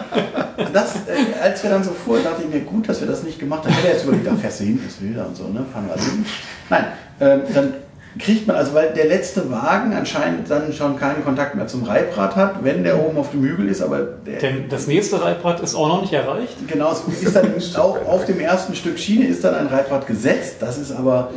das, 0.74 0.96
äh, 1.06 1.40
als 1.40 1.62
wir 1.62 1.70
dann 1.70 1.84
so 1.84 1.92
fuhren, 1.92 2.24
dachte 2.24 2.42
ich 2.42 2.48
mir, 2.48 2.60
gut, 2.60 2.88
dass 2.88 3.00
wir 3.00 3.08
das 3.08 3.22
nicht 3.22 3.38
gemacht 3.38 3.64
haben. 3.64 3.70
Ich 3.70 3.78
hätte 3.78 3.88
jetzt 3.88 4.04
überlegt, 4.04 4.26
da 4.26 4.34
fährst 4.34 4.60
du 4.60 4.64
hin, 4.64 4.80
ist 4.86 5.00
wilder 5.00 5.26
und 5.26 5.36
so, 5.36 5.48
ne? 5.48 5.64
Fahren 5.72 5.86
wir 5.86 5.94
also 5.94 6.10
hin. 6.10 6.26
Nein, 6.68 6.86
ähm, 7.20 7.42
dann 7.54 7.74
kriegt 8.18 8.46
man, 8.46 8.54
also 8.56 8.74
weil 8.74 8.92
der 8.92 9.06
letzte 9.06 9.50
Wagen 9.50 9.92
anscheinend 9.92 10.48
dann 10.48 10.72
schon 10.72 10.96
keinen 10.98 11.24
Kontakt 11.24 11.54
mehr 11.56 11.66
zum 11.66 11.82
Reibrad 11.82 12.36
hat, 12.36 12.62
wenn 12.62 12.84
der 12.84 12.98
oben 13.04 13.18
auf 13.18 13.32
dem 13.32 13.42
Hügel 13.42 13.68
ist, 13.68 13.82
aber 13.82 14.00
der, 14.00 14.38
Denn 14.38 14.68
das 14.68 14.86
nächste 14.86 15.20
Reibrad 15.20 15.60
ist 15.60 15.74
auch 15.74 15.88
noch 15.88 16.00
nicht 16.02 16.12
erreicht. 16.12 16.56
genau, 16.68 16.92
es 16.92 17.02
ist 17.22 17.34
dann 17.34 17.52
auch 17.76 18.06
auf 18.06 18.24
dem 18.26 18.38
ersten 18.40 18.74
Stück 18.74 18.98
Schiene 18.98 19.26
ist 19.26 19.42
dann 19.42 19.54
ein 19.54 19.66
Reibrad 19.66 20.06
gesetzt, 20.06 20.56
das 20.60 20.78
ist 20.78 20.92
aber, 20.92 21.30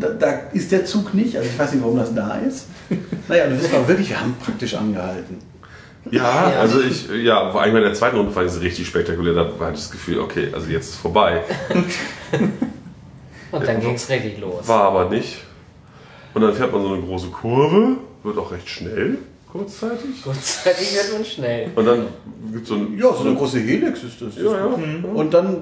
da, 0.00 0.08
da 0.08 0.32
ist 0.52 0.72
der 0.72 0.84
Zug 0.84 1.14
nicht, 1.14 1.36
also 1.36 1.48
ich 1.48 1.58
weiß 1.58 1.72
nicht, 1.72 1.82
warum 1.84 1.98
das 1.98 2.12
da 2.14 2.36
ist. 2.46 2.66
Naja, 3.28 3.46
das 3.46 3.62
ist 3.62 3.74
aber 3.74 3.86
wirklich, 3.86 4.10
wir 4.10 4.20
haben 4.20 4.34
praktisch 4.44 4.74
angehalten. 4.74 5.38
Ja, 6.10 6.50
Ja. 6.50 6.60
also 6.60 6.80
ich, 6.80 7.08
ja, 7.22 7.50
vor 7.52 7.60
allem 7.60 7.76
in 7.76 7.82
der 7.82 7.94
zweiten 7.94 8.16
Runde 8.16 8.32
fand 8.32 8.48
ich 8.48 8.54
es 8.54 8.60
richtig 8.62 8.86
spektakulär. 8.86 9.34
Da 9.34 9.40
hatte 9.60 9.74
ich 9.74 9.80
das 9.80 9.90
Gefühl, 9.90 10.20
okay, 10.20 10.48
also 10.54 10.68
jetzt 10.68 10.88
ist 10.90 10.96
vorbei. 10.96 11.42
Und 13.50 13.66
dann 13.66 13.80
ging 13.80 13.94
es 13.94 14.08
richtig 14.08 14.40
los. 14.40 14.66
War 14.66 14.82
aber 14.82 15.08
nicht. 15.08 15.38
Und 16.38 16.44
dann 16.44 16.54
fährt 16.54 16.70
man 16.72 16.82
so 16.82 16.92
eine 16.92 17.02
große 17.02 17.26
Kurve, 17.28 17.96
wird 18.22 18.38
auch 18.38 18.52
recht 18.52 18.68
schnell, 18.68 19.18
kurzzeitig. 19.50 20.22
Kurzzeitig 20.22 20.94
wird 20.94 21.12
man 21.14 21.24
schnell. 21.24 21.70
Und 21.74 21.84
dann 21.84 22.06
gibt 22.52 22.62
es 22.62 22.68
so 22.68 22.76
ein. 22.76 22.96
Ja, 22.96 23.12
so 23.12 23.24
eine 23.24 23.34
große 23.34 23.58
Helix 23.58 24.04
ist 24.04 24.22
das. 24.22 24.36
Ja, 24.36 24.44
ja. 24.56 24.68
Und 25.14 25.34
dann 25.34 25.56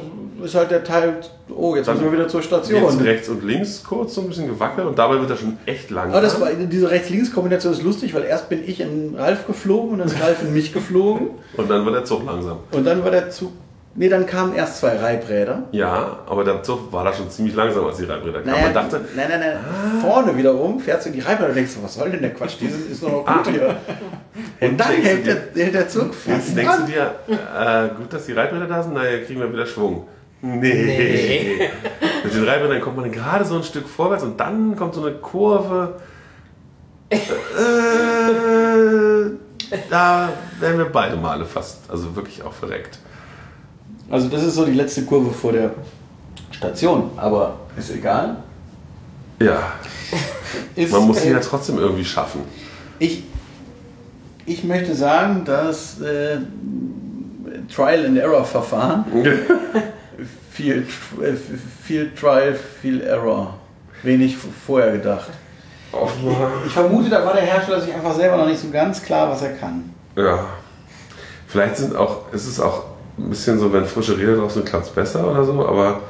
ist 0.44 0.54
halt 0.54 0.70
der 0.70 0.84
Teil, 0.84 1.14
oh, 1.48 1.74
jetzt 1.76 1.86
Dann 1.88 1.96
müssen 1.96 2.12
wir 2.12 2.18
wieder 2.18 2.28
zur 2.28 2.40
Jetzt 2.40 2.48
Station. 2.48 3.00
rechts 3.00 3.26
und 3.30 3.42
links 3.42 3.82
kurz 3.82 4.14
so 4.14 4.20
ein 4.20 4.28
bisschen 4.28 4.48
gewackelt 4.48 4.86
und 4.86 4.98
dabei 4.98 5.18
wird 5.18 5.30
er 5.30 5.36
schon 5.38 5.56
echt 5.64 5.88
lang. 5.88 6.10
Aber 6.10 6.20
das 6.20 6.38
war, 6.38 6.50
diese 6.52 6.90
Rechts-Links-Kombination 6.90 7.72
ist 7.72 7.82
lustig, 7.82 8.12
weil 8.12 8.24
erst 8.24 8.50
bin 8.50 8.62
ich 8.66 8.80
in 8.80 9.14
Ralf 9.16 9.46
geflogen 9.46 9.92
und 9.92 9.98
dann 10.00 10.08
ist 10.08 10.20
Ralf 10.20 10.42
in 10.42 10.52
mich 10.52 10.74
geflogen. 10.74 11.28
Und 11.56 11.70
dann 11.70 11.86
war 11.86 11.92
der 11.92 12.04
Zug 12.04 12.26
langsam. 12.26 12.58
Und 12.70 12.84
dann 12.84 13.02
war 13.02 13.10
der 13.10 13.30
Zug. 13.30 13.52
Nee, 13.98 14.08
dann 14.10 14.26
kamen 14.26 14.54
erst 14.54 14.78
zwei 14.80 14.96
Reibräder. 14.96 15.62
Ja, 15.72 16.18
aber 16.26 16.44
der 16.44 16.62
Zug 16.62 16.92
war 16.92 17.02
da 17.04 17.12
schon 17.14 17.30
ziemlich 17.30 17.54
langsam, 17.54 17.86
als 17.86 17.96
die 17.96 18.04
Reibräder 18.04 18.40
kamen. 18.42 18.50
Naja, 18.52 18.64
Man 18.64 18.74
dachte, 18.74 19.00
nein, 19.16 19.26
nein, 19.30 19.40
nein. 19.40 19.56
Vorne 20.02 20.36
wiederum 20.36 20.78
fährst 20.80 21.06
du 21.06 21.08
in 21.10 21.14
die 21.14 21.20
Reibräder 21.22 21.48
und 21.48 21.54
denkst, 21.56 21.74
du, 21.76 21.82
was 21.82 21.94
soll 21.94 22.10
denn 22.10 22.20
der 22.20 22.34
Quatsch? 22.34 22.56
Dieses 22.60 22.84
ist 22.86 23.02
doch 23.02 23.10
noch 23.10 23.26
gut 23.26 23.28
Ah. 23.28 23.50
hier. 23.50 23.76
Und 24.68 24.78
dann 24.78 24.88
denkst 24.90 25.02
du 25.02 25.08
hält 25.08 25.26
dir- 25.26 25.34
der, 25.54 25.64
hält 25.64 25.74
der 25.74 25.88
Zug 25.88 26.14
fest. 26.14 26.48
Jetzt 26.48 26.56
denkst 26.58 26.76
du 26.86 26.92
dir, 26.92 27.14
äh, 27.28 27.88
gut, 27.96 28.12
dass 28.12 28.26
die 28.26 28.32
Reibräder 28.32 28.66
da 28.66 28.82
sind, 28.82 28.92
naja, 28.94 29.24
kriegen 29.24 29.40
wir 29.40 29.50
wieder 29.52 29.64
Schwung. 29.66 30.06
Nee. 30.42 30.58
Nee. 30.74 31.70
Mit 32.22 32.34
den 32.34 32.44
Reibrädern 32.44 32.80
kommt 32.82 32.98
man 32.98 33.10
gerade 33.10 33.46
so 33.46 33.56
ein 33.56 33.62
Stück 33.62 33.88
vorwärts 33.88 34.22
und 34.24 34.38
dann 34.38 34.76
kommt 34.76 34.94
so 34.94 35.00
eine 35.02 35.12
Kurve. 35.12 35.94
Äh, 37.08 37.18
da 39.90 40.28
werden 40.60 40.78
wir 40.78 40.84
beide 40.86 41.16
Male 41.16 41.44
fast, 41.44 41.90
also 41.90 42.14
wirklich 42.14 42.42
auch 42.42 42.52
verreckt. 42.52 42.98
Also 44.10 44.28
das 44.28 44.42
ist 44.44 44.54
so 44.54 44.64
die 44.64 44.72
letzte 44.72 45.04
Kurve 45.04 45.30
vor 45.32 45.52
der 45.52 45.72
Station. 46.50 47.10
Aber 47.16 47.56
ist 47.76 47.90
egal. 47.90 48.36
Ja, 49.40 49.74
Ist, 50.76 50.92
man 50.92 51.06
muss 51.06 51.22
sie 51.22 51.28
äh, 51.28 51.32
ja 51.32 51.40
trotzdem 51.40 51.78
irgendwie 51.78 52.04
schaffen. 52.04 52.42
Ich, 52.98 53.24
ich 54.46 54.64
möchte 54.64 54.94
sagen, 54.94 55.44
dass 55.44 56.00
äh, 56.00 56.38
Trial-and-Error-Verfahren 57.74 59.04
viel, 60.50 60.86
äh, 61.22 61.32
viel 61.84 62.12
Trial, 62.14 62.54
viel 62.54 63.00
Error. 63.02 63.54
Wenig 64.02 64.36
vorher 64.36 64.92
gedacht. 64.92 65.30
Ich 66.66 66.72
vermute, 66.72 67.08
da 67.08 67.24
war 67.24 67.32
der 67.32 67.42
Hersteller 67.42 67.80
sich 67.80 67.92
einfach 67.92 68.14
selber 68.14 68.36
noch 68.36 68.46
nicht 68.46 68.60
so 68.60 68.68
ganz 68.70 69.02
klar, 69.02 69.30
was 69.30 69.42
er 69.42 69.54
kann. 69.54 69.90
Ja. 70.14 70.44
Vielleicht 71.46 71.78
sind 71.78 71.96
auch, 71.96 72.30
ist 72.32 72.46
es 72.46 72.60
auch 72.60 72.84
ein 73.18 73.30
bisschen 73.30 73.58
so, 73.58 73.72
wenn 73.72 73.84
frische 73.86 74.16
Räder 74.18 74.36
drauf 74.36 74.52
sind, 74.52 74.66
klappt 74.66 74.86
es 74.86 74.90
besser 74.92 75.30
oder 75.30 75.44
so, 75.44 75.66
aber 75.66 76.00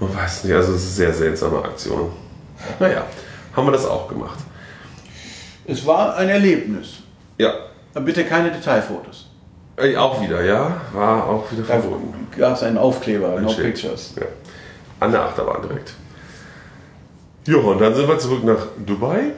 man 0.00 0.14
weiß 0.14 0.44
nicht, 0.44 0.54
also 0.54 0.72
es 0.74 0.82
ist 0.84 1.00
eine 1.00 1.12
sehr 1.12 1.12
seltsame 1.12 1.58
Aktion. 1.64 2.10
Naja, 2.80 3.04
haben 3.54 3.66
wir 3.66 3.72
das 3.72 3.86
auch 3.86 4.08
gemacht. 4.08 4.38
Es 5.66 5.86
war 5.86 6.16
ein 6.16 6.28
Erlebnis. 6.28 6.94
Ja, 7.38 7.52
Aber 7.94 8.04
bitte 8.04 8.24
keine 8.24 8.50
Detailfotos. 8.50 9.28
Äh, 9.76 9.96
auch 9.96 10.20
wieder, 10.20 10.42
ja, 10.44 10.80
war 10.92 11.26
auch 11.28 11.50
wieder 11.52 11.62
Da 11.62 11.78
verboten. 11.80 12.14
gab 12.36 12.54
es 12.56 12.62
einen 12.62 12.78
Aufkleber, 12.78 13.36
Ein 13.36 13.44
no 13.44 13.48
Schild. 13.48 13.74
pictures. 13.74 14.14
Ja. 14.18 14.26
An 15.00 15.12
der 15.12 15.22
Achterbahn 15.22 15.62
direkt. 15.62 15.94
Ja, 17.46 17.56
und 17.56 17.80
dann 17.80 17.94
sind 17.94 18.06
wir 18.08 18.18
zurück 18.18 18.44
nach 18.44 18.66
Dubai 18.84 19.32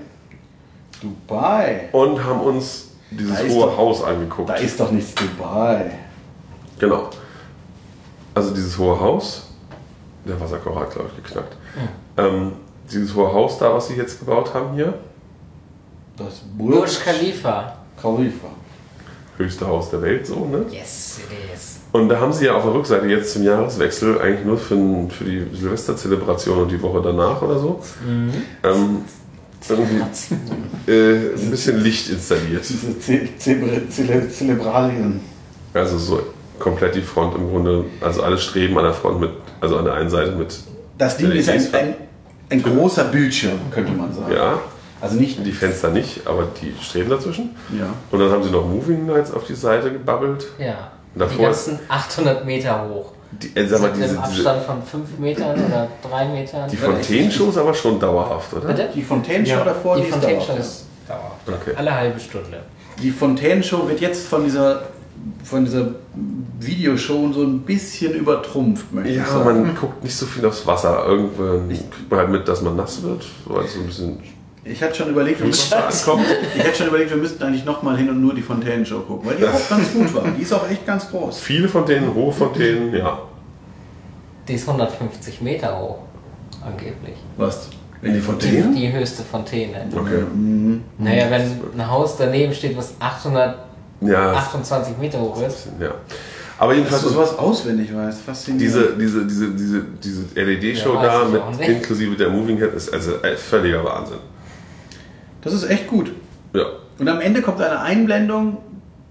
Dubai. 1.00 1.88
und 1.92 2.22
haben 2.22 2.40
uns 2.40 2.88
dieses 3.10 3.38
hohe 3.48 3.66
doch- 3.66 3.76
Haus 3.76 4.02
angeguckt. 4.04 4.48
Da 4.48 4.54
ist 4.54 4.78
doch 4.80 4.90
nichts 4.90 5.14
Dubai. 5.14 5.90
Genau. 6.78 7.10
Also 8.34 8.52
dieses 8.54 8.76
hohe 8.78 8.98
Haus, 8.98 9.44
der 10.26 10.40
Wasserkocher 10.40 10.80
hat, 10.80 10.90
glaube 10.90 11.10
ich, 11.16 11.22
geknackt. 11.22 11.56
Ähm, 12.16 12.52
dieses 12.90 13.14
hohe 13.14 13.32
Haus 13.32 13.58
da, 13.58 13.72
was 13.74 13.88
sie 13.88 13.94
jetzt 13.94 14.18
gebaut 14.18 14.52
haben 14.54 14.74
hier, 14.74 14.94
Das 16.16 16.40
Burj 16.56 16.90
Khalifa. 17.04 17.76
Khalifa. 18.00 18.48
höchste 19.36 19.66
Haus 19.66 19.90
der 19.90 20.02
Welt, 20.02 20.26
so, 20.26 20.44
ne? 20.46 20.64
Yes, 20.70 21.18
it 21.18 21.54
is. 21.54 21.76
Und 21.92 22.08
da 22.08 22.18
haben 22.18 22.32
sie 22.32 22.46
ja 22.46 22.54
auf 22.56 22.64
der 22.64 22.74
Rückseite 22.74 23.06
jetzt 23.06 23.32
zum 23.32 23.44
Jahreswechsel 23.44 24.20
eigentlich 24.20 24.44
nur 24.44 24.58
für, 24.58 24.76
für 25.10 25.24
die 25.24 25.46
Silvesterzelebration 25.56 26.62
und 26.62 26.68
die 26.68 26.82
Woche 26.82 27.00
danach 27.02 27.40
oder 27.40 27.58
so 27.58 27.80
ähm, 28.04 29.04
irgendwie 29.68 30.02
äh, 30.92 31.34
ein 31.36 31.50
bisschen 31.50 31.80
Licht 31.80 32.10
installiert. 32.10 32.64
Diese 32.68 32.98
Ze 32.98 34.28
Zelebralien. 34.28 35.20
Also 35.72 35.98
so 35.98 36.20
komplett 36.58 36.94
die 36.94 37.00
Front 37.02 37.34
im 37.36 37.48
Grunde, 37.50 37.84
also 38.00 38.22
alle 38.22 38.38
Streben 38.38 38.76
an 38.78 38.84
der 38.84 38.94
Front 38.94 39.20
mit, 39.20 39.30
also 39.60 39.76
an 39.78 39.84
der 39.84 39.94
einen 39.94 40.10
Seite 40.10 40.32
mit, 40.32 40.54
Das 40.98 41.16
Ding 41.16 41.30
ist 41.32 41.48
ein, 41.48 41.66
ein, 41.74 41.94
ein 42.50 42.62
großer 42.62 43.04
Bildschirm, 43.04 43.58
könnte 43.70 43.92
man 43.92 44.12
sagen. 44.12 44.32
ja, 44.32 44.58
Also 45.00 45.16
nicht 45.16 45.44
die 45.44 45.52
Fenster 45.52 45.90
nicht, 45.90 46.26
aber 46.26 46.46
die 46.60 46.74
Streben 46.82 47.10
dazwischen. 47.10 47.56
Ja. 47.78 47.86
Und 48.10 48.18
dann 48.20 48.30
haben 48.30 48.42
sie 48.42 48.50
noch 48.50 48.66
Moving 48.66 49.06
Lights 49.08 49.32
auf 49.32 49.44
die 49.44 49.54
Seite 49.54 49.90
gebabbelt. 49.92 50.46
Ja. 50.58 50.90
Die 51.14 51.18
Davor 51.20 51.44
ganzen 51.46 51.78
800 51.88 52.44
Meter 52.44 52.88
hoch. 52.88 53.12
Die, 53.32 53.56
äh, 53.56 53.66
sag 53.66 53.80
mal, 53.80 53.90
Mit 53.90 54.04
diese, 54.04 54.18
Abstand 54.18 54.62
von 54.62 54.82
5 54.82 55.18
Metern 55.18 55.54
oder 55.64 55.88
3 56.08 56.26
Metern. 56.28 56.70
die 56.70 56.76
Fontänenshow 56.76 57.48
ist 57.48 57.56
aber 57.58 57.74
schon 57.74 57.98
dauerhaft, 57.98 58.52
oder? 58.54 58.68
Bitte? 58.68 58.88
Die 58.94 59.02
Fontänenshow 59.02 59.56
Ja. 59.58 59.64
davor, 59.64 59.96
Die 59.96 60.02
die, 60.02 60.08
ist 60.08 60.12
Fontänenshow 60.14 60.46
dauerhaft. 60.52 60.66
ist 60.70 60.84
dauerhaft. 61.08 61.48
Okay. 61.48 61.72
Alle 61.76 61.94
halbe 61.94 62.20
Stunde. 62.20 62.58
Die 63.02 63.10
Fontänenshow 63.10 63.88
wird 63.88 64.00
jetzt 64.00 64.26
von 64.28 64.44
dieser, 64.44 64.82
von 65.44 65.64
dieser 65.64 65.88
Videoshow 66.60 67.32
so 67.32 67.42
ein 67.42 67.60
bisschen 67.60 68.12
übertrumpft, 68.14 68.92
möchte 68.92 69.10
ich 69.10 69.16
Ja, 69.16 69.26
sagen. 69.26 69.44
man 69.62 69.76
guckt 69.76 70.02
nicht 70.04 70.14
so 70.16 70.26
viel 70.26 70.44
aufs 70.46 70.66
Wasser. 70.66 71.04
Irgendwann 71.06 71.68
kriegt 71.68 72.10
man 72.10 72.20
halt 72.20 72.30
mit, 72.30 72.48
dass 72.48 72.62
man 72.62 72.76
nass 72.76 73.02
wird, 73.02 73.24
weil 73.46 73.66
so 73.66 73.80
ein 73.80 73.86
bisschen 73.86 74.18
Ich 74.64 74.82
hatte 74.82 74.94
schon 74.94 75.10
überlegt, 75.10 75.40
wir 75.40 75.46
ankommt. 75.78 76.26
ich 76.56 76.62
hätte 76.64 76.76
schon 76.78 76.86
überlegt, 76.88 77.10
wir 77.10 77.16
müssten 77.18 77.42
eigentlich 77.42 77.64
nochmal 77.64 77.96
hin 77.96 78.08
und 78.10 78.20
nur 78.20 78.34
die 78.34 78.42
Fontänenshow 78.42 79.00
gucken, 79.00 79.28
weil 79.28 79.36
die 79.36 79.44
auch 79.46 79.68
ganz 79.68 79.92
gut 79.92 80.14
war. 80.14 80.24
Die 80.36 80.42
ist 80.42 80.52
auch 80.52 80.68
echt 80.68 80.86
ganz 80.86 81.10
groß. 81.10 81.38
Viele 81.40 81.68
von 81.68 81.84
denen, 81.86 82.14
hohe 82.14 82.32
Fontänen, 82.32 82.94
ja. 82.94 83.18
Die 84.48 84.54
ist 84.54 84.66
150 84.68 85.40
Meter 85.40 85.78
hoch. 85.78 85.98
Angeblich. 86.64 87.16
Was? 87.36 87.68
In 88.02 88.08
die 88.12 88.18
Die, 88.18 88.20
Fontänen? 88.20 88.74
die 88.74 88.92
höchste 88.92 89.22
Fontäne. 89.22 89.86
Okay. 89.94 90.22
Mhm. 90.34 90.82
Naja, 90.98 91.30
wenn 91.30 91.42
ein 91.78 91.90
Haus 91.90 92.16
daneben 92.18 92.52
steht, 92.52 92.76
was 92.76 92.94
828 93.00 93.64
Ja, 94.06 94.32
Meter 95.00 95.20
hoch 95.20 95.40
ist. 95.42 95.68
ja. 95.80 95.92
Aber 96.56 96.70
Dass 96.72 96.78
jedenfalls 96.78 97.02
du 97.02 97.08
sowas 97.08 97.36
auswendig 97.38 97.92
weißt, 97.94 98.20
faszinierend. 98.22 98.60
diese, 98.62 98.96
diese, 98.96 99.24
diese, 99.26 99.50
diese, 99.50 99.80
diese 100.02 100.40
LED-Show 100.40 100.94
Ja, 100.94 101.02
da 101.02 101.24
mit 101.58 101.68
inklusive 101.68 102.14
der 102.16 102.28
Moving 102.30 102.58
Head 102.58 102.72
ist 102.74 102.92
also 102.94 103.14
ein 103.22 103.36
völliger 103.36 103.82
Wahnsinn. 103.84 104.18
Das 105.42 105.52
ist 105.52 105.68
echt 105.68 105.88
gut. 105.88 106.12
Ja, 106.54 106.64
Und 106.98 107.08
am 107.08 107.20
Ende 107.20 107.42
kommt 107.42 107.60
eine 107.60 107.80
Einblendung, 107.80 108.58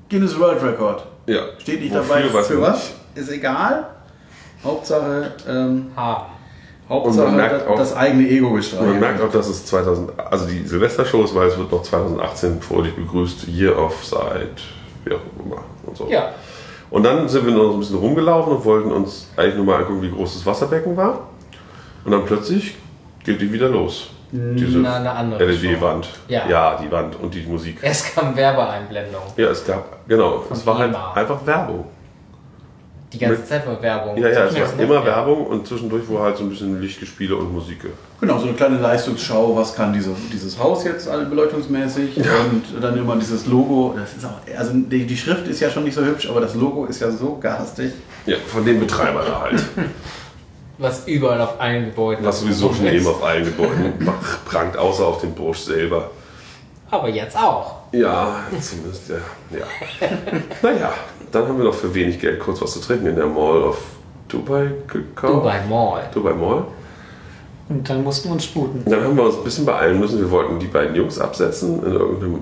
Guinness 0.10 0.40
World 0.40 0.64
Record. 0.64 1.06
ja. 1.28 1.42
Steht 1.58 1.82
nicht 1.82 1.94
Wofür, 1.94 2.16
dabei, 2.16 2.34
weiß 2.34 2.48
für 2.48 2.62
was, 2.62 2.92
nicht. 3.16 3.24
ist 3.24 3.32
egal. 3.32 3.88
Hauptsache, 4.64 5.32
ähm. 5.48 5.88
Hauptsache 6.90 7.28
man 7.28 7.36
merkt 7.38 7.56
das, 7.62 7.68
auch- 7.68 7.78
das 7.78 7.96
eigene 7.96 8.28
Ego 8.30 8.48
Und 8.48 8.56
gestreichelt. 8.58 8.90
man 8.92 9.00
merkt 9.00 9.22
auch, 9.22 9.32
dass 9.32 9.48
es 9.48 9.66
2000, 9.66 10.12
also 10.18 10.46
die 10.46 10.66
Silvestershow 10.66 11.24
ist, 11.24 11.34
weil 11.36 11.48
es 11.50 11.58
wird 11.58 11.72
noch 11.72 11.82
2018 11.84 12.62
fröhlich 12.62 12.96
begrüßt, 12.96 13.48
Year 13.48 13.78
of 13.78 14.04
Sight, 14.06 14.62
wie 15.06 15.14
auch 15.14 15.20
immer 15.44 15.64
und 15.86 15.98
so. 15.98 16.08
Ja. 16.10 16.32
Und 16.90 17.04
dann 17.04 17.28
sind 17.28 17.46
wir 17.46 17.54
noch 17.54 17.74
ein 17.74 17.80
bisschen 17.80 17.98
rumgelaufen 17.98 18.54
und 18.54 18.66
wollten 18.66 18.92
uns 18.92 19.28
eigentlich 19.36 19.56
nur 19.56 19.66
mal 19.66 19.78
angucken, 19.78 20.02
wie 20.04 20.12
groß 20.12 20.36
das 20.36 20.46
Wasserbecken 20.46 20.96
war. 20.96 21.28
Und 22.06 22.12
dann 22.12 22.26
plötzlich 22.26 22.76
geht 23.24 23.42
die 23.42 23.52
wieder 23.52 23.70
los. 23.70 24.10
Diese 24.32 24.80
Na, 24.80 24.98
eine 24.98 25.12
andere 25.12 25.46
LED-Wand. 25.46 26.10
Ja. 26.28 26.48
ja, 26.48 26.76
die 26.82 26.92
Wand 26.92 27.16
und 27.20 27.34
die 27.34 27.44
Musik. 27.44 27.78
Erst 27.82 28.16
kam 28.16 28.36
Werbeeinblendung. 28.36 29.22
Ja, 29.38 29.50
es 29.50 29.64
gab, 29.66 30.08
genau, 30.08 30.44
es 30.52 30.66
war 30.66 30.80
halt 30.80 30.96
einfach 31.16 31.46
Werbung. 31.46 31.86
Die 33.14 33.20
ganze 33.20 33.38
Mit- 33.38 33.48
Zeit 33.48 33.68
war 33.68 33.80
Werbung. 33.82 34.18
Ja, 34.18 34.28
ja, 34.30 34.46
es 34.46 34.56
Ja, 34.58 34.62
war 34.62 34.80
immer 34.80 34.96
Ja. 34.96 35.06
Werbung 35.06 35.46
und 35.46 35.68
zwischendurch 35.68 36.04
war 36.10 36.24
halt 36.24 36.38
so 36.38 36.44
ein 36.44 36.50
bisschen 36.50 36.82
Lichtgespiele 36.82 37.36
und 37.36 37.54
Musik. 37.54 37.80
Genau, 38.20 38.40
so 38.40 38.46
eine 38.46 38.54
kleine 38.56 38.78
Leistungsschau, 38.80 39.56
was 39.56 39.76
kann 39.76 39.94
diese, 39.94 40.10
dieses 40.32 40.58
Haus 40.58 40.84
jetzt 40.84 41.08
alle 41.08 41.26
beleuchtungsmäßig 41.26 42.18
und 42.18 42.82
dann 42.82 42.98
immer 42.98 43.16
dieses 43.18 43.46
Logo. 43.46 43.94
Das 44.00 44.14
ist 44.16 44.26
auch, 44.26 44.58
also 44.58 44.72
die, 44.74 45.06
die 45.06 45.18
Schrift 45.18 45.48
ist 45.48 45.60
ja 45.60 45.70
schon 45.70 45.84
nicht 45.84 45.94
so 45.94 46.04
hübsch, 46.04 46.28
aber 46.28 46.42
das 46.42 46.56
Logo 46.56 46.86
ist 46.86 47.00
ja 47.02 47.12
so 47.12 47.38
garstig. 47.40 47.94
Ja, 48.26 48.38
von 48.48 48.66
dem 48.66 48.80
Betreiber 48.80 49.24
da 49.28 49.42
halt. 49.42 49.62
Was 50.80 51.08
überall 51.08 51.40
auf 51.40 51.62
allen 51.62 51.86
Gebäuden 51.86 52.26
Was 52.26 52.40
sowieso 52.42 52.74
schon 52.74 52.88
eben 52.88 53.06
auf 53.06 53.24
allen 53.24 53.46
Gebäuden 53.46 53.94
prangt, 54.46 54.76
außer 54.76 55.06
auf 55.06 55.22
dem 55.22 55.34
Bursch 55.36 55.60
selber. 55.60 56.10
Aber 56.90 57.10
jetzt 57.10 57.38
auch. 57.38 57.83
Ja, 57.94 58.40
zumindest, 58.60 59.10
ja. 59.10 59.58
ja. 59.58 59.66
naja, 60.64 60.94
dann 61.32 61.48
haben 61.48 61.58
wir 61.60 61.66
noch 61.66 61.76
für 61.76 61.94
wenig 61.94 62.20
Geld 62.20 62.40
kurz 62.40 62.60
was 62.62 62.74
zu 62.74 62.80
trinken 62.80 63.06
in 63.06 63.16
der 63.16 63.28
Mall 63.28 63.64
of 63.64 63.78
Dubai 64.28 64.72
gekauft. 64.88 65.34
Dubai 65.34 65.62
Mall. 65.70 66.10
Dubai 66.12 66.34
Mall. 66.34 66.66
Und 67.70 67.88
dann 67.88 68.04
mussten 68.04 68.30
wir 68.30 68.34
uns 68.34 68.46
sputen. 68.46 68.84
Dann 68.86 69.04
haben 69.04 69.16
wir 69.16 69.24
uns 69.24 69.36
ein 69.38 69.44
bisschen 69.44 69.66
beeilen 69.66 70.00
müssen. 70.00 70.20
Wir 70.20 70.30
wollten 70.32 70.60
die 70.60 70.68
beiden 70.68 70.96
Jungs 70.96 71.20
absetzen 71.20 71.84
in 71.86 71.94
irgendeinem 71.94 72.42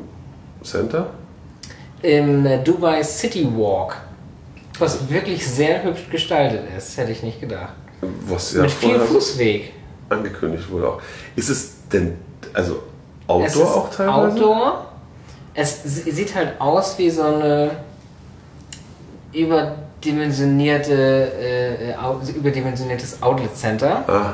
Center. 0.64 1.10
Im 2.02 2.46
äh, 2.46 2.64
Dubai 2.64 3.04
City 3.04 3.46
Walk. 3.56 3.98
Was 4.80 5.10
wirklich 5.10 5.46
sehr 5.48 5.84
hübsch 5.84 6.10
gestaltet 6.10 6.62
ist, 6.76 6.98
hätte 6.98 7.12
ich 7.12 7.24
nicht 7.24 7.42
gedacht. 7.42 7.74
Was 8.28 8.54
ja 8.54 8.64
Mit 8.64 8.72
viel 8.72 9.00
Fußweg. 9.00 9.74
angekündigt 10.10 10.72
wurde 10.72 10.88
auch. 10.88 11.02
Ist 11.36 11.50
es 11.50 11.88
denn, 11.92 12.18
also 12.54 12.76
Es 12.76 13.28
Outdoor 13.28 13.46
ist 13.48 13.60
auch 13.60 13.92
teilweise? 13.92 14.32
Outdoor. 14.34 14.91
Es 15.54 15.84
sieht 15.84 16.34
halt 16.36 16.60
aus 16.60 16.98
wie 16.98 17.10
so 17.10 17.24
eine 17.24 17.72
überdimensionierte, 19.34 20.94
äh, 20.94 21.92
äh, 21.92 21.96
überdimensioniertes 22.36 23.22
Outlet 23.22 23.56
Center. 23.56 24.04
Ah, 24.08 24.34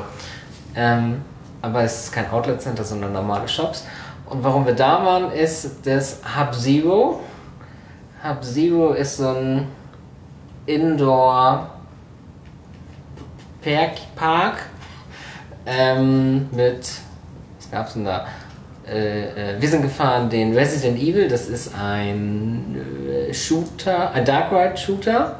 Ähm, 0.76 1.22
aber 1.60 1.82
es 1.82 2.04
ist 2.04 2.12
kein 2.12 2.30
Outlet 2.30 2.62
Center, 2.62 2.84
sondern 2.84 3.12
normale 3.12 3.48
Shops. 3.48 3.84
Und 4.26 4.44
warum 4.44 4.64
wir 4.66 4.74
da 4.74 5.04
waren, 5.04 5.32
ist 5.32 5.84
das 5.84 6.20
Hub 6.36 6.54
Zero. 6.54 7.20
Hub 8.22 8.44
Zero 8.44 8.92
ist 8.92 9.16
so 9.16 9.28
ein 9.28 9.66
Indoor 10.66 11.70
Park, 13.62 13.92
Park 14.14 14.66
ähm, 15.66 16.48
mit, 16.52 16.90
was 17.58 17.70
gab's 17.70 17.92
denn 17.94 18.04
da? 18.04 18.26
Äh, 18.90 19.54
äh, 19.56 19.60
wir 19.60 19.68
sind 19.68 19.82
gefahren 19.82 20.30
den 20.30 20.54
Resident 20.54 20.98
Evil, 20.98 21.28
das 21.28 21.48
ist 21.48 21.74
ein 21.74 22.76
äh, 23.28 23.34
Shooter, 23.34 24.12
ein 24.12 24.24
Dark 24.24 24.50
Ride 24.50 24.76
Shooter, 24.76 25.36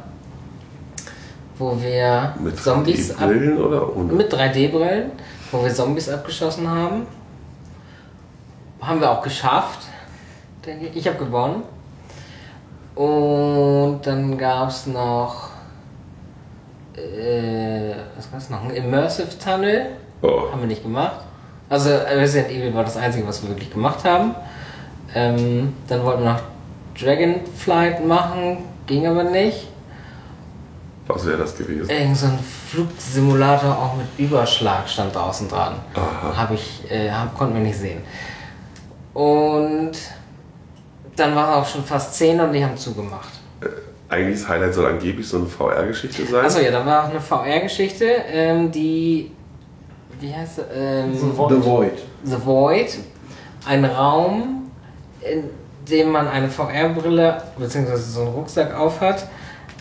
wo 1.57 1.81
wir 1.81 2.35
mit 2.41 2.59
Zombies 2.59 3.11
ab, 3.17 3.31
oder 3.31 3.97
ohne? 3.97 4.13
mit 4.13 4.33
3D-Brillen, 4.33 5.13
wo 5.51 5.65
wir 5.65 5.73
Zombies 5.73 6.09
abgeschossen 6.09 6.69
haben. 6.69 7.07
Haben 8.81 9.01
wir 9.01 9.11
auch 9.11 9.23
geschafft. 9.23 9.81
denke 10.65 10.87
Ich 10.87 10.97
Ich 10.97 11.09
habe 11.09 11.25
gewonnen. 11.25 11.63
Und 12.95 14.01
dann 14.03 14.37
gab 14.37 14.69
es 14.69 14.87
noch. 14.87 15.51
Äh, 16.97 17.95
was 18.17 18.31
gab's 18.31 18.51
noch? 18.51 18.65
Ein 18.65 18.71
Immersive 18.71 19.39
Tunnel. 19.39 19.91
Oh. 20.21 20.51
Haben 20.51 20.61
wir 20.61 20.67
nicht 20.67 20.83
gemacht. 20.83 21.28
Also 21.69 21.91
Resident 21.91 22.51
Evil 22.51 22.75
war 22.75 22.85
das 22.85 22.97
Einzige, 22.97 23.27
was 23.27 23.43
wir 23.43 23.51
wirklich 23.51 23.71
gemacht 23.71 24.05
haben. 24.05 24.35
Ähm, 25.15 25.75
dann 25.87 26.03
wollten 26.05 26.23
wir 26.23 26.33
noch 26.33 26.41
Dragonflight 26.99 28.05
machen. 28.07 28.59
Ging 28.87 29.07
aber 29.07 29.25
nicht. 29.25 29.69
Was 31.07 31.27
wäre 31.27 31.39
das 31.39 31.57
gewesen? 31.57 31.89
Irgend 31.89 32.17
so 32.17 32.27
ein 32.27 32.39
Flugsimulator 32.71 33.71
auch 33.71 33.97
mit 33.97 34.07
Überschlag 34.19 34.89
stand 34.89 35.15
draußen 35.15 35.49
dran. 35.49 35.77
Aha. 35.95 36.37
Habe 36.37 36.55
ich, 36.55 36.91
äh, 36.91 37.11
hab, 37.11 37.37
konnten 37.37 37.55
wir 37.55 37.63
nicht 37.63 37.79
sehen. 37.79 38.03
Und 39.15 39.93
dann 41.17 41.35
war 41.35 41.51
es 41.51 41.57
auch 41.57 41.73
schon 41.73 41.85
fast 41.85 42.15
10 42.15 42.41
und 42.41 42.53
die 42.53 42.65
haben 42.65 42.77
zugemacht. 42.77 43.31
Eigentlich 44.11 44.41
das 44.41 44.49
Highlight 44.49 44.75
soll 44.75 44.87
angeblich 44.87 45.27
so 45.29 45.39
eine 45.39 45.47
VR-Geschichte 45.47 46.25
sein. 46.27 46.45
Achso, 46.45 46.61
ja, 46.61 46.71
dann 46.71 46.87
war 46.87 47.05
auch 47.05 47.11
eine 47.11 47.21
VR-Geschichte, 47.21 48.05
ähm, 48.33 48.71
die, 48.71 49.33
wie 50.21 50.35
heißt? 50.35 50.61
Ähm, 50.75 51.15
The 51.15 51.37
Void. 51.65 51.93
The 52.25 52.37
Void. 52.45 52.99
Ein 53.67 53.85
Raum, 53.85 54.71
in 55.21 55.45
dem 55.91 56.11
man 56.11 56.29
eine 56.29 56.49
VR-Brille 56.49 57.43
bzw. 57.59 57.97
so 57.97 58.21
einen 58.23 58.31
Rucksack 58.31 58.75
aufhat. 58.75 59.27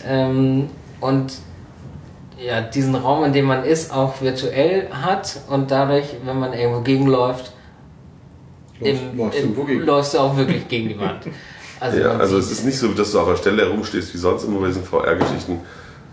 Ähm, 0.06 0.68
und 1.00 1.32
ja, 2.38 2.60
diesen 2.60 2.94
Raum, 2.94 3.24
in 3.24 3.32
dem 3.32 3.46
man 3.46 3.64
ist, 3.64 3.92
auch 3.92 4.20
virtuell 4.20 4.88
hat 4.90 5.40
und 5.48 5.70
dadurch, 5.70 6.14
wenn 6.24 6.38
man 6.38 6.52
irgendwo 6.52 6.80
gegenläuft, 6.80 7.52
Läufst- 8.80 9.02
du 9.56 9.64
läufst 9.78 10.14
du 10.14 10.18
auch 10.20 10.36
wirklich 10.36 10.68
gegen 10.68 10.88
die 10.90 10.98
Wand. 10.98 11.22
Also, 11.80 11.98
ja, 11.98 12.10
also 12.10 12.38
es 12.38 12.50
ist 12.50 12.64
nicht 12.64 12.76
so, 12.76 12.88
dass 12.88 13.12
du 13.12 13.20
auf 13.20 13.28
der 13.28 13.36
Stelle 13.36 13.62
herumstehst 13.62 14.12
wie 14.12 14.18
sonst 14.18 14.42
immer 14.42 14.58
bei 14.58 14.66
diesen 14.66 14.82
VR-Geschichten 14.82 15.60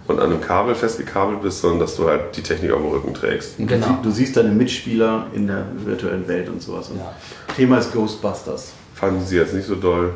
und 0.08 0.20
an 0.20 0.32
einem 0.32 0.42
Kabel 0.42 0.76
festgekabelt 0.76 1.42
bist, 1.42 1.62
sondern 1.62 1.80
dass 1.80 1.96
du 1.96 2.08
halt 2.08 2.36
die 2.38 2.42
Technik 2.44 2.72
auf 2.72 2.80
dem 2.82 2.90
Rücken 2.92 3.14
trägst. 3.14 3.58
Genau. 3.58 3.70
Du, 3.72 3.80
sie- 3.82 4.02
du 4.04 4.12
siehst 4.12 4.38
deine 4.38 4.50
Mitspieler 4.50 5.28
in 5.34 5.48
der 5.48 5.66
virtuellen 5.78 6.28
Welt 6.28 6.48
und 6.50 6.62
sowas. 6.62 6.90
Und 6.90 6.98
Ja. 7.00 7.14
Thema 7.56 7.78
ist 7.80 7.92
Ghostbusters. 7.94 8.72
Fanden 8.94 9.26
sie 9.26 9.38
jetzt 9.38 9.54
nicht 9.54 9.68
so 9.68 9.76
doll. 9.76 10.14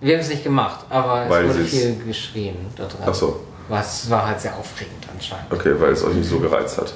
Wir 0.00 0.14
haben 0.14 0.20
es 0.22 0.28
nicht 0.28 0.42
gemacht, 0.42 0.84
aber 0.90 1.28
Weil 1.30 1.46
es 1.46 1.54
wurde 1.56 1.64
viel 1.64 1.96
geschrien 2.04 2.56
da 2.76 2.84
dran. 2.86 3.02
Ach 3.06 3.14
so, 3.14 3.40
Was 3.68 4.10
war 4.10 4.26
halt 4.26 4.40
sehr 4.40 4.56
aufregend 4.56 5.06
anscheinend. 5.14 5.52
okay, 5.52 5.72
weil 5.78 5.92
es 5.92 6.02
euch 6.04 6.14
nicht 6.14 6.28
so 6.28 6.38
gereizt 6.40 6.76
hat. 6.78 6.92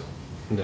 Nö. 0.50 0.62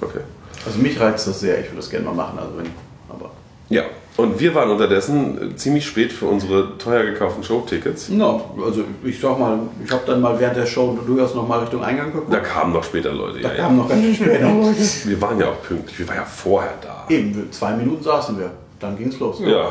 Okay. 0.00 0.20
Also 0.66 0.78
mich 0.80 0.98
reizt 0.98 1.26
das 1.28 1.38
sehr, 1.40 1.60
ich 1.60 1.66
würde 1.66 1.76
das 1.76 1.88
gerne 1.88 2.04
mal 2.06 2.14
machen. 2.14 2.38
Also 2.38 2.58
wenn, 2.58 2.66
aber 3.08 3.30
Ja, 3.68 3.84
und 4.16 4.40
wir 4.40 4.54
waren 4.54 4.70
unterdessen 4.70 5.52
äh, 5.52 5.56
ziemlich 5.56 5.86
spät 5.86 6.12
für 6.12 6.26
unsere 6.26 6.78
teuer 6.78 7.04
gekauften 7.04 7.42
Showtickets. 7.44 8.08
no, 8.08 8.50
also 8.64 8.82
ich 9.04 9.20
sag 9.20 9.38
mal, 9.38 9.58
ich 9.84 9.90
habe 9.90 10.02
dann 10.06 10.20
mal 10.20 10.38
während 10.40 10.56
der 10.56 10.66
Show 10.66 10.98
durchaus 11.06 11.34
noch 11.34 11.46
mal 11.46 11.60
Richtung 11.60 11.82
Eingang 11.84 12.12
geguckt. 12.12 12.32
Da 12.32 12.40
kamen 12.40 12.72
noch 12.72 12.84
später 12.84 13.12
Leute. 13.12 13.40
Da 13.40 13.50
Ja, 13.50 13.54
kamen 13.62 13.76
ja. 13.76 13.82
noch 13.82 13.88
ganz 13.90 14.02
schön 14.02 14.14
später 14.14 14.50
Leute. 14.52 14.78
Wir 15.04 15.20
waren 15.20 15.38
ja 15.40 15.46
auch 15.50 15.62
pünktlich, 15.62 15.98
wir 15.98 16.08
waren 16.08 16.16
ja 16.16 16.24
vorher 16.24 16.74
da. 16.82 17.06
Eben, 17.08 17.50
zwei 17.52 17.72
Minuten 17.76 18.02
saßen 18.02 18.38
wir. 18.38 18.50
Dann 18.80 18.96
ging's 18.98 19.18
los. 19.18 19.38
Ja, 19.40 19.70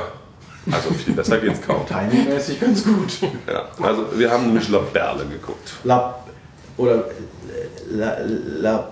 also 0.71 0.89
viel 0.93 1.13
besser 1.13 1.37
geht's 1.37 1.61
kaum. 1.65 1.85
Timingmäßig 1.87 2.59
ganz 2.59 2.83
gut. 2.83 3.19
Ja, 3.47 3.65
also 3.85 4.05
wir 4.15 4.31
haben 4.31 4.47
nämlich 4.47 4.67
La 4.69 4.79
Perle 4.79 5.25
geguckt. 5.25 5.73
La 5.83 6.15
oder 6.77 7.03
La, 7.91 8.15
La 8.59 8.87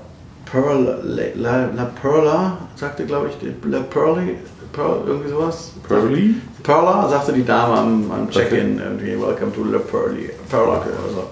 Pearl 0.52 1.02
La, 1.36 1.66
La 1.76 1.86
Perla, 2.00 2.58
sagte 2.76 3.06
glaube 3.06 3.30
ich, 3.30 3.72
La 3.72 3.80
Pearly, 3.80 4.38
Pearl, 4.74 5.04
irgendwie 5.06 5.30
sowas. 5.30 5.72
Pearly? 5.88 6.36
Perla, 6.64 7.08
sagte 7.08 7.32
die 7.32 7.46
Dame 7.46 7.78
am, 7.78 8.12
am 8.12 8.30
Check-in 8.30 8.80
irgendwie, 8.80 9.20
welcome 9.20 9.54
to 9.54 9.64
La 9.64 9.80
Pearly. 9.80 10.32
Perla, 10.50 10.82
also. 10.82 11.30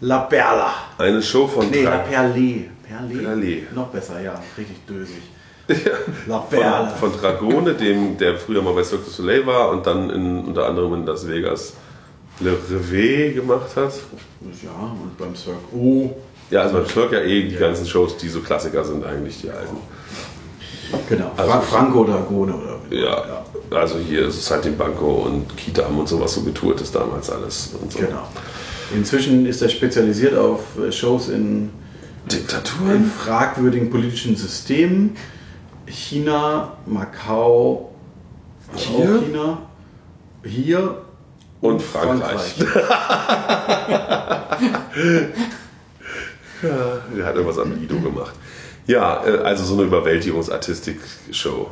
La 0.00 0.18
Perla. 0.18 0.72
Eine 0.98 1.22
Show 1.22 1.46
von 1.46 1.70
Nee, 1.70 1.82
La 1.84 1.90
drei, 1.90 1.98
Perle. 1.98 2.64
Perle? 2.86 3.22
Perle. 3.22 3.62
Noch 3.74 3.88
besser, 3.88 4.20
ja, 4.20 4.34
richtig 4.56 4.84
dösig. 4.86 5.22
La 6.26 6.38
Perla. 6.38 6.88
von, 6.88 7.10
von 7.10 7.20
Dragone, 7.20 7.74
dem, 7.74 8.18
der 8.18 8.36
früher 8.36 8.62
mal 8.62 8.74
bei 8.74 8.82
Cirque 8.82 9.04
du 9.04 9.10
Soleil 9.10 9.46
war 9.46 9.70
und 9.70 9.86
dann 9.86 10.10
in, 10.10 10.44
unter 10.44 10.66
anderem 10.66 10.94
in 10.94 11.06
Las 11.06 11.26
Vegas 11.28 11.74
Le 12.40 12.56
Reveille 12.70 13.34
gemacht 13.34 13.76
hat. 13.76 13.92
Ja, 14.62 14.92
und 14.92 15.16
beim 15.16 15.34
Cirque. 15.34 15.58
Oh. 15.74 16.10
Ja, 16.50 16.62
also 16.62 16.74
beim 16.76 16.86
Cirque 16.86 17.16
ja 17.16 17.20
eh 17.22 17.48
die 17.48 17.56
ganzen 17.56 17.86
Shows, 17.86 18.16
die 18.16 18.28
so 18.28 18.40
Klassiker 18.40 18.84
sind, 18.84 19.04
eigentlich 19.04 19.42
die 19.42 19.50
alten. 19.50 19.76
Genau. 21.08 21.30
Also- 21.36 21.50
Fra 21.50 21.60
Franco 21.60 22.04
Dragone 22.04 22.54
oder 22.54 22.78
Ja, 22.90 23.44
also 23.70 23.98
hier 23.98 24.26
ist 24.28 24.36
es 24.38 24.50
halt 24.50 24.64
den 24.64 24.76
Banco 24.76 25.24
und 25.26 25.56
Kitam 25.56 25.98
und 25.98 26.08
sowas 26.08 26.32
so 26.34 26.42
getourt 26.42 26.80
ist 26.80 26.94
damals 26.94 27.30
alles. 27.30 27.70
Und 27.80 27.92
so. 27.92 27.98
Genau. 27.98 28.26
Inzwischen 28.94 29.44
ist 29.46 29.60
er 29.60 29.68
spezialisiert 29.68 30.36
auf 30.36 30.60
äh, 30.78 30.90
Shows 30.90 31.28
in, 31.28 31.34
in 31.34 31.70
Diktaturen? 32.30 33.04
fragwürdigen 33.04 33.90
politischen 33.90 34.34
Systemen. 34.36 35.14
China, 35.86 36.72
Macau, 36.86 37.92
also 38.72 38.84
Hier? 38.84 39.14
auch 39.16 39.22
China, 39.24 39.58
hier 40.44 41.02
Und 41.60 41.82
Frankreich. 41.82 42.54
Der 46.62 47.24
hat 47.26 47.34
irgendwas 47.36 47.58
am 47.58 47.78
Lido 47.80 47.98
gemacht. 48.00 48.34
Ja, 48.88 49.22
äh, 49.24 49.38
also 49.38 49.64
so 49.64 49.74
eine 49.74 49.84
Überwältigungsartistik-Show 49.84 51.68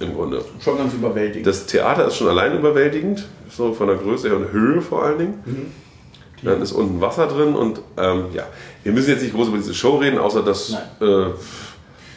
im 0.00 0.14
Grunde. 0.14 0.44
Schon 0.60 0.78
ganz 0.78 0.94
überwältigend. 0.94 1.46
Das 1.46 1.66
Theater 1.66 2.06
ist 2.06 2.16
schon 2.16 2.28
allein 2.28 2.56
überwältigend, 2.56 3.26
so 3.50 3.74
von 3.74 3.88
der 3.88 3.96
Größe 3.96 4.28
her 4.28 4.36
und 4.36 4.52
Höhe 4.52 4.80
vor 4.80 5.04
allen 5.04 5.18
Dingen. 5.18 5.72
Dann 6.42 6.62
ist 6.62 6.70
unten 6.72 7.00
Wasser 7.00 7.26
drin 7.26 7.56
und 7.56 7.80
ähm, 7.96 8.26
ja, 8.32 8.44
wir 8.84 8.92
müssen 8.92 9.10
jetzt 9.10 9.22
nicht 9.22 9.34
groß 9.34 9.48
über 9.48 9.56
diese 9.56 9.74
Show 9.74 9.96
reden, 9.96 10.18
außer 10.18 10.44
dass 10.44 10.70
äh, 10.70 10.76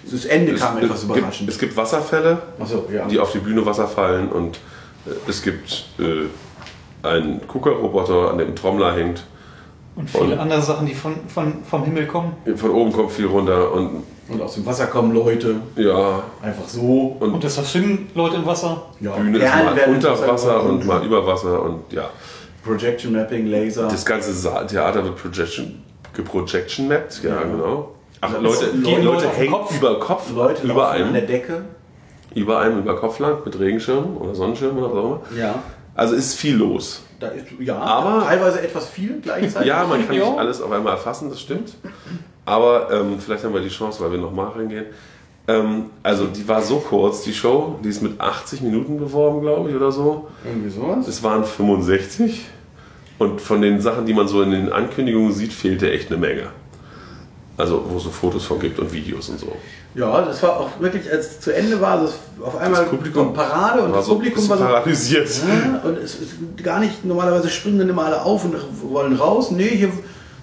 das 0.09 0.25
Ende 0.25 0.53
kam 0.53 0.77
es, 0.77 0.83
etwas 0.83 1.03
überraschend. 1.03 1.39
gibt, 1.39 1.49
es 1.49 1.57
gibt 1.57 1.75
Wasserfälle, 1.75 2.39
Achso, 2.59 2.87
ja. 2.93 3.07
die 3.07 3.19
auf 3.19 3.31
die 3.31 3.39
Bühne 3.39 3.65
Wasser 3.65 3.87
fallen 3.87 4.29
und 4.29 4.57
äh, 5.07 5.11
es 5.27 5.41
gibt 5.41 5.85
äh, 5.99 6.27
einen 7.07 7.47
Kuckerroboter, 7.47 8.29
an 8.29 8.37
dem 8.37 8.49
ein 8.49 8.55
Trommler 8.55 8.93
hängt. 8.93 9.23
Und 9.95 10.09
viele 10.09 10.23
Und- 10.33 10.39
andere 10.39 10.61
Sachen, 10.61 10.85
die 10.87 10.93
von, 10.95 11.15
von, 11.27 11.53
vom 11.69 11.83
Himmel 11.83 12.07
kommen. 12.07 12.33
Von 12.55 12.69
oben 12.71 12.91
kommt 12.93 13.11
viel 13.11 13.25
runter 13.27 13.71
und 13.73 14.03
Und 14.29 14.41
aus 14.41 14.55
dem 14.55 14.65
Wasser 14.65 14.87
kommen 14.87 15.13
Leute. 15.13 15.55
ja, 15.75 16.23
Einfach 16.41 16.67
so. 16.67 17.17
und, 17.19 17.33
Und 17.33 17.43
das 17.43 17.55
verschwinden 17.55 18.09
Leute 18.15 18.37
im 18.37 18.45
Wasser. 18.45 18.83
ja, 19.01 19.11
Bühne 19.11 19.37
ist 19.39 19.43
mal 19.53 19.77
unter 19.93 20.27
Wasser 20.27 20.63
und 20.63 20.85
mal 20.85 21.05
über 21.05 21.25
Wasser 21.27 21.61
und 21.61 21.91
ja. 21.91 22.09
Projection 22.63 23.11
Mapping, 23.13 23.47
Laser. 23.47 23.87
Das 23.89 24.05
ganze 24.05 24.31
Theater 24.67 25.03
wird 25.03 25.17
Projection, 25.17 25.83
geprojection 26.13 26.87
mapped, 26.87 27.21
ja, 27.23 27.41
genau. 27.41 27.91
Ach, 28.21 28.31
Leute, 28.39 28.67
Leute- 28.67 28.77
Leute, 28.77 29.01
Leute 29.01 29.29
hängen 29.29 29.51
Kopf. 29.51 29.75
über 29.77 29.99
Kopf, 29.99 30.31
Leute 30.33 30.63
über 30.63 30.73
laufen 30.75 30.95
an 30.95 31.01
einem, 31.01 31.13
der 31.13 31.21
Decke. 31.23 31.61
über 32.35 32.59
einem 32.59 32.77
über 32.79 32.95
Kopf 32.95 33.17
lang 33.19 33.37
mit 33.43 33.59
Regenschirm 33.59 34.15
oder 34.17 34.35
Sonnenschirm 34.35 34.77
oder 34.77 34.91
was 34.91 34.97
auch 34.97 35.05
immer. 35.31 35.39
Ja. 35.39 35.55
Also 35.95 36.15
ist 36.15 36.35
viel 36.35 36.55
los. 36.55 37.03
Da 37.19 37.27
ist, 37.27 37.45
ja, 37.59 37.77
Aber- 37.77 38.25
teilweise 38.25 38.61
etwas 38.61 38.87
viel 38.89 39.19
gleichzeitig. 39.21 39.67
Ja, 39.67 39.85
man 39.85 40.05
kann 40.05 40.15
Ja. 40.15 40.29
nicht 40.29 40.39
alles 40.39 40.61
auf 40.61 40.71
einmal 40.71 40.93
erfassen, 40.93 41.29
das 41.29 41.39
stimmt. 41.41 41.73
Aber 42.45 42.89
ähm, 42.91 43.19
vielleicht 43.19 43.43
haben 43.43 43.53
wir 43.53 43.61
die 43.61 43.69
Chance, 43.69 44.03
weil 44.03 44.11
wir 44.11 44.17
nochmal 44.19 44.47
reingehen. 44.47 44.85
Ähm, 45.47 45.85
also 46.01 46.25
die 46.27 46.47
war 46.47 46.61
so 46.61 46.77
kurz, 46.77 47.23
die 47.23 47.33
Show, 47.33 47.79
die 47.83 47.89
ist 47.89 48.01
mit 48.01 48.19
80 48.19 48.61
Minuten 48.61 48.97
beworben, 48.99 49.41
glaube 49.41 49.69
ich, 49.69 49.75
oder 49.75 49.91
so. 49.91 50.27
Irgendwie 50.43 50.69
sowas. 50.69 51.07
Es 51.07 51.21
waren 51.23 51.43
65. 51.43 52.45
Und 53.19 53.39
von 53.39 53.61
den 53.61 53.79
Sachen, 53.81 54.05
die 54.07 54.13
man 54.15 54.27
so 54.27 54.41
in 54.41 54.49
den 54.51 54.71
Ankündigungen 54.71 55.31
sieht, 55.31 55.53
fehlte 55.53 55.91
echt 55.91 56.09
eine 56.11 56.19
Menge. 56.19 56.47
Also 57.61 57.85
wo 57.87 57.97
es 57.97 58.03
so 58.03 58.09
Fotos 58.09 58.43
von 58.43 58.59
gibt 58.59 58.79
und 58.79 58.91
Videos 58.91 59.29
und 59.29 59.39
so. 59.39 59.55
Ja, 59.93 60.21
das 60.23 60.41
war 60.41 60.59
auch 60.61 60.79
wirklich, 60.79 61.09
als 61.11 61.27
es 61.27 61.39
zu 61.41 61.53
Ende 61.55 61.79
war, 61.79 62.01
das 62.01 62.13
auf 62.43 62.57
einmal 62.57 62.81
Das 62.81 62.89
Publikum 62.89 63.33
Parade 63.35 63.83
und 63.83 63.93
das 63.93 64.07
so 64.07 64.15
Publikum 64.15 64.49
war 64.49 64.57
so. 64.57 64.63
paralysiert. 64.63 65.29
Ja, 65.29 65.87
und 65.87 65.97
es 65.99 66.15
ist 66.15 66.31
gar 66.63 66.79
nicht, 66.79 67.05
normalerweise 67.05 67.49
springen 67.49 67.77
dann 67.77 67.89
immer 67.89 68.05
alle 68.05 68.23
auf 68.23 68.45
und 68.45 68.55
wollen 68.81 69.15
raus. 69.15 69.51
Nee, 69.51 69.69
hier 69.69 69.91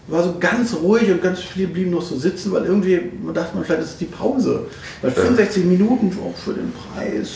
war 0.06 0.22
so 0.22 0.36
ganz 0.38 0.74
ruhig 0.74 1.10
und 1.10 1.20
ganz 1.20 1.40
viele 1.40 1.66
blieben 1.66 1.90
noch 1.90 2.02
so 2.02 2.16
sitzen, 2.16 2.52
weil 2.52 2.64
irgendwie 2.64 3.10
man 3.20 3.34
dachte 3.34 3.56
man, 3.56 3.64
vielleicht 3.64 3.82
ist 3.82 3.90
es 3.90 3.98
die 3.98 4.04
Pause. 4.04 4.66
Weil 5.02 5.10
65 5.10 5.64
Minuten 5.64 6.16
auch 6.24 6.36
für 6.36 6.52
den 6.52 6.72
Preis. 6.72 7.28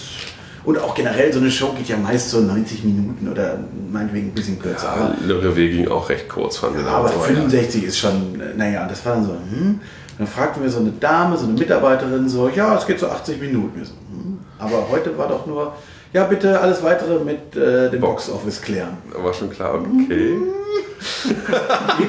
Und 0.64 0.78
auch 0.78 0.94
generell, 0.94 1.32
so 1.32 1.40
eine 1.40 1.50
Show 1.50 1.72
geht 1.76 1.88
ja 1.88 1.96
meist 1.96 2.30
so 2.30 2.40
90 2.40 2.84
Minuten 2.84 3.28
oder 3.28 3.58
meinetwegen 3.90 4.28
ein 4.28 4.34
bisschen 4.34 4.60
kürzer. 4.60 4.94
Ja, 4.96 5.14
Le 5.26 5.34
Revé 5.42 5.70
ging 5.70 5.88
auch 5.88 6.08
recht 6.08 6.28
kurz, 6.28 6.58
fand 6.58 6.78
ich. 6.78 6.86
aber 6.86 7.08
So, 7.08 7.18
65 7.18 7.84
ist 7.84 7.98
schon, 7.98 8.40
äh, 8.40 8.56
naja, 8.56 8.86
das 8.88 9.04
war 9.04 9.14
dann 9.14 9.24
so, 9.24 9.32
hm. 9.32 9.80
Dann 10.18 10.26
fragten 10.26 10.62
wir 10.62 10.70
so 10.70 10.78
eine 10.78 10.92
Dame, 10.92 11.36
so 11.36 11.46
eine 11.46 11.54
Mitarbeiterin, 11.54 12.28
so, 12.28 12.48
ja, 12.48 12.76
es 12.76 12.86
geht 12.86 13.00
so 13.00 13.08
80 13.08 13.40
Minuten. 13.40 13.72
Wir 13.74 13.86
so, 13.86 13.92
hm. 13.92 14.38
Aber 14.58 14.88
heute 14.90 15.16
war 15.18 15.26
doch 15.28 15.46
nur, 15.46 15.72
ja, 16.12 16.24
bitte 16.24 16.60
alles 16.60 16.82
weitere 16.82 17.18
mit 17.24 17.56
äh, 17.56 17.90
dem 17.90 18.00
Box. 18.00 18.26
Box-Office 18.26 18.60
klären. 18.62 18.98
Da 19.12 19.24
war 19.24 19.32
schon 19.32 19.50
klar, 19.50 19.74
okay. 19.74 20.36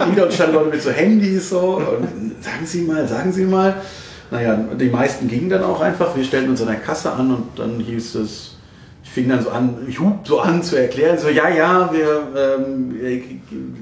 Hinter 0.05 0.25
uns 0.25 0.35
standen 0.35 0.55
Leute 0.55 0.69
mit 0.69 0.81
so 0.81 0.91
Handys 0.91 1.49
so 1.49 1.77
und 1.77 2.43
sagen 2.43 2.65
Sie 2.65 2.81
mal, 2.81 3.07
sagen 3.07 3.31
Sie 3.31 3.45
mal. 3.45 3.75
Naja, 4.34 4.55
die 4.55 4.89
meisten 4.89 5.27
gingen 5.27 5.47
dann 5.47 5.64
auch 5.64 5.80
einfach. 5.80 6.15
Wir 6.15 6.23
stellten 6.23 6.49
uns 6.49 6.61
an 6.61 6.68
der 6.68 6.77
Kasse 6.77 7.11
an 7.11 7.31
und 7.31 7.60
dann 7.60 7.80
hieß 7.80 8.15
es, 8.15 8.55
ich 9.03 9.10
fing 9.11 9.30
dann 9.30 9.43
so 9.43 9.51
an, 9.51 9.85
ich 9.88 9.99
hub 9.99 10.27
so 10.27 10.39
an 10.39 10.64
zu 10.64 10.76
erklären, 10.76 11.19
so, 11.19 11.30
ja, 11.30 11.49
ja, 11.49 11.93
wir 11.93 12.23
ähm, 12.35 12.95
äh, 12.99 13.22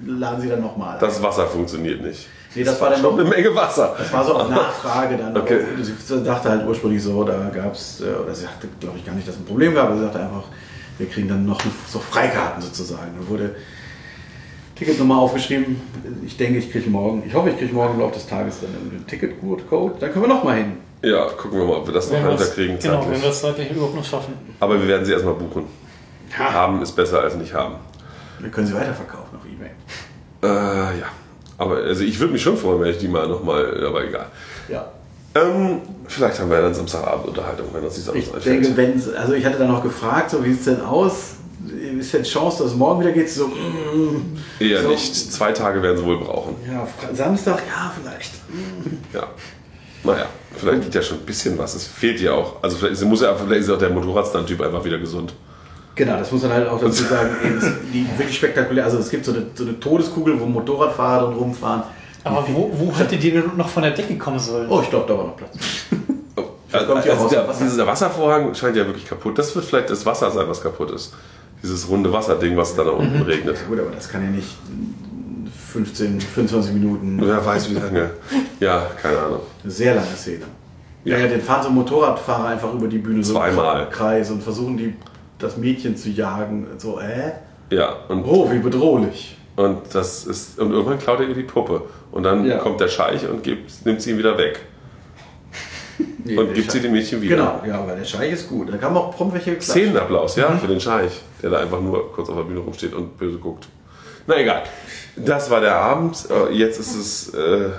laden 0.05 0.41
Sie 0.41 0.49
dann 0.49 0.59
nochmal. 0.59 0.97
Das 0.99 1.23
Wasser 1.23 1.47
funktioniert 1.47 2.01
nicht. 2.01 2.27
Nee, 2.53 2.65
das 2.65 2.81
war 2.81 2.89
dann 2.89 2.99
Schon 2.99 3.15
noch 3.15 3.21
eine 3.21 3.29
Menge 3.29 3.55
Wasser. 3.55 3.95
Das 3.97 4.11
war 4.11 4.25
so 4.25 4.33
auf 4.35 4.49
Nachfrage 4.49 5.15
dann. 5.15 5.37
Okay. 5.37 5.61
Aber 5.73 5.83
Sie 5.83 6.23
dachte 6.23 6.49
halt 6.49 6.67
ursprünglich 6.67 7.01
so, 7.01 7.23
da 7.23 7.49
gab 7.55 7.73
es, 7.73 8.01
oder 8.01 8.35
sie 8.35 8.43
sagte, 8.43 8.67
glaube 8.81 8.97
ich, 8.97 9.05
gar 9.05 9.15
nicht, 9.15 9.25
dass 9.25 9.35
es 9.35 9.41
ein 9.41 9.45
Problem 9.45 9.73
gab, 9.73 9.87
aber 9.87 9.95
sie 9.95 10.03
sagte 10.03 10.19
einfach, 10.19 10.43
wir 10.97 11.07
kriegen 11.07 11.29
dann 11.29 11.45
noch 11.45 11.61
so 11.87 11.99
Freikarten 11.99 12.61
sozusagen. 12.61 13.13
Dann 13.17 13.29
wurde 13.29 13.55
Ticketnummer 14.85 15.19
aufgeschrieben. 15.19 15.79
Ich 16.25 16.37
denke, 16.37 16.57
ich 16.57 16.71
kriege 16.71 16.89
morgen, 16.89 17.21
ich 17.27 17.35
hoffe, 17.35 17.51
ich 17.51 17.57
kriege 17.59 17.71
morgen 17.71 17.93
im 17.93 17.99
Laufe 17.99 18.15
des 18.15 18.25
Tages 18.25 18.61
dann 18.61 18.71
einen 18.71 19.05
Ticketcode. 19.07 19.61
Dann 19.99 20.11
können 20.11 20.23
wir 20.25 20.27
noch 20.29 20.43
mal 20.43 20.55
hin. 20.57 20.73
Ja, 21.03 21.25
gucken 21.37 21.59
wir 21.59 21.65
mal, 21.67 21.77
ob 21.77 21.85
wir 21.87 21.93
das 21.93 22.07
noch 22.09 22.17
Wenn 22.17 22.23
wir 22.25 22.31
das, 22.31 22.55
hinterkriegen. 22.55 22.79
genau, 22.79 22.93
zeitlich. 22.95 23.13
wenn 23.13 23.21
wir 23.21 23.27
das 23.29 23.41
zeitlich 23.41 23.71
überhaupt 23.71 23.95
noch 23.95 24.03
schaffen. 24.05 24.33
Aber 24.59 24.79
wir 24.79 24.87
werden 24.87 25.05
sie 25.05 25.11
erstmal 25.11 25.35
buchen. 25.35 25.65
Ha, 26.35 26.51
Haben 26.51 26.81
ist 26.81 26.93
besser 26.93 27.19
als 27.21 27.35
nicht 27.35 27.53
haben. 27.53 27.75
wir 28.39 28.49
können 28.49 28.65
sie 28.65 28.73
weiterverkaufen 28.73 29.37
auf 29.37 29.45
Ebay. 29.45 29.69
Äh, 30.43 30.99
ja. 30.99 31.05
Aber 31.59 31.75
also 31.75 32.03
ich 32.03 32.19
würde 32.19 32.33
mich 32.33 32.41
schon 32.41 32.57
freuen, 32.57 32.81
wenn 32.81 32.89
ich 32.89 32.97
die 32.97 33.07
mal 33.07 33.27
nochmal, 33.27 33.85
aber 33.85 34.03
egal. 34.03 34.25
Ja. 34.67 34.87
Ähm, 35.35 35.81
vielleicht 36.07 36.39
haben 36.39 36.49
wir 36.49 36.57
ja 36.57 36.63
dann 36.63 36.73
Samstagabend 36.73 37.27
Unterhaltung, 37.27 37.67
wenn 37.71 37.83
uns 37.83 37.93
die 37.95 38.01
Sache 38.01 38.17
Ich 38.17 38.33
einfällt. 38.33 38.63
denke, 38.65 38.75
wenn, 38.77 39.15
also 39.15 39.33
ich 39.33 39.45
hatte 39.45 39.59
dann 39.59 39.67
noch 39.71 39.83
gefragt, 39.83 40.31
so 40.31 40.43
wie 40.43 40.49
sieht 40.53 40.59
es 40.59 40.65
denn 40.65 40.81
aus? 40.81 41.35
Ist 41.99 42.13
denn 42.13 42.23
Chance, 42.23 42.63
dass 42.63 42.71
es 42.71 42.77
morgen 42.77 43.01
wieder 43.01 43.11
geht? 43.11 43.29
So, 43.29 43.47
mm, 43.47 44.37
Eher 44.59 44.81
so, 44.81 44.89
nicht. 44.89 45.15
Zwei 45.15 45.51
Tage 45.51 45.81
werden 45.81 45.97
sie 45.97 46.05
wohl 46.05 46.17
brauchen. 46.17 46.55
Ja, 46.67 46.87
Samstag, 47.13 47.61
ja, 47.67 47.93
vielleicht. 47.95 48.31
Ja. 49.13 49.27
Naja, 50.03 50.25
vielleicht 50.55 50.83
geht 50.83 50.95
ja 50.95 51.01
schon 51.01 51.17
ein 51.17 51.25
bisschen 51.25 51.57
was. 51.57 51.75
Es 51.75 51.85
fehlt 51.85 52.19
ja 52.19 52.33
auch. 52.33 52.63
Also 52.63 52.77
vielleicht, 52.77 52.97
sie 52.97 53.05
muss 53.05 53.21
ja, 53.21 53.35
vielleicht 53.35 53.61
ist 53.61 53.69
auch 53.69 53.77
der 53.77 53.91
Motorradstand-Typ 53.91 54.61
einfach 54.61 54.83
wieder 54.83 54.97
gesund. 54.97 55.33
Genau, 55.93 56.17
das 56.17 56.31
muss 56.31 56.41
man 56.41 56.53
halt 56.53 56.67
auch 56.67 56.79
dazu 56.79 57.03
sagen. 57.03 57.29
die 57.93 58.07
wirklich 58.17 58.37
spektakulär. 58.37 58.85
Also 58.85 58.97
es 58.97 59.09
gibt 59.09 59.25
so 59.25 59.33
eine, 59.33 59.45
so 59.53 59.63
eine 59.63 59.79
Todeskugel, 59.79 60.39
wo 60.39 60.45
Motorradfahrer 60.45 61.27
drin 61.27 61.37
rumfahren. 61.37 61.83
Aber 62.23 62.45
wo, 62.47 62.71
wo 62.73 62.97
hätte 62.97 63.17
die 63.17 63.31
denn 63.31 63.51
noch 63.57 63.69
von 63.69 63.83
der 63.83 63.91
Decke 63.91 64.17
kommen 64.17 64.39
sollen? 64.39 64.69
Oh, 64.69 64.81
ich 64.81 64.89
glaube, 64.89 65.05
da 65.07 65.17
war 65.17 65.25
noch 65.25 65.37
Platz. 65.37 65.51
Also, 66.71 67.01
hier 67.01 67.11
also 67.11 67.23
raus, 67.23 67.31
der, 67.31 67.47
Wasser. 67.47 67.65
dieser 67.65 67.85
Wasservorhang 67.87 68.55
scheint 68.55 68.77
ja 68.77 68.85
wirklich 68.85 69.05
kaputt. 69.05 69.37
Das 69.37 69.53
wird 69.55 69.65
vielleicht 69.65 69.89
das 69.89 70.05
Wasser 70.05 70.31
sein, 70.31 70.47
was 70.47 70.61
kaputt 70.61 70.91
ist. 70.91 71.13
Dieses 71.63 71.87
runde 71.89 72.11
Wasserding, 72.11 72.57
was 72.57 72.75
da, 72.75 72.83
da 72.83 72.91
unten 72.91 73.17
Mhm. 73.17 73.23
regnet. 73.23 73.57
Gut, 73.67 73.79
aber 73.79 73.91
das 73.91 74.09
kann 74.09 74.23
ja 74.23 74.29
nicht 74.31 74.57
15, 75.71 76.19
25 76.19 76.73
Minuten. 76.73 77.19
Wer 77.21 77.45
weiß 77.45 77.69
wie 77.69 77.75
lange. 77.75 78.09
Ja, 78.59 78.85
keine 79.01 79.17
Ahnung. 79.17 79.39
Eine 79.63 79.71
sehr 79.71 79.95
lange 79.95 80.07
Szene. 80.15 80.43
Ja. 81.03 81.17
Ja, 81.17 81.23
ja, 81.23 81.27
den 81.31 81.41
fahren 81.41 81.63
so 81.63 81.69
Motorradfahrer 81.71 82.49
einfach 82.49 82.71
über 82.75 82.87
die 82.87 82.99
Bühne 82.99 83.23
so 83.23 83.33
im 83.33 83.39
Zweimal. 83.39 83.89
Kreis 83.89 84.29
und 84.29 84.43
versuchen 84.43 84.77
die, 84.77 84.93
das 85.39 85.57
Mädchen 85.57 85.97
zu 85.97 86.09
jagen. 86.09 86.67
So, 86.77 86.99
äh? 86.99 87.31
Ja, 87.75 87.95
und, 88.07 88.23
Oh, 88.23 88.51
wie 88.51 88.59
bedrohlich. 88.59 89.35
und 89.55 89.79
das 89.93 90.25
ist. 90.27 90.59
Und 90.59 90.69
irgendwann 90.71 90.99
klaut 90.99 91.21
er 91.21 91.27
ihr 91.29 91.33
die 91.33 91.41
Puppe. 91.41 91.81
Und 92.11 92.21
dann 92.21 92.45
Ja. 92.45 92.59
kommt 92.59 92.79
der 92.79 92.87
Scheich 92.87 93.27
und 93.27 93.41
gibt, 93.41 93.83
nimmt 93.83 93.99
sie 94.03 94.11
ihn 94.11 94.19
wieder 94.19 94.37
weg. 94.37 94.59
Nee, 96.23 96.37
Und 96.37 96.53
gibt 96.53 96.71
sie 96.71 96.77
Scheich- 96.77 96.81
dem 96.83 96.91
Mädchen 96.93 97.21
wieder. 97.21 97.35
Genau, 97.35 97.61
ja, 97.67 97.81
aber 97.81 97.95
der 97.95 98.05
Scheich 98.05 98.31
ist 98.33 98.47
gut. 98.49 98.71
Da 98.71 98.77
kam 98.77 98.95
auch 98.95 99.15
prompt 99.15 99.33
welche 99.33 99.51
geklatscht. 99.51 99.71
Szenenapplaus, 99.71 100.35
ja, 100.35 100.49
Mhm. 100.49 100.59
für 100.59 100.67
den 100.67 100.79
Scheich, 100.79 101.21
der 101.41 101.49
da 101.49 101.59
einfach 101.59 101.81
nur 101.81 102.11
kurz 102.13 102.29
auf 102.29 102.35
der 102.35 102.43
Bühne 102.43 102.59
rumsteht 102.59 102.93
und 102.93 103.17
böse 103.17 103.37
guckt. 103.37 103.67
Na 104.27 104.37
egal. 104.39 104.63
Das 105.15 105.49
war 105.49 105.61
der 105.61 105.75
Abend. 105.75 106.25
Äh, 106.29 106.53
Jetzt 106.53 106.79
ist 106.79 106.95
es 106.95 107.33
äh, 107.33 107.69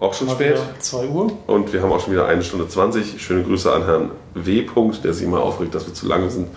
auch 0.00 0.12
schon 0.14 0.26
Mal 0.26 0.34
spät. 0.34 0.52
wieder 0.54 0.62
2 0.80 1.06
Uhr. 1.06 1.32
Und 1.46 1.72
wir 1.72 1.80
haben 1.80 1.92
auch 1.92 2.00
schon 2.00 2.12
wieder 2.12 2.26
eine 2.26 2.42
Stunde 2.42 2.68
20. 2.68 3.22
Schöne 3.22 3.42
Grüße 3.44 3.72
an 3.72 3.84
Herrn 3.84 4.10
W. 4.34 4.62
Punkt, 4.62 5.04
der 5.04 5.14
sich 5.14 5.24
immer 5.24 5.40
aufregt, 5.40 5.74
dass 5.74 5.86
wir 5.86 5.94
zu 5.94 6.06
lange 6.06 6.28
sind. 6.28 6.48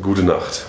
Gute 0.00 0.22
Nacht. 0.22 0.66